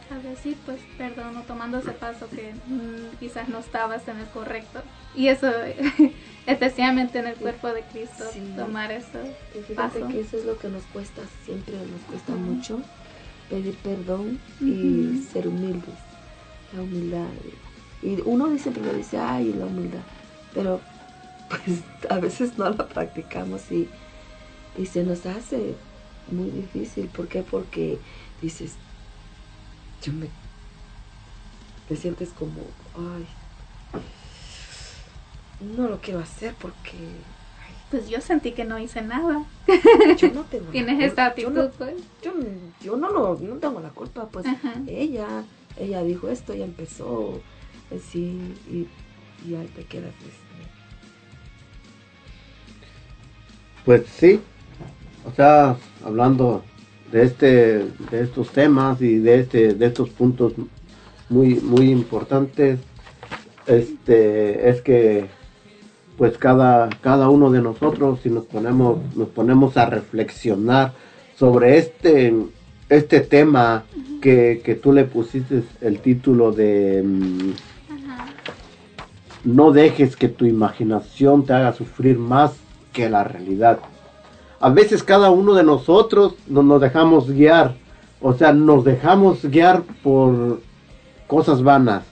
A 0.09 0.15
ver, 0.27 0.35
sí, 0.41 0.55
pues 0.65 0.77
perdón, 1.01 1.35
o 1.37 1.41
tomando 1.41 1.79
ese 1.79 1.93
paso 1.93 2.29
que 2.29 2.53
mm, 2.67 3.17
quizás 3.19 3.49
no 3.49 3.57
estabas 3.57 4.07
en 4.07 4.17
el 4.19 4.27
correcto. 4.27 4.81
Y 5.15 5.29
eso, 5.29 5.47
especialmente 6.45 7.17
en 7.17 7.25
el 7.27 7.35
cuerpo 7.35 7.69
de 7.69 7.81
Cristo, 7.91 8.23
Sí. 8.31 8.39
tomar 8.55 8.91
eso 8.91 9.17
Y 9.57 9.63
fíjate 9.63 9.99
paso. 10.01 10.07
que 10.11 10.19
eso 10.21 10.37
es 10.37 10.45
lo 10.45 10.59
que 10.59 10.69
nos 10.69 10.83
cuesta, 10.93 11.23
siempre 11.43 11.73
nos 11.75 12.01
cuesta 12.07 12.33
mucho 12.33 12.81
pedir 13.49 13.75
perdón 13.77 14.39
y 14.61 15.23
ser 15.33 15.47
humildes. 15.47 15.95
La 16.75 16.83
humildad. 16.83 17.27
Y 18.03 18.21
uno 18.25 18.47
dice, 18.49 18.69
primero 18.71 18.95
dice, 18.95 19.17
ay, 19.17 19.53
la 19.53 19.65
humildad. 19.65 20.01
Pero 20.53 20.79
pues 21.49 21.79
a 22.11 22.19
veces 22.19 22.57
no 22.59 22.69
la 22.69 22.87
practicamos 22.87 23.71
y, 23.71 23.89
y 24.77 24.85
se 24.85 25.03
nos 25.03 25.25
hace 25.25 25.73
muy 26.31 26.51
difícil. 26.51 27.07
¿Por 27.07 27.27
qué? 27.27 27.41
Porque 27.41 27.97
dices, 28.41 28.73
yo 30.03 30.13
me... 30.13 30.27
Te 31.91 31.97
sientes 31.97 32.29
como, 32.29 32.61
ay, 32.95 33.27
no 35.75 35.89
lo 35.89 35.99
quiero 35.99 36.21
hacer 36.21 36.55
porque 36.61 36.93
Pues 37.89 38.07
yo 38.07 38.21
sentí 38.21 38.53
que 38.53 38.63
no 38.63 38.79
hice 38.79 39.01
nada. 39.01 39.43
yo 40.17 40.31
no 40.31 40.43
tengo 40.43 40.67
Tienes 40.71 41.03
esta 41.03 41.23
Yo 41.35 41.49
actitud, 41.49 41.51
no- 41.53 41.69
pues. 41.71 41.95
yo, 42.23 42.31
yo 42.81 42.95
no, 42.95 43.11
lo- 43.11 43.37
no 43.41 43.55
tengo 43.57 43.81
la 43.81 43.89
culpa, 43.89 44.29
pues 44.29 44.45
Ajá. 44.45 44.75
ella, 44.87 45.43
ella 45.77 46.01
dijo 46.01 46.29
esto, 46.29 46.53
ella 46.53 46.63
empezó 46.63 47.41
así 47.93 48.39
y, 48.71 48.87
y 49.45 49.55
ahí 49.55 49.67
te 49.75 49.83
quedas. 49.83 50.13
este, 50.15 50.63
Pues 53.83 54.03
sí, 54.17 54.39
o 55.29 55.35
sea, 55.35 55.75
hablando 56.05 56.63
de 57.11 57.23
este, 57.23 57.47
de 58.09 58.21
estos 58.21 58.49
temas 58.51 59.01
y 59.01 59.17
de 59.17 59.41
este, 59.41 59.73
de 59.73 59.85
estos 59.87 60.07
puntos 60.11 60.53
muy, 61.31 61.55
muy 61.55 61.89
importantes, 61.89 62.79
este, 63.65 64.69
es 64.69 64.81
que 64.81 65.25
pues 66.17 66.37
cada, 66.37 66.89
cada 67.01 67.29
uno 67.29 67.49
de 67.49 67.61
nosotros, 67.61 68.19
si 68.21 68.29
nos 68.29 68.45
ponemos, 68.45 68.99
nos 69.15 69.29
ponemos 69.29 69.75
a 69.77 69.85
reflexionar 69.87 70.93
sobre 71.35 71.77
este, 71.77 72.33
este 72.89 73.21
tema 73.21 73.83
que, 74.21 74.61
que 74.63 74.75
tú 74.75 74.93
le 74.93 75.05
pusiste 75.05 75.63
el 75.81 75.99
título 75.99 76.51
de 76.51 77.01
mm, 77.03 77.51
no 79.43 79.71
dejes 79.71 80.15
que 80.15 80.27
tu 80.29 80.45
imaginación 80.45 81.45
te 81.45 81.53
haga 81.53 81.73
sufrir 81.73 82.17
más 82.19 82.51
que 82.93 83.09
la 83.09 83.23
realidad. 83.23 83.79
A 84.59 84.69
veces 84.69 85.03
cada 85.03 85.31
uno 85.31 85.55
de 85.55 85.63
nosotros 85.63 86.35
no- 86.47 86.61
nos 86.61 86.79
dejamos 86.81 87.31
guiar, 87.31 87.75
o 88.21 88.33
sea, 88.33 88.53
nos 88.53 88.83
dejamos 88.83 89.43
guiar 89.45 89.81
por 90.03 90.61
cosas 91.31 91.63
vanas, 91.63 92.03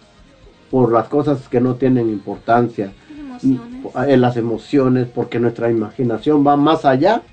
por 0.72 0.94
las 0.94 1.10
cosas 1.10 1.50
que 1.50 1.60
no 1.60 1.76
tienen 1.76 2.08
importancia, 2.08 2.94
en 3.44 4.22
las 4.22 4.38
emociones, 4.38 5.10
porque 5.14 5.42
nuestra 5.42 5.70
imaginación 5.70 6.48
va 6.48 6.56
más 6.56 6.86
allá 6.86 7.24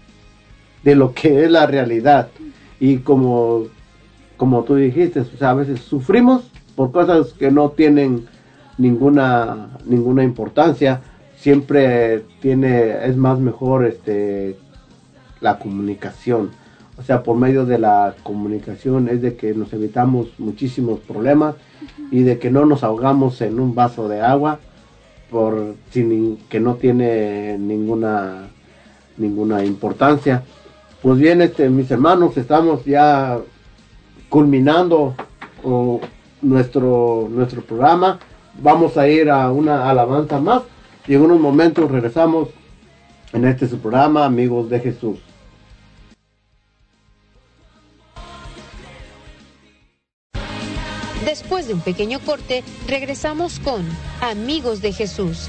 de 0.82 0.96
lo 0.96 1.14
que 1.14 1.44
es 1.44 1.48
la 1.48 1.64
realidad. 1.68 2.26
Y 2.80 2.96
como, 2.98 3.66
como 4.36 4.64
tú 4.64 4.74
dijiste, 4.74 5.20
o 5.20 5.38
sea, 5.38 5.50
a 5.50 5.54
veces 5.54 5.78
sufrimos 5.78 6.50
por 6.74 6.90
cosas 6.90 7.32
que 7.34 7.52
no 7.52 7.70
tienen 7.70 8.26
ninguna, 8.78 9.68
ninguna 9.84 10.24
importancia. 10.24 11.02
Siempre 11.36 12.24
tiene, 12.40 13.06
es 13.06 13.16
más 13.16 13.38
mejor 13.38 13.86
este, 13.86 14.56
la 15.40 15.60
comunicación. 15.60 16.50
O 16.98 17.04
sea, 17.04 17.22
por 17.22 17.36
medio 17.36 17.64
de 17.64 17.78
la 17.78 18.16
comunicación 18.24 19.08
es 19.08 19.22
de 19.22 19.36
que 19.36 19.54
nos 19.54 19.72
evitamos 19.72 20.30
muchísimos 20.38 20.98
problemas 20.98 21.54
y 22.10 22.22
de 22.22 22.38
que 22.38 22.50
no 22.50 22.66
nos 22.66 22.84
ahogamos 22.84 23.40
en 23.40 23.58
un 23.58 23.74
vaso 23.74 24.08
de 24.08 24.20
agua 24.20 24.60
por 25.30 25.74
sin 25.90 26.38
que 26.48 26.60
no 26.60 26.74
tiene 26.74 27.58
ninguna 27.58 28.48
ninguna 29.16 29.64
importancia. 29.64 30.42
Pues 31.02 31.18
bien, 31.18 31.42
este 31.42 31.68
mis 31.68 31.90
hermanos, 31.90 32.36
estamos 32.36 32.84
ya 32.84 33.38
culminando 34.28 35.14
nuestro 36.42 37.28
nuestro 37.30 37.62
programa. 37.62 38.18
Vamos 38.62 38.96
a 38.96 39.08
ir 39.08 39.30
a 39.30 39.50
una 39.50 39.90
alabanza 39.90 40.40
más 40.40 40.62
y 41.06 41.14
en 41.14 41.22
unos 41.22 41.40
momentos 41.40 41.90
regresamos 41.90 42.48
en 43.32 43.44
este 43.44 43.68
su 43.68 43.78
programa, 43.78 44.24
amigos 44.24 44.70
de 44.70 44.80
Jesús. 44.80 45.18
Después 51.47 51.68
de 51.68 51.74
un 51.74 51.81
pequeño 51.81 52.18
corte, 52.18 52.64
regresamos 52.89 53.60
con 53.60 53.89
Amigos 54.20 54.82
de 54.82 54.93
Jesús. 54.93 55.48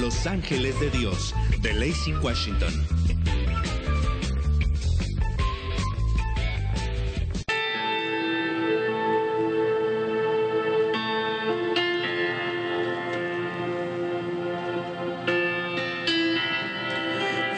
Los 0.00 0.26
Ángeles 0.26 0.78
de 0.80 0.90
Dios 0.90 1.34
de 1.62 1.72
Lacey, 1.72 2.14
Washington. 2.20 2.72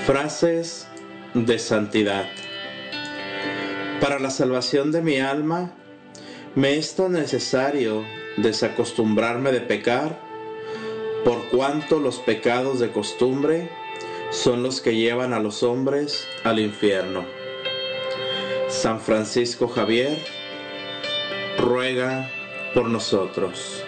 Frases 0.04 0.86
de 1.32 1.58
santidad. 1.58 2.26
Para 4.00 4.18
la 4.18 4.30
salvación 4.30 4.92
de 4.92 5.00
mi 5.00 5.18
alma, 5.20 5.72
me 6.54 6.76
es 6.76 6.94
tan 6.94 7.12
necesario 7.12 8.04
desacostumbrarme 8.36 9.52
de 9.52 9.60
pecar, 9.62 10.25
por 11.26 11.44
cuanto 11.46 11.98
los 11.98 12.20
pecados 12.20 12.78
de 12.78 12.92
costumbre 12.92 13.68
son 14.30 14.62
los 14.62 14.80
que 14.80 14.94
llevan 14.94 15.32
a 15.32 15.40
los 15.40 15.64
hombres 15.64 16.24
al 16.44 16.60
infierno. 16.60 17.24
San 18.68 19.00
Francisco 19.00 19.66
Javier, 19.66 20.16
ruega 21.58 22.30
por 22.74 22.88
nosotros. 22.88 23.82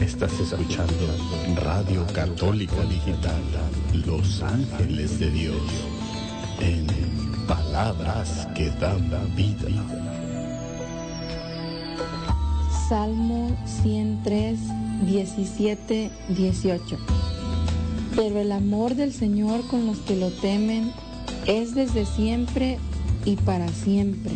Estás 0.00 0.32
escuchando 0.40 0.94
Radio 1.56 2.06
Católica 2.14 2.80
Digital, 2.84 3.42
Los 4.06 4.42
Ángeles 4.42 5.18
de 5.20 5.30
Dios, 5.30 5.60
palabras 7.82 8.46
que 8.54 8.70
dan 8.78 9.10
vida. 9.34 9.68
Salmo 12.88 13.56
103, 13.82 14.56
17, 15.04 16.10
18. 16.28 16.98
Pero 18.14 18.38
el 18.38 18.52
amor 18.52 18.94
del 18.94 19.12
Señor 19.12 19.66
con 19.66 19.86
los 19.86 19.98
que 19.98 20.14
lo 20.14 20.30
temen 20.30 20.92
es 21.48 21.74
desde 21.74 22.06
siempre 22.06 22.78
y 23.24 23.34
para 23.34 23.66
siempre. 23.68 24.30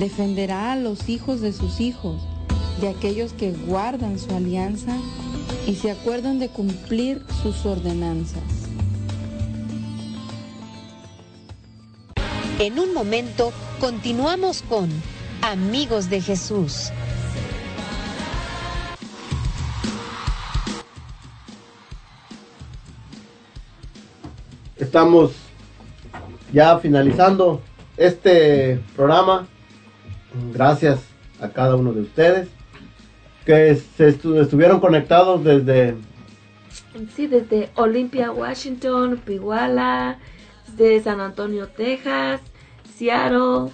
Defenderá 0.00 0.72
a 0.72 0.76
los 0.76 1.08
hijos 1.08 1.40
de 1.40 1.52
sus 1.52 1.80
hijos, 1.80 2.20
de 2.80 2.88
aquellos 2.88 3.34
que 3.34 3.52
guardan 3.52 4.18
su 4.18 4.34
alianza 4.34 4.96
y 5.68 5.76
se 5.76 5.92
acuerdan 5.92 6.40
de 6.40 6.48
cumplir 6.48 7.22
sus 7.40 7.64
ordenanzas. 7.66 8.53
En 12.58 12.78
un 12.78 12.92
momento 12.94 13.52
continuamos 13.80 14.62
con 14.62 14.88
Amigos 15.42 16.08
de 16.10 16.20
Jesús. 16.20 16.90
Estamos 24.76 25.32
ya 26.52 26.78
finalizando 26.78 27.60
este 27.96 28.80
programa. 28.96 29.46
Gracias 30.52 31.00
a 31.40 31.48
cada 31.48 31.76
uno 31.76 31.92
de 31.92 32.02
ustedes 32.02 32.48
que 33.46 33.76
se 33.76 34.08
estu- 34.18 34.40
estuvieron 34.40 34.80
conectados 34.80 35.44
desde 35.44 35.94
Sí, 37.14 37.26
desde 37.26 37.70
Olympia, 37.74 38.30
Washington, 38.32 39.20
Piguala, 39.24 40.18
de 40.76 41.00
San 41.02 41.20
Antonio, 41.20 41.68
Texas, 41.68 42.40
Seattle, 42.96 43.72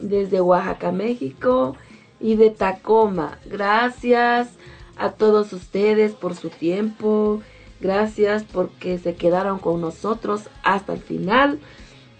desde 0.00 0.40
Oaxaca, 0.40 0.92
México 0.92 1.76
y 2.18 2.36
de 2.36 2.50
Tacoma. 2.50 3.38
Gracias 3.46 4.50
a 4.96 5.12
todos 5.12 5.52
ustedes 5.52 6.12
por 6.12 6.34
su 6.34 6.50
tiempo. 6.50 7.40
Gracias 7.80 8.44
porque 8.44 8.98
se 8.98 9.14
quedaron 9.14 9.58
con 9.58 9.80
nosotros 9.80 10.48
hasta 10.62 10.92
el 10.92 11.00
final. 11.00 11.58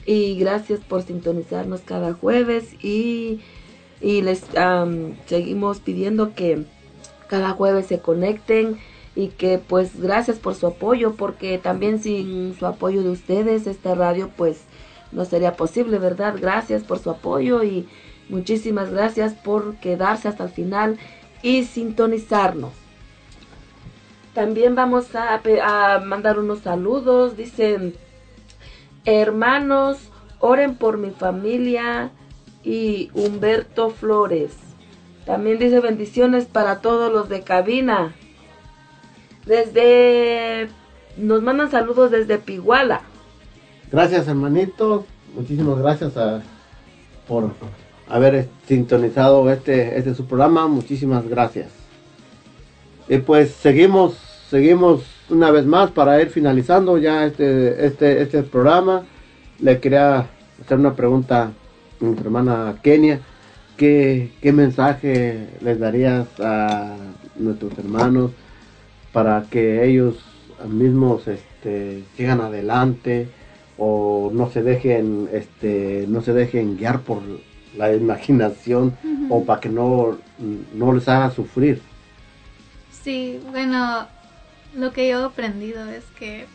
Y 0.07 0.39
gracias 0.39 0.81
por 0.81 1.03
sintonizarnos 1.03 1.83
cada 1.83 2.15
jueves. 2.15 2.73
Y, 2.83 3.41
y 4.01 4.23
les 4.23 4.45
seguimos 5.27 5.81
pidiendo 5.81 6.35
que 6.35 6.65
cada 7.29 7.51
jueves 7.51 7.87
se 7.87 8.01
conecten 8.01 8.79
y 9.15 9.29
que 9.29 9.59
pues 9.59 10.01
gracias 10.01 10.39
por 10.39 10.55
su 10.55 10.67
apoyo 10.67 11.15
porque 11.15 11.59
también 11.59 12.01
sin 12.01 12.57
su 12.59 12.67
apoyo 12.67 13.03
de 13.03 13.11
ustedes 13.11 13.67
esta 13.67 13.95
radio 13.95 14.31
pues 14.37 14.63
no 15.13 15.25
sería 15.25 15.57
posible, 15.57 15.99
¿verdad? 15.99 16.35
Gracias 16.41 16.85
por 16.85 16.99
su 16.99 17.11
apoyo 17.11 17.65
y 17.65 17.89
muchísimas 18.29 18.91
gracias 18.91 19.35
por 19.35 19.77
quedarse 19.77 20.29
hasta 20.29 20.45
el 20.45 20.51
final 20.51 20.99
y 21.43 21.65
sintonizarnos. 21.65 22.73
También 24.35 24.77
vamos 24.77 25.09
a, 25.15 26.01
mandar 26.05 26.39
unos 26.39 26.61
saludos. 26.61 27.37
Dicen, 27.37 27.95
hermanos, 29.05 29.99
oren 30.39 30.77
por 30.77 30.99
mi 30.99 31.11
familia 31.11 32.13
y 32.63 33.11
Humberto 33.15 33.91
Flores. 33.91 34.53
También 35.27 35.59
dice 35.59 35.81
bendiciones 35.81 36.45
para 36.47 36.81
todos 36.81 37.13
los 37.13 37.29
de 37.29 37.43
cabina. 37.43 38.15
Desde... 39.47 40.69
Nos 41.17 41.43
mandan 41.43 41.71
saludos 41.71 42.11
desde 42.11 42.39
Piguala. 42.39 43.03
Gracias 43.91 44.29
hermanitos, 44.29 45.05
muchísimas 45.35 45.79
gracias 45.79 46.17
a- 46.17 46.41
por 47.27 47.51
haber 48.09 48.49
sintonizado 48.67 49.51
este, 49.51 49.99
este 49.99 50.15
su 50.15 50.27
programa, 50.27 50.67
muchísimas 50.69 51.29
gracias. 51.29 51.69
Y 53.09 53.19
pues 53.19 53.51
seguimos, 53.51 54.15
seguimos 54.49 55.03
una 55.29 55.51
vez 55.51 55.67
más 55.67 55.91
para 55.91 56.21
ir 56.23 56.31
finalizando 56.31 56.97
ya 56.99 57.25
este, 57.27 57.85
este, 57.87 58.23
este 58.23 58.43
programa. 58.45 59.03
Le 59.61 59.81
quería 59.81 60.27
hacer 60.65 60.79
una 60.79 60.95
pregunta 60.95 61.51
a 62.01 62.05
mi 62.05 62.17
hermana 62.19 62.77
Kenia. 62.83 63.21
¿Qué, 63.77 64.33
¿Qué 64.41 64.53
mensaje 64.53 65.49
les 65.61 65.79
darías 65.81 66.27
a 66.41 66.97
nuestros 67.37 67.77
hermanos 67.79 68.31
para 69.13 69.45
que 69.51 69.85
ellos 69.85 70.17
mismos 70.69 71.27
este, 71.29 72.05
sigan 72.17 72.41
adelante 72.41 73.29
o 73.79 74.31
no 74.33 74.51
se 74.51 74.63
dejen 74.63 75.29
este 75.33 76.05
no 76.09 76.21
se 76.21 76.35
dejen 76.35 76.77
guiar 76.77 77.01
por 77.01 77.23
la 77.77 77.95
imaginación 77.95 78.97
o 79.31 79.45
para 79.45 79.61
que 79.61 79.69
no, 79.71 80.19
no 80.75 80.93
les 80.93 81.09
haga 81.09 81.31
sufrir 81.31 81.81
Sí, 83.03 83.41
bueno, 83.51 84.07
lo 84.75 84.93
que 84.93 85.09
yo 85.09 85.21
he 85.21 85.25
aprendido 85.25 85.89
es 85.89 86.05
que 86.19 86.47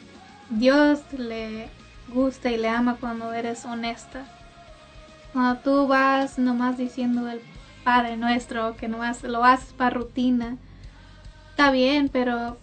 Dios 0.51 0.99
le 1.17 1.69
gusta 2.13 2.51
y 2.51 2.57
le 2.57 2.69
ama 2.69 2.97
cuando 2.99 3.33
eres 3.33 3.65
honesta. 3.65 4.25
Cuando 5.33 5.59
tú 5.61 5.87
vas 5.87 6.37
nomás 6.37 6.77
diciendo 6.77 7.27
el 7.27 7.41
Padre 7.83 8.15
Nuestro, 8.15 8.77
que 8.77 8.87
nomás 8.87 9.23
lo 9.23 9.43
haces 9.43 9.73
para 9.73 9.95
rutina, 9.95 10.57
está 11.55 11.71
bien, 11.71 12.09
pero 12.09 12.57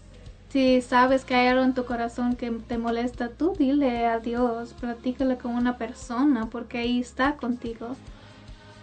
si 0.51 0.83
sabes 0.83 1.25
que 1.25 1.35
hay 1.35 1.47
algo 1.49 1.65
en 1.65 1.73
tu 1.73 1.87
corazón 1.87 2.37
que 2.37 2.51
te 2.51 2.77
molesta, 2.77 3.31
tú 3.31 3.55
dile 3.59 4.07
a 4.07 4.19
Dios, 4.19 4.75
platícale 4.79 5.39
con 5.39 5.55
una 5.55 5.79
persona, 5.79 6.51
porque 6.51 6.77
ahí 6.77 7.01
está 7.01 7.37
contigo. 7.37 7.97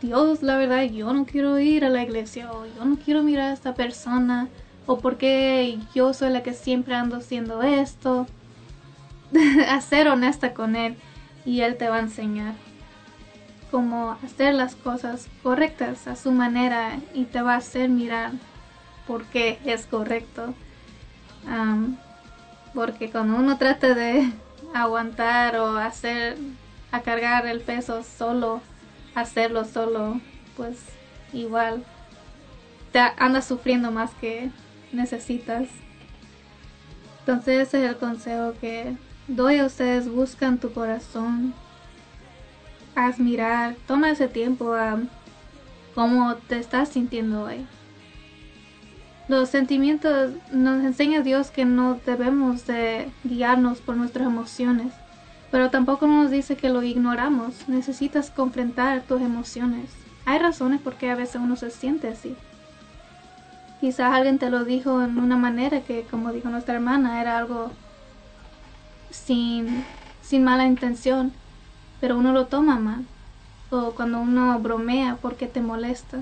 Dios, 0.02 0.42
la 0.42 0.58
verdad, 0.58 0.82
yo 0.82 1.14
no 1.14 1.26
quiero 1.26 1.60
ir 1.60 1.86
a 1.86 1.90
la 1.90 2.02
iglesia, 2.02 2.52
o 2.52 2.66
yo 2.66 2.86
no 2.86 2.98
quiero 2.98 3.22
mirar 3.22 3.52
a 3.52 3.54
esta 3.54 3.76
persona, 3.76 4.48
o 4.88 4.98
porque 4.98 5.78
yo 5.94 6.12
soy 6.16 6.32
la 6.32 6.42
que 6.42 6.54
siempre 6.54 6.96
ando 6.96 7.18
haciendo 7.18 7.62
esto. 7.62 8.26
a 9.70 9.80
ser 9.80 10.08
honesta 10.08 10.56
con 10.56 10.76
Él 10.76 10.96
y 11.46 11.62
Él 11.62 11.78
te 11.78 11.88
va 11.88 11.98
a 11.98 12.00
enseñar. 12.00 12.56
como 13.70 14.18
hacer 14.24 14.56
las 14.56 14.76
cosas 14.76 15.28
correctas 15.44 16.08
a 16.08 16.16
su 16.16 16.32
manera 16.32 16.98
y 17.14 17.26
te 17.26 17.44
va 17.44 17.54
a 17.54 17.58
hacer 17.58 17.90
mirar 17.90 18.32
por 19.10 19.26
qué 19.26 19.58
es 19.66 19.88
correcto. 19.88 20.54
Am, 21.48 21.98
porque 22.76 23.10
cuando 23.10 23.38
uno 23.38 23.58
trata 23.58 23.96
de 23.96 24.32
aguantar 24.72 25.56
o 25.56 25.78
hacer, 25.78 26.38
cargar 27.04 27.48
el 27.48 27.60
peso 27.62 28.04
solo, 28.04 28.62
hacerlo 29.16 29.66
solo, 29.66 30.22
pues 30.56 30.78
igual 31.34 31.84
te 32.92 33.00
andas 33.00 33.46
sufriendo 33.46 33.90
más 33.90 34.12
que 34.22 34.52
necesitas. 34.92 35.68
Entonces 37.22 37.68
ese 37.68 37.84
es 37.84 37.90
el 37.90 37.98
consejo 37.98 38.54
que 38.62 38.96
doy 39.28 39.58
a 39.58 39.66
ustedes, 39.66 40.08
buscan 40.08 40.60
tu 40.60 40.72
corazón, 40.72 41.56
haz 42.94 43.18
mirar, 43.18 43.76
toma 43.88 44.12
ese 44.12 44.28
tiempo 44.28 44.74
a 44.74 45.00
cómo 45.96 46.36
te 46.36 46.60
estás 46.60 46.90
sintiendo 46.90 47.46
hoy. 47.46 47.66
Los 49.30 49.50
sentimientos 49.50 50.32
nos 50.52 50.84
enseña 50.84 51.22
Dios 51.22 51.52
que 51.52 51.64
no 51.64 52.00
debemos 52.04 52.66
de 52.66 53.12
guiarnos 53.24 53.78
por 53.80 53.96
nuestras 53.96 54.26
emociones, 54.26 54.92
pero 55.52 55.70
tampoco 55.70 56.08
nos 56.08 56.32
dice 56.32 56.58
que 56.58 56.70
lo 56.70 56.82
ignoramos. 56.82 57.70
Necesitas 57.70 58.32
confrontar 58.32 59.04
tus 59.04 59.22
emociones. 59.22 59.92
Hay 60.26 60.40
razones 60.40 60.82
por 60.82 60.96
qué 60.96 61.12
a 61.12 61.16
veces 61.16 61.36
uno 61.36 61.56
se 61.58 61.70
siente 61.70 62.08
así. 62.08 62.36
Quizás 63.80 64.12
alguien 64.12 64.40
te 64.40 64.50
lo 64.50 64.66
dijo 64.66 65.04
en 65.04 65.20
una 65.20 65.38
manera 65.38 65.82
que, 65.82 66.08
como 66.10 66.34
dijo 66.34 66.50
nuestra 66.50 66.74
hermana, 66.74 67.22
era 67.22 67.38
algo 67.38 67.72
sin, 69.12 69.86
sin 70.24 70.44
mala 70.44 70.66
intención, 70.66 71.34
pero 72.02 72.18
uno 72.18 72.34
lo 72.34 72.48
toma 72.48 72.80
mal. 72.80 73.06
O 73.70 73.92
cuando 73.92 74.22
uno 74.22 74.58
bromea 74.58 75.20
porque 75.22 75.46
te 75.46 75.62
molesta. 75.62 76.18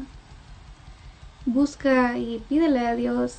Busca 1.49 2.17
y 2.17 2.43
pídele 2.49 2.85
a 2.85 2.93
Dios 2.93 3.37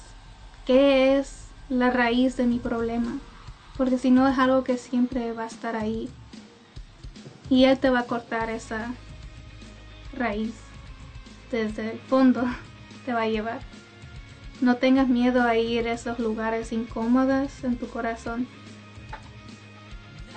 qué 0.64 1.18
es 1.18 1.48
la 1.68 1.90
raíz 1.90 2.38
de 2.38 2.46
mi 2.46 2.58
problema, 2.58 3.18
porque 3.76 3.98
si 3.98 4.10
no 4.10 4.26
es 4.26 4.38
algo 4.38 4.64
que 4.64 4.78
siempre 4.78 5.34
va 5.34 5.44
a 5.44 5.48
estar 5.48 5.76
ahí. 5.76 6.08
Y 7.50 7.64
Él 7.64 7.78
te 7.78 7.90
va 7.90 8.00
a 8.00 8.06
cortar 8.06 8.48
esa 8.48 8.94
raíz 10.14 10.54
desde 11.52 11.90
el 11.90 11.98
fondo, 11.98 12.44
te 13.04 13.12
va 13.12 13.22
a 13.22 13.28
llevar. 13.28 13.60
No 14.62 14.76
tengas 14.76 15.08
miedo 15.08 15.42
a 15.42 15.58
ir 15.58 15.86
a 15.86 15.92
esos 15.92 16.18
lugares 16.18 16.72
incómodos 16.72 17.62
en 17.62 17.76
tu 17.76 17.88
corazón. 17.88 18.48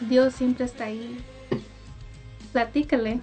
Dios 0.10 0.36
siempre 0.36 0.66
está 0.66 0.84
ahí. 0.86 1.24
Platícale 2.52 3.22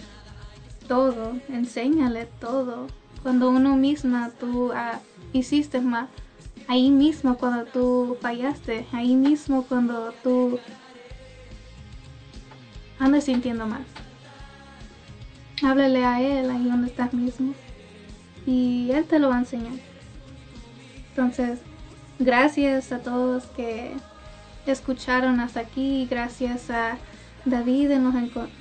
todo, 0.89 1.39
enséñale 1.51 2.25
todo. 2.41 2.87
Cuando 3.23 3.51
uno 3.51 3.77
misma 3.77 4.31
tú 4.39 4.73
ah, 4.73 5.01
hiciste 5.33 5.81
mal, 5.81 6.09
ahí 6.69 6.91
mismo 6.91 7.37
cuando 7.37 7.65
tú 7.65 8.17
fallaste, 8.21 8.87
ahí 8.93 9.17
mismo 9.17 9.65
cuando 9.65 10.13
tú 10.23 10.59
andas 12.99 13.25
sintiendo 13.25 13.67
mal. 13.67 13.85
Háblale 15.63 16.05
a 16.05 16.21
Él 16.23 16.51
ahí 16.51 16.65
donde 16.65 16.89
estás 16.89 17.13
mismo 17.13 17.55
y 18.47 18.91
Él 18.93 19.05
te 19.05 19.19
lo 19.19 19.31
va 19.31 19.37
a 19.37 19.41
enseñar. 19.41 19.75
Entonces, 21.11 21.61
gracias 22.19 22.93
a 22.93 23.01
todos 23.01 23.47
que 23.47 23.95
escucharon 24.67 25.41
hasta 25.41 25.61
aquí, 25.61 26.07
gracias 26.09 26.71
a 26.71 26.99
David 27.45 27.91
en 27.91 28.05
los, 28.05 28.15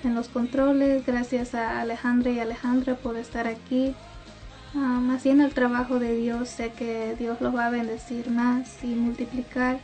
en 0.03 0.15
los 0.15 0.29
controles, 0.29 1.05
gracias 1.05 1.53
a 1.53 1.81
Alejandra 1.81 2.31
y 2.31 2.39
Alejandra 2.39 2.95
por 2.95 3.17
estar 3.17 3.47
aquí 3.47 3.93
haciendo 5.11 5.45
el 5.45 5.53
trabajo 5.53 5.99
de 5.99 6.15
Dios. 6.15 6.49
Sé 6.49 6.71
que 6.71 7.15
Dios 7.17 7.41
los 7.41 7.55
va 7.55 7.67
a 7.67 7.69
bendecir 7.69 8.29
más 8.29 8.83
y 8.83 8.87
multiplicar 8.87 9.79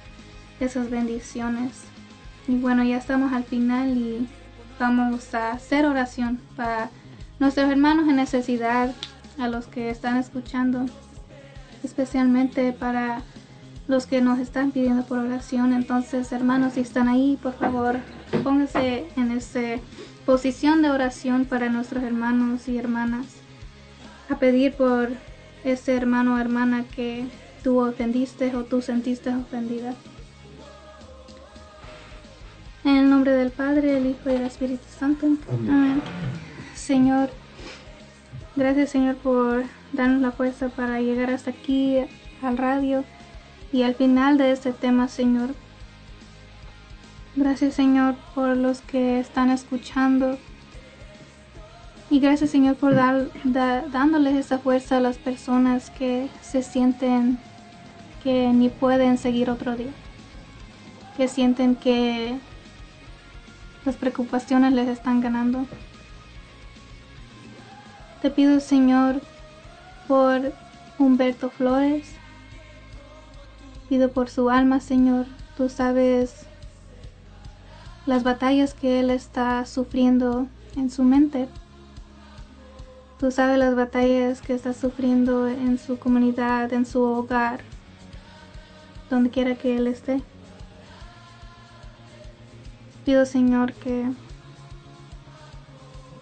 esas 0.60 0.90
bendiciones. 0.90 1.84
Y 2.48 2.56
bueno, 2.56 2.84
ya 2.84 2.98
estamos 2.98 3.34
al 3.34 3.44
final 3.44 3.98
y 3.98 4.28
vamos 4.80 5.34
a 5.34 5.52
hacer 5.52 5.86
oración 5.86 6.40
para 6.56 6.90
nuestros 7.40 7.70
hermanos 7.70 8.08
en 8.08 8.18
necesidad, 8.18 8.94
a 9.40 9.48
los 9.48 9.66
que 9.66 9.90
están 9.90 10.18
escuchando, 10.18 10.86
especialmente 11.84 12.72
para 12.72 13.24
los 13.88 14.06
que 14.06 14.22
nos 14.22 14.40
están 14.40 14.72
pidiendo 14.72 15.04
por 15.06 15.20
oración. 15.20 15.74
Entonces, 15.74 16.32
hermanos, 16.32 16.74
si 16.74 16.82
están 16.82 17.08
ahí, 17.08 17.38
por 17.42 17.54
favor, 17.54 17.98
pónganse 18.44 19.08
en 19.16 19.32
esa 19.32 19.82
posición 20.26 20.82
de 20.82 20.92
oración 20.92 21.46
para 21.46 21.70
nuestros 21.70 22.04
hermanos 22.04 22.68
y 22.68 22.78
hermanas. 22.78 23.43
A 24.30 24.40
pedir 24.40 24.74
por 24.74 25.10
ese 25.64 25.96
hermano 25.96 26.36
o 26.36 26.38
hermana 26.38 26.86
que 26.96 27.26
tú 27.64 27.80
ofendiste 27.80 28.56
o 28.56 28.64
tú 28.64 28.82
sentiste 28.82 29.30
ofendida. 29.30 29.94
En 32.84 32.98
el 32.98 33.10
nombre 33.10 33.32
del 33.32 33.52
Padre, 33.52 33.98
el 33.98 34.08
Hijo 34.08 34.30
y 34.30 34.34
el 34.34 34.44
Espíritu 34.44 34.84
Santo. 35.00 35.28
Amén. 35.50 36.02
Señor, 36.76 37.30
gracias 38.58 38.90
Señor 38.90 39.16
por 39.16 39.64
darnos 39.94 40.22
la 40.22 40.32
fuerza 40.32 40.68
para 40.68 41.00
llegar 41.00 41.30
hasta 41.30 41.52
aquí 41.52 41.98
al 42.42 42.58
radio 42.58 43.06
y 43.72 43.84
al 43.84 43.96
final 43.96 44.38
de 44.38 44.52
este 44.52 44.74
tema, 44.74 45.08
Señor. 45.08 45.56
Gracias 47.36 47.76
Señor 47.76 48.16
por 48.36 48.58
los 48.58 48.82
que 48.82 49.20
están 49.20 49.50
escuchando. 49.50 50.38
Y 52.10 52.20
gracias 52.20 52.52
Señor 52.52 52.76
por 52.76 52.94
dar, 52.94 53.28
da- 53.44 53.82
dándoles 53.88 54.36
esa 54.36 54.60
fuerza 54.60 54.98
a 54.98 55.00
las 55.00 55.18
personas 55.18 55.90
que 55.90 56.30
se 56.42 56.62
sienten 56.62 57.40
que 58.24 58.50
ni 58.54 58.70
pueden 58.70 59.18
seguir 59.18 59.50
otro 59.50 59.76
día. 59.76 59.92
Que 61.18 61.28
sienten 61.28 61.76
que 61.76 62.38
las 63.86 63.96
preocupaciones 63.96 64.74
les 64.74 64.88
están 64.88 65.22
ganando. 65.22 65.66
Te 68.22 68.30
pido 68.30 68.60
Señor 68.60 69.22
por 70.08 70.54
Humberto 71.00 71.50
Flores. 71.50 72.14
Pido 73.90 74.12
por 74.12 74.30
su 74.30 74.50
alma, 74.50 74.80
Señor. 74.80 75.26
Tú 75.58 75.68
sabes 75.70 76.46
las 78.06 78.24
batallas 78.24 78.74
que 78.74 79.00
él 79.02 79.10
está 79.10 79.66
sufriendo 79.66 80.48
en 80.78 80.90
su 80.90 81.04
mente. 81.04 81.48
Tú 83.24 83.32
sabes 83.32 83.58
las 83.58 83.74
batallas 83.74 84.42
que 84.42 84.54
está 84.54 84.74
sufriendo 84.74 85.48
en 85.48 85.78
su 85.78 85.98
comunidad, 85.98 86.74
en 86.74 86.86
su 86.86 87.02
hogar, 87.02 87.62
donde 89.10 89.30
quiera 89.30 89.56
que 89.56 89.78
él 89.78 89.88
esté. 89.88 90.22
Pido, 93.06 93.26
Señor, 93.26 93.72
que 93.72 94.12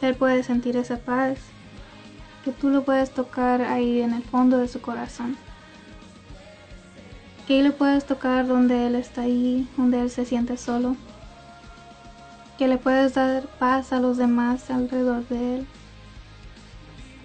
él 0.02 0.14
puede 0.14 0.44
sentir 0.44 0.78
esa 0.78 0.98
paz, 0.98 1.40
que 2.46 2.52
tú 2.52 2.70
lo 2.70 2.84
puedes 2.84 3.10
tocar 3.10 3.64
ahí 3.64 4.02
en 4.02 4.14
el 4.14 4.22
fondo 4.22 4.60
de 4.60 4.68
su 4.68 4.80
corazón. 4.80 5.38
Que 7.48 7.62
él 7.62 7.70
lo 7.70 7.74
puedes 7.74 8.06
tocar 8.06 8.46
donde 8.46 8.86
él 8.86 8.94
está 8.94 9.22
ahí, 9.22 9.68
donde 9.76 10.02
él 10.02 10.12
se 10.12 10.24
siente 10.24 10.56
solo. 10.56 10.96
Que 12.60 12.68
le 12.68 12.78
puedes 12.78 13.16
dar 13.16 13.48
paz 13.58 13.92
a 13.92 14.00
los 14.00 14.18
demás 14.18 14.70
alrededor 14.70 15.28
de 15.30 15.56
él. 15.56 15.68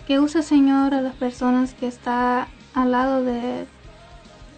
Que 0.06 0.20
use, 0.20 0.42
Señor, 0.42 0.94
a 0.94 1.00
las 1.00 1.14
personas 1.14 1.74
que 1.74 1.88
está 1.88 2.48
al 2.74 2.92
lado 2.92 3.24
de 3.24 3.60
él. 3.60 3.66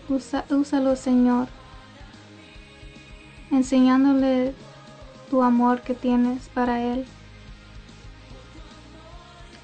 Usa, 0.09 0.45
úsalo, 0.51 0.97
Señor, 0.97 1.49
enseñándole 3.51 4.55
tu 5.31 5.43
amor 5.43 5.83
que 5.83 5.95
tienes 5.95 6.49
para 6.49 6.83
él. 6.83 7.07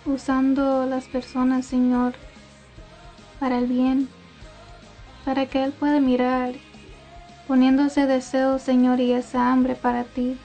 Usando 0.06 0.86
las 0.86 1.04
personas, 1.06 1.66
Señor, 1.66 2.14
para 3.40 3.58
el 3.58 3.66
bien, 3.66 4.08
para 5.24 5.46
que 5.46 5.64
Él 5.64 5.72
pueda 5.72 6.00
mirar, 6.00 6.52
poniendo 7.48 7.84
ese 7.84 8.06
deseo, 8.06 8.58
Señor, 8.58 9.00
y 9.00 9.12
esa 9.12 9.52
hambre 9.52 9.74
para 9.74 10.04
ti. 10.04 10.38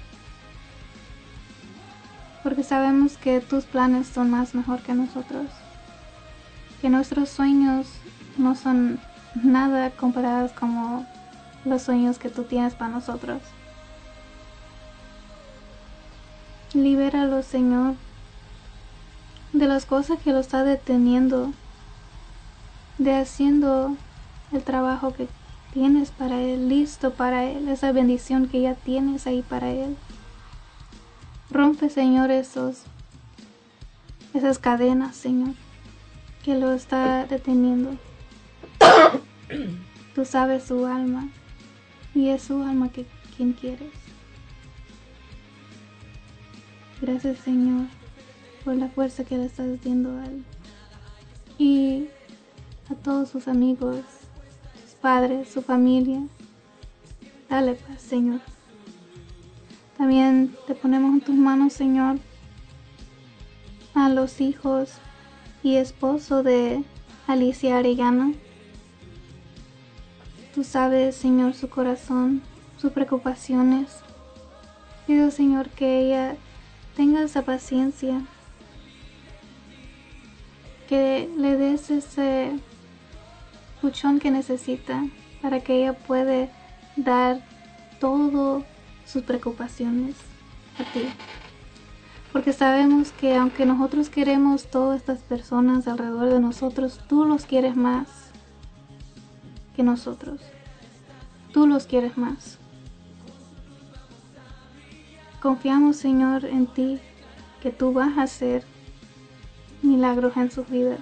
Porque 2.44 2.64
sabemos 2.64 3.18
que 3.18 3.41
tus 3.41 3.66
planes 3.66 4.07
son 4.07 4.30
más 4.30 4.56
mejor 4.56 4.80
que 4.82 4.94
nosotros. 4.94 5.48
Que 6.82 6.90
nuestros 6.90 7.30
sueños 7.30 7.88
no 8.38 8.56
son 8.56 8.99
nada 9.36 9.91
comparados 9.91 10.52
como 10.53 11.06
los 11.66 11.82
sueños 11.82 12.18
que 12.18 12.30
tú 12.30 12.44
tienes 12.44 12.74
para 12.74 12.91
nosotros. 12.91 13.41
Libéralo, 16.74 17.44
Señor, 17.44 17.95
de 19.53 19.68
las 19.68 19.86
cosas 19.86 20.20
que 20.20 20.32
lo 20.32 20.40
está 20.40 20.64
deteniendo, 20.64 21.52
de 22.98 23.16
haciendo 23.16 23.95
el 24.52 24.64
trabajo 24.64 25.14
que 25.14 25.28
tienes 25.74 26.11
para 26.11 26.40
Él, 26.41 26.70
listo 26.70 27.14
para 27.14 27.45
Él, 27.45 27.68
esa 27.68 27.91
bendición 27.91 28.48
que 28.48 28.61
ya 28.61 28.76
tienes 28.76 29.28
ahí 29.28 29.41
para 29.41 29.72
Él. 29.72 29.98
Rompe, 31.52 31.90
Señor, 31.90 32.30
esos 32.32 32.84
esas 34.34 34.60
cadenas, 34.60 35.16
Señor, 35.16 35.56
que 36.44 36.56
lo 36.56 36.72
está 36.72 37.26
deteniendo. 37.26 37.98
Tú 40.16 40.26
sabes 40.26 40.64
su 40.64 40.86
alma 40.86 41.30
y 42.14 42.30
es 42.30 42.44
su 42.44 42.62
alma 42.62 42.90
que 42.90 43.06
quien 43.36 43.54
quieres. 43.54 43.92
Gracias, 47.02 47.40
Señor, 47.40 47.88
por 48.64 48.76
la 48.76 48.90
fuerza 48.90 49.24
que 49.24 49.38
le 49.38 49.46
estás 49.46 49.82
dando 49.84 50.20
a 50.20 50.26
él 50.26 50.44
y 51.58 52.08
a 52.92 52.96
todos 52.96 53.30
sus 53.30 53.48
amigos, 53.48 53.98
sus 54.84 54.94
padres, 54.96 55.50
su 55.50 55.62
familia. 55.62 56.22
Dale 57.50 57.74
paz, 57.74 58.02
Señor. 58.02 58.42
También 60.00 60.56
te 60.66 60.76
ponemos 60.76 61.12
en 61.12 61.20
tus 61.20 61.36
manos, 61.36 61.74
Señor, 61.74 62.20
a 63.94 64.08
los 64.08 64.40
hijos 64.40 64.94
y 65.62 65.76
esposo 65.76 66.42
de 66.42 66.86
Alicia 67.28 67.78
Arellano. 67.78 68.32
Tú 70.56 70.64
sabes, 70.64 71.18
Señor, 71.18 71.54
su 71.54 71.70
corazón, 71.70 72.42
sus 72.78 72.94
preocupaciones. 72.94 74.00
Pido, 75.06 75.32
Señor, 75.32 75.68
que 75.68 76.06
ella 76.06 76.38
tenga 76.96 77.22
esa 77.22 77.42
paciencia, 77.42 78.22
que 80.88 81.30
le 81.36 81.58
des 81.58 81.92
ese 81.92 82.54
puchón 83.82 84.20
que 84.20 84.32
necesita 84.32 85.04
para 85.42 85.60
que 85.60 85.82
ella 85.82 85.92
pueda 85.92 86.48
dar 86.96 87.42
todo 88.00 88.64
sus 89.11 89.23
preocupaciones 89.23 90.15
a 90.77 90.84
ti. 90.94 91.10
Porque 92.31 92.53
sabemos 92.53 93.11
que 93.11 93.36
aunque 93.36 93.65
nosotros 93.65 94.10
queremos 94.10 94.68
todas 94.68 94.98
estas 94.98 95.19
personas 95.19 95.88
alrededor 95.88 96.30
de 96.30 96.40
nosotros, 96.40 96.99
tú 97.07 97.26
los 97.26 97.45
quieres 97.45 97.76
más 97.76 98.07
que 99.76 99.81
nosotros. 99.81 100.40
Tú 101.52 101.65
los 101.65 101.88
quieres 101.88 102.18
más. 102.18 102.60
Confiamos, 105.41 105.95
Señor, 105.95 106.45
en 106.45 106.68
ti, 106.68 106.99
que 107.64 107.72
tú 107.72 107.94
vas 107.94 108.18
a 108.18 108.23
hacer 108.23 108.64
milagros 109.81 110.38
en 110.38 110.52
sus 110.52 110.69
vidas. 110.69 110.99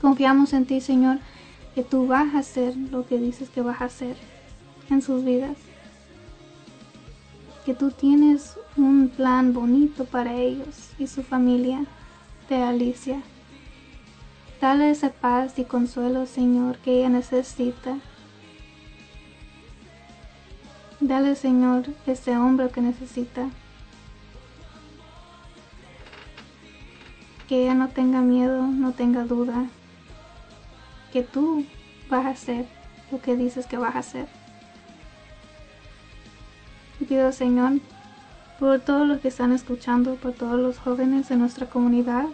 Confiamos 0.00 0.52
en 0.54 0.64
ti, 0.64 0.80
Señor, 0.80 1.18
que 1.74 1.82
tú 1.82 2.06
vas 2.06 2.34
a 2.34 2.38
hacer 2.38 2.76
lo 2.76 3.06
que 3.06 3.18
dices 3.18 3.50
que 3.50 3.60
vas 3.60 3.82
a 3.82 3.86
hacer 3.86 4.16
en 4.88 5.02
sus 5.02 5.24
vidas. 5.24 5.67
Que 7.68 7.74
tú 7.74 7.90
tienes 7.90 8.58
un 8.78 9.10
plan 9.10 9.52
bonito 9.52 10.06
para 10.06 10.32
ellos 10.32 10.92
y 10.98 11.06
su 11.06 11.22
familia 11.22 11.84
de 12.48 12.62
Alicia. 12.62 13.20
Dale 14.58 14.88
esa 14.88 15.10
paz 15.10 15.58
y 15.58 15.64
consuelo, 15.64 16.24
Señor, 16.24 16.78
que 16.78 17.00
ella 17.00 17.10
necesita. 17.10 17.98
Dale, 20.98 21.36
Señor, 21.36 21.84
ese 22.06 22.38
hombro 22.38 22.70
que 22.72 22.80
necesita. 22.80 23.50
Que 27.50 27.64
ella 27.64 27.74
no 27.74 27.88
tenga 27.90 28.22
miedo, 28.22 28.62
no 28.62 28.92
tenga 28.92 29.24
duda. 29.24 29.66
Que 31.12 31.22
tú 31.22 31.66
vas 32.08 32.24
a 32.24 32.30
hacer 32.30 32.66
lo 33.12 33.20
que 33.20 33.36
dices 33.36 33.66
que 33.66 33.76
vas 33.76 33.94
a 33.94 33.98
hacer. 33.98 34.37
Pido, 37.06 37.32
Señor, 37.32 37.80
por 38.58 38.80
todos 38.80 39.06
los 39.06 39.20
que 39.20 39.28
están 39.28 39.52
escuchando, 39.52 40.16
por 40.16 40.32
todos 40.32 40.58
los 40.60 40.78
jóvenes 40.78 41.28
de 41.28 41.36
nuestra 41.36 41.66
comunidad, 41.66 42.26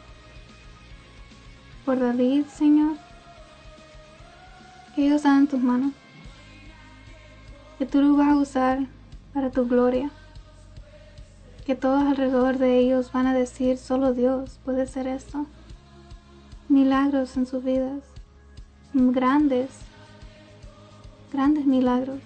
por 1.84 2.00
David, 2.00 2.46
Señor, 2.46 2.96
que 4.94 5.04
ellos 5.06 5.16
están 5.16 5.40
en 5.40 5.46
tus 5.48 5.60
manos, 5.60 5.92
que 7.78 7.84
tú 7.84 8.00
los 8.00 8.16
vas 8.16 8.28
a 8.28 8.36
usar 8.36 8.86
para 9.34 9.50
tu 9.50 9.68
gloria, 9.68 10.10
que 11.66 11.76
todos 11.76 12.02
alrededor 12.02 12.56
de 12.56 12.78
ellos 12.78 13.12
van 13.12 13.26
a 13.26 13.34
decir, 13.34 13.76
solo 13.76 14.12
Dios 14.12 14.58
puede 14.64 14.82
hacer 14.82 15.06
esto, 15.06 15.46
milagros 16.68 17.36
en 17.36 17.46
sus 17.46 17.62
vidas, 17.62 18.02
grandes, 18.94 19.68
grandes 21.32 21.66
milagros 21.66 22.20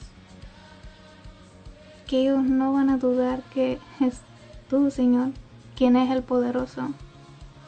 que 2.09 2.23
ellos 2.23 2.43
no 2.43 2.73
van 2.73 2.89
a 2.89 2.97
dudar 2.97 3.43
que 3.53 3.79
es 4.01 4.23
tú, 4.69 4.91
Señor, 4.91 5.31
quien 5.77 5.95
es 5.95 6.11
el 6.11 6.23
poderoso, 6.23 6.95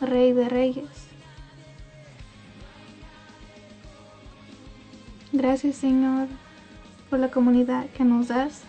Rey 0.01 0.33
de 0.33 0.49
Reyes. 0.49 1.09
Gracias, 5.31 5.77
Señor, 5.77 6.27
por 7.11 7.19
la 7.21 7.31
comunidad 7.31 7.87
que 7.91 8.03
nos 8.03 8.29
das. 8.29 8.63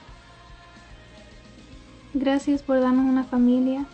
Gracias 2.13 2.61
por 2.61 2.81
darnos 2.81 3.05
una 3.05 3.23
familia. 3.23 3.85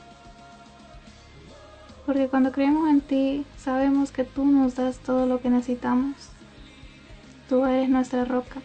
Porque 2.07 2.27
cuando 2.27 2.51
creemos 2.51 2.89
en 2.89 3.01
ti, 3.01 3.45
sabemos 3.57 4.11
que 4.11 4.23
tú 4.23 4.45
nos 4.45 4.75
das 4.75 4.97
todo 4.97 5.27
lo 5.27 5.41
que 5.41 5.51
necesitamos. 5.51 6.15
Tú 7.47 7.65
eres 7.65 7.87
nuestra 7.87 8.25
roca. 8.25 8.61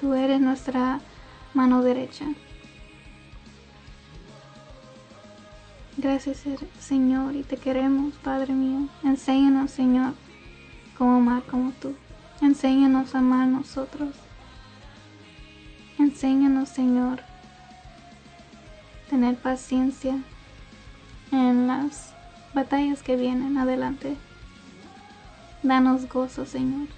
Tú 0.00 0.14
eres 0.14 0.40
nuestra 0.40 1.00
mano 1.54 1.82
derecha. 1.82 2.26
Gracias 5.96 6.44
Señor 6.78 7.36
y 7.36 7.42
te 7.42 7.56
queremos 7.56 8.14
Padre 8.14 8.54
mío. 8.54 8.88
Enséñanos 9.04 9.70
Señor 9.70 10.14
cómo 10.96 11.16
amar 11.16 11.42
como 11.42 11.72
tú. 11.72 11.94
Enséñanos 12.40 13.14
a 13.14 13.18
amar 13.18 13.46
nosotros. 13.48 14.14
Enséñanos 15.98 16.70
Señor 16.70 17.20
tener 19.10 19.36
paciencia 19.36 20.18
en 21.30 21.66
las 21.66 22.14
batallas 22.54 23.02
que 23.02 23.16
vienen 23.16 23.58
adelante. 23.58 24.16
Danos 25.62 26.08
gozo 26.08 26.46
Señor 26.46 26.88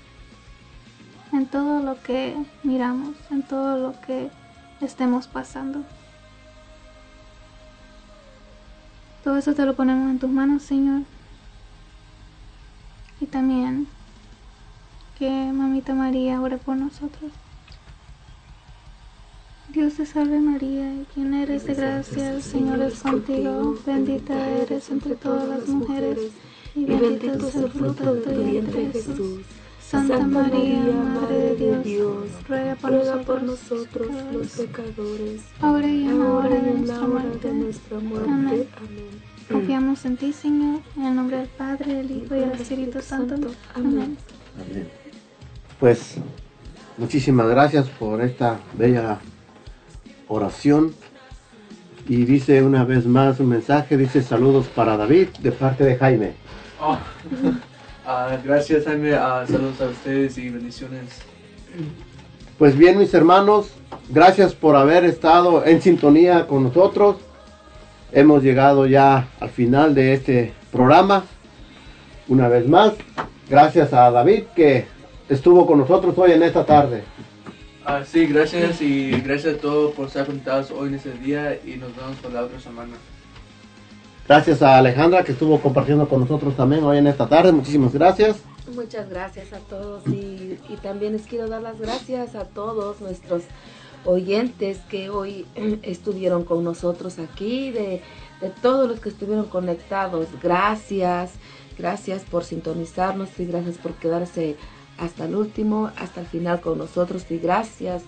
en 1.32 1.47
todo 1.47 1.81
lo 1.82 2.01
que 2.01 2.36
miramos, 2.62 3.16
en 3.31 3.43
todo 3.43 3.76
lo 3.76 4.01
que 4.02 4.31
estemos 4.85 5.27
pasando. 5.27 5.82
Todo 9.23 9.39
eso 9.39 9.55
te 9.55 9.65
lo 9.65 9.74
ponemos 9.74 10.11
en 10.11 10.19
tus 10.19 10.31
manos, 10.31 10.62
Señor. 10.62 11.02
Y 13.20 13.27
también 13.27 13.86
que 15.19 15.31
Mamita 15.52 15.94
María 15.94 16.40
ore 16.40 16.59
por 16.59 16.77
nosotros. 16.77 17.32
Dios 19.70 19.94
te 19.94 20.06
salve 20.06 20.39
María, 20.39 20.93
quien 21.15 21.35
eres 21.35 21.66
de 21.66 21.74
gracia, 21.74 22.35
el 22.35 22.43
Señor 22.43 22.81
es 22.82 23.01
contigo, 23.01 23.77
bendita 23.85 24.48
eres 24.48 24.90
entre 24.90 25.16
todas 25.16 25.48
las 25.48 25.66
mujeres, 25.66 26.32
y 26.77 26.85
bendito 26.85 27.48
es 27.48 27.55
el 27.56 27.70
fruto 27.70 28.15
de 28.15 28.20
tu 28.20 28.31
vientre 28.43 28.90
Jesús. 28.93 29.40
Santa 29.89 30.19
María, 30.19 30.81
Madre 30.81 31.55
de 31.56 31.82
Dios, 31.82 32.28
ruega 32.48 32.74
por 32.77 32.93
nosotros, 32.93 33.27
por 33.27 33.43
nosotros 33.43 34.09
los 34.32 34.47
pecadores, 34.48 35.43
ahora 35.61 35.86
y 35.86 36.05
en 36.05 36.19
la 36.19 36.24
hora 36.24 36.48
de 36.48 36.73
nuestra 36.73 37.06
muerte. 37.06 37.48
de 37.48 37.55
nuestra 37.55 37.98
muerte. 38.01 38.31
Amén. 38.31 38.69
Amén. 38.78 39.35
Confiamos 39.51 40.05
en 40.06 40.16
ti, 40.16 40.32
Señor, 40.32 40.81
en 40.97 41.05
el 41.05 41.15
nombre 41.15 41.36
del 41.36 41.48
Padre, 41.48 41.94
del 41.94 42.11
Hijo 42.11 42.35
y 42.35 42.40
del 42.40 42.52
Espíritu 42.52 43.02
Santo. 43.02 43.35
Amén. 43.74 44.16
Amén. 44.56 44.89
Pues 45.78 46.16
muchísimas 46.97 47.47
gracias 47.48 47.89
por 47.89 48.23
esta 48.23 48.59
bella 48.77 49.19
oración. 50.28 50.94
Y 52.09 52.24
dice 52.24 52.62
una 52.62 52.85
vez 52.85 53.06
más 53.06 53.39
un 53.39 53.51
mensaje, 53.51 53.97
dice 53.97 54.23
saludos 54.23 54.66
para 54.66 54.97
David 54.97 55.28
de 55.40 55.52
parte 55.52 55.85
de 55.85 55.97
Jaime. 55.97 56.32
Oh. 56.81 56.98
Ah, 58.06 58.36
gracias 58.44 58.85
Jaime, 58.85 59.14
Ah, 59.14 59.44
saludos 59.48 59.81
a 59.81 59.86
ustedes 59.86 60.36
y 60.39 60.51
bendiciones. 60.51 61.20
Pues 62.59 62.76
bien, 62.76 62.98
mis 62.98 63.12
hermanos, 63.14 63.72
gracias 64.10 64.55
por 64.55 64.76
haber 64.76 65.05
estado 65.05 65.64
en 65.64 65.81
sintonía 65.81 66.47
con 66.47 66.62
nosotros. 66.64 67.16
Hemos 68.12 68.43
llegado 68.43 68.86
ya 68.86 69.28
al 69.40 69.51
final 69.51 69.94
de 69.94 70.12
este 70.12 70.52
programa. 70.70 71.24
Una 72.28 72.48
vez 72.48 72.68
más, 72.68 72.93
gracias 73.48 73.93
a 73.93 74.10
David 74.10 74.44
que 74.55 74.86
estuvo 75.28 75.66
con 75.66 75.78
nosotros 75.78 76.14
hoy 76.16 76.32
en 76.32 76.43
esta 76.43 76.64
tarde. 76.64 77.02
Ah, 77.85 78.02
sí, 78.06 78.26
gracias 78.26 78.81
y 78.81 79.10
gracias 79.22 79.56
a 79.56 79.59
todos 79.59 79.93
por 79.94 80.06
estar 80.06 80.26
conectados 80.26 80.70
hoy 80.70 80.89
en 80.89 80.94
este 80.94 81.12
día 81.12 81.59
y 81.64 81.76
nos 81.76 81.94
vemos 81.97 82.16
por 82.16 82.32
la 82.32 82.43
otra 82.43 82.60
semana. 82.60 82.93
Gracias 84.26 84.62
a 84.62 84.78
Alejandra 84.78 85.22
que 85.22 85.32
estuvo 85.32 85.60
compartiendo 85.60 86.09
con 86.09 86.20
nosotros 86.20 86.56
también 86.56 86.82
hoy 86.82 86.96
en 86.96 87.06
esta 87.06 87.28
tarde. 87.28 87.52
Muchísimas 87.52 87.92
gracias. 87.92 88.38
Muchas 88.74 89.10
gracias 89.10 89.52
a 89.52 89.59
todos 89.59 90.06
y, 90.06 90.59
también 90.82 91.12
les 91.12 91.26
quiero 91.26 91.46
dar 91.48 91.60
las 91.60 91.78
gracias 91.78 92.34
a 92.34 92.44
todos 92.44 93.02
nuestros 93.02 93.42
oyentes 94.06 94.78
que 94.88 95.10
hoy 95.10 95.46
estuvieron 95.82 96.44
con 96.44 96.64
nosotros 96.64 97.18
aquí, 97.18 97.70
de, 97.70 98.01
de 98.40 98.51
todos 98.62 98.88
los 98.88 99.01
que 99.01 99.10
estuvieron 99.10 99.46
conectados. 99.46 100.28
Gracias, 100.42 101.32
gracias 101.76 102.22
por 102.22 102.44
sintonizarnos 102.44 103.28
y 103.38 103.44
gracias 103.44 103.76
por 103.76 103.92
quedarse 103.92 104.56
hasta 104.96 105.26
el 105.26 105.36
último, 105.36 105.90
hasta 105.96 106.22
el 106.22 106.26
final 106.26 106.62
con 106.62 106.78
nosotros 106.78 107.26
y 107.30 107.36
gracias 107.36 108.02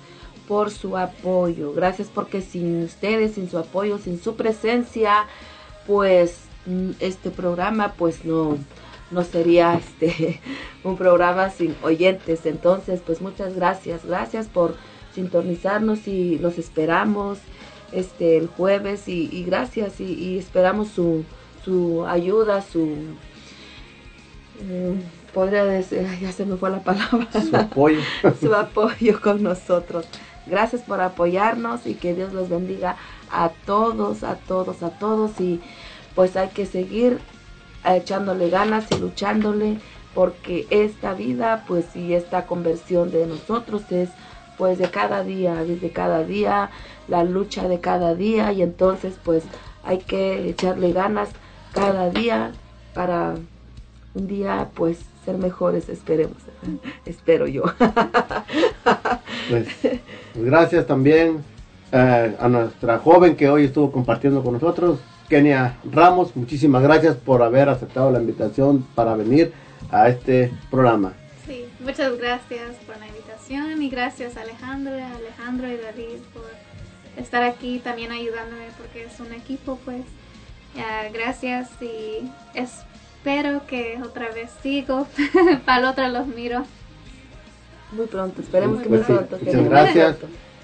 por 0.49 0.71
su 0.71 0.97
apoyo. 0.97 1.75
Gracias 1.75 2.09
porque 2.09 2.41
sin 2.41 2.85
ustedes, 2.85 3.35
sin 3.35 3.51
su 3.51 3.59
apoyo, 3.59 3.99
sin 3.99 4.19
su 4.23 4.37
presencia, 4.37 5.27
pues 5.87 6.41
este 7.01 7.31
programa 7.31 7.95
pues 7.95 8.25
no 8.25 8.59
no 9.11 9.23
sería 9.23 9.75
este 9.79 10.41
un 10.85 10.97
programa 10.97 11.51
sin 11.51 11.75
oyentes. 11.83 12.47
Entonces, 12.47 13.01
pues 13.05 13.21
muchas 13.21 13.55
gracias. 13.55 14.05
Gracias 14.05 14.47
por 14.47 14.77
sintonizarnos 15.15 16.07
y 16.09 16.39
los 16.39 16.59
esperamos 16.59 17.39
este 17.93 18.37
el 18.37 18.49
jueves 18.49 19.09
y, 19.09 19.29
y 19.33 19.45
gracias 19.45 20.01
y, 20.01 20.13
y 20.13 20.39
esperamos 20.39 20.89
su, 20.89 21.25
su 21.65 22.05
ayuda, 22.07 22.63
su 22.63 22.85
mm, 24.61 25.33
podría 25.33 25.65
decir, 25.65 26.07
ya 26.21 26.33
se 26.33 26.45
me 26.45 26.57
fue 26.57 26.71
la 26.71 26.81
palabra, 26.81 27.29
Su 27.33 27.57
apoyo. 27.57 28.01
su 28.41 28.55
apoyo 28.55 29.21
con 29.21 29.43
nosotros. 29.43 30.07
Gracias 30.47 30.83
por 30.83 31.01
apoyarnos 31.01 31.87
y 31.87 31.95
que 31.95 32.15
Dios 32.15 32.33
los 32.33 32.49
bendiga 32.49 32.97
a 33.31 33.51
todos, 33.65 34.23
a 34.23 34.37
todos, 34.37 34.83
a 34.83 34.91
todos. 34.91 35.41
Y 35.41 35.61
pues 36.15 36.37
hay 36.37 36.49
que 36.49 36.67
seguir 36.67 37.19
echándole 37.85 38.51
ganas 38.51 38.87
y 38.91 38.99
luchándole 38.99 39.79
porque 40.15 40.67
esta 40.71 41.13
vida 41.13 41.65
pues 41.69 41.95
y 41.95 42.15
esta 42.15 42.47
conversión 42.47 43.11
de 43.11 43.27
nosotros 43.27 43.83
es 43.91 44.09
pues 44.57 44.79
de 44.79 44.91
cada 44.91 45.23
día, 45.23 45.57
desde 45.65 45.91
cada 45.91 46.25
día, 46.25 46.71
la 47.09 47.23
lucha 47.25 47.69
de 47.69 47.81
cada 47.81 48.15
día. 48.15 48.53
Y 48.53 48.63
entonces 48.63 49.15
pues 49.23 49.45
hay 49.85 49.99
que 49.99 50.49
echarle 50.49 50.93
ganas 50.93 51.29
cada 51.73 52.11
día 52.11 52.53
para 52.95 53.35
un 54.15 54.27
día 54.27 54.71
pues 54.75 54.99
ser 55.27 55.37
mejores, 55.37 55.89
esperemos, 55.89 56.39
espero 57.05 57.47
yo. 57.47 57.65
Pues, 59.49 59.69
pues 59.81 60.01
gracias 60.35 60.89
también 60.89 61.45
eh, 61.93 62.37
a 62.39 62.49
nuestra 62.49 62.99
joven 62.99 63.37
que 63.37 63.49
hoy 63.49 63.65
estuvo 63.65 63.91
compartiendo 63.93 64.43
con 64.43 64.55
nosotros, 64.55 64.99
Kenia 65.29 65.77
Ramos. 65.91 66.35
Muchísimas 66.37 66.83
gracias 66.83 67.17
por 67.17 67.43
haber 67.43 67.69
aceptado 67.69 68.11
la 68.11 68.21
invitación 68.21 68.87
para 68.95 69.15
venir 69.17 69.53
a 69.91 70.09
este 70.09 70.53
programa. 70.71 71.13
Sí, 71.47 71.65
muchas 71.81 72.17
gracias 72.19 72.77
por 72.87 72.97
la 72.99 73.07
invitación 73.07 73.81
y 73.83 73.89
gracias 73.89 74.37
a 74.37 74.43
Alejandro, 74.43 74.93
a 74.95 75.17
Alejandro 75.17 75.69
y 75.69 75.77
David 75.77 76.19
por 76.33 76.45
estar 77.17 77.43
aquí 77.45 77.79
también 77.79 78.11
ayudándome 78.13 78.65
porque 78.79 79.05
es 79.05 79.21
un 79.21 79.33
equipo 79.33 79.79
pues. 79.85 80.03
Ya, 80.75 81.09
gracias 81.11 81.71
y 81.81 82.31
espero 82.55 83.63
que 83.67 83.99
otra 84.05 84.29
vez 84.31 84.51
sigo, 84.63 85.07
para 85.65 85.81
la 85.81 85.91
otra 85.91 86.09
los 86.09 86.27
miro. 86.27 86.65
Muy 87.93 88.07
pronto, 88.07 88.43
esperemos 88.43 88.83
que 88.83 88.89
Pues 88.89 89.09
muy 89.09 89.17
sí, 89.19 89.25
pronto. 89.25 89.45
muchas 89.45 89.65
gracias. 89.71 90.17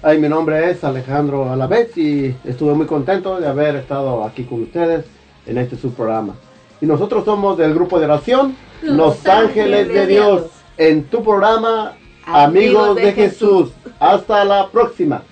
Ay, 0.05 0.19
mi 0.19 0.27
nombre 0.27 0.69
es 0.69 0.83
Alejandro 0.83 1.49
Alavés 1.49 1.97
y 1.97 2.35
estuve 2.43 2.73
muy 2.73 2.85
contento 2.85 3.39
de 3.39 3.47
haber 3.47 3.77
estado 3.77 4.25
aquí 4.25 4.43
con 4.43 4.63
ustedes 4.63 5.05
en 5.45 5.57
este 5.57 5.77
subprograma. 5.77 6.35
Y 6.81 6.85
nosotros 6.85 7.23
somos 7.23 7.57
del 7.57 7.73
grupo 7.73 7.97
de 8.01 8.05
oración 8.07 8.53
Los 8.81 8.97
Los 8.97 9.25
Ángeles 9.25 9.87
de 9.87 10.05
Dios 10.05 10.47
en 10.75 11.05
tu 11.05 11.23
programa 11.23 11.93
Amigos 12.25 12.97
de 12.97 13.13
Jesús. 13.13 13.71
Hasta 13.97 14.43
la 14.43 14.67
próxima. 14.67 15.23